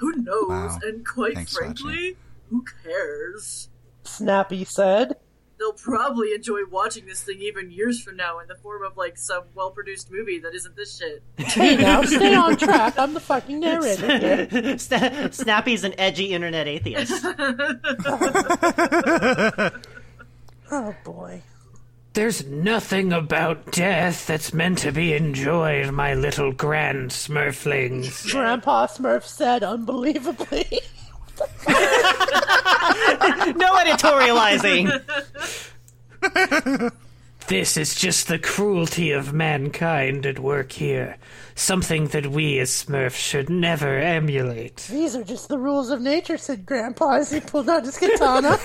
Who 0.00 0.12
knows? 0.12 0.48
Wow. 0.48 0.78
And 0.82 1.06
quite 1.06 1.34
Thanks, 1.34 1.54
frankly, 1.54 2.16
who 2.48 2.64
cares? 2.82 3.68
Snappy 4.04 4.64
said. 4.64 5.16
They'll 5.62 5.72
probably 5.74 6.34
enjoy 6.34 6.62
watching 6.68 7.06
this 7.06 7.22
thing 7.22 7.40
even 7.40 7.70
years 7.70 8.02
from 8.02 8.16
now 8.16 8.40
in 8.40 8.48
the 8.48 8.56
form 8.56 8.82
of 8.82 8.96
like 8.96 9.16
some 9.16 9.44
well-produced 9.54 10.10
movie 10.10 10.40
that 10.40 10.56
isn't 10.56 10.74
this 10.74 10.98
shit. 10.98 11.22
Hey 11.36 11.76
now, 11.76 12.02
stay 12.02 12.34
on 12.34 12.56
track. 12.56 12.98
I'm 12.98 13.14
the 13.14 13.20
fucking 13.20 13.60
narrator 13.60 14.18
here. 14.18 14.46
Sna- 14.76 15.32
Snappy's 15.32 15.84
an 15.84 15.94
edgy 15.98 16.32
internet 16.32 16.66
atheist. 16.66 17.12
Oh 20.74 20.94
boy. 21.04 21.42
There's 22.14 22.46
nothing 22.46 23.12
about 23.12 23.72
death 23.72 24.26
that's 24.26 24.54
meant 24.54 24.78
to 24.78 24.90
be 24.90 25.12
enjoyed, 25.12 25.92
my 25.92 26.14
little 26.14 26.50
grand 26.50 27.10
smurflings. 27.10 28.32
Grandpa 28.32 28.86
Smurf 28.86 29.24
said 29.24 29.62
unbelievably. 29.62 30.80
No 33.56 33.74
editorializing. 33.76 35.02
This 37.48 37.76
is 37.76 37.94
just 37.94 38.28
the 38.28 38.38
cruelty 38.38 39.10
of 39.10 39.32
mankind 39.32 40.24
at 40.24 40.38
work 40.38 40.72
here. 40.72 41.16
Something 41.54 42.06
that 42.08 42.28
we 42.28 42.58
as 42.60 42.70
Smurfs 42.70 43.16
should 43.16 43.50
never 43.50 43.98
emulate. 43.98 44.76
These 44.90 45.16
are 45.16 45.24
just 45.24 45.48
the 45.48 45.58
rules 45.58 45.90
of 45.90 46.00
nature, 46.00 46.38
said 46.38 46.64
Grandpa 46.64 47.16
as 47.16 47.30
he 47.30 47.40
pulled 47.40 47.68
out 47.68 47.84
his 47.84 47.98
katana. 47.98 48.58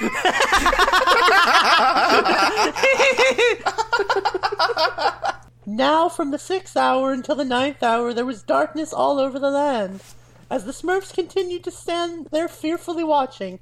now, 5.66 6.08
from 6.08 6.32
the 6.32 6.38
sixth 6.38 6.76
hour 6.76 7.12
until 7.12 7.36
the 7.36 7.44
ninth 7.44 7.82
hour, 7.82 8.12
there 8.12 8.26
was 8.26 8.42
darkness 8.42 8.92
all 8.92 9.20
over 9.20 9.38
the 9.38 9.50
land. 9.50 10.00
As 10.50 10.64
the 10.64 10.72
Smurfs 10.72 11.14
continued 11.14 11.64
to 11.64 11.70
stand 11.70 12.28
there 12.30 12.48
fearfully 12.48 13.04
watching, 13.04 13.60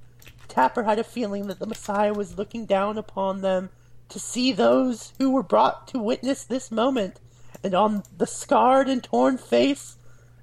Tapper 0.48 0.82
had 0.82 0.98
a 0.98 1.04
feeling 1.04 1.46
that 1.46 1.58
the 1.58 1.66
Messiah 1.66 2.12
was 2.12 2.36
looking 2.36 2.66
down 2.66 2.98
upon 2.98 3.40
them 3.40 3.70
to 4.08 4.18
see 4.18 4.52
those 4.52 5.12
who 5.18 5.30
were 5.30 5.42
brought 5.42 5.88
to 5.88 5.98
witness 5.98 6.44
this 6.44 6.70
moment. 6.70 7.20
And 7.64 7.74
on 7.74 8.02
the 8.16 8.26
scarred 8.26 8.88
and 8.88 9.02
torn 9.02 9.38
face, 9.38 9.96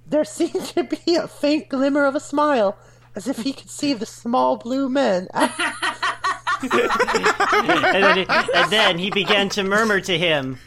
there 0.07 0.25
seemed 0.25 0.65
to 0.67 0.83
be 0.83 1.15
a 1.15 1.27
faint 1.27 1.69
glimmer 1.69 2.05
of 2.05 2.15
a 2.15 2.19
smile, 2.19 2.77
as 3.15 3.27
if 3.27 3.39
he 3.39 3.53
could 3.53 3.69
see 3.69 3.93
the 3.93 4.05
small 4.05 4.57
blue 4.57 4.89
men. 4.89 5.27
and, 5.33 6.71
then, 6.71 8.25
and 8.29 8.71
then 8.71 8.97
he 8.97 9.11
began 9.11 9.49
to 9.49 9.63
murmur 9.63 9.99
to 10.01 10.17
him. 10.17 10.57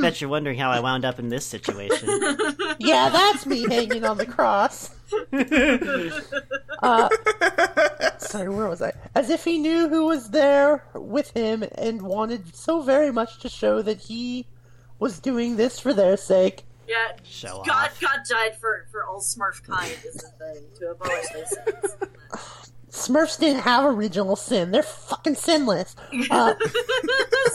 Bet 0.00 0.20
you're 0.20 0.30
wondering 0.30 0.58
how 0.58 0.70
I 0.70 0.80
wound 0.80 1.04
up 1.04 1.18
in 1.18 1.28
this 1.28 1.44
situation. 1.44 2.08
yeah, 2.78 3.08
that's 3.08 3.46
me 3.46 3.66
hanging 3.68 4.04
on 4.04 4.16
the 4.16 4.26
cross. 4.26 4.90
uh, 6.82 7.08
sorry, 8.18 8.48
where 8.48 8.68
was 8.68 8.80
I? 8.80 8.92
As 9.14 9.30
if 9.30 9.44
he 9.44 9.58
knew 9.58 9.88
who 9.88 10.06
was 10.06 10.30
there 10.30 10.84
with 10.94 11.30
him 11.32 11.64
and 11.74 12.02
wanted 12.02 12.54
so 12.54 12.82
very 12.82 13.12
much 13.12 13.38
to 13.40 13.48
show 13.48 13.82
that 13.82 13.98
he 14.00 14.46
was 14.98 15.18
doing 15.18 15.56
this 15.56 15.78
for 15.78 15.92
their 15.92 16.16
sake. 16.16 16.64
Yeah, 16.88 17.16
Show 17.22 17.62
God, 17.66 17.90
off. 17.90 18.00
God 18.00 18.20
died 18.28 18.56
for 18.56 18.86
for 18.90 19.04
all 19.04 19.20
Smurf 19.20 19.62
kind 19.62 19.96
is 20.04 20.14
the 20.14 20.28
thing 20.38 20.62
to 20.78 20.90
abolish 20.90 21.28
their 21.32 21.46
sins. 21.46 21.96
Smurfs 22.92 23.38
didn't 23.38 23.62
have 23.62 23.84
original 23.86 24.36
sin. 24.36 24.70
They're 24.70 24.82
fucking 24.82 25.36
sinless. 25.36 25.96
Uh, 26.30 26.54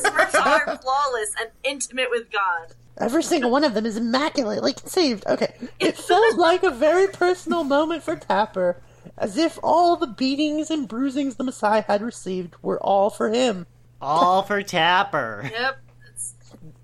Smurfs 0.01 0.33
are 0.33 0.77
flawless 0.79 1.31
and 1.39 1.51
intimate 1.63 2.09
with 2.09 2.31
God. 2.31 2.73
Every 2.97 3.21
single 3.21 3.51
one 3.51 3.63
of 3.63 3.75
them 3.75 3.85
is 3.85 3.97
immaculately 3.97 4.73
conceived. 4.73 5.27
Okay. 5.27 5.53
It 5.79 5.95
felt 5.95 6.37
like 6.37 6.63
a 6.63 6.71
very 6.71 7.07
personal 7.07 7.63
moment 7.63 8.01
for 8.01 8.15
Tapper, 8.15 8.81
as 9.15 9.37
if 9.37 9.59
all 9.61 9.95
the 9.95 10.07
beatings 10.07 10.71
and 10.71 10.87
bruisings 10.87 11.35
the 11.35 11.43
Messiah 11.43 11.83
had 11.83 12.01
received 12.01 12.55
were 12.63 12.81
all 12.81 13.11
for 13.11 13.29
him. 13.29 13.67
All 14.01 14.41
for 14.41 14.63
Tapper. 14.63 15.51
Yep. 15.51 15.77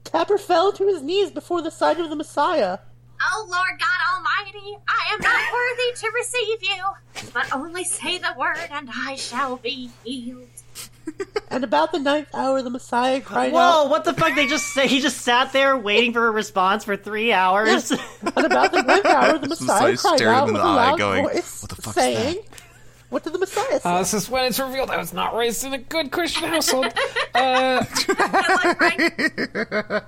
Tapper 0.03 0.38
fell 0.38 0.71
to 0.73 0.85
his 0.85 1.01
knees 1.01 1.31
before 1.31 1.63
the 1.63 1.71
sight 1.71 1.99
of 1.99 2.11
the 2.11 2.15
Messiah. 2.15 2.77
Oh, 3.31 3.47
Lord 3.49 3.79
God 3.79 3.99
Almighty, 4.15 4.77
I 4.87 5.13
am 5.13 5.19
not 5.21 5.53
worthy 5.53 5.93
to 5.95 6.11
receive 6.11 6.63
you, 6.63 7.31
but 7.33 7.53
only 7.53 7.83
say 7.83 8.17
the 8.17 8.33
word 8.37 8.57
and 8.71 8.89
I 8.93 9.15
shall 9.15 9.57
be 9.57 9.89
healed. 10.03 10.47
And 11.49 11.63
about 11.63 11.91
the 11.91 11.99
ninth 11.99 12.29
hour, 12.33 12.63
the 12.63 12.71
Messiah 12.71 13.21
cried 13.21 13.49
out. 13.49 13.53
Whoa, 13.53 13.83
out. 13.85 13.89
what 13.91 14.05
the 14.05 14.13
fuck? 14.13 14.33
They 14.35 14.47
just 14.47 14.73
say 14.73 14.87
he 14.87 15.01
just 15.01 15.21
sat 15.21 15.53
there 15.53 15.77
waiting 15.77 16.11
for 16.11 16.25
a 16.25 16.31
response 16.31 16.83
for 16.83 16.97
three 16.97 17.31
hours. 17.31 17.91
And 17.91 18.45
about 18.45 18.71
the 18.71 18.81
ninth 18.81 19.05
hour, 19.05 19.37
the 19.37 19.47
Messiah 19.49 19.91
Messiah 19.91 20.17
cried 20.17 20.21
out 20.27 20.47
with 20.47 20.55
a 20.55 20.57
loud 20.57 20.97
going, 20.97 21.23
voice, 21.25 21.61
"What 21.61 21.69
the 21.69 21.75
fuck's 21.75 21.95
saying, 21.95 22.37
"What 23.09 23.23
did 23.23 23.33
the 23.33 23.39
Messiah 23.39 23.79
say?" 23.79 23.89
Uh, 23.89 23.99
this 23.99 24.15
is 24.15 24.29
when 24.31 24.45
it's 24.45 24.59
revealed 24.59 24.89
I 24.89 24.97
was 24.97 25.13
not 25.13 25.35
raised 25.35 25.63
in 25.63 25.73
a 25.73 25.77
good 25.77 26.11
Christian 26.11 26.49
household. 26.49 26.91
Uh, 27.35 27.85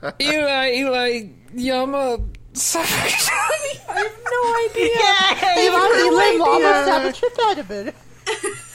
Eli, 0.20 0.72
Eli, 0.78 1.28
Yama, 1.54 2.20
Sabachthani. 2.56 3.80
I 3.90 4.00
have 4.00 4.18
no 4.32 4.42
idea. 4.70 4.98
Hey, 5.36 5.68
Eli, 5.68 5.88
Eli, 6.08 6.38
Lama, 6.38 6.86
Sabbath, 6.86 7.22
Tripedibid. 7.22 7.94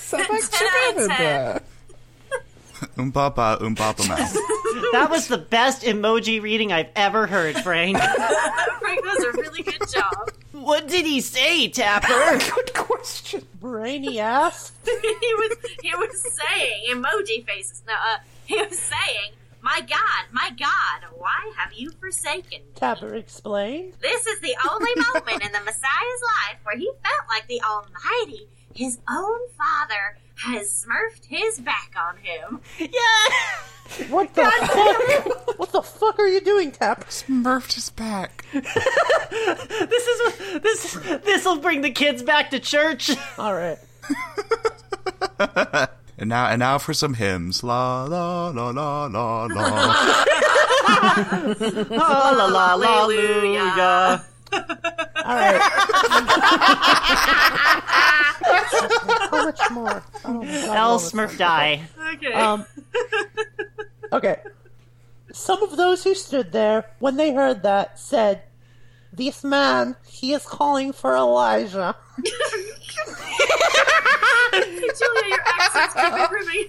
Sabachthani. 0.03 1.61
Umbaba, 2.97 3.59
umbaba 3.61 4.09
mouth. 4.09 4.33
that 4.93 5.09
was 5.11 5.29
the 5.29 5.39
best 5.39 5.83
emoji 5.83 6.41
reading 6.43 6.73
I've 6.73 6.91
ever 6.97 7.27
heard, 7.27 7.57
Frank. 7.59 7.99
Frank 8.81 9.05
does 9.05 9.25
a 9.25 9.33
really 9.33 9.63
good 9.63 9.83
job. 9.93 10.31
what 10.53 10.89
did 10.89 11.05
he 11.05 11.21
say, 11.21 11.69
Tapper? 11.69 12.39
Good 12.55 12.75
question. 12.75 13.47
Brainy 13.61 14.19
ass. 14.19 14.73
he 14.85 14.91
was 14.93 15.57
he 15.83 15.95
was 15.95 16.23
saying 16.23 16.85
emoji 16.91 17.45
faces. 17.47 17.83
No, 17.87 17.93
uh, 17.93 18.19
he 18.47 18.57
was 18.57 18.79
saying, 18.79 19.33
"My 19.63 19.81
God, 19.81 20.27
my 20.33 20.51
God, 20.59 21.11
why 21.17 21.53
have 21.57 21.73
you 21.73 21.91
forsaken 22.01 22.61
me?" 22.61 22.73
Tapper 22.75 23.15
explained. 23.15 23.95
This 24.01 24.27
is 24.27 24.41
the 24.41 24.57
only 24.71 24.91
moment 25.15 25.43
in 25.45 25.53
the 25.53 25.61
Messiah's 25.61 26.23
life 26.23 26.59
where 26.65 26.77
he 26.77 26.91
felt 27.03 27.29
like 27.29 27.47
the 27.49 27.61
Almighty, 27.63 28.49
his 28.75 28.99
own 29.09 29.39
Father, 29.57 30.19
has 30.37 30.87
smurfed 30.87 31.27
his 31.27 31.61
back 31.61 31.93
on 31.97 32.17
him. 32.19 32.61
yeah! 32.79 34.09
What 34.09 34.33
the 34.35 34.45
fuck? 34.45 35.59
what 35.59 35.73
the 35.73 35.83
fuck 35.83 36.19
are 36.19 36.29
you 36.29 36.41
doing, 36.41 36.71
Tapper? 36.71 37.05
Smurfed 37.07 37.73
his 37.75 37.91
back. 37.91 38.45
This 39.31 40.07
is 40.07 40.61
this 40.61 40.93
this 41.25 41.45
will 41.45 41.59
bring 41.59 41.81
the 41.83 41.91
kids 41.91 42.23
back 42.23 42.51
to 42.51 42.59
church. 42.61 43.11
All 43.39 43.55
right. 43.55 43.79
And 46.21 46.29
now, 46.29 46.47
and 46.49 46.61
now 46.61 46.77
for 46.77 46.93
some 46.93 47.15
hymns. 47.15 47.65
La 47.65 48.05
la 48.05 48.49
la 48.51 48.69
la 48.69 49.07
la 49.07 49.47
la. 49.47 50.27
La 51.91 52.31
la 52.31 52.47
la 52.47 52.75
la 52.75 52.87
Hallelujah. 52.87 54.25
All 54.53 55.35
right. 55.35 55.61
How 59.31 59.45
much 59.45 59.61
more? 59.71 60.03
Oh 60.27 60.43
my 60.45 60.77
L 60.77 60.99
Smurf 60.99 61.39
die. 61.39 61.89
Okay. 62.15 62.33
Um. 62.35 62.67
Okay. 64.13 64.37
Some 65.33 65.63
of 65.63 65.77
those 65.79 66.05
who 66.05 66.15
stood 66.15 66.53
there, 66.53 66.85
when 66.99 67.17
they 67.17 67.33
heard 67.33 67.63
that, 67.63 67.99
said, 67.99 68.43
"This 69.13 69.43
man, 69.43 69.97
he 70.07 70.35
is 70.35 70.45
calling 70.45 70.93
for 70.93 71.17
Elijah." 71.17 71.97
Julia, 74.53 75.39
your 75.75 75.83
accents 75.83 76.11
keep 76.11 76.21
improving. 76.21 76.67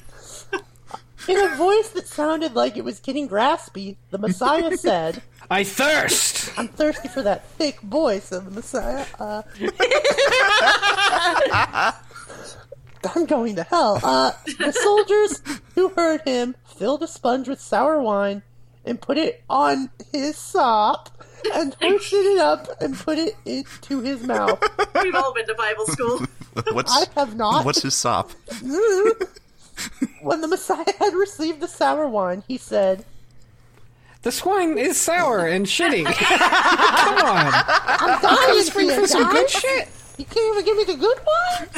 In 1.27 1.37
a 1.37 1.55
voice 1.55 1.89
that 1.89 2.07
sounded 2.07 2.55
like 2.55 2.77
it 2.77 2.83
was 2.83 2.99
getting 2.99 3.27
raspy, 3.27 3.97
the 4.09 4.17
Messiah 4.17 4.75
said, 4.75 5.21
I 5.51 5.63
thirst. 5.63 6.57
I'm 6.57 6.67
thirsty 6.67 7.09
for 7.09 7.21
that 7.21 7.47
thick 7.51 7.79
voice 7.81 8.31
of 8.31 8.45
the 8.45 8.51
Messiah. 8.51 9.05
Uh, 9.19 9.43
I'm 13.15 13.25
going 13.25 13.55
to 13.57 13.63
hell. 13.63 13.99
Uh, 14.03 14.31
the 14.45 14.71
soldiers 14.71 15.41
who 15.75 15.89
heard 15.89 16.21
him 16.21 16.55
filled 16.65 17.03
a 17.03 17.07
sponge 17.07 17.47
with 17.47 17.59
sour 17.59 18.01
wine 18.01 18.43
and 18.85 18.99
put 19.01 19.17
it 19.17 19.43
on 19.49 19.91
his 20.11 20.37
sop 20.37 21.09
and 21.53 21.75
hoisted 21.81 22.25
it 22.25 22.37
up 22.39 22.67
and 22.81 22.97
put 22.97 23.17
it 23.17 23.35
into 23.45 24.01
his 24.01 24.23
mouth. 24.23 24.61
We've 25.01 25.15
all 25.15 25.33
been 25.33 25.47
to 25.47 25.55
Bible 25.55 25.85
school. 25.87 26.25
What's 26.73 26.91
I 26.95 27.05
have 27.19 27.35
not. 27.35 27.63
what's 27.63 27.81
his 27.81 27.95
sop? 27.95 28.31
when 30.21 30.41
the 30.41 30.47
Messiah 30.49 30.93
had 30.99 31.13
received 31.13 31.61
the 31.61 31.67
sour 31.67 32.09
wine, 32.09 32.43
he 32.45 32.57
said, 32.57 33.05
This 34.23 34.43
wine 34.43 34.77
is 34.77 34.99
sour 34.99 35.47
and 35.47 35.65
shitty. 35.65 36.03
Come 36.13 37.17
on. 37.25 37.53
I'm 37.55 38.21
dying 38.21 38.63
for 38.65 38.81
you, 38.81 38.99
For 38.99 39.07
some 39.07 39.31
good 39.31 39.49
shit. 39.49 39.87
You 40.17 40.25
can't 40.25 40.53
even 40.53 40.65
give 40.65 40.77
me 40.77 40.83
the 40.83 40.99
good 40.99 41.17
wine? 41.25 41.69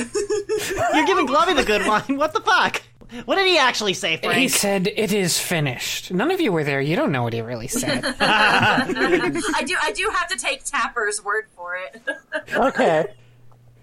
You're 0.95 1.05
giving 1.05 1.27
Glovey 1.27 1.55
the 1.55 1.63
good 1.63 1.85
wine. 1.85 2.17
What 2.17 2.33
the 2.33 2.41
fuck? 2.41 2.81
What 3.25 3.35
did 3.35 3.47
he 3.47 3.57
actually 3.57 3.93
say, 3.93 4.19
He 4.33 4.47
said, 4.47 4.87
It 4.87 5.13
is 5.13 5.39
finished. 5.39 6.11
None 6.11 6.31
of 6.31 6.41
you 6.41 6.51
were 6.51 6.63
there. 6.63 6.81
You 6.81 6.95
don't 6.95 7.11
know 7.11 7.23
what 7.23 7.33
he 7.33 7.41
really 7.41 7.67
said. 7.67 8.03
I 8.19 9.63
do 9.65 9.75
I 9.81 9.91
do 9.91 10.09
have 10.13 10.27
to 10.29 10.37
take 10.37 10.63
Tapper's 10.63 11.23
word 11.23 11.45
for 11.55 11.75
it. 11.75 12.01
Okay. 12.53 13.05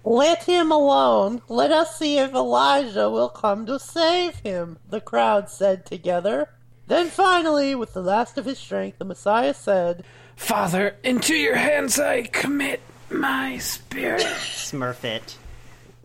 Let 0.03 0.43
him 0.43 0.71
alone. 0.71 1.41
Let 1.47 1.71
us 1.71 1.97
see 1.97 2.17
if 2.17 2.33
Elijah 2.33 3.09
will 3.09 3.29
come 3.29 3.65
to 3.67 3.79
save 3.79 4.37
him, 4.37 4.79
the 4.89 5.01
crowd 5.01 5.49
said 5.49 5.85
together. 5.85 6.49
Then 6.87 7.07
finally, 7.07 7.75
with 7.75 7.93
the 7.93 8.01
last 8.01 8.37
of 8.37 8.45
his 8.45 8.57
strength, 8.57 8.97
the 8.97 9.05
Messiah 9.05 9.53
said, 9.53 10.03
Father, 10.35 10.95
into 11.03 11.35
your 11.35 11.55
hands 11.55 11.99
I 11.99 12.23
commit 12.23 12.81
my 13.09 13.59
spirit. 13.59 14.21
Smurf 14.21 15.03
it. 15.03 15.37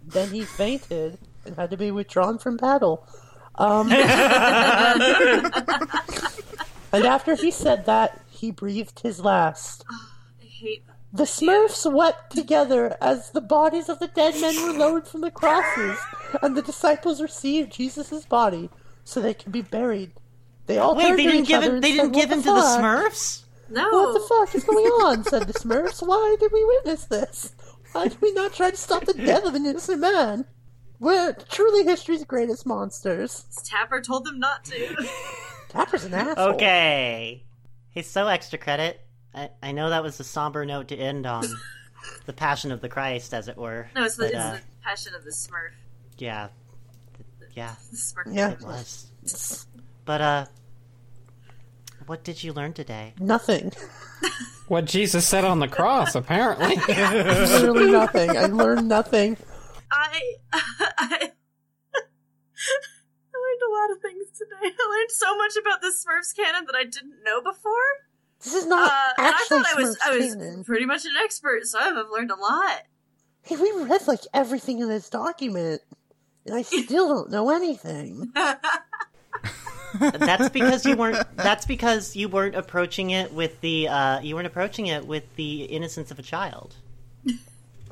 Then 0.05 0.31
he 0.31 0.43
fainted 0.45 1.19
and 1.47 1.57
had 1.57 1.71
to 1.71 1.77
be 1.77 1.91
withdrawn 1.91 2.39
from 2.39 2.57
battle. 2.57 3.07
Um, 3.57 3.91
and 3.93 4.03
after 7.07 7.35
he 7.35 7.51
said 7.51 7.87
that, 7.87 8.21
he 8.31 8.51
breathed 8.51 9.01
his 9.01 9.21
last. 9.21 9.85
I 9.91 10.45
hate 10.45 10.85
The 11.13 11.25
Smurfs 11.25 11.91
wept 11.91 12.33
together 12.35 12.97
as 13.01 13.31
the 13.31 13.41
bodies 13.41 13.89
of 13.89 13.99
the 13.99 14.09
dead 14.09 14.35
men 14.41 14.55
were 14.63 14.73
lowered 14.79 15.09
from 15.09 15.23
the 15.23 15.31
crosses, 15.31 15.99
and 16.43 16.57
the 16.57 16.63
disciples 16.63 17.23
received 17.23 17.73
Jesus' 17.73 18.25
body 18.27 18.69
so 19.05 19.21
they 19.21 19.35
could 19.35 19.53
be 19.53 19.63
buried. 19.63 20.13
They 20.67 20.79
all 20.79 20.97
Wait, 20.97 21.05
turned 21.07 21.19
they 21.19 21.25
to 21.25 21.31
didn't 21.31 21.43
each 21.45 21.49
give 21.49 21.59
other 21.63 21.67
him. 21.69 21.75
and 21.77 21.85
They 21.85 21.93
didn't 21.93 22.13
"What 22.13 22.21
give 22.21 22.31
him 22.33 22.43
the 22.43 22.51
to 22.51 22.55
the 22.55 22.61
fuck? 22.61 22.81
Smurfs. 22.81 23.43
no. 23.71 23.89
What 23.91 24.13
the 24.15 24.21
fuck 24.29 24.55
is 24.55 24.65
going 24.65 24.85
on? 24.87 25.25
said 25.25 25.47
the 25.47 25.55
Smurfs. 25.55 26.07
Why 26.07 26.37
did 26.41 26.53
we 26.53 26.65
witness 26.65 27.05
this? 27.05 27.55
Why 27.93 28.09
did 28.09 28.21
we 28.21 28.33
not 28.33 28.53
try 28.53 28.71
to 28.71 28.77
stop 28.77 29.05
the 29.07 29.15
death 29.15 29.45
of 29.45 29.55
an 29.55 29.65
innocent 29.65 30.01
man? 30.01 30.45
We're 30.99 31.33
truly 31.51 31.85
history's 31.85 32.25
greatest 32.25 32.65
monsters. 32.67 33.45
Tapper 33.65 34.01
told 34.01 34.25
them 34.25 34.39
not 34.39 34.65
to. 34.67 35.07
Tapper's 35.69 36.05
an 36.05 36.15
asshole. 36.15 36.55
Okay. 36.55 37.43
He's 37.91 38.09
so 38.09 38.27
extra 38.29 38.59
credit. 38.59 39.01
I, 39.35 39.51
I 39.63 39.73
know 39.73 39.91
that 39.91 40.03
was 40.03 40.19
a 40.21 40.25
somber 40.25 40.65
note 40.65 40.89
to 40.89 40.97
end 40.97 41.27
on. 41.27 41.45
the 42.27 42.33
Passion 42.33 42.73
of 42.73 42.81
the 42.81 42.89
Christ, 42.89 43.35
as 43.35 43.49
it 43.49 43.57
were. 43.59 43.89
No, 43.95 44.05
it's 44.05 44.17
the, 44.17 44.25
But, 44.25 44.31
it's 44.33 44.39
uh, 44.39 44.53
the 44.55 44.61
passion 44.83 45.15
of 45.15 45.25
the 45.25 45.31
Smurf. 45.31 45.71
yeah, 46.19 46.49
yeah, 47.55 47.75
The 47.91 47.97
Smurf. 47.97 48.35
Yeah. 48.35 48.51
it 48.53 48.63
was. 48.63 49.67
But 50.05 50.21
uh, 50.21 50.47
what 52.07 52.23
did 52.25 52.43
you 52.45 52.53
learn 52.53 52.73
today? 52.73 53.13
Nothing. 53.19 53.73
What 54.69 54.85
Jesus 54.85 55.27
said 55.27 55.45
on 55.45 55.59
the 55.61 55.69
cross, 55.69 56.15
apparently. 56.15 56.77
Literally 56.89 57.91
nothing. 57.91 58.37
I 58.37 58.47
learned 58.47 58.89
nothing. 58.89 59.37
I, 59.97 60.35
I 60.53 61.33
I 62.59 63.37
learned 63.39 63.63
a 63.63 63.73
lot 63.73 63.91
of 63.97 64.03
things 64.03 64.39
today. 64.39 64.75
I 64.79 64.89
learned 64.97 65.11
so 65.11 65.37
much 65.37 65.57
about 65.57 65.81
the 65.81 65.89
Smurfs 65.89 66.35
canon 66.37 66.65
that 66.67 66.75
I 66.75 66.85
didn't 66.85 67.23
know 67.25 67.41
before. 67.43 67.73
This 68.43 68.55
is 68.55 68.65
Uh, 68.65 68.69
not 68.69 68.93
and 69.19 69.27
I 69.27 69.31
actually 69.31 69.63
thought 69.63 69.67
I 69.77 69.81
was 69.83 69.99
I 70.05 70.17
was 70.17 70.35
canon. 70.35 70.65
pretty 70.65 70.87
much 70.87 71.05
an 71.05 71.13
expert, 71.23 71.67
so 71.67 71.79
I've 71.79 71.95
learned 72.11 72.31
a 72.31 72.37
lot. 72.37 72.83
Hey, 73.43 73.57
we 73.57 73.73
read 73.85 74.07
like 74.07 74.21
everything 74.35 74.81
in 74.81 74.89
this 74.89 75.09
document, 75.09 75.81
and 76.45 76.55
I 76.55 76.63
still 76.63 77.09
don't 77.15 77.31
know 77.31 77.51
anything. 77.51 78.33
That's 79.99 80.49
because 80.51 80.85
you 80.85 80.97
weren't. 80.97 81.25
That's 81.37 81.65
because 81.65 82.17
you 82.17 82.29
weren't 82.29 82.55
approaching 82.55 83.11
it 83.11 83.33
with 83.33 83.61
the. 83.61 83.89
Uh, 83.89 84.21
you 84.21 84.35
weren't 84.35 84.47
approaching 84.47 84.87
it 84.87 85.07
with 85.07 85.25
the 85.37 85.65
innocence 85.65 86.11
of 86.11 86.19
a 86.19 86.23
child. 86.23 86.75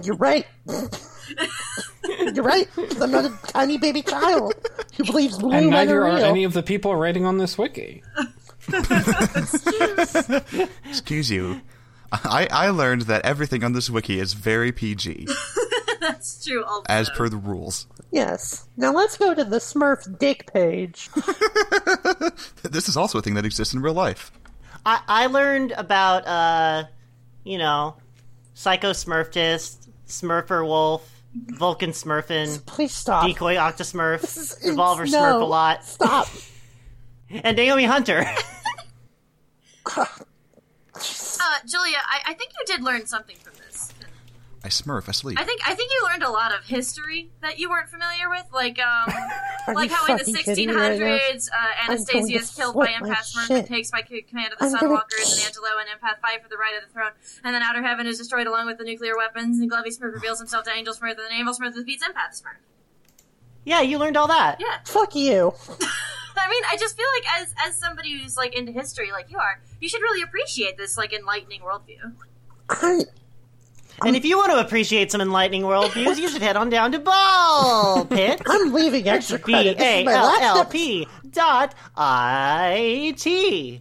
You're 0.03 0.17
right. 0.17 0.47
You're 0.69 2.45
right. 2.45 2.69
I'm 3.01 3.11
not 3.11 3.25
a 3.25 3.39
tiny 3.47 3.79
baby 3.79 4.03
child 4.03 4.53
who 4.97 5.05
believes 5.05 5.39
blue 5.39 5.53
and 5.53 5.71
men 5.71 5.87
neither 5.87 6.03
are 6.03 6.11
are 6.11 6.17
real. 6.17 6.25
any 6.25 6.45
of 6.45 6.53
the 6.53 6.63
people 6.63 6.95
writing 6.97 7.25
on 7.25 7.39
this 7.39 7.57
wiki. 7.57 8.03
Excuse 10.89 11.31
you. 11.31 11.61
I, 12.13 12.47
I 12.51 12.69
learned 12.71 13.03
that 13.03 13.25
everything 13.25 13.65
on 13.65 13.73
this 13.73 13.91
wiki 13.91 14.21
is 14.21 14.35
very 14.35 14.71
PG, 14.73 15.27
That's 16.01 16.45
true. 16.45 16.63
Also. 16.65 16.85
as 16.89 17.11
per 17.11 17.29
the 17.29 17.37
rules. 17.37 17.87
Yes. 18.13 18.69
Now 18.77 18.93
let's 18.93 19.17
go 19.17 19.35
to 19.35 19.43
the 19.45 19.57
Smurf 19.59 20.19
dick 20.19 20.53
page. 20.53 21.11
This 22.63 22.89
is 22.89 22.97
also 22.97 23.19
a 23.19 23.23
thing 23.23 23.35
that 23.35 23.45
exists 23.45 23.73
in 23.75 23.81
real 23.81 23.95
life. 23.95 24.33
I, 24.85 25.01
I 25.07 25.27
learned 25.27 25.73
about, 25.73 26.27
uh, 26.27 26.85
you 27.45 27.59
know, 27.59 27.97
Psycho 28.55 28.91
Smurftist, 28.91 29.84
Smurfer 30.07 30.65
Wolf, 30.67 31.09
Vulcan 31.35 31.91
Smurfin, 31.91 32.65
Please 32.67 32.93
stop. 32.95 33.27
Decoy 33.27 33.57
Octosmurf, 33.57 34.21
This 34.21 34.37
is 34.37 34.69
Revolver 34.71 35.05
ins- 35.05 35.15
Smurf 35.15 35.41
a 35.41 35.45
lot, 35.45 35.85
Stop. 35.85 36.29
and 37.31 37.57
Naomi 37.57 37.85
Hunter. 37.85 38.25
Uh, 40.97 41.59
Julia, 41.67 41.97
I, 42.09 42.31
I 42.31 42.35
think 42.35 42.53
you 42.59 42.65
did 42.67 42.83
learn 42.83 43.05
something 43.07 43.37
from 43.37 43.53
this. 43.53 43.54
I 44.65 44.69
smurf 44.69 45.09
asleep. 45.09 45.39
I 45.39 45.45
think 45.45 45.61
I 45.69 45.75
think 45.75 45.93
you 45.93 46.09
learned 46.11 46.23
a 46.23 46.31
lot 46.31 46.55
of 46.55 46.65
history 46.65 47.31
that 47.43 47.59
you 47.59 47.69
weren't 47.69 47.91
familiar 47.91 48.31
with, 48.31 48.47
like 48.51 48.79
um, 48.81 49.13
like 49.75 49.91
how 49.91 50.07
in 50.07 50.17
the 50.17 50.25
fucking 50.25 50.35
kidding 50.43 50.69
me 50.69 50.75
right 50.75 50.99
1600s, 50.99 51.51
uh, 51.53 51.91
Anastasia 51.91 52.39
is 52.39 52.51
killed 52.51 52.75
by 52.75 52.87
flip 52.87 53.01
my 53.03 53.09
Empath 53.11 53.35
Smurf 53.35 53.47
shit. 53.49 53.59
and 53.59 53.67
takes 53.69 53.91
by 53.91 54.01
command 54.01 54.55
of 54.55 54.59
the 54.59 54.65
I'm 54.65 54.71
Sun 54.71 54.81
gonna- 54.81 54.95
and 54.95 55.45
Angelo 55.45 55.69
and 55.79 55.89
Empath 55.91 56.19
fight 56.23 56.43
for 56.43 56.49
the 56.49 56.57
right 56.57 56.75
of 56.83 56.89
the 56.89 56.93
throne, 56.95 57.11
and 57.45 57.55
then 57.55 57.63
Outer 57.63 57.83
Heaven 57.83 58.07
is 58.07 58.17
destroyed 58.17 58.47
along 58.47 58.65
with 58.65 58.79
the 58.79 58.85
nuclear 58.85 59.17
weapons, 59.19 59.61
and 59.61 59.71
Glovey 59.71 59.95
Smurf 59.95 60.15
reveals 60.15 60.39
himself 60.39 60.65
to 60.65 60.71
Angel 60.73 60.95
Smurf, 60.95 61.11
and 61.11 61.19
then 61.19 61.33
Angel 61.33 61.53
Smurf 61.53 61.75
defeats 61.75 62.03
Empath 62.03 62.41
Smurf. 62.41 62.57
yeah, 63.65 63.83
you 63.83 63.99
learned 63.99 64.17
all 64.17 64.29
that. 64.29 64.57
Yeah. 64.61 64.79
Fuck 64.87 65.15
you. 65.15 65.53
I 66.37 66.49
mean, 66.49 66.63
I 66.71 66.77
just 66.79 66.97
feel 66.97 67.07
like 67.17 67.43
as 67.43 67.55
as 67.67 67.79
somebody 67.79 68.19
who's 68.19 68.37
like 68.37 68.55
into 68.57 68.73
history, 68.73 69.13
like 69.13 69.31
you 69.31 69.39
are, 69.39 69.61
you 69.81 69.89
should 69.91 70.01
really 70.03 70.23
appreciate 70.23 70.77
this 70.79 70.97
like 70.97 71.13
enlightening 71.13 71.61
worldview. 71.61 72.13
I, 72.71 73.03
And 74.03 74.17
if 74.17 74.25
you 74.25 74.37
want 74.37 74.53
to 74.53 74.59
appreciate 74.61 75.11
some 75.13 75.21
enlightening 75.21 75.63
worldviews, 75.63 76.17
you 76.19 76.29
should 76.29 76.43
head 76.43 76.57
on 76.57 76.69
down 76.69 76.93
to 76.93 76.99
Ball 76.99 78.05
Pit. 78.11 78.43
I'm 78.47 78.73
leaving 78.73 79.09
extra 79.09 79.39
B 79.39 79.53
credit. 79.53 79.79
This 79.79 80.01
is 80.01 80.05
my 80.05 80.13
last 80.23 80.61
episode. 80.61 81.07
Dot 81.31 81.75
I 81.97 83.15
T. 83.17 83.81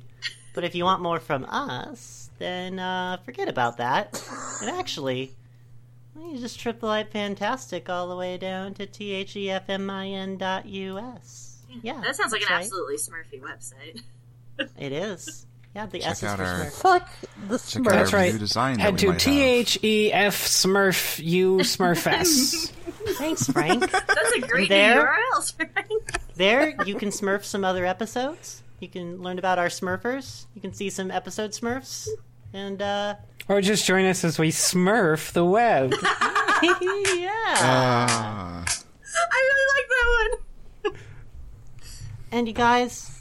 But 0.53 0.63
if 0.63 0.75
you 0.75 0.83
want 0.83 1.01
more 1.01 1.19
from 1.19 1.45
us, 1.45 2.29
then 2.37 2.79
uh, 2.79 3.17
forget 3.25 3.47
about 3.49 3.77
that. 3.77 4.23
And 4.61 4.69
actually, 4.69 5.33
you 6.19 6.37
just 6.37 6.59
triple 6.59 6.81
the 6.89 6.93
light 6.93 7.11
fantastic 7.11 7.89
all 7.89 8.07
the 8.07 8.15
way 8.15 8.37
down 8.37 8.73
to 8.75 8.85
T 8.85 9.11
H 9.13 9.35
E 9.35 9.49
F 9.49 9.69
M 9.69 9.89
I 9.89 10.07
N 10.07 10.37
dot 10.37 10.65
U 10.67 10.97
S. 10.99 11.57
Yeah, 11.81 11.99
That 12.01 12.15
sounds 12.15 12.31
like 12.31 12.41
an 12.43 12.47
right. 12.51 12.59
absolutely 12.59 12.97
smurfy 12.97 13.41
website. 13.41 14.01
It 14.77 14.91
is. 14.91 15.47
Yeah, 15.75 15.87
the 15.87 15.99
Check 15.99 16.11
S 16.11 16.17
is 16.23 16.29
out 16.29 16.37
for 16.37 16.43
our- 16.43 16.65
Smurf. 16.65 16.71
Fuck 16.81 17.09
the 17.47 17.57
Check 17.57 17.67
Smurf. 17.81 17.87
out 17.87 17.91
That's 17.93 18.13
our 18.13 18.19
right. 18.19 18.33
new 18.33 18.39
design 18.39 18.75
that 18.77 18.81
Head 18.83 18.93
we 18.93 18.97
to 18.99 19.07
might 19.07 19.19
T 19.19 19.31
have. 19.39 19.49
H 19.49 19.79
E 19.83 20.13
F 20.13 20.35
Smurf 20.45 21.23
U 21.25 21.57
Smurf 21.57 22.05
S. 22.07 22.71
Thanks, 23.17 23.47
Frank. 23.47 23.89
That's 23.91 24.31
a 24.37 24.39
great 24.41 24.69
new 24.69 24.75
There? 24.75 25.05
URL, 25.35 25.53
right? 25.75 25.99
there, 26.35 26.75
you 26.85 26.95
can 26.95 27.09
Smurf 27.09 27.43
some 27.43 27.65
other 27.65 27.85
episodes. 27.85 28.61
You 28.79 28.87
can 28.87 29.21
learn 29.21 29.39
about 29.39 29.59
our 29.59 29.67
Smurfers. 29.67 30.45
You 30.55 30.61
can 30.61 30.73
see 30.73 30.89
some 30.89 31.09
episode 31.11 31.51
Smurfs. 31.51 32.07
And, 32.53 32.81
uh, 32.81 33.15
or 33.49 33.59
just 33.61 33.85
join 33.85 34.05
us 34.05 34.23
as 34.23 34.37
we 34.37 34.51
smurf 34.51 35.31
the 35.31 35.43
web. 35.43 35.91
yeah. 36.03 37.29
Uh, 37.59 38.63
I 38.65 38.65
really 39.33 39.67
like 39.75 39.89
that 39.89 40.29
one. 40.83 40.99
And 42.31 42.47
you 42.47 42.53
guys, 42.53 43.12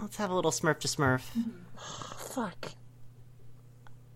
let's 0.00 0.16
have 0.16 0.30
a 0.30 0.34
little 0.34 0.50
Smurf 0.50 0.78
to 0.80 0.88
Smurf. 0.88 1.22
Fuck. 2.16 2.72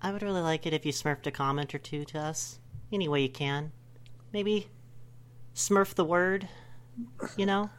I 0.01 0.13
would 0.13 0.23
really 0.23 0.41
like 0.41 0.67
it 0.67 0.73
if 0.73 0.85
you 0.85 0.93
smurfed 0.93 1.27
a 1.27 1.31
comment 1.31 1.75
or 1.75 1.79
two 1.79 2.05
to 2.07 2.19
us. 2.19 2.59
Any 2.93 3.09
way 3.09 3.23
you 3.23 3.29
can. 3.29 3.73
Maybe 4.33 4.69
smurf 5.55 5.95
the 5.95 6.05
word. 6.05 6.49
You 7.37 7.47
know? 7.47 7.71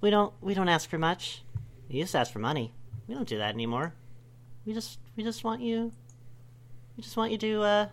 We 0.00 0.10
don't 0.10 0.32
we 0.40 0.54
don't 0.54 0.68
ask 0.68 0.90
for 0.90 0.98
much. 0.98 1.44
We 1.88 1.98
used 1.98 2.12
to 2.12 2.18
ask 2.18 2.32
for 2.32 2.40
money. 2.40 2.74
We 3.06 3.14
don't 3.14 3.28
do 3.28 3.38
that 3.38 3.54
anymore. 3.54 3.94
We 4.66 4.74
just 4.74 4.98
we 5.16 5.22
just 5.22 5.44
want 5.44 5.60
you 5.62 5.92
we 6.96 7.02
just 7.02 7.16
want 7.16 7.32
you 7.32 7.38
to 7.38 7.62
uh 7.62 7.88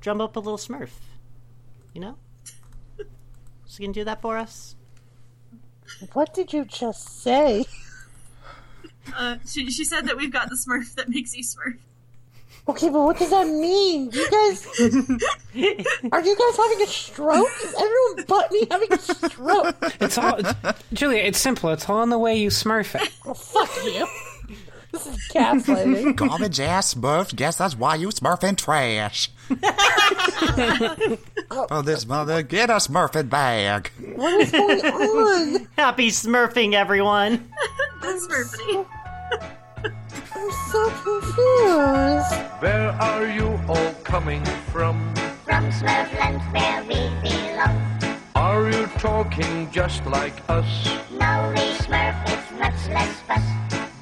drum 0.00 0.20
up 0.20 0.36
a 0.36 0.40
little 0.40 0.58
smurf. 0.58 0.90
You 1.94 2.00
know? 2.00 2.16
So 3.66 3.80
you 3.80 3.86
can 3.86 3.92
do 3.92 4.04
that 4.04 4.22
for 4.22 4.38
us? 4.38 4.76
What 6.12 6.32
did 6.32 6.52
you 6.52 6.64
just 6.64 7.22
say? 7.22 7.64
Uh, 9.16 9.36
she, 9.46 9.70
she 9.70 9.84
said 9.84 10.06
that 10.06 10.16
we've 10.16 10.32
got 10.32 10.48
the 10.48 10.56
Smurf 10.56 10.94
that 10.94 11.08
makes 11.08 11.36
you 11.36 11.42
Smurf. 11.42 11.78
Okay, 12.68 12.88
but 12.88 13.02
what 13.02 13.18
does 13.18 13.30
that 13.30 13.46
mean? 13.48 14.10
You 14.12 14.30
guys, 14.30 14.66
are 16.12 16.20
you 16.22 16.36
guys 16.36 16.56
having 16.56 16.82
a 16.82 16.86
stroke? 16.86 17.48
Is 17.64 17.74
everyone 17.74 18.24
but 18.28 18.52
me 18.52 18.66
having 18.70 18.92
a 18.92 18.98
stroke? 18.98 19.76
It's 20.00 20.18
all, 20.18 20.40
Julia. 20.92 21.22
It's 21.22 21.38
simple. 21.38 21.70
It's 21.70 21.88
all 21.88 22.02
in 22.02 22.10
the 22.10 22.18
way 22.18 22.36
you 22.36 22.48
smurf 22.48 22.94
it. 23.00 23.10
Oh, 23.24 23.34
fuck 23.34 23.70
you. 23.84 24.06
This 24.92 25.06
is 25.06 25.16
gaslighting. 25.32 26.16
garbage 26.16 26.60
ass 26.60 26.94
smurf. 26.94 27.34
Guess 27.34 27.56
that's 27.56 27.76
why 27.76 27.94
you 27.94 28.08
smurfing 28.08 28.56
trash. 28.56 29.30
oh, 31.50 31.82
this 31.82 32.06
mother, 32.06 32.42
get 32.42 32.70
a 32.70 32.74
smurfing 32.74 33.30
bag. 33.30 33.90
What 34.14 34.40
is 34.40 34.50
going 34.52 34.80
on? 34.80 35.68
Happy 35.76 36.08
smurfing 36.08 36.74
everyone! 36.74 37.50
That's 38.02 38.26
Smurfity. 38.26 38.86
I'm 39.32 40.50
so 40.70 40.90
confused. 41.04 42.34
Where 42.60 42.90
are 43.00 43.26
you 43.26 43.60
all 43.68 43.92
coming 44.02 44.44
from? 44.72 45.14
From 45.44 45.70
Smurfland 45.70 46.40
where 46.52 46.82
we 46.82 46.98
belong. 47.22 47.76
Are 48.34 48.70
you 48.70 48.86
talking 48.98 49.70
just 49.70 50.04
like 50.06 50.34
us? 50.48 50.66
No, 51.12 51.52
we 51.54 51.62
Smurf, 51.84 52.16
it's 52.26 52.50
much 52.58 52.80
less 52.88 53.20
fuss. 53.22 53.46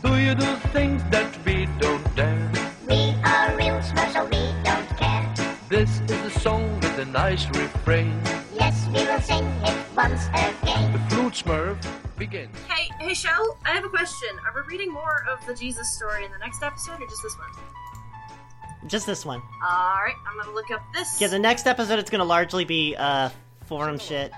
Do 0.02 0.16
you 0.16 0.34
do 0.34 0.56
things 0.72 1.02
that 1.10 1.30
we 1.44 1.66
don't 1.78 2.16
dare? 2.16 2.50
We 2.88 3.14
are 3.24 3.54
real 3.56 3.78
Smurfs, 3.80 4.12
so 4.14 4.24
we 4.24 4.52
don't 4.64 4.88
care. 4.96 5.28
This 5.68 6.00
is 6.00 6.36
a 6.36 6.40
song 6.40 6.74
with 6.80 6.98
a 6.98 7.04
nice 7.04 7.46
refrain. 7.50 8.18
Yes, 8.54 8.86
we 8.86 9.04
will 9.04 9.20
sing 9.20 9.46
it 9.64 9.76
once 9.94 10.28
again. 10.28 10.92
The 10.92 10.98
flute 11.10 11.34
smurf 11.34 11.76
begins. 12.18 12.56
Hey, 12.68 12.90
hey, 13.00 13.14
Shell, 13.14 13.58
I 13.64 13.70
have 13.70 13.84
a 13.84 13.88
question. 13.88 14.28
Are 14.46 14.52
we 14.60 14.66
reading 14.66 14.92
more 14.92 15.24
of 15.30 15.44
the 15.46 15.54
Jesus 15.54 15.92
story 15.94 16.24
in 16.24 16.30
the 16.32 16.38
next 16.38 16.62
episode 16.62 17.00
or 17.00 17.06
just 17.08 17.22
this 17.22 17.36
one? 17.38 18.88
Just 18.88 19.06
this 19.06 19.24
one. 19.24 19.40
Alright, 19.62 20.14
I'm 20.26 20.38
gonna 20.40 20.54
look 20.54 20.70
up 20.70 20.82
this. 20.94 21.20
Yeah, 21.20 21.28
the 21.28 21.38
next 21.38 21.66
episode 21.66 21.98
it's 21.98 22.10
gonna 22.10 22.24
largely 22.24 22.64
be 22.64 22.94
uh 22.96 23.30
forum 23.66 23.98
shit. 23.98 24.32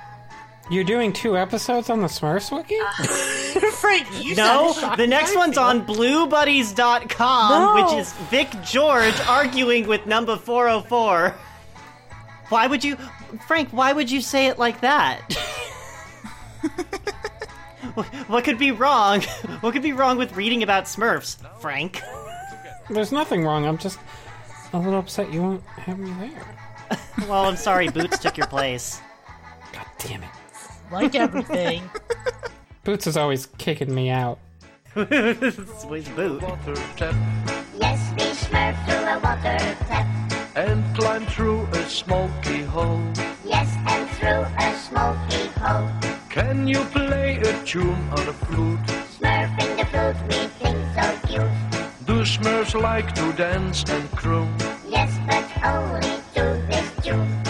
You're 0.71 0.85
doing 0.85 1.13
two 1.13 1.37
episodes 1.37 1.91
on 1.91 2.01
the 2.01 2.07
Smurfs 2.07 2.51
wiki? 2.55 2.77
Frank, 3.77 4.07
you 4.25 4.37
No, 4.37 4.73
sounded 4.73 4.81
shocked 4.81 4.97
the 4.99 5.07
next 5.07 5.35
I 5.35 5.39
one's 5.39 5.55
feel. 5.57 5.65
on 5.65 5.85
BlueBuddies.com, 5.87 7.51
No. 7.77 7.83
which 7.85 8.01
is 8.01 8.13
Vic 8.31 8.49
George 8.65 9.19
arguing 9.27 9.87
with 9.89 10.07
number 10.07 10.37
404. 10.37 11.35
Why 12.51 12.67
would 12.67 12.85
you, 12.85 12.97
Frank? 13.47 13.71
Why 13.71 13.93
would 13.93 14.11
you 14.11 14.21
say 14.21 14.47
it 14.47 14.59
like 14.59 14.81
that? 14.83 15.21
What- 18.01 18.07
what 18.29 18.45
could 18.45 18.59
be 18.59 18.71
wrong? 18.73 19.23
What 19.61 19.73
could 19.73 19.83
be 19.83 19.93
wrong 19.93 20.17
with 20.17 20.35
reading 20.37 20.63
about 20.63 20.85
Smurfs, 20.85 21.37
Frank? 21.61 22.01
There's 22.91 23.13
nothing 23.13 23.45
wrong. 23.45 23.67
I'm 23.67 23.77
just 23.79 23.99
a 24.73 24.79
little 24.79 24.99
upset 24.99 25.33
you 25.33 25.43
won't 25.43 25.63
have 25.65 25.99
me 25.99 26.11
there. 26.19 26.57
Well, 27.29 27.45
I'm 27.45 27.57
sorry, 27.57 27.89
Boots 27.89 28.19
took 28.19 28.37
your 28.39 28.47
place. 28.47 29.01
God 29.73 29.87
damn 29.99 30.23
it. 30.23 30.29
like 30.91 31.15
everything. 31.15 31.89
Boots 32.85 33.07
is 33.07 33.17
always 33.17 33.47
kicking 33.59 33.95
me 33.95 34.09
out. 34.11 34.39
Sweet 34.95 36.17
boot. 36.17 36.43
Water 36.43 36.75
tap 36.97 37.15
Yes, 37.79 38.13
we 38.17 38.25
Smurf 38.33 38.85
through 38.87 39.07
a 39.07 39.19
water 39.21 39.77
tap. 39.87 40.57
and 40.57 40.97
climb 40.97 41.27
through 41.27 41.63
a 41.67 41.89
smoky 41.89 42.63
hole. 42.63 43.01
Yes, 43.45 43.69
and 43.87 44.09
through 44.17 44.47
a 44.59 44.75
smoky 44.79 45.47
hole. 45.61 45.89
Can 46.31 46.69
you 46.69 46.79
play 46.95 47.39
a 47.39 47.65
tune 47.65 48.09
on 48.13 48.29
a 48.29 48.33
flute? 48.33 48.79
Smurfing 49.19 49.77
the 49.77 49.85
flute, 49.87 50.17
we 50.29 50.47
think 50.63 50.79
so 50.95 51.27
cute. 51.27 52.07
Do 52.07 52.23
Smurfs 52.23 52.81
like 52.81 53.13
to 53.17 53.33
dance 53.33 53.83
and 53.89 54.09
croon? 54.13 54.55
Yes, 54.89 55.11
but 55.27 55.65
only 55.65 56.23
to 56.35 56.65
this 56.71 57.05
tune. 57.05 57.50